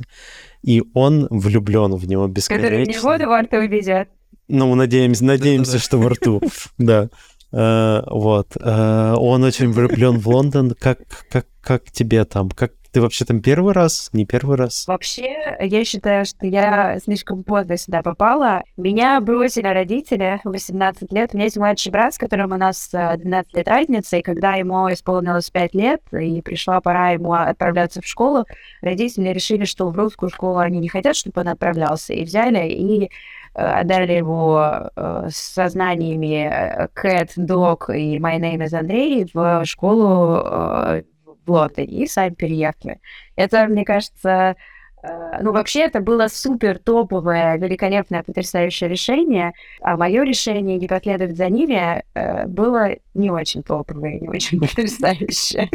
И 0.63 0.83
он 0.95 1.27
влюблен 1.31 1.95
в 1.95 2.07
него 2.07 2.29
бесконечно. 2.29 2.69
Который 2.69 2.87
не 2.87 2.99
воду 2.99 3.27
во 3.27 3.43
рту 3.43 3.61
везет. 3.61 4.09
Ну, 4.49 4.75
надеемся, 4.75 5.25
надеемся, 5.25 5.79
что 5.79 5.99
во 5.99 6.11
рту, 6.11 6.41
да. 6.79 7.09
Э, 7.53 8.03
вот. 8.07 8.57
Э, 8.61 9.15
он 9.17 9.43
очень 9.45 9.73
влюблен 9.73 10.19
в 10.19 10.29
Лондон. 10.29 10.75
Как, 10.79 10.99
как, 11.31 11.47
как 11.61 11.91
тебе 11.91 12.25
там? 12.25 12.51
Как 12.51 12.73
ты 12.93 13.01
вообще 13.01 13.25
там 13.25 13.41
первый 13.41 13.73
раз, 13.73 14.11
не 14.13 14.27
первый 14.27 14.57
раз? 14.57 14.87
Вообще, 14.87 15.57
я 15.61 15.85
считаю, 15.85 16.25
что 16.25 16.47
я 16.47 16.99
слишком 16.99 17.45
поздно 17.45 17.77
сюда 17.77 18.03
попала. 18.03 18.63
Меня 18.77 19.21
бросили 19.21 19.67
родители 19.67 20.41
в 20.45 20.51
18 20.51 21.13
лет. 21.13 21.31
У 21.33 21.37
меня 21.37 21.45
есть 21.45 21.57
младший 21.57 21.93
брат, 21.93 22.15
с 22.15 22.19
которым 22.19 22.53
у 22.53 22.57
нас 22.57 22.91
12 22.91 23.55
лет 23.55 23.69
разница, 23.69 24.17
и 24.17 24.23
когда 24.23 24.55
ему 24.55 24.93
исполнилось 24.93 25.51
5 25.51 25.75
лет, 25.75 26.03
и 26.13 26.43
пришла 26.43 26.81
пора 26.81 27.11
ему 27.11 27.33
отправляться 27.33 28.01
в 28.01 28.07
школу, 28.07 28.45
родители 28.83 29.29
решили, 29.29 29.65
что 29.65 29.89
в 29.89 29.97
русскую 29.97 30.31
школу 30.31 30.59
они 30.59 30.79
не 30.79 30.89
хотят, 30.89 31.17
чтобы 31.17 31.41
он 31.41 31.49
отправлялся, 31.49 32.13
и 32.13 32.25
взяли 32.25 32.69
и 32.69 33.05
э, 33.05 33.09
отдали 33.55 34.15
его 34.15 34.91
э, 34.97 35.29
со 35.31 35.69
знаниями 35.69 36.89
Cat, 37.01 37.31
Dog 37.37 37.97
и 37.97 38.19
My 38.19 38.39
Name 38.39 38.65
is 38.67 38.77
Андрей 38.77 39.29
в 39.33 39.65
школу 39.65 41.05
э, 41.47 41.51
Лондоне 41.51 41.87
и 41.87 42.07
сами 42.07 42.35
переехали. 42.35 43.01
Это, 43.37 43.67
мне 43.67 43.85
кажется, 43.85 44.57
э, 45.03 45.43
ну, 45.43 45.53
вообще, 45.53 45.81
это 45.81 46.01
было 46.01 46.29
супер 46.29 46.79
топовое, 46.79 47.57
великолепное, 47.57 48.23
потрясающее 48.23 48.89
решение, 48.89 49.53
а 49.81 49.97
мое 49.97 50.25
решение 50.25 50.79
не 50.79 50.89
последовать 50.89 51.37
за 51.37 51.49
ними 51.49 52.03
э, 52.15 52.47
было 52.47 52.91
не 53.15 53.31
очень 53.31 53.63
топовое, 53.63 54.21
не 54.21 54.29
очень 54.29 54.61
потрясающее. 54.61 55.71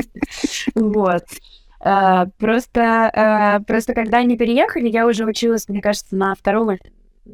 Вот. 0.75 1.23
Uh, 1.85 2.31
просто, 2.39 3.61
просто 3.67 3.93
когда 3.93 4.17
они 4.17 4.37
переехали, 4.37 4.87
я 4.87 5.05
уже 5.05 5.23
училась, 5.23 5.69
мне 5.69 5.81
кажется, 5.81 6.15
на 6.15 6.33
втором 6.33 6.71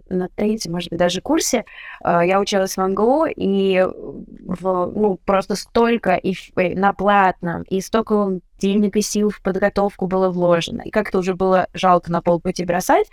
на 0.09 0.29
третьем, 0.29 0.73
может 0.73 0.89
быть, 0.89 0.99
даже 0.99 1.21
курсе 1.21 1.65
э, 2.03 2.21
я 2.25 2.39
училась 2.39 2.77
в 2.77 2.81
МГУ, 2.81 3.25
и 3.35 3.85
в, 3.85 4.91
ну, 4.95 5.19
просто 5.25 5.55
столько 5.55 6.15
и 6.15 6.33
э, 6.55 6.75
на 6.75 6.93
платном, 6.93 7.63
и 7.63 7.81
столько 7.81 8.39
денег 8.59 8.95
и 8.95 9.01
сил 9.01 9.29
в 9.29 9.41
подготовку 9.41 10.07
было 10.07 10.29
вложено. 10.29 10.81
И 10.83 10.91
как-то 10.91 11.19
уже 11.19 11.35
было 11.35 11.67
жалко 11.73 12.11
на 12.11 12.21
полпути 12.21 12.65
бросать. 12.65 13.07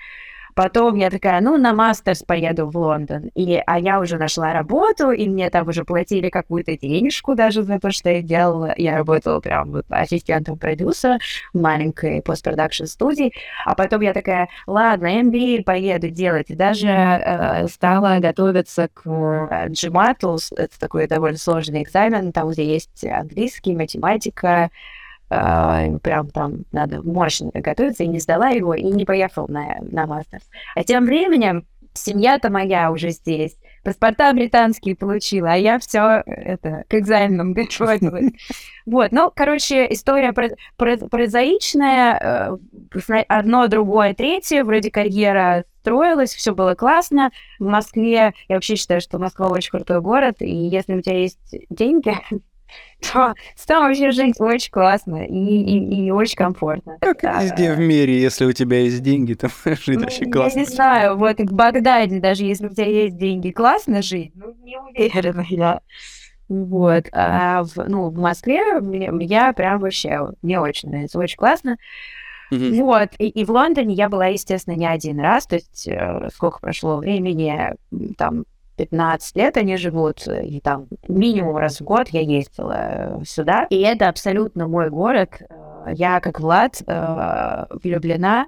Потом 0.58 0.96
я 0.96 1.08
такая, 1.08 1.40
ну, 1.40 1.56
на 1.56 1.72
мастерс 1.72 2.24
поеду 2.24 2.68
в 2.68 2.76
Лондон. 2.76 3.30
И, 3.36 3.62
а 3.64 3.78
я 3.78 4.00
уже 4.00 4.18
нашла 4.18 4.52
работу, 4.52 5.12
и 5.12 5.28
мне 5.28 5.50
там 5.50 5.68
уже 5.68 5.84
платили 5.84 6.30
какую-то 6.30 6.76
денежку 6.76 7.36
даже 7.36 7.62
за 7.62 7.78
то, 7.78 7.92
что 7.92 8.10
я 8.10 8.22
делала. 8.22 8.74
Я 8.76 8.96
работала 8.96 9.38
прям 9.38 9.70
вот 9.70 9.86
ассистентом 9.88 10.58
продюсера 10.58 11.20
в 11.54 11.60
маленькой 11.60 12.22
постпродакшн 12.22 12.86
студии. 12.86 13.32
А 13.66 13.76
потом 13.76 14.00
я 14.00 14.12
такая, 14.12 14.48
ладно, 14.66 15.06
MBA 15.20 15.62
поеду 15.62 16.10
делать. 16.10 16.50
И 16.50 16.56
даже 16.56 16.88
э, 16.88 17.68
стала 17.68 18.18
готовиться 18.18 18.88
к 18.92 19.02
э, 19.06 19.68
GMAT. 19.68 20.38
Это 20.56 20.80
такой 20.80 21.06
довольно 21.06 21.38
сложный 21.38 21.84
экзамен, 21.84 22.32
там, 22.32 22.50
где 22.50 22.64
есть 22.64 23.04
английский, 23.04 23.76
математика, 23.76 24.70
Uh, 25.30 25.98
прям 25.98 26.30
там 26.30 26.64
надо 26.72 27.02
мощно 27.02 27.50
готовиться, 27.52 28.02
и 28.02 28.08
не 28.08 28.18
сдала 28.18 28.48
его, 28.48 28.72
и 28.72 28.84
не 28.84 29.04
поехал 29.04 29.46
на, 29.46 29.76
на 29.82 30.06
мастерс. 30.06 30.48
А 30.74 30.84
тем 30.84 31.04
временем 31.04 31.66
семья-то 31.92 32.50
моя 32.50 32.90
уже 32.90 33.10
здесь, 33.10 33.56
паспорта 33.84 34.32
британские 34.32 34.96
получила, 34.96 35.52
а 35.52 35.56
я 35.56 35.78
все 35.78 36.22
это 36.26 36.84
к 36.88 36.94
экзаменам 36.94 37.52
готовилась. 37.52 38.32
Вот, 38.86 39.12
ну, 39.12 39.30
короче, 39.36 39.86
история 39.92 40.32
про, 40.32 40.48
про, 40.78 40.96
прозаичная, 40.96 42.58
э, 43.04 43.22
одно, 43.28 43.66
другое, 43.66 44.14
третье, 44.14 44.64
вроде 44.64 44.90
карьера 44.90 45.66
строилась, 45.80 46.34
все 46.34 46.54
было 46.54 46.74
классно. 46.74 47.30
В 47.58 47.64
Москве, 47.64 48.32
я 48.48 48.54
вообще 48.54 48.76
считаю, 48.76 49.02
что 49.02 49.18
Москва 49.18 49.48
очень 49.48 49.70
крутой 49.70 50.00
город, 50.00 50.36
и 50.40 50.50
если 50.50 50.94
у 50.94 51.02
тебя 51.02 51.18
есть 51.18 51.38
деньги, 51.68 52.14
то 53.00 53.34
там 53.66 53.84
вообще 53.84 54.10
жить 54.10 54.40
очень 54.40 54.70
классно 54.70 55.24
и, 55.24 55.34
и, 55.34 56.06
и 56.06 56.10
очень 56.10 56.36
комфортно. 56.36 56.98
Как 57.00 57.20
да. 57.22 57.42
везде 57.42 57.74
в 57.74 57.78
мире, 57.78 58.20
если 58.20 58.44
у 58.44 58.52
тебя 58.52 58.80
есть 58.80 59.02
деньги, 59.02 59.34
то 59.34 59.48
жить 59.64 60.00
ну, 60.00 60.06
очень 60.06 60.30
классно. 60.30 60.58
Я 60.58 60.64
не 60.64 60.70
знаю, 60.70 61.16
вот 61.16 61.38
в 61.38 61.52
Багдаде, 61.52 62.20
даже 62.20 62.44
если 62.44 62.66
у 62.66 62.70
тебя 62.70 62.86
есть 62.86 63.16
деньги, 63.16 63.50
классно 63.50 64.02
жить? 64.02 64.32
Ну, 64.34 64.54
не 64.62 64.78
уверена 64.78 65.44
я. 65.48 65.80
Вот. 66.48 67.04
А 67.12 67.62
в, 67.62 67.76
ну, 67.76 68.08
в 68.10 68.18
Москве 68.18 68.62
я 69.20 69.52
прям 69.52 69.80
вообще, 69.80 70.20
мне 70.42 70.60
очень 70.60 70.90
нравится, 70.90 71.18
очень 71.18 71.36
классно. 71.36 71.76
Mm-hmm. 72.50 72.82
Вот, 72.82 73.10
и, 73.18 73.28
и 73.28 73.44
в 73.44 73.50
Лондоне 73.50 73.94
я 73.94 74.08
была, 74.08 74.26
естественно, 74.26 74.74
не 74.74 74.86
один 74.86 75.20
раз, 75.20 75.46
то 75.46 75.56
есть 75.56 75.86
э, 75.86 76.30
сколько 76.34 76.60
прошло 76.60 76.96
времени, 76.96 77.74
там, 78.16 78.44
15 78.78 79.36
лет 79.36 79.56
они 79.56 79.76
живут, 79.76 80.26
и 80.26 80.60
там 80.60 80.86
минимум 81.08 81.56
раз 81.56 81.80
в 81.80 81.84
год 81.84 82.08
я 82.10 82.20
ездила 82.20 82.76
э, 82.78 83.24
сюда. 83.26 83.66
И 83.70 83.80
это 83.80 84.08
абсолютно 84.08 84.68
мой 84.68 84.88
город. 84.88 85.42
Э, 85.50 85.92
я, 85.94 86.20
как 86.20 86.40
Влад, 86.40 86.80
э, 86.86 87.64
влюблена. 87.82 88.46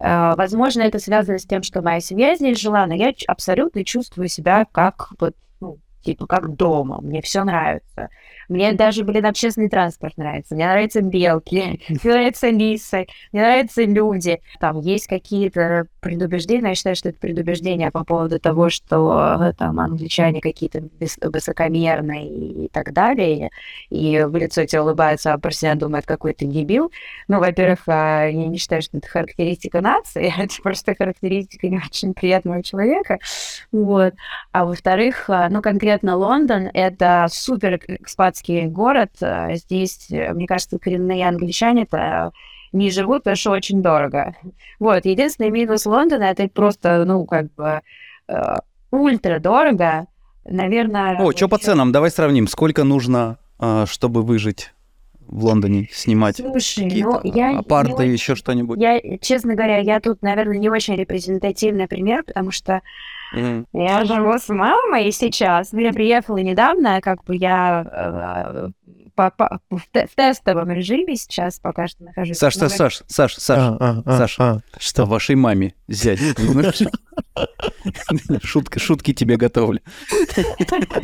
Возможно, 0.00 0.82
это 0.82 0.98
связано 0.98 1.38
с 1.38 1.46
тем, 1.46 1.62
что 1.62 1.80
моя 1.80 2.00
семья 2.00 2.34
здесь 2.34 2.58
жила, 2.58 2.84
но 2.86 2.94
я 2.94 3.12
абсолютно 3.28 3.84
чувствую 3.84 4.28
себя 4.28 4.66
как 4.70 5.10
вот, 5.18 5.34
ну, 5.60 5.78
типа 6.02 6.26
как 6.26 6.56
дома. 6.56 7.00
Мне 7.00 7.22
все 7.22 7.44
нравится. 7.44 8.10
Мне 8.48 8.72
даже, 8.72 9.04
блин, 9.04 9.26
общественный 9.26 9.68
транспорт 9.68 10.16
нравится. 10.16 10.54
Мне 10.54 10.66
нравятся 10.66 11.00
белки, 11.00 11.80
мне 11.88 12.00
нравятся 12.04 12.50
лисы, 12.50 13.06
мне 13.32 13.42
нравятся 13.42 13.84
люди. 13.84 14.40
Там 14.60 14.80
есть 14.80 15.06
какие-то 15.06 15.86
предубеждения. 16.00 16.70
Я 16.70 16.74
считаю, 16.74 16.96
что 16.96 17.08
это 17.08 17.18
предубеждения 17.18 17.90
по 17.90 18.04
поводу 18.04 18.38
того, 18.38 18.68
что 18.68 19.38
э, 19.40 19.52
там 19.54 19.80
англичане 19.80 20.40
какие-то 20.40 20.84
высокомерные 21.22 22.64
и 22.64 22.68
так 22.68 22.92
далее. 22.92 23.50
И 23.90 24.22
в 24.26 24.36
лицо 24.36 24.64
тебе 24.64 24.82
улыбаются, 24.82 25.32
а 25.32 25.38
про 25.38 25.50
себя 25.50 25.74
думают, 25.74 26.06
какой 26.06 26.34
ты 26.34 26.46
дебил. 26.46 26.92
Ну, 27.28 27.38
во-первых, 27.38 27.80
а, 27.86 28.26
я 28.26 28.46
не 28.46 28.58
считаю, 28.58 28.82
что 28.82 28.98
это 28.98 29.08
характеристика 29.08 29.80
нации, 29.80 30.32
это 30.38 30.54
просто 30.62 30.94
характеристика 30.94 31.68
не 31.68 31.78
очень 31.78 32.14
приятного 32.14 32.62
человека. 32.62 33.18
Вот. 33.72 34.14
А 34.52 34.64
во-вторых, 34.64 35.24
а, 35.28 35.48
ну, 35.48 35.62
конкретно 35.62 36.16
Лондон— 36.16 36.70
это 36.74 37.26
супер 37.30 37.80
экспат 37.88 38.33
азиатский 38.34 38.66
город. 38.66 39.10
Э, 39.20 39.54
здесь, 39.54 40.06
э, 40.10 40.32
мне 40.32 40.46
кажется, 40.46 40.78
коренные 40.78 41.26
англичане-то 41.28 42.32
не 42.72 42.90
живут, 42.90 43.18
потому 43.18 43.36
что 43.36 43.50
очень 43.52 43.82
дорого. 43.82 44.34
Вот, 44.80 45.04
единственный 45.04 45.50
минус 45.50 45.86
Лондона 45.86 46.24
это 46.24 46.48
просто, 46.48 47.04
ну, 47.04 47.24
как 47.24 47.52
бы 47.54 47.80
э, 48.28 48.56
ультра 48.90 49.38
дорого. 49.38 50.06
Наверное... 50.44 51.16
О, 51.18 51.32
что 51.32 51.48
по 51.48 51.58
ценам? 51.58 51.92
Давай 51.92 52.10
сравним. 52.10 52.48
Сколько 52.48 52.84
нужно, 52.84 53.38
э, 53.60 53.84
чтобы 53.86 54.22
выжить 54.22 54.72
в 55.26 55.44
Лондоне 55.44 55.88
снимать 55.92 56.36
Слушай, 56.36 57.02
ну, 57.02 57.20
я 57.24 57.58
апарты, 57.58 58.04
еще 58.04 58.34
что-нибудь? 58.34 58.80
Я, 58.80 59.00
честно 59.18 59.54
говоря, 59.54 59.78
я 59.78 60.00
тут, 60.00 60.22
наверное, 60.22 60.58
не 60.58 60.68
очень 60.68 60.96
репрезентативный 60.96 61.88
пример, 61.88 62.24
потому 62.24 62.50
что 62.50 62.82
Mm-hmm. 63.34 63.66
Я 63.72 64.04
живу 64.04 64.38
с 64.38 64.48
мамой 64.48 65.10
сейчас. 65.10 65.72
Ну, 65.72 65.80
я 65.80 65.92
приехала 65.92 66.36
недавно, 66.36 67.00
как 67.00 67.24
бы 67.24 67.34
я 67.34 67.84
э, 67.90 68.68
по, 69.14 69.30
по, 69.30 69.60
в, 69.70 69.78
в 69.78 70.14
тестовом 70.14 70.70
режиме 70.70 71.16
сейчас 71.16 71.58
пока 71.58 71.88
что 71.88 72.04
нахожусь. 72.04 72.36
Саш, 72.38 72.54
Саш, 72.54 72.72
Саш, 72.72 73.02
Саш, 73.06 73.34
Саш, 73.34 73.58
а, 73.58 73.76
а, 73.80 74.02
а, 74.04 74.18
Саш, 74.18 74.36
а, 74.38 74.60
что 74.78 75.06
вашей 75.06 75.36
маме 75.36 75.74
зять? 75.88 76.20
Шутки, 78.42 78.78
шутки 78.78 79.12
тебе 79.12 79.36
готовлю. 79.36 79.80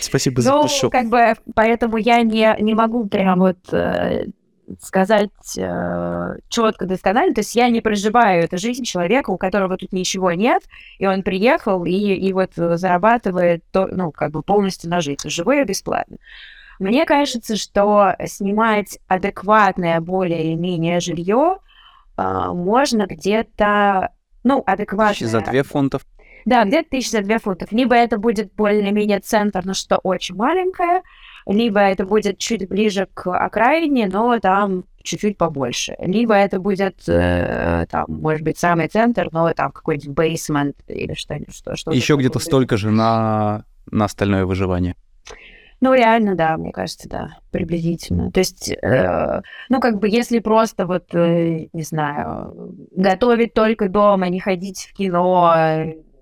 Спасибо 0.00 0.40
за 0.40 0.52
Ну, 0.52 0.90
как 0.90 1.08
бы, 1.08 1.34
поэтому 1.54 1.96
я 1.96 2.22
не, 2.22 2.56
не 2.60 2.74
могу 2.74 3.06
прям 3.06 3.40
вот 3.40 3.58
э, 3.72 4.26
сказать 4.80 5.30
э, 5.56 6.36
четко, 6.48 6.86
досконально. 6.86 7.34
То 7.34 7.40
есть 7.40 7.54
я 7.54 7.68
не 7.68 7.80
проживаю 7.80 8.44
эту 8.44 8.58
жизнь 8.58 8.84
человека, 8.84 9.30
у 9.30 9.36
которого 9.36 9.76
тут 9.76 9.92
ничего 9.92 10.32
нет, 10.32 10.62
и 10.98 11.06
он 11.06 11.22
приехал 11.22 11.84
и, 11.84 11.92
и 11.92 12.32
вот 12.32 12.52
зарабатывает 12.54 13.64
то, 13.72 13.86
ну, 13.86 14.10
как 14.10 14.30
бы 14.32 14.42
полностью 14.42 14.90
на 14.90 15.00
жизнь, 15.00 15.28
живое 15.28 15.64
бесплатно. 15.64 16.16
Мне 16.78 17.04
кажется, 17.04 17.56
что 17.56 18.16
снимать 18.26 18.98
адекватное 19.06 20.00
более-менее 20.00 21.00
жилье 21.00 21.58
э, 22.16 22.22
можно 22.52 23.06
где-то, 23.06 24.10
ну, 24.42 24.62
адекватно... 24.66 25.14
Тысячи 25.14 25.24
за 25.24 25.40
две 25.40 25.62
фунтов. 25.62 26.04
Да, 26.44 26.64
где-то 26.64 26.90
тысячи 26.90 27.10
за 27.10 27.22
две 27.22 27.38
фунтов. 27.38 27.72
Либо 27.72 27.94
это 27.94 28.18
будет 28.18 28.52
более-менее 28.54 29.20
центр, 29.20 29.62
но 29.64 29.74
что 29.74 29.96
очень 29.98 30.34
маленькое, 30.34 31.02
либо 31.46 31.80
это 31.80 32.04
будет 32.06 32.38
чуть 32.38 32.68
ближе 32.68 33.08
к 33.12 33.30
окраине, 33.30 34.08
но 34.08 34.38
там 34.40 34.84
чуть-чуть 35.02 35.36
побольше. 35.36 35.94
Либо 35.98 36.34
это 36.34 36.58
будет, 36.58 37.06
э, 37.06 37.86
там, 37.90 38.06
может 38.08 38.42
быть, 38.42 38.58
самый 38.58 38.88
центр, 38.88 39.28
но 39.30 39.52
там 39.52 39.70
какой-нибудь 39.70 40.08
бейсмент 40.08 40.76
или 40.88 41.14
что-нибудь. 41.14 41.54
Что, 41.54 41.76
что 41.76 41.92
Еще 41.92 42.16
где-то 42.16 42.38
столько 42.38 42.76
же 42.76 42.90
на, 42.90 43.64
на 43.90 44.06
остальное 44.06 44.46
выживание. 44.46 44.96
Ну, 45.80 45.92
реально, 45.92 46.34
да, 46.34 46.56
мне 46.56 46.72
кажется, 46.72 47.10
да, 47.10 47.36
приблизительно. 47.50 48.32
То 48.32 48.40
есть, 48.40 48.70
э, 48.70 49.42
ну, 49.68 49.80
как 49.80 49.98
бы, 49.98 50.08
если 50.08 50.38
просто 50.38 50.86
вот, 50.86 51.14
э, 51.14 51.66
не 51.74 51.82
знаю, 51.82 52.74
готовить 52.92 53.52
только 53.52 53.90
дома, 53.90 54.30
не 54.30 54.40
ходить 54.40 54.88
в 54.90 54.96
кино, 54.96 55.54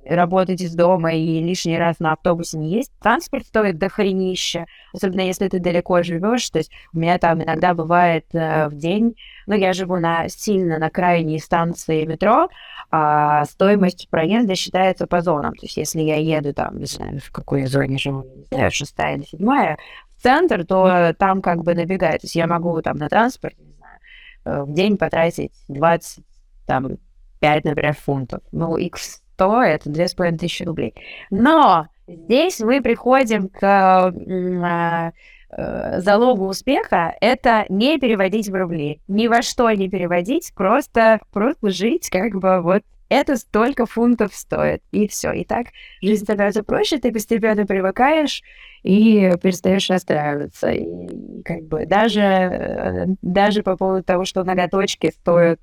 работать 0.04 0.60
из 0.60 0.74
дома 0.74 1.12
и 1.12 1.40
лишний 1.40 1.78
раз 1.78 2.00
на 2.00 2.12
автобусе 2.12 2.58
не 2.58 2.70
есть, 2.70 2.92
транспорт 3.00 3.46
стоит 3.46 3.78
до 3.78 3.88
хренища, 3.88 4.66
особенно 4.92 5.20
если 5.20 5.48
ты 5.48 5.60
далеко 5.60 6.02
живешь. 6.02 6.48
То 6.50 6.58
есть 6.58 6.72
у 6.92 6.98
меня 6.98 7.18
там 7.18 7.42
иногда 7.42 7.74
бывает 7.74 8.26
э, 8.32 8.68
в 8.68 8.74
день, 8.74 9.16
ну, 9.46 9.54
я 9.54 9.72
живу 9.72 9.96
на 9.96 10.28
сильно 10.28 10.78
на 10.78 10.90
крайней 10.90 11.38
станции 11.38 12.04
метро, 12.04 12.48
а 12.90 13.44
стоимость 13.44 14.08
проезда 14.10 14.54
считается 14.54 15.06
по 15.06 15.20
зонам. 15.20 15.54
То 15.54 15.66
есть 15.66 15.76
если 15.76 16.00
я 16.00 16.16
еду 16.16 16.52
там, 16.52 16.78
не 16.78 16.86
знаю, 16.86 17.20
в 17.20 17.30
какой 17.30 17.66
зоне 17.66 17.98
живу, 17.98 18.24
не 18.36 18.44
знаю, 18.44 18.70
шестая 18.70 19.16
или 19.16 19.24
седьмая, 19.24 19.78
в 20.16 20.22
центр, 20.22 20.64
то 20.64 21.14
там 21.18 21.42
как 21.42 21.62
бы 21.62 21.74
набегает. 21.74 22.20
То 22.20 22.26
есть 22.26 22.34
я 22.34 22.46
могу 22.46 22.80
там 22.82 22.96
на 22.96 23.08
транспорт, 23.08 23.54
не 23.58 23.72
знаю, 23.72 23.98
э, 24.44 24.62
в 24.64 24.72
день 24.72 24.96
потратить 24.96 25.52
20, 25.68 26.24
там, 26.66 26.98
5, 27.40 27.64
например, 27.64 27.94
фунтов. 27.94 28.40
Ну, 28.52 28.76
x 28.76 29.21
100 29.34 29.62
это 29.62 29.90
2500 29.90 30.66
рублей. 30.66 30.94
Но 31.30 31.88
здесь 32.06 32.60
мы 32.60 32.80
приходим 32.80 33.48
к 33.48 33.62
а, 33.62 35.12
э, 35.50 36.00
залогу 36.00 36.46
успеха 36.46 37.14
это 37.20 37.66
не 37.68 37.98
переводить 37.98 38.48
в 38.48 38.54
рубли. 38.54 39.00
Ни 39.08 39.26
во 39.28 39.42
что 39.42 39.70
не 39.70 39.88
переводить, 39.88 40.52
просто, 40.54 41.20
просто 41.32 41.70
жить 41.70 42.08
как 42.10 42.34
бы 42.34 42.60
вот 42.60 42.82
это 43.12 43.36
столько 43.36 43.84
фунтов 43.84 44.34
стоит, 44.34 44.82
и 44.90 45.06
все. 45.06 45.32
И 45.32 45.44
так 45.44 45.66
жизнь 46.00 46.24
становится 46.24 46.62
проще, 46.62 46.98
ты 46.98 47.12
постепенно 47.12 47.66
привыкаешь 47.66 48.42
и 48.82 49.32
перестаешь 49.42 49.90
расстраиваться. 49.90 50.70
И 50.70 51.42
как 51.44 51.62
бы 51.64 51.84
даже, 51.84 52.20
э, 52.20 53.06
даже 53.20 53.62
по 53.62 53.76
поводу 53.76 54.02
того, 54.02 54.24
что 54.24 54.44
ноготочки 54.44 55.10
стоят 55.10 55.60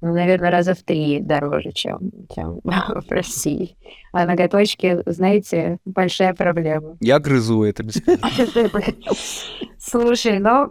ну, 0.00 0.12
наверное, 0.12 0.50
раза 0.50 0.74
в 0.74 0.82
три 0.82 1.20
дороже, 1.20 1.72
чем, 1.72 1.98
чем 2.34 2.60
в 2.64 3.10
России. 3.10 3.76
А 4.12 4.26
ноготочки, 4.26 5.02
знаете, 5.06 5.78
большая 5.84 6.34
проблема. 6.34 6.96
Я 7.00 7.18
грызу 7.18 7.62
это 7.62 7.84
Слушай, 9.78 10.38
ну, 10.38 10.70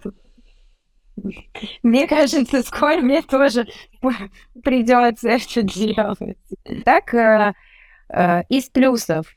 мне 1.82 2.08
кажется, 2.08 2.62
скоро 2.64 2.98
мне 2.98 3.22
тоже 3.22 3.68
придется 4.64 5.30
это 5.30 5.62
делать. 5.64 6.38
Так, 6.84 7.14
э, 7.14 7.54
э, 8.10 8.44
из 8.50 8.70
плюсов 8.70 9.34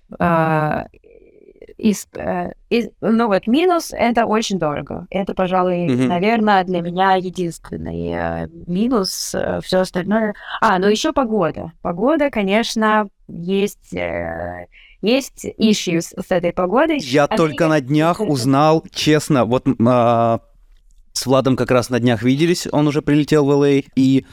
из, 1.78 2.08
э, 2.14 2.52
из, 2.68 2.88
ну 3.00 3.28
вот 3.28 3.46
минус 3.46 3.92
это 3.92 4.26
очень 4.26 4.58
дорого. 4.58 5.06
Это, 5.10 5.32
пожалуй, 5.32 5.86
mm-hmm. 5.86 6.06
наверное, 6.06 6.64
для 6.64 6.80
меня 6.80 7.14
единственный 7.14 8.08
э, 8.08 8.48
минус. 8.66 9.34
Э, 9.34 9.60
все 9.62 9.78
остальное. 9.80 10.34
А, 10.60 10.78
ну 10.78 10.88
еще 10.88 11.12
погода. 11.12 11.72
Погода, 11.80 12.30
конечно, 12.30 13.08
есть. 13.28 13.94
Есть 15.00 15.46
issues 15.60 16.20
с 16.20 16.30
этой 16.30 16.52
погодой. 16.52 16.98
Я 16.98 17.26
а 17.26 17.36
только 17.36 17.68
на 17.68 17.80
днях 17.80 18.20
узнал, 18.20 18.84
честно, 18.90 19.44
вот 19.44 19.64
а, 19.86 20.40
с 21.12 21.24
Владом 21.24 21.54
как 21.54 21.70
раз 21.70 21.88
на 21.88 22.00
днях 22.00 22.24
виделись, 22.24 22.66
он 22.72 22.88
уже 22.88 23.00
прилетел 23.00 23.46
в 23.46 23.50
LA, 23.50 23.84
а, 23.86 23.90
и 23.94 24.26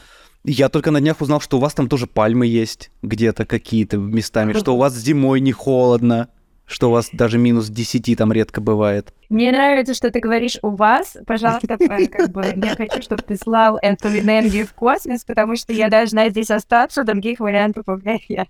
я 0.43 0.69
только 0.69 0.89
на 0.89 1.01
днях 1.01 1.21
узнал, 1.21 1.39
что 1.39 1.57
у 1.57 1.59
вас 1.59 1.75
там 1.75 1.87
тоже 1.87 2.07
пальмы 2.07 2.47
есть 2.47 2.89
где-то 3.03 3.45
какие-то 3.45 3.97
местами, 3.97 4.53
что 4.53 4.73
у 4.73 4.77
вас 4.77 4.95
зимой 4.95 5.39
не 5.39 5.51
холодно 5.51 6.29
что 6.65 6.89
у 6.89 6.91
вас 6.91 7.09
даже 7.11 7.37
минус 7.37 7.69
10 7.69 8.17
там 8.17 8.31
редко 8.31 8.61
бывает. 8.61 9.13
Мне 9.29 9.51
нравится, 9.51 9.93
что 9.93 10.11
ты 10.11 10.19
говоришь 10.19 10.57
«у 10.61 10.69
вас». 10.69 11.17
Пожалуйста, 11.25 11.77
как 11.77 12.31
бы, 12.31 12.53
я 12.55 12.75
хочу, 12.75 13.01
чтобы 13.01 13.23
ты 13.23 13.35
слал 13.37 13.77
эту 13.81 14.07
энергию 14.09 14.67
в 14.67 14.73
космос, 14.73 15.23
потому 15.23 15.55
что 15.55 15.73
я 15.73 15.89
должна 15.89 16.29
здесь 16.29 16.51
остаться, 16.51 17.03
других 17.03 17.39
вариантов 17.39 17.85
у 17.87 17.97
меня 17.97 18.19
нет. 18.29 18.47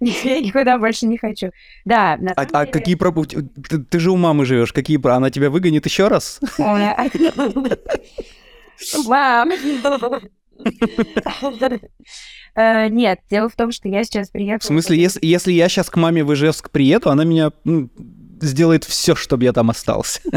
Я 0.00 0.40
никуда 0.40 0.78
больше 0.78 1.06
не 1.06 1.18
хочу. 1.18 1.50
Да, 1.84 2.16
на 2.18 2.32
а, 2.32 2.42
а 2.42 2.46
деле... 2.46 2.72
какие 2.72 2.94
про... 2.94 3.12
Ты, 3.12 3.78
ты 3.78 3.98
же 3.98 4.10
у 4.10 4.16
мамы 4.16 4.44
живешь, 4.44 4.72
какие 4.72 4.96
про... 4.96 5.16
Она 5.16 5.30
тебя 5.30 5.50
выгонит 5.50 5.86
еще 5.86 6.08
раз? 6.08 6.40
Мам! 9.06 9.52
Э, 12.56 12.88
нет, 12.88 13.20
дело 13.30 13.48
в 13.48 13.54
том, 13.54 13.70
что 13.70 13.88
я 13.88 14.02
сейчас 14.02 14.30
приехала... 14.30 14.60
В 14.60 14.64
смысле, 14.64 14.98
если, 14.98 15.20
если 15.22 15.52
я 15.52 15.68
сейчас 15.68 15.90
к 15.90 15.96
маме 15.96 16.24
в 16.24 16.32
Ижевск 16.32 16.70
приеду, 16.70 17.10
она 17.10 17.24
меня 17.24 17.52
ну, 17.64 17.90
сделает 18.40 18.84
все, 18.84 19.14
чтобы 19.14 19.44
я 19.44 19.52
там 19.52 19.70
остался. 19.70 20.20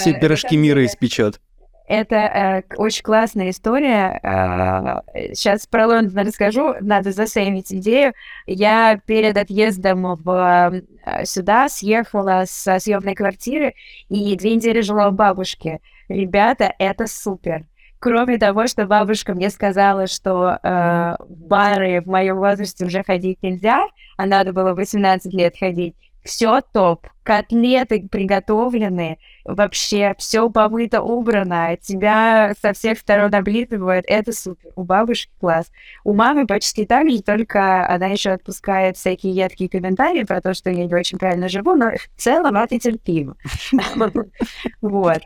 Все 0.00 0.10
э, 0.10 0.20
пирожки 0.20 0.56
мира 0.56 0.84
испечет. 0.84 1.40
Это 1.88 2.16
э, 2.16 2.62
очень 2.76 3.02
классная 3.02 3.50
история. 3.50 4.20
Э, 4.22 5.32
сейчас 5.34 5.66
про 5.66 5.86
Лондон 5.86 6.26
расскажу, 6.26 6.74
надо 6.80 7.12
засеймить 7.12 7.72
идею. 7.72 8.12
Я 8.46 9.00
перед 9.06 9.36
отъездом 9.36 10.14
в, 10.16 10.82
э, 11.06 11.24
сюда 11.24 11.68
съехала 11.68 12.44
со 12.46 12.78
съемной 12.78 13.14
квартиры 13.14 13.74
и 14.10 14.36
две 14.36 14.54
недели 14.54 14.82
жила 14.82 15.08
у 15.08 15.12
бабушки. 15.12 15.80
Ребята, 16.08 16.74
это 16.78 17.06
супер. 17.06 17.64
Кроме 18.00 18.38
того, 18.38 18.66
что 18.66 18.86
бабушка 18.86 19.34
мне 19.34 19.50
сказала, 19.50 20.06
что 20.06 20.58
э, 20.62 21.16
в 21.28 21.46
бары 21.46 22.00
в 22.00 22.06
моем 22.06 22.36
возрасте 22.36 22.84
уже 22.84 23.02
ходить 23.02 23.42
нельзя, 23.42 23.86
а 24.16 24.26
надо 24.26 24.52
было 24.52 24.74
18 24.74 25.32
лет 25.32 25.56
ходить. 25.58 25.94
Все 26.22 26.60
топ, 26.60 27.06
котлеты 27.22 28.06
приготовлены, 28.06 29.18
вообще 29.44 30.14
все 30.18 30.50
помыто, 30.50 31.00
убрано, 31.00 31.76
тебя 31.80 32.54
со 32.60 32.72
всех 32.72 32.98
сторон 32.98 33.34
облизывают, 33.34 34.04
это 34.08 34.32
супер. 34.32 34.70
У 34.76 34.82
бабушки 34.82 35.30
класс. 35.40 35.70
У 36.04 36.12
мамы 36.12 36.46
почти 36.46 36.84
так 36.84 37.08
же, 37.08 37.22
только 37.22 37.88
она 37.88 38.06
еще 38.08 38.30
отпускает 38.30 38.96
всякие 38.96 39.32
едкие 39.32 39.68
комментарии 39.70 40.24
про 40.24 40.40
то, 40.40 40.54
что 40.54 40.70
я 40.70 40.84
не 40.84 40.94
очень 40.94 41.18
правильно 41.18 41.48
живу, 41.48 41.74
но 41.74 41.92
в 41.92 42.20
целом 42.20 42.56
это 42.56 42.78
терпимо. 42.78 43.36
Вот. 44.82 45.22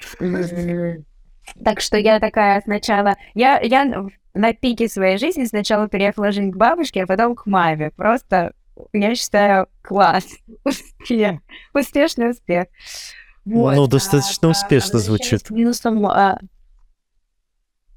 Так 1.64 1.80
что 1.80 1.96
я 1.96 2.20
такая 2.20 2.60
сначала... 2.62 3.16
Я, 3.34 3.60
я 3.60 4.06
на 4.34 4.52
пике 4.54 4.88
своей 4.88 5.18
жизни 5.18 5.44
сначала 5.44 5.88
переехала 5.88 6.32
жить 6.32 6.52
к 6.52 6.56
бабушке, 6.56 7.02
а 7.02 7.06
потом 7.06 7.34
к 7.34 7.46
маме. 7.46 7.90
Просто, 7.90 8.52
я 8.92 9.14
считаю, 9.14 9.68
класс. 9.82 10.26
Успех. 10.64 11.40
Успешный 11.74 12.30
успех. 12.30 12.66
Вот. 13.44 13.74
Ну, 13.74 13.86
достаточно 13.86 14.48
а, 14.48 14.50
успешно 14.52 14.98
а, 14.98 15.02
звучит. 15.02 15.50
Минусом... 15.50 16.06
А... 16.06 16.38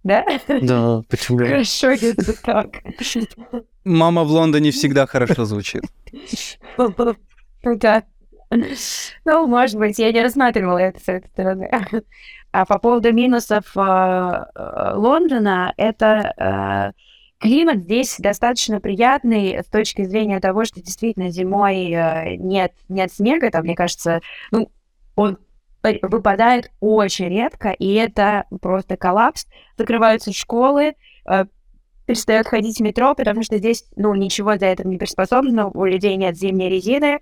Да? 0.03 0.25
Да, 0.47 1.01
почему? 1.09 1.39
Хорошо, 1.39 1.91
если 1.91 2.33
так. 2.33 2.67
Мама 3.83 4.23
в 4.23 4.31
Лондоне 4.31 4.71
всегда 4.71 5.05
хорошо 5.07 5.45
звучит. 5.45 5.83
Да. 7.79 8.03
Ну, 9.25 9.47
может 9.47 9.79
быть, 9.79 9.97
я 9.97 10.11
не 10.11 10.21
рассматривала 10.21 10.77
это 10.77 10.99
с 10.99 11.07
этой 11.07 11.27
стороны. 11.29 11.67
А 12.55 12.63
по 12.65 12.79
поводу 12.79 13.11
минусов 13.11 13.65
э, 13.75 13.81
э, 13.81 14.93
Лондона, 14.95 15.73
это 15.75 16.33
э, 16.37 16.91
климат 17.37 17.79
здесь 17.79 18.15
достаточно 18.17 18.79
приятный 18.79 19.61
с 19.61 19.65
точки 19.65 20.05
зрения 20.05 20.39
того, 20.39 20.63
что 20.63 20.81
действительно 20.81 21.31
зимой 21.31 22.37
нет, 22.37 22.71
нет 22.87 23.11
снега, 23.11 23.51
там, 23.51 23.63
мне 23.63 23.75
кажется, 23.75 24.21
ну, 24.51 24.71
он 25.17 25.37
выпадает 26.01 26.71
очень 26.79 27.27
редко, 27.27 27.71
и 27.71 27.93
это 27.95 28.45
просто 28.61 28.95
коллапс. 28.95 29.47
Закрываются 29.77 30.31
школы, 30.31 30.95
перестают 32.05 32.47
ходить 32.47 32.77
в 32.77 32.83
метро, 32.83 33.15
потому 33.15 33.43
что 33.43 33.57
здесь, 33.57 33.83
ну, 33.97 34.15
ничего 34.15 34.55
для 34.55 34.71
этого 34.71 34.87
не 34.87 34.97
приспособлено, 34.97 35.71
у 35.73 35.83
людей 35.83 36.15
нет 36.15 36.37
зимней 36.37 36.69
резины, 36.69 37.19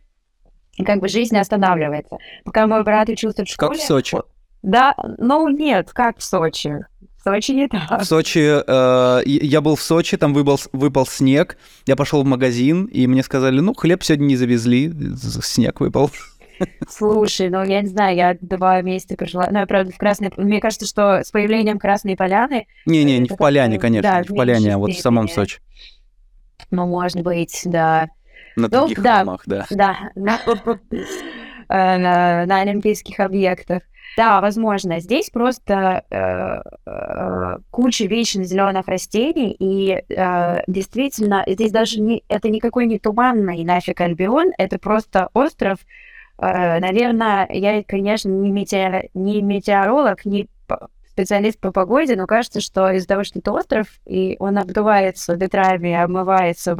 и 0.76 0.84
как 0.84 0.99
бы 0.99 1.07
жизнь 1.07 1.38
останавливается. 1.38 2.18
Пока 2.45 2.68
мой 2.68 2.84
брат 2.84 3.10
учился 3.10 3.43
в 3.43 3.47
школе... 3.49 3.72
Как 3.72 3.80
в 3.80 3.84
Сочи. 3.84 4.18
Да, 4.64 4.95
ну 5.18 5.49
нет, 5.49 5.91
как 5.94 6.18
в 6.18 6.23
Сочи. 6.23 6.85
В 7.18 7.23
Сочи 7.23 7.52
не 7.52 7.68
так. 7.68 8.02
В 8.02 8.06
Сочи, 8.06 8.61
э, 8.65 9.22
я 9.26 9.61
был 9.61 9.76
в 9.76 9.81
Сочи, 9.81 10.18
там 10.18 10.34
выпал, 10.34 10.60
выпал 10.72 11.06
снег, 11.06 11.57
я 11.85 11.95
пошел 11.95 12.23
в 12.23 12.26
магазин, 12.26 12.85
и 12.85 13.06
мне 13.07 13.23
сказали, 13.23 13.60
ну, 13.60 13.73
хлеб 13.73 14.03
сегодня 14.03 14.26
не 14.26 14.35
завезли, 14.38 14.91
снег 15.15 15.81
выпал. 15.81 16.10
Слушай, 16.88 17.49
ну 17.49 17.64
я 17.64 17.81
не 17.81 17.88
знаю, 17.88 18.15
я 18.15 18.38
два 18.40 18.81
месяца 18.81 19.15
прожила, 19.15 19.48
ну, 19.52 19.60
я, 19.60 19.65
правда, 19.65 19.91
в 19.91 19.98
Красной... 19.98 20.31
Мне 20.38 20.61
кажется, 20.61 20.85
что 20.85 21.23
с 21.23 21.31
появлением 21.31 21.80
Красной 21.80 22.15
Поляны... 22.15 22.68
Не-не, 22.85 23.19
не 23.19 23.27
в 23.27 23.35
Поляне, 23.35 23.80
конечно, 23.80 24.10
да, 24.10 24.22
не 24.22 24.27
в 24.27 24.35
Поляне, 24.35 24.76
а 24.76 24.77
вот 24.77 24.91
в 24.91 24.99
самом 24.99 25.27
Сочи. 25.27 25.60
Ну, 26.72 26.88
может 26.88 27.22
быть, 27.22 27.61
да. 27.65 28.10
На 28.56 28.64
ну, 28.64 28.69
других 28.69 29.02
да, 29.02 29.18
холмах, 29.18 29.41
да. 29.45 29.65
Да, 29.72 29.98
на, 30.15 30.40
э, 31.69 31.98
на, 31.98 32.45
на 32.45 32.61
олимпийских 32.61 33.19
объектах. 33.19 33.84
Да, 34.15 34.41
возможно. 34.41 34.99
Здесь 34.99 35.30
просто 35.30 36.03
э, 36.09 36.61
э, 36.85 37.57
куча 37.71 38.05
вечно 38.05 38.43
зеленых 38.43 38.88
растений, 38.88 39.55
и 39.57 40.03
э, 40.07 40.63
действительно, 40.67 41.43
здесь 41.47 41.71
даже 41.71 41.99
не, 41.99 42.23
это 42.27 42.49
никакой 42.49 42.85
не 42.85 42.99
туманный 42.99 43.63
нафиг 43.63 44.01
Альбион, 44.01 44.51
это 44.57 44.77
просто 44.77 45.30
остров. 45.34 45.80
Э, 46.38 46.80
наверное, 46.80 47.47
я, 47.51 47.84
конечно, 47.84 48.30
не, 48.30 48.51
метеор, 48.51 49.05
не 49.15 49.41
метеоролог, 49.41 50.25
не 50.25 50.47
специалист 51.14 51.60
по 51.60 51.72
погоде, 51.72 52.15
но 52.15 52.26
кажется, 52.26 52.60
что 52.60 52.91
из-за 52.91 53.07
того, 53.07 53.23
что 53.23 53.40
это 53.40 53.52
остров, 53.52 53.88
и 54.06 54.35
он 54.40 54.57
обдувается 54.57 55.35
ветрами, 55.35 55.94
обмывается 55.94 56.76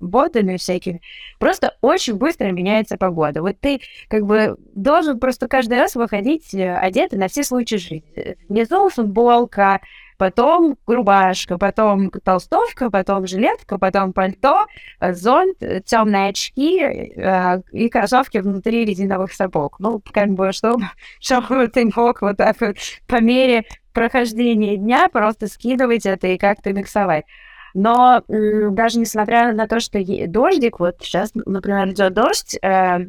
водами 0.00 0.56
всякими, 0.56 1.02
просто 1.38 1.76
очень 1.82 2.14
быстро 2.14 2.46
меняется 2.50 2.96
погода. 2.96 3.42
Вот 3.42 3.60
ты 3.60 3.80
как 4.08 4.24
бы 4.24 4.56
должен 4.74 5.20
просто 5.20 5.46
каждый 5.46 5.78
раз 5.78 5.94
выходить 5.94 6.54
э, 6.54 6.74
одетый 6.74 7.18
на 7.18 7.28
все 7.28 7.44
случаи 7.44 7.76
жизни. 7.76 8.36
Внизу 8.48 8.88
футболка, 8.88 9.80
потом 10.20 10.76
рубашка, 10.86 11.56
потом 11.56 12.10
толстовка, 12.10 12.90
потом 12.90 13.26
жилетка, 13.26 13.78
потом 13.78 14.12
пальто, 14.12 14.66
зонт, 15.00 15.56
темные 15.86 16.28
очки 16.28 16.78
э, 16.78 17.62
и 17.72 17.88
кроссовки 17.88 18.36
внутри 18.36 18.84
резиновых 18.84 19.32
сапог. 19.32 19.80
Ну, 19.80 20.02
как 20.12 20.28
бы, 20.28 20.52
чтобы, 20.52 20.84
чтобы 21.20 21.68
ты 21.68 21.90
мог 21.96 22.20
вот 22.20 22.36
так 22.36 22.60
вот 22.60 22.76
по 23.06 23.22
мере 23.22 23.64
прохождения 23.94 24.76
дня 24.76 25.08
просто 25.08 25.46
скидывать 25.46 26.04
это 26.04 26.26
и 26.26 26.36
как-то 26.36 26.74
миксовать. 26.74 27.24
Но 27.72 28.22
даже 28.28 28.98
несмотря 28.98 29.54
на 29.54 29.66
то, 29.66 29.80
что 29.80 29.98
дождик, 30.26 30.80
вот 30.80 30.96
сейчас, 31.00 31.30
например, 31.34 31.88
идет 31.88 32.12
дождь, 32.12 32.58
э, 32.60 33.06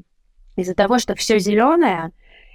из-за 0.56 0.76
того, 0.76 0.98
что 0.98 1.16
все 1.16 1.40
зеленое, 1.40 2.12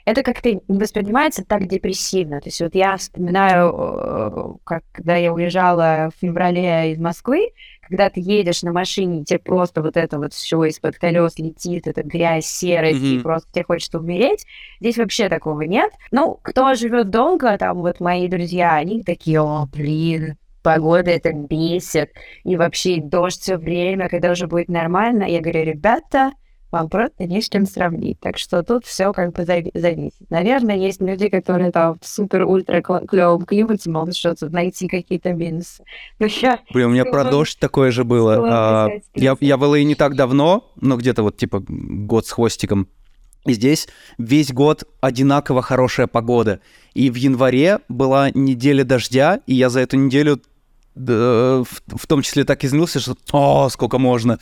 это 0.06 0.22
как-то 0.22 0.60
воспринимается 0.68 1.44
так 1.44 1.66
депрессивно. 1.66 2.40
То 2.40 2.46
есть 2.46 2.60
вот 2.60 2.76
я 2.76 2.96
вспоминаю, 2.96 3.74
э, 3.76 4.54
как, 4.62 4.84
когда 4.92 5.16
я 5.16 5.32
уезжала 5.32 6.10
в 6.14 6.20
феврале 6.20 6.92
из 6.92 6.98
Москвы, 6.98 7.50
когда 7.82 8.08
ты 8.08 8.20
едешь 8.20 8.62
на 8.62 8.72
машине, 8.72 9.24
тебе 9.24 9.40
просто 9.40 9.82
вот 9.82 9.96
это 9.96 10.18
вот 10.18 10.32
все 10.32 10.62
из-под 10.64 10.96
колес 10.98 11.38
летит, 11.38 11.88
это 11.88 12.04
грязь, 12.04 12.46
серость, 12.46 13.02
mm-hmm. 13.02 13.16
и 13.16 13.20
просто 13.20 13.50
тебе 13.52 13.64
хочется 13.64 13.98
умереть. 13.98 14.46
Здесь 14.78 14.96
вообще 14.96 15.28
такого 15.28 15.62
нет. 15.62 15.90
Ну, 16.12 16.38
кто 16.40 16.74
живет 16.74 17.10
долго, 17.10 17.58
там 17.58 17.78
вот 17.78 17.98
мои 17.98 18.28
друзья, 18.28 18.76
они 18.76 19.02
такие, 19.02 19.40
о, 19.40 19.66
блин, 19.66 20.36
погода 20.62 21.10
это 21.10 21.32
бесит, 21.32 22.12
и 22.44 22.56
вообще 22.56 23.00
дождь 23.00 23.40
все 23.40 23.56
время, 23.56 24.08
когда 24.08 24.30
уже 24.30 24.46
будет 24.46 24.68
нормально. 24.68 25.24
Я 25.24 25.40
говорю, 25.40 25.64
ребята, 25.64 26.32
вам 26.70 26.88
просто 26.88 27.24
не 27.24 27.40
с 27.40 27.48
чем 27.48 27.66
сравнить. 27.66 28.18
Так 28.20 28.38
что 28.38 28.62
тут 28.62 28.84
все 28.84 29.12
как 29.12 29.32
бы 29.32 29.44
зависит. 29.44 30.30
Наверное, 30.30 30.76
есть 30.76 31.01
люди, 31.01 31.28
которые 31.28 31.70
там 31.70 31.98
в 32.01 32.06
супер-ультра 32.06 32.82
клевом 32.82 33.44
климате 33.44 33.90
могут 33.90 34.16
что-то 34.16 34.48
найти, 34.48 34.88
какие-то 34.88 35.32
минусы. 35.32 35.84
Но 36.18 36.26
я... 36.26 36.60
Блин, 36.72 36.88
у 36.88 36.90
меня 36.90 37.05
про 37.05 37.24
дождь 37.24 37.59
такое 37.59 37.90
же 37.90 38.05
было. 38.05 38.40
А, 38.44 38.88
я, 39.14 39.36
я 39.40 39.56
в 39.56 39.62
ЛА 39.62 39.82
не 39.82 39.94
так 39.94 40.16
давно, 40.16 40.70
но 40.76 40.97
где-то 40.97 41.22
вот 41.22 41.36
типа 41.36 41.62
год 41.68 42.26
с 42.26 42.32
хвостиком. 42.32 42.88
И 43.47 43.52
здесь 43.52 43.88
весь 44.18 44.52
год 44.52 44.84
одинаково 45.01 45.62
хорошая 45.62 46.09
погода. 46.09 46.60
И 46.94 47.10
в 47.10 47.14
январе 47.14 47.78
была 47.88 48.30
неделя 48.30 48.84
дождя, 48.84 49.40
и 49.47 49.55
я 49.55 49.70
за 49.70 49.80
эту 49.80 49.97
неделю 49.97 50.40
в, 50.97 51.66
в 51.86 52.06
том 52.06 52.23
числе 52.23 52.44
так 52.44 52.64
изменился, 52.64 53.01
что 53.01 53.16
«О, 53.32 53.68
сколько 53.68 53.98
можно! 53.98 54.39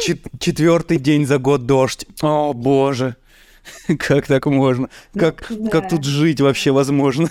Чет 0.00 0.20
четвертый 0.40 0.98
день 0.98 1.26
за 1.26 1.38
год 1.38 1.66
дождь! 1.66 2.06
О, 2.22 2.52
боже! 2.54 3.16
Как 3.98 4.26
так 4.26 4.46
можно? 4.46 4.88
Как, 5.14 5.46
да. 5.50 5.70
как 5.70 5.90
тут 5.90 6.04
жить 6.04 6.40
вообще 6.40 6.70
возможно?» 6.70 7.28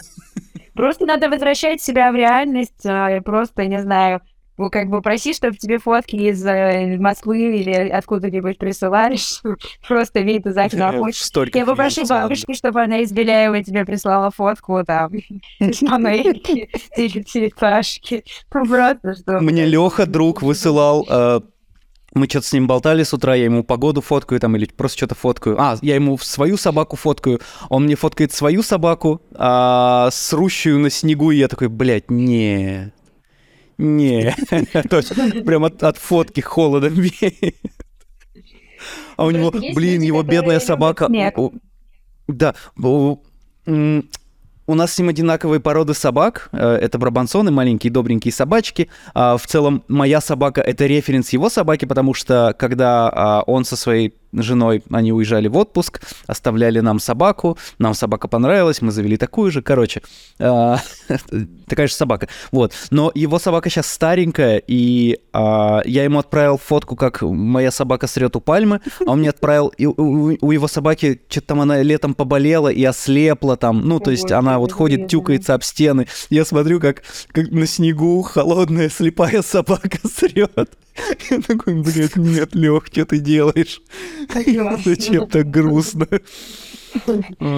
Просто 0.74 1.08
надо 1.08 1.28
возвращать 1.28 1.82
себя 1.82 2.12
в 2.12 2.16
реальность, 2.16 2.86
а, 2.86 3.20
просто, 3.22 3.66
не 3.66 3.82
знаю, 3.82 4.22
ну, 4.58 4.70
как 4.70 4.90
бы 4.90 5.02
проси, 5.02 5.34
чтобы 5.34 5.58
тебе 5.58 5.78
фотки 5.78 6.16
из 6.16 6.46
э, 6.46 6.98
Москвы 6.98 7.60
или 7.60 7.72
откуда-нибудь 7.72 8.58
присылали, 8.58 9.18
просто 9.88 10.22
вид 10.22 10.46
из 10.46 10.58
окна 10.58 10.94
Я 11.54 11.66
попрошу 11.66 12.06
бабушки, 12.06 12.54
чтобы 12.54 12.82
она 12.82 13.00
из 13.00 13.12
Беляева 13.12 13.64
тебе 13.64 13.86
прислала 13.86 14.32
фотку 14.32 14.84
там 14.86 15.12
из 15.60 15.80
панельки 15.80 16.70
или 16.96 17.24
черепашки. 17.24 18.24
Просто 18.50 19.16
что... 19.16 19.40
Мне 19.40 19.66
Леха, 19.66 20.06
друг, 20.06 20.42
высылал 20.42 21.06
э, 21.10 21.42
мы 22.14 22.28
что-то 22.28 22.48
с 22.48 22.54
ним 22.54 22.68
болтали 22.68 23.04
с 23.04 23.14
утра, 23.14 23.36
я 23.36 23.46
ему 23.46 23.64
погоду 23.64 24.02
фоткаю 24.02 24.40
там 24.40 24.56
или 24.56 24.66
просто 24.66 24.98
что-то 24.98 25.16
фоткаю. 25.16 25.60
А, 25.60 25.78
я 25.82 25.96
ему 25.96 26.18
свою 26.18 26.58
собаку 26.58 26.96
фоткаю, 26.96 27.40
он 27.70 27.84
мне 27.84 27.96
фоткает 27.96 28.34
свою 28.34 28.64
собаку, 28.64 29.22
а, 29.36 30.10
срущую 30.12 30.80
на 30.80 30.90
снегу, 30.90 31.32
и 31.32 31.38
я 31.38 31.48
такой, 31.48 31.68
блядь, 31.68 32.10
не, 32.10 32.92
не, 33.78 34.36
то 34.90 34.98
есть 34.98 35.14
прям 35.45 35.66
от, 35.66 35.84
от 35.84 35.98
фотки 35.98 36.41
холодом 36.41 36.94
веет. 36.94 37.56
А 39.18 39.26
у 39.26 39.32
него, 39.32 39.49
блин, 39.49 40.04
его 40.04 40.22
бедная 40.22 40.60
собака... 40.60 41.08
Да, 42.28 42.54
у 44.68 44.76
нас 44.76 44.94
с 44.94 44.99
ним 44.99 45.10
одинаковые 45.10 45.62
породы 45.62 45.94
собак. 45.94 46.49
Э, 46.52 46.76
это 46.76 46.99
брабансоны, 46.99 47.49
маленькие 47.52 47.91
добренькие 47.91 48.34
собачки. 48.34 48.90
А, 49.14 49.38
в 49.38 49.48
целом, 49.48 49.84
моя 49.88 50.20
собака— 50.20 50.62
это 50.66 50.86
референс 50.86 51.30
его 51.30 51.49
собаки, 51.49 51.86
потому 51.86 52.14
что 52.14 52.54
когда 52.60 53.10
а, 53.10 53.44
он 53.48 53.64
со 53.64 53.78
своей 53.78 54.14
женой, 54.34 54.84
они 54.91 55.12
уезжали 55.12 55.48
в 55.48 55.58
отпуск, 55.58 56.02
оставляли 56.28 56.80
нам 56.80 56.99
собаку, 56.99 57.58
нам 57.80 57.94
собака 57.94 58.28
понравилась, 58.28 58.82
мы 58.82 58.91
завели 58.91 59.18
такую 59.18 59.52
же, 59.52 59.62
короче, 59.62 60.02
э, 60.40 60.76
такая 61.68 61.88
же 61.88 61.94
собака, 61.94 62.28
вот. 62.52 62.74
Но 62.91 63.12
его 63.14 63.40
собака 63.40 63.70
сейчас 63.70 63.88
старенькая, 63.91 64.62
и 64.66 65.20
э, 65.34 65.80
я 65.86 66.04
ему 66.04 66.20
отправил 66.20 66.58
фотку, 66.58 66.95
как 66.95 67.22
моя 67.22 67.72
собака 67.72 68.08
срет 68.08 68.36
у 68.36 68.41
пальмы, 68.41 68.82
а 69.06 69.12
он 69.12 69.20
мне 69.20 69.30
отправил, 69.30 69.68
и 69.70 69.86
у, 69.86 70.52
его 70.52 70.68
собаки 70.68 71.22
что-то 71.30 71.48
там 71.48 71.62
она 71.62 71.82
летом 71.82 72.14
поболела 72.14 72.70
и 72.70 72.84
ослепла 72.84 73.58
там, 73.58 73.82
ну, 73.82 73.99
то 73.99 74.12
есть 74.12 74.32
она 74.32 74.60
вот 74.60 74.72
ходит, 74.72 75.08
тюкается 75.08 75.54
об 75.54 75.64
стены. 75.64 76.08
Я 76.30 76.45
смотрю, 76.45 76.80
как, 76.80 77.04
как 77.30 77.49
на 77.52 77.66
снегу 77.66 78.22
холодная 78.22 78.90
слепая 78.90 79.41
собака 79.41 79.99
срет. 80.08 80.70
Я 81.30 81.41
такой, 81.41 81.82
блядь, 81.82 82.16
нет, 82.16 82.56
Лех, 82.56 82.88
что 82.88 83.06
ты 83.06 83.20
делаешь? 83.20 83.82
Зачем 84.84 85.27
так 85.27 85.49
грустно? 85.49 86.07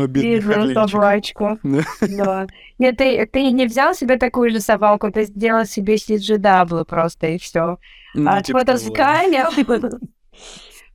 Бедную 0.07 0.73
собачку. 0.73 1.59
Да. 1.63 2.47
Нет, 2.77 2.97
ты, 2.97 3.25
ты 3.25 3.51
не 3.51 3.65
взял 3.65 3.93
себе 3.93 4.17
такую 4.17 4.51
же 4.51 4.59
собаку, 4.59 5.11
ты 5.11 5.23
сделал 5.23 5.65
себе 5.65 5.95
CGW 5.95 6.85
просто, 6.85 7.27
и 7.27 7.37
все. 7.37 7.77
Ну, 8.15 8.29
а 8.29 8.41
типа 8.41 8.65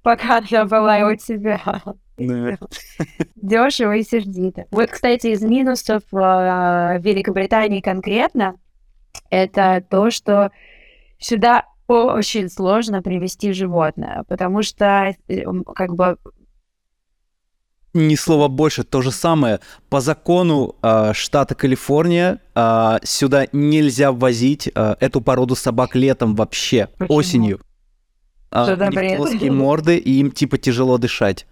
пока 0.03 0.39
я 0.39 0.65
была 0.67 0.99
у 1.09 1.17
тебя. 1.17 1.61
Дешево 3.37 3.97
и 3.97 4.03
сердито. 4.03 4.67
Вот, 4.71 4.91
кстати, 4.91 5.29
из 5.29 5.43
минусов 5.43 6.03
в 6.11 6.99
Великобритании 7.01 7.81
конкретно, 7.81 8.57
это 9.31 9.85
то, 9.89 10.11
что 10.11 10.51
сюда 11.19 11.67
очень 11.87 12.49
сложно 12.49 13.03
привести 13.03 13.53
животное, 13.53 14.25
потому 14.29 14.63
что 14.63 15.15
э, 15.29 15.45
как 15.75 15.95
бы 15.95 16.17
ни 17.95 18.17
слова 18.17 18.49
больше, 18.49 18.83
то 18.83 19.03
же 19.03 19.13
самое. 19.13 19.61
По 19.89 20.01
закону 20.01 20.75
э, 20.83 21.13
штата 21.15 21.55
Калифорния 21.55 22.41
э, 22.55 22.99
сюда 23.05 23.47
нельзя 23.53 24.11
ввозить 24.11 24.69
э, 24.75 24.97
эту 24.99 25.21
породу 25.21 25.55
собак 25.55 25.95
летом 25.95 26.35
вообще, 26.35 26.89
Почему? 26.99 27.19
осенью. 27.19 27.61
Э, 28.51 28.75
у 28.75 28.91
них 28.91 29.17
плоские 29.17 29.53
морды, 29.53 29.97
и 29.97 30.19
им 30.19 30.33
типа 30.33 30.59
тяжело 30.59 30.99
дышать. 30.99 31.47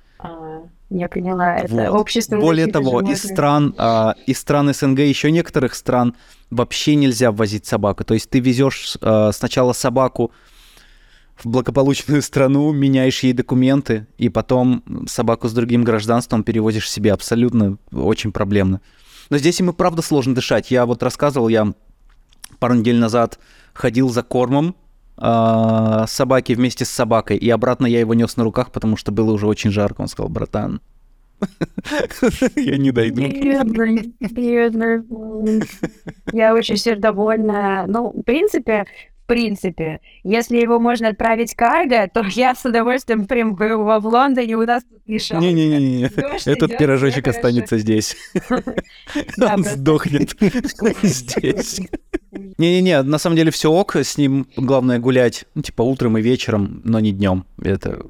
А, 0.93 0.98
я 0.98 1.09
поняла, 1.09 1.56
это 1.56 1.74
вот. 1.74 2.01
общество. 2.01 2.36
Более 2.36 2.66
того, 2.66 3.01
из 3.01 3.23
стран, 3.23 3.74
э, 3.77 4.12
из 4.27 4.39
стран 4.39 4.73
СНГ, 4.73 5.01
еще 5.01 5.31
некоторых 5.31 5.74
стран 5.74 6.14
вообще 6.51 6.94
нельзя 6.94 7.31
ввозить 7.32 7.66
собаку. 7.66 8.05
То 8.05 8.14
есть 8.14 8.31
ты 8.31 8.40
везешь 8.40 8.97
э, 9.01 9.31
сначала 9.32 9.73
собаку 9.73 10.32
в 11.36 11.47
благополучную 11.48 12.23
страну, 12.23 12.73
меняешь 12.73 13.23
ей 13.23 13.32
документы, 13.32 14.06
и 14.19 14.28
потом 14.28 14.85
собаку 15.06 15.48
с 15.48 15.52
другим 15.52 15.85
гражданством 15.85 16.44
перевозишь 16.44 16.90
себе 16.90 17.12
абсолютно 17.12 17.78
очень 17.93 18.32
проблемно. 18.32 18.81
Но 19.31 19.39
здесь 19.39 19.60
им 19.60 19.70
и 19.70 19.73
правда 19.73 20.02
сложно 20.02 20.35
дышать. 20.35 20.70
Я 20.70 20.85
вот 20.85 21.02
рассказывал, 21.02 21.48
я 21.48 21.73
пару 22.59 22.74
недель 22.74 22.98
назад 22.98 23.39
ходил 23.73 24.10
за 24.10 24.23
кормом 24.23 24.77
э, 25.23 26.05
собаки 26.07 26.53
вместе 26.53 26.85
с 26.85 26.90
собакой, 26.90 27.36
и 27.36 27.49
обратно 27.49 27.86
я 27.86 28.01
его 28.01 28.15
нес 28.15 28.36
на 28.36 28.44
руках, 28.44 28.73
потому 28.73 28.97
что 28.97 29.12
было 29.12 29.32
уже 29.32 29.47
очень 29.47 29.70
жарко. 29.70 30.03
Он 30.03 30.09
сказал, 30.09 30.28
братан, 30.28 30.81
я 32.57 32.77
не 32.77 32.90
дойду. 32.90 33.23
Я 36.32 36.55
очень 36.55 36.77
сердобольна. 36.77 37.85
Ну, 37.89 38.11
в 38.11 38.23
принципе, 38.23 38.86
в 39.23 39.27
принципе. 39.27 40.01
Если 40.24 40.59
его 40.59 40.78
можно 40.78 41.09
отправить 41.09 41.55
карго, 41.55 42.09
то 42.12 42.24
я 42.31 42.55
с 42.55 42.65
удовольствием 42.65 43.27
прям 43.27 43.55
в, 43.55 44.01
в 44.01 44.07
Лондоне 44.07 44.57
у 44.57 44.66
нас 44.66 44.82
тут 44.85 45.07
мешает. 45.07 45.43
Не-не-не, 45.43 46.05
этот 46.47 46.77
пирожочек 46.77 47.28
останется 47.28 47.78
здесь. 47.78 48.16
Он 49.40 49.65
сдохнет 49.65 50.35
здесь. 51.03 51.81
Не-не-не, 52.59 53.03
на 53.03 53.19
самом 53.19 53.36
деле 53.36 53.51
все 53.51 53.70
ок, 53.70 53.97
с 53.97 54.16
ним 54.16 54.47
главное 54.57 54.99
гулять, 54.99 55.44
ну, 55.55 55.62
типа 55.62 55.82
утром 55.82 56.19
и 56.19 56.23
вечером, 56.23 56.81
но 56.85 57.01
не 57.01 57.12
днем. 57.12 57.44
Это 57.62 58.03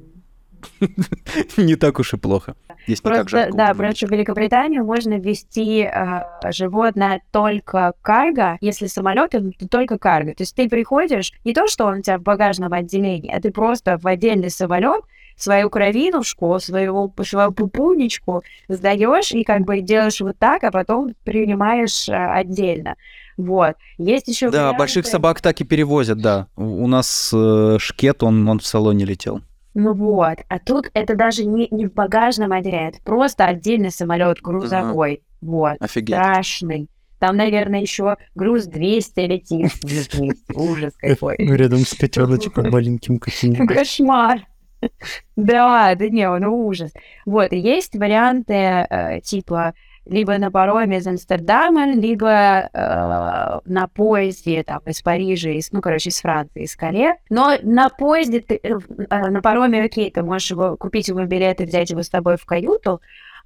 не 1.56 1.76
так 1.76 1.98
уж 1.98 2.14
и 2.14 2.16
плохо. 2.16 2.55
Здесь 2.86 3.01
просто, 3.01 3.18
не 3.18 3.22
так 3.22 3.30
жарко. 3.30 3.56
Да, 3.56 3.74
просто 3.74 4.06
в 4.06 4.10
Великобританию 4.10 4.84
можно 4.84 5.14
ввести 5.14 5.82
э, 5.82 6.22
животное 6.51 7.22
только 7.30 7.93
карго, 8.02 8.59
если 8.60 8.86
самолет, 8.86 9.30
то 9.30 9.68
только 9.68 9.98
карго. 9.98 10.34
То 10.34 10.43
есть 10.43 10.55
ты 10.55 10.68
приходишь, 10.68 11.32
не 11.44 11.55
то, 11.55 11.66
что 11.68 11.86
он 11.86 11.98
у 11.98 12.02
тебя 12.02 12.18
в 12.18 12.22
багажном 12.22 12.72
отделении, 12.72 13.32
а 13.32 13.40
ты 13.40 13.51
просто 13.51 13.98
в 13.98 14.06
отдельный 14.06 14.51
самолет 14.51 15.05
свою 15.36 15.70
кровинушку, 15.70 16.59
свою, 16.60 17.12
свою 17.24 17.52
пупунечку 17.52 18.43
сдаешь 18.68 19.32
и 19.32 19.44
как 19.44 19.62
бы 19.62 19.80
делаешь 19.80 20.20
вот 20.20 20.39
так, 20.39 20.64
а 20.64 20.70
потом 20.70 21.14
принимаешь 21.24 22.09
э, 22.09 22.12
отдельно. 22.12 22.97
Вот. 23.36 23.76
Есть 23.98 24.28
еще 24.28 24.51
Да, 24.51 24.59
варианты... 24.59 24.78
больших 24.78 25.06
собак 25.06 25.40
так 25.40 25.60
и 25.60 25.64
перевозят, 25.64 26.18
да. 26.18 26.48
У 26.56 26.86
нас 26.86 27.32
э, 27.34 27.76
шкет, 27.78 28.22
он, 28.22 28.48
он 28.48 28.59
в 28.59 28.66
салоне 28.66 29.05
летел. 29.05 29.40
Ну 29.74 29.94
вот, 29.94 30.38
а 30.48 30.58
тут 30.58 30.90
это 30.92 31.14
даже 31.14 31.44
не, 31.44 31.68
не 31.70 31.86
в 31.86 31.94
багажном 31.94 32.52
отделе, 32.52 32.88
это 32.88 32.98
просто 33.02 33.46
отдельный 33.46 33.90
самолет 33.90 34.40
грузовой. 34.40 35.14
Ага. 35.14 35.22
Вот. 35.40 35.76
Офигеть. 35.80 36.14
Страшный. 36.14 36.88
Там, 37.18 37.36
наверное, 37.36 37.80
еще 37.80 38.16
груз 38.34 38.66
200 38.66 39.20
летит. 39.20 39.72
Ужас 40.54 40.92
какой. 40.98 41.36
Рядом 41.38 41.80
с 41.80 41.94
котеночком 41.94 42.68
маленьким 42.70 43.18
каким-нибудь. 43.20 43.76
Кошмар. 43.76 44.46
Да, 45.36 45.94
да 45.94 46.08
не, 46.08 46.28
ну 46.38 46.66
ужас. 46.66 46.92
Вот, 47.24 47.52
есть 47.52 47.94
варианты 47.94 48.52
э, 48.54 49.20
типа 49.22 49.74
либо 50.04 50.36
на 50.38 50.50
пароме 50.50 50.98
из 50.98 51.06
Амстердама, 51.06 51.92
либо 51.92 52.68
э, 52.72 53.60
на 53.64 53.88
поезде 53.94 54.62
там, 54.64 54.80
из 54.86 55.00
Парижа, 55.00 55.50
из, 55.50 55.70
ну, 55.72 55.80
короче, 55.80 56.10
из 56.10 56.20
Франции, 56.20 56.64
из 56.64 56.74
Кале. 56.74 57.16
Но 57.30 57.56
на 57.62 57.88
поезде, 57.88 58.40
ты, 58.40 58.58
э, 58.62 58.78
э 59.10 59.28
на 59.28 59.40
пароме, 59.40 59.84
окей, 59.84 60.10
ты 60.10 60.22
можешь 60.22 60.50
его, 60.50 60.76
купить 60.76 61.08
ему 61.08 61.24
билет 61.26 61.60
и 61.60 61.64
взять 61.64 61.90
его 61.90 62.02
с 62.02 62.08
тобой 62.08 62.36
в 62.36 62.44
каюту, 62.44 63.00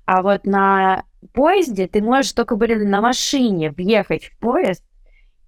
а 0.06 0.22
вот 0.22 0.46
на 0.46 1.04
поезде 1.34 1.88
ты 1.88 2.00
можешь 2.00 2.32
только, 2.32 2.56
блин, 2.56 2.88
на 2.88 3.00
машине 3.00 3.72
въехать 3.72 4.26
в 4.26 4.38
поезд, 4.38 4.84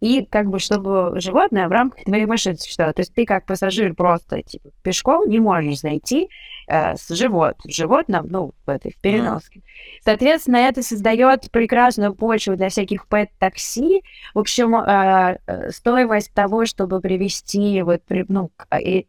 и 0.00 0.24
как 0.24 0.48
бы 0.48 0.58
чтобы 0.58 1.20
животное 1.20 1.68
в 1.68 1.72
рамках 1.72 2.04
твоей 2.04 2.26
машины 2.26 2.56
существовало. 2.56 2.94
То 2.94 3.02
есть 3.02 3.14
ты 3.14 3.24
как 3.24 3.46
пассажир 3.46 3.94
просто 3.94 4.42
типа, 4.42 4.70
пешком 4.82 5.28
не 5.28 5.40
можешь 5.40 5.80
зайти 5.80 6.28
э, 6.68 6.96
с 6.96 7.08
живот, 7.08 7.56
животным, 7.66 8.26
ну, 8.28 8.52
в 8.66 8.70
этой 8.70 8.92
в 8.92 9.00
переноске. 9.00 9.62
Соответственно, 10.04 10.56
это 10.56 10.82
создает 10.82 11.50
прекрасную 11.50 12.14
почву 12.14 12.56
для 12.56 12.68
всяких 12.68 13.06
пэт-такси. 13.08 14.02
В 14.34 14.38
общем, 14.38 14.76
э, 14.76 15.38
э 15.46 15.70
стоимость 15.70 16.32
того, 16.34 16.66
чтобы 16.66 17.00
привезти 17.00 17.82
вот, 17.82 18.02
ну, 18.28 18.50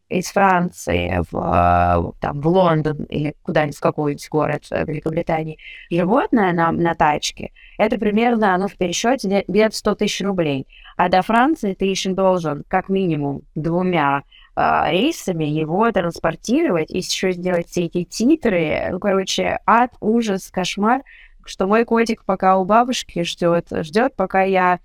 из 0.10 0.32
Франции 0.32 1.22
в, 1.32 1.38
э, 1.38 2.12
там, 2.20 2.42
в 2.42 2.48
Лондон 2.48 3.04
или 3.04 3.36
куда-нибудь 3.44 3.78
в 3.78 3.82
какой-нибудь 3.82 4.30
город 4.30 4.64
Великобритании 4.72 5.58
животное 5.92 6.54
на, 6.54 6.72
на 6.72 6.96
тачке, 6.96 7.52
это 7.78 7.98
примерно, 7.98 8.58
ну, 8.58 8.68
в 8.68 8.76
пересчете 8.76 9.44
где-то 9.48 9.76
100 9.76 9.96
тысяч 9.96 10.22
рублей. 10.22 10.68
А 10.98 11.08
до 11.08 11.22
Франции 11.22 11.74
ты 11.74 11.86
еще 11.86 12.12
должен 12.12 12.64
как 12.68 12.90
минимум 12.90 13.44
двумя 13.56 14.24
рейсами 14.56 15.46
его 15.46 15.92
транспортировать 15.92 16.92
и 16.92 16.98
еще 16.98 17.32
сделать 17.32 17.68
все 17.70 17.86
эти 17.86 18.04
титры. 18.04 18.90
Ну, 18.92 19.00
короче, 19.00 19.60
ад, 19.66 19.92
ужас, 20.02 20.50
кошмар, 20.52 21.02
что 21.46 21.68
мой 21.68 21.86
котик 21.86 22.24
пока 22.26 22.58
у 22.58 22.66
бабушки 22.66 23.24
ждет, 23.24 23.68
ждет, 23.72 24.16
пока 24.16 24.44
я 24.44 24.80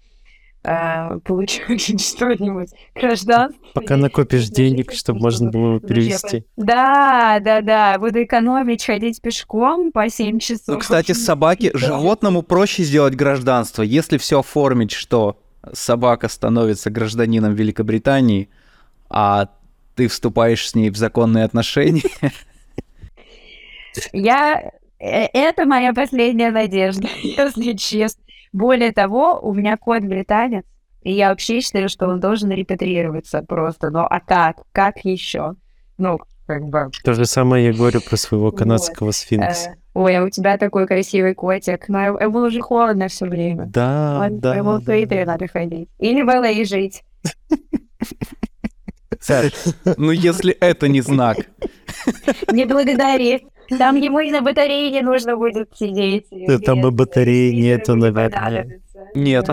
э, 0.63 1.19
получу 1.25 1.63
что-нибудь 1.79 2.71
гражданство. 2.95 3.61
Пока 3.75 3.97
накопишь 3.97 4.49
денег, 4.49 4.93
чтобы 4.93 5.21
можно 5.21 5.51
было 5.51 5.67
его 5.67 5.81
перевести. 5.81 6.45
Да, 6.57 7.41
да, 7.41 7.61
да. 7.61 7.99
Буду 7.99 8.23
экономить, 8.23 8.85
ходить 8.85 9.21
пешком 9.21 9.93
по 9.93 10.09
7 10.09 10.39
часов. 10.39 10.69
Ну, 10.69 10.79
кстати, 10.79 11.13
собаке, 11.15 11.71
животному 11.75 12.43
проще 12.43 12.85
сделать 12.85 13.15
гражданство, 13.15 13.83
если 13.83 14.19
все 14.19 14.41
оформить, 14.41 14.93
что 14.93 15.39
собака 15.73 16.29
становится 16.29 16.91
гражданином 16.91 17.55
Великобритании, 17.55 18.49
а 19.17 19.49
ты 19.95 20.09
вступаешь 20.09 20.69
с 20.69 20.75
ней 20.75 20.91
в 20.91 20.97
законные 20.97 21.45
отношения. 21.45 22.03
Я... 24.13 24.73
Э, 24.99 25.27
это 25.33 25.67
моя 25.67 25.95
последняя 25.95 26.51
надежда, 26.51 27.07
если 27.23 27.75
честно. 27.75 28.25
Более 28.53 28.91
того, 28.91 29.39
у 29.41 29.55
меня 29.55 29.77
кот 29.77 30.03
британец, 30.03 30.65
и 31.03 31.13
я 31.13 31.29
вообще 31.29 31.61
считаю, 31.61 31.89
что 31.89 32.09
он 32.09 32.19
должен 32.19 32.51
репатриироваться 32.51 33.43
просто. 33.43 33.91
Но 33.91 34.05
а 34.05 34.19
как? 34.19 34.63
Как 34.73 35.05
еще? 35.05 35.55
Ну, 35.97 36.19
как 36.47 36.65
бы... 36.65 36.91
То 37.05 37.15
же 37.15 37.25
самое 37.25 37.67
я 37.67 37.73
говорю 37.73 38.01
про 38.01 38.17
своего 38.17 38.51
канадского 38.51 39.07
вот. 39.07 39.15
сфинкса. 39.15 39.71
Э, 39.71 39.75
ой, 39.95 40.17
а 40.17 40.25
у 40.25 40.29
тебя 40.29 40.59
такой 40.59 40.89
красивый 40.89 41.35
котик. 41.35 41.89
Но 41.89 42.19
ему 42.19 42.41
уже 42.41 42.61
холодно 42.61 43.07
все 43.07 43.27
время. 43.27 43.67
Да, 43.67 44.27
Он, 44.27 44.41
да. 44.41 44.57
Ему 44.57 44.79
в 44.79 44.85
да. 44.85 45.25
надо 45.25 45.47
ходить. 45.47 45.89
Или 46.01 46.23
в 46.23 46.29
LA 46.29 46.65
жить. 46.65 47.05
Саш, 49.25 49.53
ну 49.97 50.11
если 50.11 50.53
это 50.53 50.87
не 50.87 51.01
знак. 51.01 51.39
Не 52.53 52.67
благодари. 52.67 53.47
Там 53.79 53.97
ему 53.97 54.19
и 54.19 54.31
на 54.31 54.43
батарее 54.43 54.91
не 54.91 55.01
нужно 55.01 55.37
будет 55.37 55.71
сидеть. 55.75 56.27
Да, 56.31 56.59
там 56.59 56.87
и 56.87 56.91
батареи 56.91 57.55
нету, 57.55 57.97
наверное. 57.97 58.81
Нет. 59.15 59.47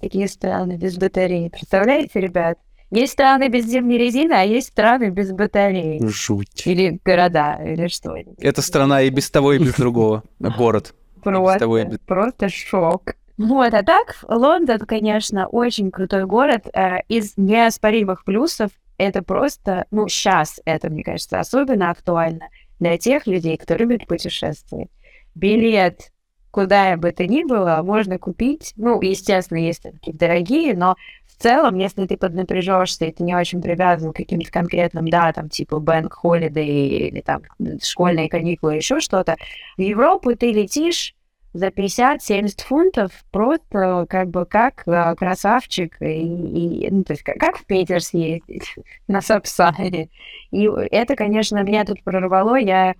Такие 0.00 0.28
страны 0.28 0.78
без 0.78 0.96
батареи. 0.96 1.50
Представляете, 1.50 2.20
ребят? 2.20 2.58
Есть 2.90 3.12
страны 3.12 3.48
без 3.48 3.66
зимней 3.66 3.98
резины, 3.98 4.32
а 4.32 4.44
есть 4.44 4.68
страны 4.68 5.10
без 5.10 5.30
батареи. 5.32 6.00
Жуть. 6.06 6.66
Или 6.66 6.98
города, 7.04 7.60
или 7.62 7.88
что. 7.88 8.16
Это 8.38 8.62
страна 8.62 9.02
и 9.02 9.10
без 9.10 9.30
того, 9.30 9.52
и 9.52 9.58
без 9.58 9.74
другого. 9.74 10.22
Город. 10.38 10.94
Просто, 11.22 11.66
без... 11.66 11.98
просто 12.06 12.48
шок. 12.48 13.14
Вот, 13.36 13.74
а 13.74 13.82
так, 13.82 14.16
Лондон, 14.26 14.78
конечно, 14.80 15.48
очень 15.48 15.90
крутой 15.90 16.24
город. 16.24 16.66
Э, 16.74 17.00
из 17.08 17.34
неоспоримых 17.36 18.24
плюсов 18.24 18.70
это 18.98 19.22
просто, 19.22 19.86
ну, 19.90 20.08
сейчас 20.08 20.60
это, 20.64 20.90
мне 20.90 21.02
кажется, 21.02 21.40
особенно 21.40 21.90
актуально 21.90 22.48
для 22.78 22.98
тех 22.98 23.26
людей, 23.26 23.56
кто 23.56 23.74
любит 23.76 24.06
путешествовать. 24.06 24.90
Билет 25.34 26.10
куда 26.50 26.96
бы 26.96 27.12
то 27.12 27.26
ни 27.26 27.44
было, 27.44 27.82
можно 27.84 28.18
купить. 28.18 28.72
Ну, 28.76 29.00
естественно, 29.00 29.58
есть 29.58 29.82
такие 29.82 30.16
дорогие, 30.16 30.74
но 30.74 30.96
в 31.26 31.40
целом, 31.40 31.78
если 31.78 32.06
ты 32.06 32.16
поднапряжешься 32.16 33.04
и 33.04 33.12
ты 33.12 33.22
не 33.22 33.34
очень 33.34 33.62
привязан 33.62 34.12
к 34.12 34.16
каким-то 34.16 34.50
конкретным 34.50 35.08
датам, 35.08 35.48
типа 35.48 35.76
Bank 35.76 36.10
Holiday 36.22 36.64
или 36.64 37.20
там 37.20 37.42
школьные 37.82 38.28
каникулы, 38.28 38.76
еще 38.76 38.98
что-то, 39.00 39.36
в 39.76 39.80
Европу 39.80 40.34
ты 40.34 40.50
летишь 40.50 41.14
за 41.58 41.68
50-70 41.68 42.62
фунтов 42.64 43.12
просто 43.30 44.06
как 44.08 44.30
бы 44.30 44.46
как 44.46 44.82
э, 44.86 45.14
красавчик, 45.16 46.00
и, 46.00 46.86
и, 46.86 46.90
ну, 46.90 47.04
то 47.04 47.12
есть 47.12 47.22
как, 47.22 47.36
как 47.38 47.58
в 47.58 47.66
Питер 47.66 48.02
съездить 48.02 48.74
на 49.08 49.20
Сапсаре. 49.20 50.08
И 50.50 50.68
это, 50.90 51.16
конечно, 51.16 51.62
меня 51.62 51.84
тут 51.84 52.02
прорвало. 52.02 52.56
Я, 52.56 52.94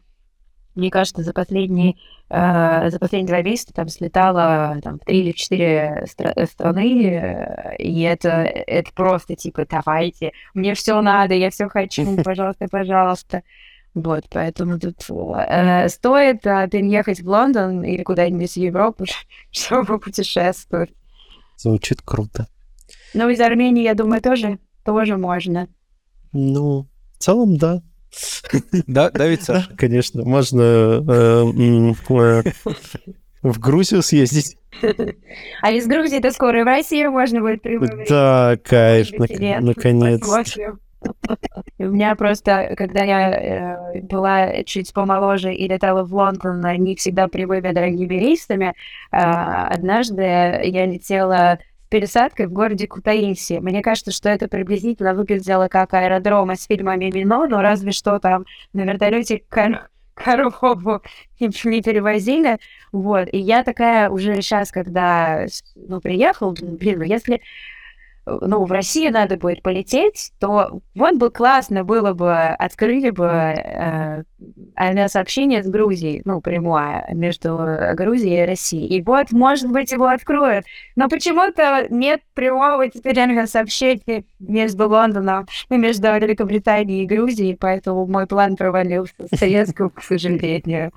мне 0.75 0.91
кажется, 0.91 1.23
за 1.23 1.33
последние, 1.33 1.95
э, 2.29 2.91
за 2.91 2.99
последние 2.99 3.29
два 3.29 3.43
месяца 3.43 3.73
там 3.73 3.89
слетала 3.89 4.79
там, 4.83 4.99
в 4.99 5.05
три 5.05 5.21
или 5.21 5.33
четыре 5.33 6.05
стра- 6.07 6.47
страны, 6.47 7.77
и 7.79 8.03
это, 8.03 8.31
это 8.43 8.93
просто 8.93 9.37
типа 9.37 9.67
давайте, 9.71 10.33
мне 10.55 10.75
все 10.75 11.01
надо, 11.01 11.35
я 11.35 11.51
все 11.51 11.69
хочу, 11.69 12.17
пожалуйста, 12.25 12.67
пожалуйста. 12.71 13.43
Вот, 14.03 14.25
поэтому 14.31 14.79
тут 14.79 14.97
э, 15.09 15.89
стоит 15.89 16.47
э, 16.47 16.69
переехать 16.71 17.21
в 17.21 17.29
Лондон 17.29 17.83
или 17.83 18.03
куда-нибудь 18.03 18.53
в 18.53 18.57
Европу, 18.57 19.05
чтобы 19.51 19.99
путешествовать. 19.99 20.91
Звучит 21.57 22.01
круто. 22.03 22.47
Ну, 23.15 23.29
из 23.29 23.41
Армении, 23.41 23.83
я 23.83 23.95
думаю, 23.95 24.23
тоже, 24.23 24.59
тоже 24.85 25.17
можно. 25.17 25.69
Ну, 26.33 26.87
в 27.15 27.19
целом, 27.19 27.57
да. 27.57 27.83
Да, 28.87 29.11
да, 29.11 29.27
ведь, 29.27 29.43
Саша? 29.43 29.75
конечно, 29.77 30.25
можно 30.25 30.63
э, 30.63 31.03
э, 31.09 32.43
в 33.43 33.59
Грузию 33.59 34.03
съездить. 34.03 34.57
А 35.63 35.73
из 35.73 35.87
Грузии-то 35.87 36.31
скоро 36.31 36.63
в 36.63 36.67
Россию 36.67 37.11
можно 37.11 37.41
будет 37.41 37.63
прибыть. 37.63 38.09
Да, 38.09 38.57
кайф, 38.63 39.11
наконец. 39.19 40.23
У 41.79 41.85
меня 41.85 42.15
просто, 42.17 42.75
когда 42.77 43.05
я 43.05 43.31
э, 43.31 44.01
была 44.03 44.65
чуть 44.65 44.93
помоложе 44.93 45.55
и 45.55 45.69
летала 45.69 46.03
в 46.05 46.15
Лондон, 46.15 46.61
не 46.83 46.97
всегда 46.97 47.29
привыкла 47.29 47.73
дорогими 47.73 48.15
рейсами, 48.15 48.75
э, 49.13 49.17
однажды 49.17 50.23
я 50.23 50.87
летела 50.87 51.59
пересадкой 51.89 52.47
в 52.47 52.53
городе 52.53 52.87
Кутаиси. 52.87 53.59
Мне 53.61 53.83
кажется, 53.83 54.11
что 54.11 54.29
это 54.29 54.49
приблизительно 54.49 55.15
выглядело 55.15 55.69
как 55.69 55.95
аэродром 55.95 56.53
из 56.53 56.67
фильма 56.67 56.97
«Мимино», 56.97 57.47
но 57.47 57.63
разве 57.63 57.93
что 57.93 58.19
там 58.19 58.45
на 58.73 58.83
вертолете 58.83 59.43
кор 59.49 59.89
корову 60.19 61.03
не 61.41 61.83
перевозили. 61.83 62.59
Вот. 62.93 63.29
И 63.33 63.39
я 63.39 63.63
такая 63.63 64.11
уже 64.11 64.35
сейчас, 64.43 64.71
когда 64.71 65.47
ну, 65.77 66.01
приехал, 66.01 66.53
блин, 66.53 66.99
ну 66.99 67.05
если 67.05 67.41
ну, 68.41 68.65
в 68.65 68.73
Россию 68.73 69.13
надо 69.13 69.37
будет 69.37 69.63
полететь, 69.63 70.33
то 70.39 70.81
вот 70.95 71.15
бы 71.17 71.31
классно 71.31 71.85
было 71.85 72.13
бы, 72.13 72.33
открыли 72.33 73.11
бы 73.11 73.27
э, 73.27 74.23
авиасообщение 74.77 75.63
с 75.63 75.69
Грузией, 75.69 76.23
ну, 76.25 76.41
прямое, 76.41 77.09
между 77.13 77.59
Грузией 77.95 78.43
и 78.43 78.47
Россией. 78.47 78.99
И 78.99 79.03
вот, 79.03 79.33
может 79.33 79.71
быть, 79.71 79.93
его 79.93 80.07
откроют. 80.07 80.65
Но 80.97 81.09
почему-то 81.09 81.87
нет 81.91 82.21
прямого 82.35 82.89
теперь 82.89 83.19
авиасообщения 83.19 84.25
между 84.39 84.89
Лондоном, 84.89 85.47
ну, 85.71 85.77
между 85.77 86.09
Великобританией 86.09 87.05
и 87.05 87.07
Грузией, 87.07 87.57
поэтому 87.57 88.07
мой 88.07 88.27
план 88.27 88.57
провалился 88.57 89.15
с 89.33 89.39
советскую, 89.39 89.91
к 89.91 90.03
сожалению. 90.03 90.93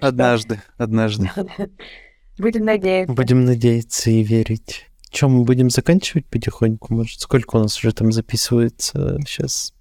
Однажды, 0.00 0.60
однажды. 0.76 1.30
Будем 2.38 2.64
надеяться. 2.64 3.14
Будем 3.14 3.44
надеяться 3.44 4.10
и 4.10 4.22
верить. 4.22 4.86
Чем 5.14 5.30
мы 5.30 5.44
будем 5.44 5.70
заканчивать 5.70 6.26
потихоньку? 6.26 6.92
Может, 6.92 7.20
сколько 7.20 7.54
у 7.54 7.60
нас 7.60 7.78
уже 7.78 7.92
там 7.92 8.10
записывается 8.10 9.16
сейчас? 9.24 9.72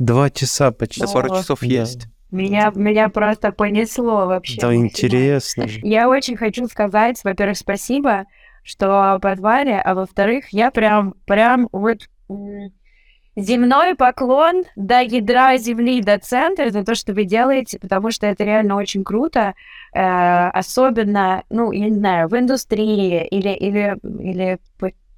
Два 0.00 0.30
часа 0.30 0.72
почти. 0.72 1.02
Да, 1.02 1.06
пару 1.06 1.28
часов 1.28 1.60
Да. 1.60 1.66
есть. 1.66 2.08
Меня, 2.32 2.72
меня 2.74 3.08
просто 3.08 3.52
понесло 3.52 4.26
вообще. 4.26 4.60
Да, 4.60 4.74
интересно 4.74 5.68
же. 5.68 5.78
Я 5.84 6.08
очень 6.08 6.36
хочу 6.36 6.66
сказать, 6.66 7.20
во-первых, 7.22 7.56
спасибо, 7.56 8.24
что 8.64 9.20
позвали, 9.22 9.80
а 9.82 9.94
во-вторых, 9.94 10.46
я 10.50 10.72
прям, 10.72 11.14
прям 11.24 11.68
вот 11.70 12.08
земной 13.38 13.94
поклон 13.94 14.64
до 14.76 15.00
ядра 15.00 15.56
земли, 15.56 16.02
до 16.02 16.18
центра 16.18 16.70
за 16.70 16.84
то, 16.84 16.94
что 16.94 17.12
вы 17.12 17.24
делаете, 17.24 17.78
потому 17.78 18.10
что 18.10 18.26
это 18.26 18.44
реально 18.44 18.76
очень 18.76 19.04
круто, 19.04 19.54
Э, 19.92 20.48
особенно, 20.50 21.44
ну, 21.50 21.72
я 21.72 21.88
не 21.88 21.96
знаю, 21.96 22.28
в 22.28 22.38
индустрии 22.38 23.26
или, 23.26 23.50
или, 23.50 23.96
или 24.02 24.58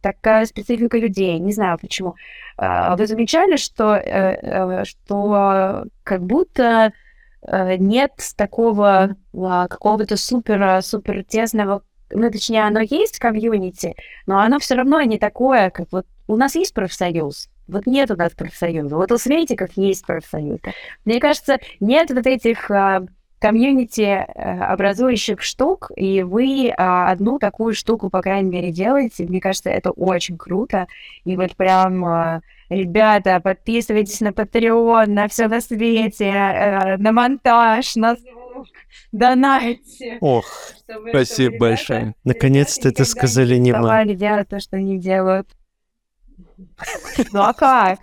такая 0.00 0.46
специфика 0.46 0.96
людей, 0.96 1.38
не 1.38 1.52
знаю 1.52 1.78
почему. 1.78 2.14
Э, 2.56 2.94
Вы 2.96 3.06
замечали, 3.06 3.56
что, 3.56 3.96
э, 3.96 4.38
э, 4.40 4.84
что 4.84 5.84
как 6.04 6.22
будто 6.24 6.92
э, 7.42 7.76
нет 7.76 8.12
такого 8.36 9.16
а, 9.34 9.68
какого-то 9.68 10.16
супер, 10.16 10.82
супер 10.82 11.24
тесного, 11.24 11.82
ну, 12.12 12.30
точнее, 12.30 12.66
оно 12.66 12.80
есть 12.80 13.18
комьюнити, 13.18 13.94
но 14.26 14.38
оно 14.40 14.58
все 14.58 14.74
равно 14.76 15.00
не 15.02 15.18
такое, 15.18 15.70
как 15.70 15.88
вот 15.90 16.06
у 16.28 16.36
нас 16.36 16.54
есть 16.54 16.74
профсоюз, 16.74 17.48
вот 17.70 17.86
нет 17.86 18.10
у 18.10 18.16
нас 18.16 18.32
профсоюза. 18.32 18.96
Вот 18.96 19.12
у 19.12 19.18
Светиков 19.18 19.70
есть 19.76 20.04
профсоюз. 20.06 20.60
Мне 21.04 21.20
кажется, 21.20 21.58
нет 21.80 22.10
вот 22.10 22.26
этих 22.26 22.70
а, 22.70 23.06
комьюнити 23.40 24.02
э, 24.02 24.24
образующих 24.60 25.40
штук, 25.40 25.90
и 25.96 26.22
вы 26.22 26.72
а, 26.76 27.10
одну 27.10 27.38
такую 27.38 27.74
штуку, 27.74 28.10
по 28.10 28.20
крайней 28.20 28.50
мере, 28.50 28.70
делаете. 28.70 29.24
Мне 29.24 29.40
кажется, 29.40 29.70
это 29.70 29.90
очень 29.90 30.36
круто. 30.36 30.86
И 31.24 31.36
вот 31.36 31.56
прям, 31.56 32.04
а, 32.04 32.42
ребята, 32.68 33.40
подписывайтесь 33.40 34.20
на 34.20 34.28
Patreon, 34.28 35.06
на 35.06 35.26
все 35.28 35.48
на 35.48 35.60
свете, 35.62 36.26
э, 36.26 36.96
на 36.98 37.12
монтаж, 37.12 37.96
на 37.96 38.14
звук, 38.16 38.66
донайте. 39.10 40.18
Ох, 40.20 40.44
чтобы- 40.84 41.08
Спасибо 41.08 41.54
чтобы 41.54 41.58
большое. 41.58 42.14
наконец-то 42.24 42.90
это 42.90 43.06
сказали 43.06 43.56
не 43.56 43.70
переставали 43.70 44.14
делать 44.14 44.48
то, 44.48 44.60
что 44.60 44.76
они 44.76 44.98
делают. 44.98 45.48
Ну 47.32 47.40
а 47.42 47.52
как? 47.52 47.98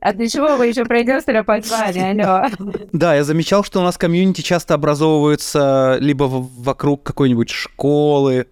А 0.00 0.12
для 0.12 0.28
чего 0.28 0.56
вы 0.56 0.66
еще 0.66 0.84
продюсера 0.84 1.42
позвали, 1.42 1.98
алло? 1.98 2.46
Да, 2.92 3.14
я 3.14 3.24
замечал, 3.24 3.64
что 3.64 3.80
у 3.80 3.82
нас 3.82 3.96
комьюнити 3.96 4.42
часто 4.42 4.74
образовываются 4.74 5.96
либо 6.00 6.24
вокруг 6.24 7.02
какой-нибудь 7.02 7.50
школы, 7.50 8.46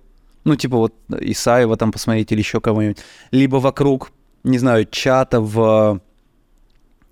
ну, 0.44 0.56
типа 0.56 0.76
вот 0.76 0.94
Исаева 1.20 1.76
там 1.76 1.92
посмотреть 1.92 2.32
или 2.32 2.38
еще 2.38 2.60
кого-нибудь, 2.60 2.98
либо 3.32 3.56
вокруг, 3.56 4.12
не 4.44 4.58
знаю, 4.58 4.86
чата 4.90 5.40
в... 5.40 6.00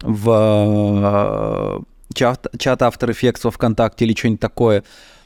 в 0.01 1.85
чат, 2.15 2.47
чат 2.59 2.83
After 2.83 3.11
Effects 3.11 3.41
во 3.45 3.51
ВКонтакте 3.51 4.05
или 4.05 4.15
что-нибудь 4.15 4.41
такое. 4.41 4.85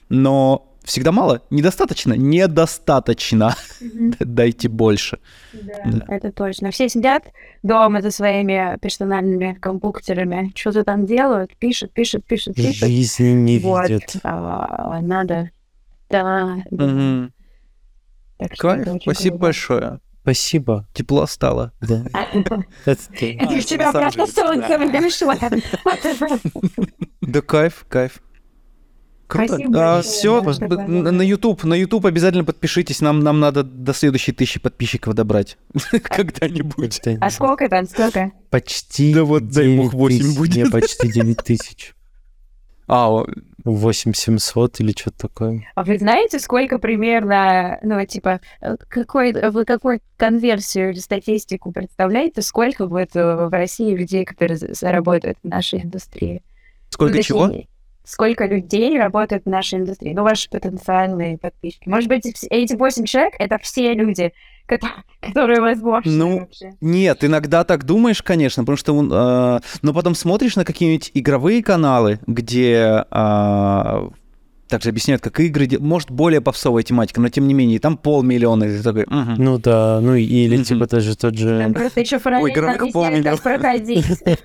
Но 0.09 0.68
всегда 0.89 1.13
мало, 1.13 1.43
недостаточно, 1.51 2.15
недостаточно. 2.15 3.55
Дайте 4.19 4.69
больше. 4.69 5.19
Да. 5.53 6.05
Это 6.09 6.33
точно. 6.33 6.71
Все 6.71 6.89
сидят 6.89 7.25
дома 7.63 8.01
за 8.03 8.11
своими 8.11 8.79
персональными 8.81 9.55
компьютерами, 9.61 10.53
что-то 10.57 10.85
там 10.85 11.07
делают, 11.07 11.55
пишут, 11.57 11.93
пишут, 11.93 12.25
пишут, 12.25 12.57
пишут. 12.57 12.75
Жизни 12.75 13.29
не 13.33 13.59
Вот. 13.59 13.89
видят. 13.89 14.17
А, 14.25 15.01
надо. 15.03 15.51
Да. 16.11 16.57
Мгм. 16.71 17.33
Так 18.39 18.55
что 18.55 18.63
Кайф, 18.69 19.03
спасибо 19.03 19.31
круто. 19.37 19.43
большое. 19.43 20.01
Спасибо. 20.23 20.87
Тепло 20.95 21.27
стало. 21.27 21.73
Да. 21.81 22.05
Это 22.87 23.01
ты. 23.19 23.37
Это 23.39 23.61
тебя 23.63 23.93
просто 23.93 24.27
солнце 24.27 24.79
вышло. 24.79 25.35
Да 27.21 27.43
кайф, 27.43 27.85
кайф. 27.89 28.23
Круто. 29.29 29.55
Спасибо 29.55 29.71
большое, 29.71 30.03
все, 30.03 30.41
на 30.89 31.23
YouTube, 31.23 31.63
на 31.65 31.75
YouTube 31.75 32.07
обязательно 32.07 32.45
подпишитесь. 32.45 33.01
Нам, 33.01 33.21
нам 33.21 33.39
надо 33.41 33.63
до 33.63 33.93
следующей 33.93 34.33
тысячи 34.33 34.59
подписчиков 34.59 35.15
добрать. 35.15 35.59
Когда-нибудь. 36.03 37.01
Да 37.05 37.13
А 37.21 37.31
сколько 37.31 37.69
там, 37.69 37.87
сколько? 37.87 38.33
Почти 38.51 39.13
Да 39.15 39.25
вот 39.25 39.49
дай 39.51 39.77
бог 39.77 39.93
9 39.93 39.95
восемь 39.95 40.19
тысяч. 40.21 40.39
будет. 40.39 40.57
Не, 40.57 40.71
почти 40.71 41.13
9 41.13 41.37
тысяч. 41.45 41.95
А, 42.91 43.13
о, 43.13 43.27
8700 43.65 44.81
или 44.81 44.93
что-то 44.93 45.29
такое. 45.29 45.67
А 45.75 45.85
вы 45.85 45.99
знаете, 45.99 46.39
сколько 46.39 46.79
примерно, 46.79 47.79
ну, 47.83 48.03
типа, 48.07 48.41
э, 48.63 48.77
какой, 48.89 49.33
вы 49.51 49.67
какую 49.67 50.01
конверсию 50.17 50.93
или 50.93 50.99
статистику 50.99 51.71
представляете, 51.71 52.41
сколько 52.41 52.87
вот 52.87 53.11
э, 53.15 53.47
в 53.47 53.51
России 53.51 53.95
людей, 53.95 54.25
которые 54.25 54.57
за- 54.57 54.73
за- 54.73 54.91
работают 54.91 55.37
в 55.43 55.47
нашей 55.49 55.83
индустрии? 55.83 56.43
сколько 56.89 57.17
Ну, 57.17 57.23
чего? 57.23 57.47
точнее, 57.49 57.69
Сколько 58.09 58.47
людей 58.47 58.99
работают 58.99 59.45
в 59.45 59.49
нашей 59.51 59.81
индустрии? 59.81 60.15
Ну, 60.15 60.23
ваши 60.23 60.49
потенциальные 60.49 61.37
подписчики. 61.37 61.89
Может 61.89 62.09
быть, 62.09 62.25
эти 62.49 62.75
восемь 62.75 63.05
человек— 63.05 63.35
это 63.39 63.59
все 63.59 63.93
люди, 63.93 64.33
кото- 64.67 64.89
которые 65.21 65.61
возможны 65.61 66.11
Ну, 66.11 66.39
вообще. 66.41 66.71
Нет, 66.81 67.23
иногда 67.23 67.65
так 67.65 67.85
думаешь, 67.85 68.23
конечно, 68.23 68.63
потому 68.63 68.79
что, 68.79 69.61
э, 69.61 69.61
но 69.83 69.93
потом 69.93 70.15
смотришь 70.15 70.57
на 70.57 70.65
какие-нибудь 70.65 71.11
игровые 71.13 71.63
каналы, 71.63 72.19
где 72.27 73.05
э, 73.11 74.09
также 74.69 74.91
объясняют, 74.91 75.23
как 75.23 75.41
игры, 75.41 75.69
может, 75.79 76.11
более 76.11 76.41
попсовая 76.41 76.83
тематика, 76.83 77.21
но 77.21 77.29
тем 77.29 77.47
не 77.49 77.55
менее, 77.55 77.79
там 77.79 77.97
полмиллиона, 77.97 78.65
и 78.65 78.77
ты 78.77 78.83
такой, 78.83 79.07
«Мгм». 79.07 79.35
Ну 79.39 79.59
да, 79.59 80.01
ну 80.01 80.15
или 80.15 80.57
Мгм. 80.57 80.65
типа 80.65 80.87
даже 80.87 81.17
тот 81.17 81.37
же... 81.37 81.71
просто 81.75 82.01
еще 82.01 82.19
параллельно 82.19 82.53
игровых 82.53 82.77
объясняют, 82.81 82.93
полмиллиона. 82.93 83.37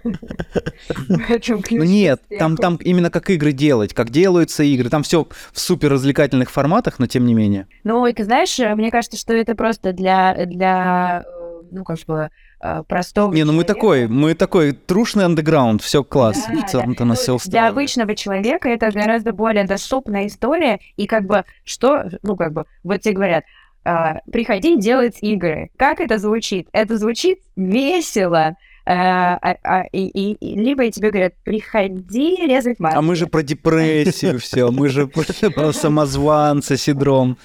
Ну 1.71 1.83
нет, 1.83 2.21
там, 2.39 2.57
там 2.57 2.75
именно 2.77 3.09
как 3.09 3.29
игры 3.29 3.51
делать, 3.51 3.93
как 3.93 4.09
делаются 4.09 4.63
игры, 4.63 4.89
там 4.89 5.03
все 5.03 5.27
в 5.51 5.59
супер 5.59 5.91
развлекательных 5.91 6.49
форматах, 6.49 6.99
но 6.99 7.07
тем 7.07 7.25
не 7.25 7.33
менее. 7.33 7.67
Ну, 7.83 8.05
и 8.07 8.13
ты 8.13 8.23
знаешь, 8.23 8.59
э, 8.59 8.75
мне 8.75 8.91
кажется, 8.91 9.17
что 9.17 9.33
это 9.33 9.55
просто 9.55 9.93
для, 9.93 10.45
для 10.45 11.23
э, 11.25 11.42
ну, 11.73 11.83
как 11.83 11.97
бы, 12.07 12.29
э, 12.61 12.83
простого 12.87 13.33
Не, 13.33 13.43
ну 13.43 13.51
мы 13.51 13.63
человека. 13.63 13.73
такой, 13.73 14.07
мы 14.07 14.33
такой 14.35 14.71
трушный 14.73 15.25
андеграунд, 15.25 15.81
все 15.81 16.03
класс. 16.03 16.45
Да, 16.47 16.65
В 16.65 16.69
целом-то 16.69 17.05
нас 17.05 17.19
все 17.19 17.37
Для 17.45 17.67
обычного 17.67 18.15
человека 18.15 18.69
это 18.69 18.91
гораздо 18.91 19.33
более 19.33 19.65
доступная 19.65 20.27
история, 20.27 20.79
и 20.95 21.07
как 21.07 21.25
бы, 21.25 21.43
что, 21.65 22.05
ну, 22.21 22.35
как 22.35 22.53
бы, 22.53 22.65
вот 22.83 23.01
тебе 23.01 23.15
говорят, 23.15 23.43
а, 23.85 24.19
приходи 24.31 24.77
делать 24.77 25.17
игры. 25.21 25.69
Как 25.77 25.99
это 25.99 26.17
звучит? 26.17 26.69
Это 26.71 26.97
звучит 26.97 27.39
весело. 27.55 28.55
А, 28.85 29.37
а- 29.41 29.57
а- 29.63 29.83
и, 29.93 30.05
и- 30.07 30.33
и 30.33 30.55
либо 30.59 30.89
тебе 30.91 31.09
говорят, 31.09 31.33
приходи 31.43 32.35
резать 32.45 32.79
маски. 32.79 32.97
А 32.97 33.01
мы 33.01 33.15
же 33.15 33.27
про 33.27 33.41
депрессию 33.41 34.39
все, 34.39 34.71
мы 34.71 34.89
же 34.89 35.07
про 35.07 35.23
про 35.55 35.71
самозванца, 35.73 36.75
синдром. 36.77 37.37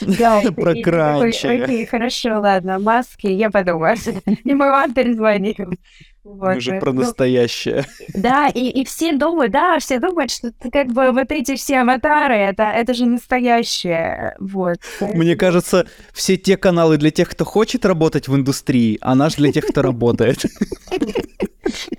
Да, 0.00 0.40
про 0.54 0.72
и 0.72 0.82
ты 0.82 0.82
такой, 0.82 0.82
кранча. 0.82 1.50
Окей, 1.50 1.86
хорошо, 1.86 2.40
ладно, 2.40 2.78
маски, 2.78 3.26
я 3.26 3.50
подумаю. 3.50 3.96
И 4.44 4.54
мы 4.54 4.70
вам 4.70 4.94
перезвоним. 4.94 5.78
Вот, 6.26 6.56
Мы 6.56 6.60
же 6.60 6.80
про 6.80 6.92
настоящее. 6.92 7.84
Да, 8.12 8.48
и, 8.48 8.68
и 8.68 8.84
все 8.84 9.12
думают, 9.12 9.52
да, 9.52 9.78
все 9.78 10.00
думают, 10.00 10.32
что 10.32 10.52
как 10.72 10.88
бы 10.88 11.12
вот 11.12 11.30
эти 11.30 11.54
все 11.54 11.78
аватары, 11.78 12.34
это, 12.34 12.64
это 12.64 12.94
же 12.94 13.06
настоящее, 13.06 14.34
вот. 14.40 14.78
Мне 15.00 15.36
кажется, 15.36 15.86
все 16.12 16.36
те 16.36 16.56
каналы 16.56 16.98
для 16.98 17.12
тех, 17.12 17.30
кто 17.30 17.44
хочет 17.44 17.86
работать 17.86 18.26
в 18.26 18.34
индустрии, 18.34 18.98
а 19.00 19.14
наш 19.14 19.36
для 19.36 19.52
тех, 19.52 19.66
кто 19.66 19.82
работает. 19.82 20.44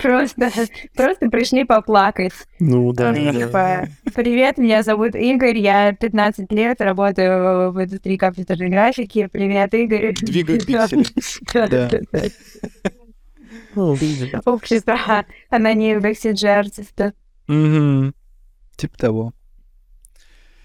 Просто, 0.02 0.50
просто 0.96 1.30
пришли 1.30 1.66
поплакать. 1.66 2.32
Ну 2.60 2.94
да. 2.94 3.14
Типа, 3.14 3.90
Привет, 4.16 4.58
меня 4.58 4.82
зовут 4.82 5.14
Игорь, 5.14 5.58
я 5.58 5.92
15 5.92 6.50
лет, 6.54 6.80
работаю 6.80 7.74
в 7.74 7.84
индустрии 7.84 8.16
компьютерной 8.16 8.70
графики. 8.70 9.28
Привет, 9.30 9.74
Игорь. 9.74 10.14
Двигаю 10.14 10.60
пиксели. 10.66 11.06
Ну, 13.78 13.96
Общество 14.46 14.98
анонимных. 15.52 16.18
Мгм. 17.48 18.16
Типа 18.76 18.98
того. 18.98 19.34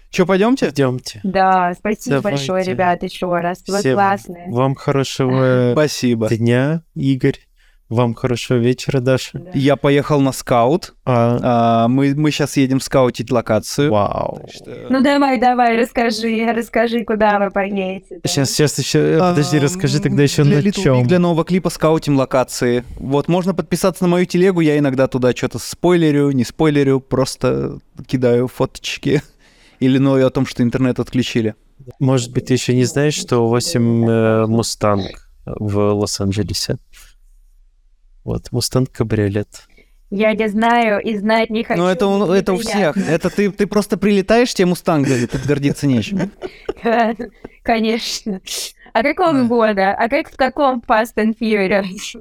Че, 0.09 0.25
пойдемте? 0.25 0.69
Идемте. 0.69 1.21
Да, 1.23 1.73
спасибо 1.77 2.17
Давайте. 2.17 2.37
большое, 2.37 2.63
ребят, 2.65 3.03
еще 3.03 3.27
раз. 3.27 3.63
Вы 3.67 3.79
Всем 3.79 3.93
классные. 3.93 4.51
Вам 4.51 4.75
хорошего 4.75 5.71
Спасибо. 5.73 6.27
дня, 6.29 6.83
Игорь. 6.95 7.39
Вам 7.93 8.13
хорошего 8.13 8.57
вечера, 8.57 8.99
Даша. 8.99 9.39
Да. 9.39 9.51
Я 9.53 9.75
поехал 9.75 10.19
на 10.21 10.31
скаут. 10.31 10.93
А, 11.05 11.39
А, 11.43 11.87
мы, 11.87 12.13
мы 12.15 12.31
сейчас 12.31 12.57
едем 12.57 12.79
скаутить 12.79 13.31
локацию. 13.31 13.91
вау. 13.91 14.41
Что- 14.53 14.87
Ну 14.89 15.01
давай, 15.01 15.39
давай, 15.39 15.79
расскажи, 15.79 16.51
расскажи, 16.55 17.03
куда 17.03 17.39
вы 17.39 17.51
поедете. 17.51 18.19
Сейчас, 18.25 18.51
сейчас 18.51 18.79
еще. 18.79 19.17
Подожди, 19.19 19.57
А, 19.57 19.61
расскажи 19.61 19.99
тогда 19.99 20.23
еще 20.23 20.43
для 20.43 20.57
на 20.57 20.61
Little 20.61 20.81
чем. 20.83 21.01
Big, 21.01 21.07
Для 21.07 21.19
нового 21.19 21.43
клипа 21.45 21.69
скаутим 21.69 22.17
локации. 22.17 22.83
Вот, 22.97 23.27
можно 23.27 23.53
подписаться 23.53 24.03
на 24.03 24.09
мою 24.09 24.25
телегу, 24.25 24.61
я 24.61 24.77
иногда 24.77 25.07
туда 25.07 25.31
что-то 25.35 25.59
спойлерю, 25.59 26.31
не 26.31 26.43
спойлерю, 26.43 26.99
просто 26.99 27.79
кидаю 28.07 28.47
фоточки. 28.47 29.21
Или 29.79 29.97
ною 29.97 30.25
о 30.27 30.29
том, 30.29 30.45
что 30.45 30.63
интернет 30.63 30.99
отключили. 30.99 31.55
Может 31.99 32.31
быть, 32.31 32.45
ты 32.45 32.53
еще 32.53 32.73
не 32.73 32.85
знаешь, 32.85 33.15
что 33.15 33.47
8 33.49 34.07
э, 34.09 34.45
Мустанг 34.47 35.29
в 35.45 35.77
Лос-Анджелесе. 35.93 36.77
Вот, 38.23 38.51
Мустанг 38.51 38.91
кабриолет. 38.91 39.67
Я 40.09 40.33
не 40.33 40.47
знаю 40.47 41.01
и 41.01 41.17
знать 41.17 41.49
не 41.49 41.63
хочу. 41.63 41.79
Но 41.81 41.89
это, 41.89 42.05
у- 42.05 42.25
мне 42.27 42.37
это 42.39 42.53
у 42.53 42.57
всех. 42.57 42.95
Это 42.97 43.29
ты, 43.31 43.49
ты 43.51 43.65
просто 43.65 43.97
прилетаешь, 43.97 44.53
тебе 44.53 44.67
мустанг 44.67 45.07
дали, 45.07 45.25
тут 45.25 45.41
гордиться 45.45 45.87
нечем. 45.87 46.31
Конечно. 47.63 48.39
А 48.93 49.01
какого 49.01 49.43
года? 49.45 49.93
А 49.93 50.07
как 50.09 50.31
в 50.31 50.35
каком 50.35 50.83
Fast 50.87 51.15
and 51.17 51.35
Furious? 51.39 52.15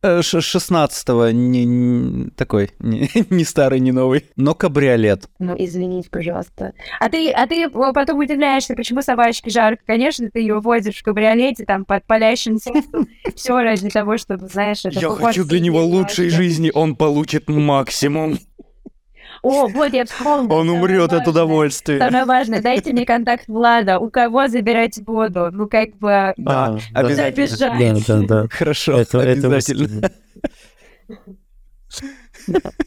Э, 0.00 0.22
ш- 0.22 0.38
16-го, 0.38 1.30
не, 1.30 1.64
не- 1.64 2.30
такой, 2.30 2.70
не, 2.78 3.10
не 3.30 3.44
старый, 3.44 3.80
не 3.80 3.90
новый, 3.90 4.26
но 4.36 4.54
кабриолет. 4.54 5.28
Ну, 5.40 5.56
извините, 5.58 6.08
пожалуйста. 6.08 6.72
А 7.00 7.08
ты, 7.08 7.30
а 7.32 7.46
ты 7.48 7.68
потом 7.68 8.20
удивляешься, 8.20 8.74
почему 8.74 9.02
собачке 9.02 9.50
жарко. 9.50 9.82
Конечно, 9.86 10.30
ты 10.30 10.38
ее 10.40 10.60
возишь 10.60 10.98
в 10.98 11.02
кабриолете, 11.02 11.64
там, 11.64 11.84
под 11.84 12.04
палящим 12.06 12.58
солнцем. 12.58 13.08
Все 13.34 13.60
ради 13.60 13.88
того, 13.90 14.18
чтобы, 14.18 14.46
знаешь, 14.46 14.84
это 14.84 15.00
Я 15.00 15.08
хочу 15.10 15.44
для 15.44 15.58
него 15.58 15.84
лучшей 15.84 16.28
жизни, 16.30 16.70
он 16.72 16.94
получит 16.94 17.48
максимум. 17.48 18.38
О, 19.42 19.68
вот 19.68 19.92
я 19.92 20.04
вспомнила. 20.04 20.54
Он 20.54 20.68
умрет 20.70 21.12
от 21.12 21.26
удовольствия. 21.28 21.98
Самое 21.98 22.24
важное, 22.24 22.60
дайте 22.60 22.92
мне 22.92 23.06
контакт 23.06 23.46
Влада. 23.48 23.98
У 23.98 24.10
кого 24.10 24.48
забирать 24.48 24.98
воду? 25.06 25.50
Ну, 25.52 25.68
как 25.68 25.96
бы... 25.98 26.34
Да, 26.36 26.78
А, 26.94 27.00
обязательно. 27.00 28.00
Да, 28.06 28.16
да, 28.20 28.26
да. 28.42 28.48
Хорошо, 28.50 28.96
обязательно. 28.96 30.10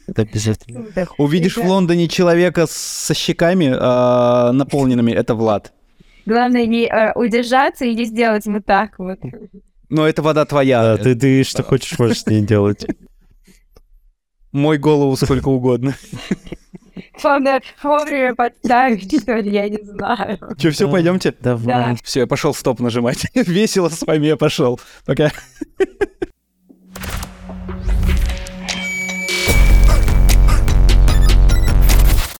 Это 0.08 0.22
обязательно. 0.22 0.86
Увидишь 1.18 1.56
в 1.56 1.64
Лондоне 1.64 2.08
человека 2.08 2.66
со 2.68 3.14
щеками 3.14 3.72
а, 3.74 4.52
наполненными, 4.52 5.12
это 5.12 5.34
Влад. 5.34 5.72
Главное 6.24 6.66
не 6.66 6.84
э, 6.86 7.12
удержаться 7.14 7.84
и 7.84 7.94
не 7.94 8.04
сделать 8.04 8.46
вот 8.46 8.64
так 8.64 8.98
вот. 8.98 9.18
Но 9.88 10.06
это 10.06 10.22
вода 10.22 10.44
твоя. 10.44 10.96
Да, 10.96 11.02
ты, 11.02 11.14
ты 11.16 11.42
что 11.42 11.62
хочешь, 11.64 11.98
можешь 11.98 12.20
с 12.20 12.26
ней 12.26 12.42
делать. 12.42 12.86
Мой 14.52 14.78
голову 14.78 15.16
сколько 15.16 15.48
угодно. 15.48 15.94
Главное, 17.20 17.62
вовремя 17.82 18.34
подставить, 18.34 19.20
что 19.22 19.36
ли, 19.36 19.50
я 19.50 19.68
не 19.68 19.78
знаю. 19.82 20.38
Че, 20.58 20.70
все, 20.70 20.86
Да. 20.86 20.92
пойдемте? 20.92 21.34
Давай. 21.40 21.96
Все, 22.02 22.20
я 22.20 22.26
пошел 22.26 22.52
стоп 22.54 22.80
нажимать. 22.80 23.24
Весело 23.34 23.88
с 23.88 24.02
вами 24.02 24.26
я 24.26 24.36
пошел. 24.36 24.80
Пока. 25.06 25.30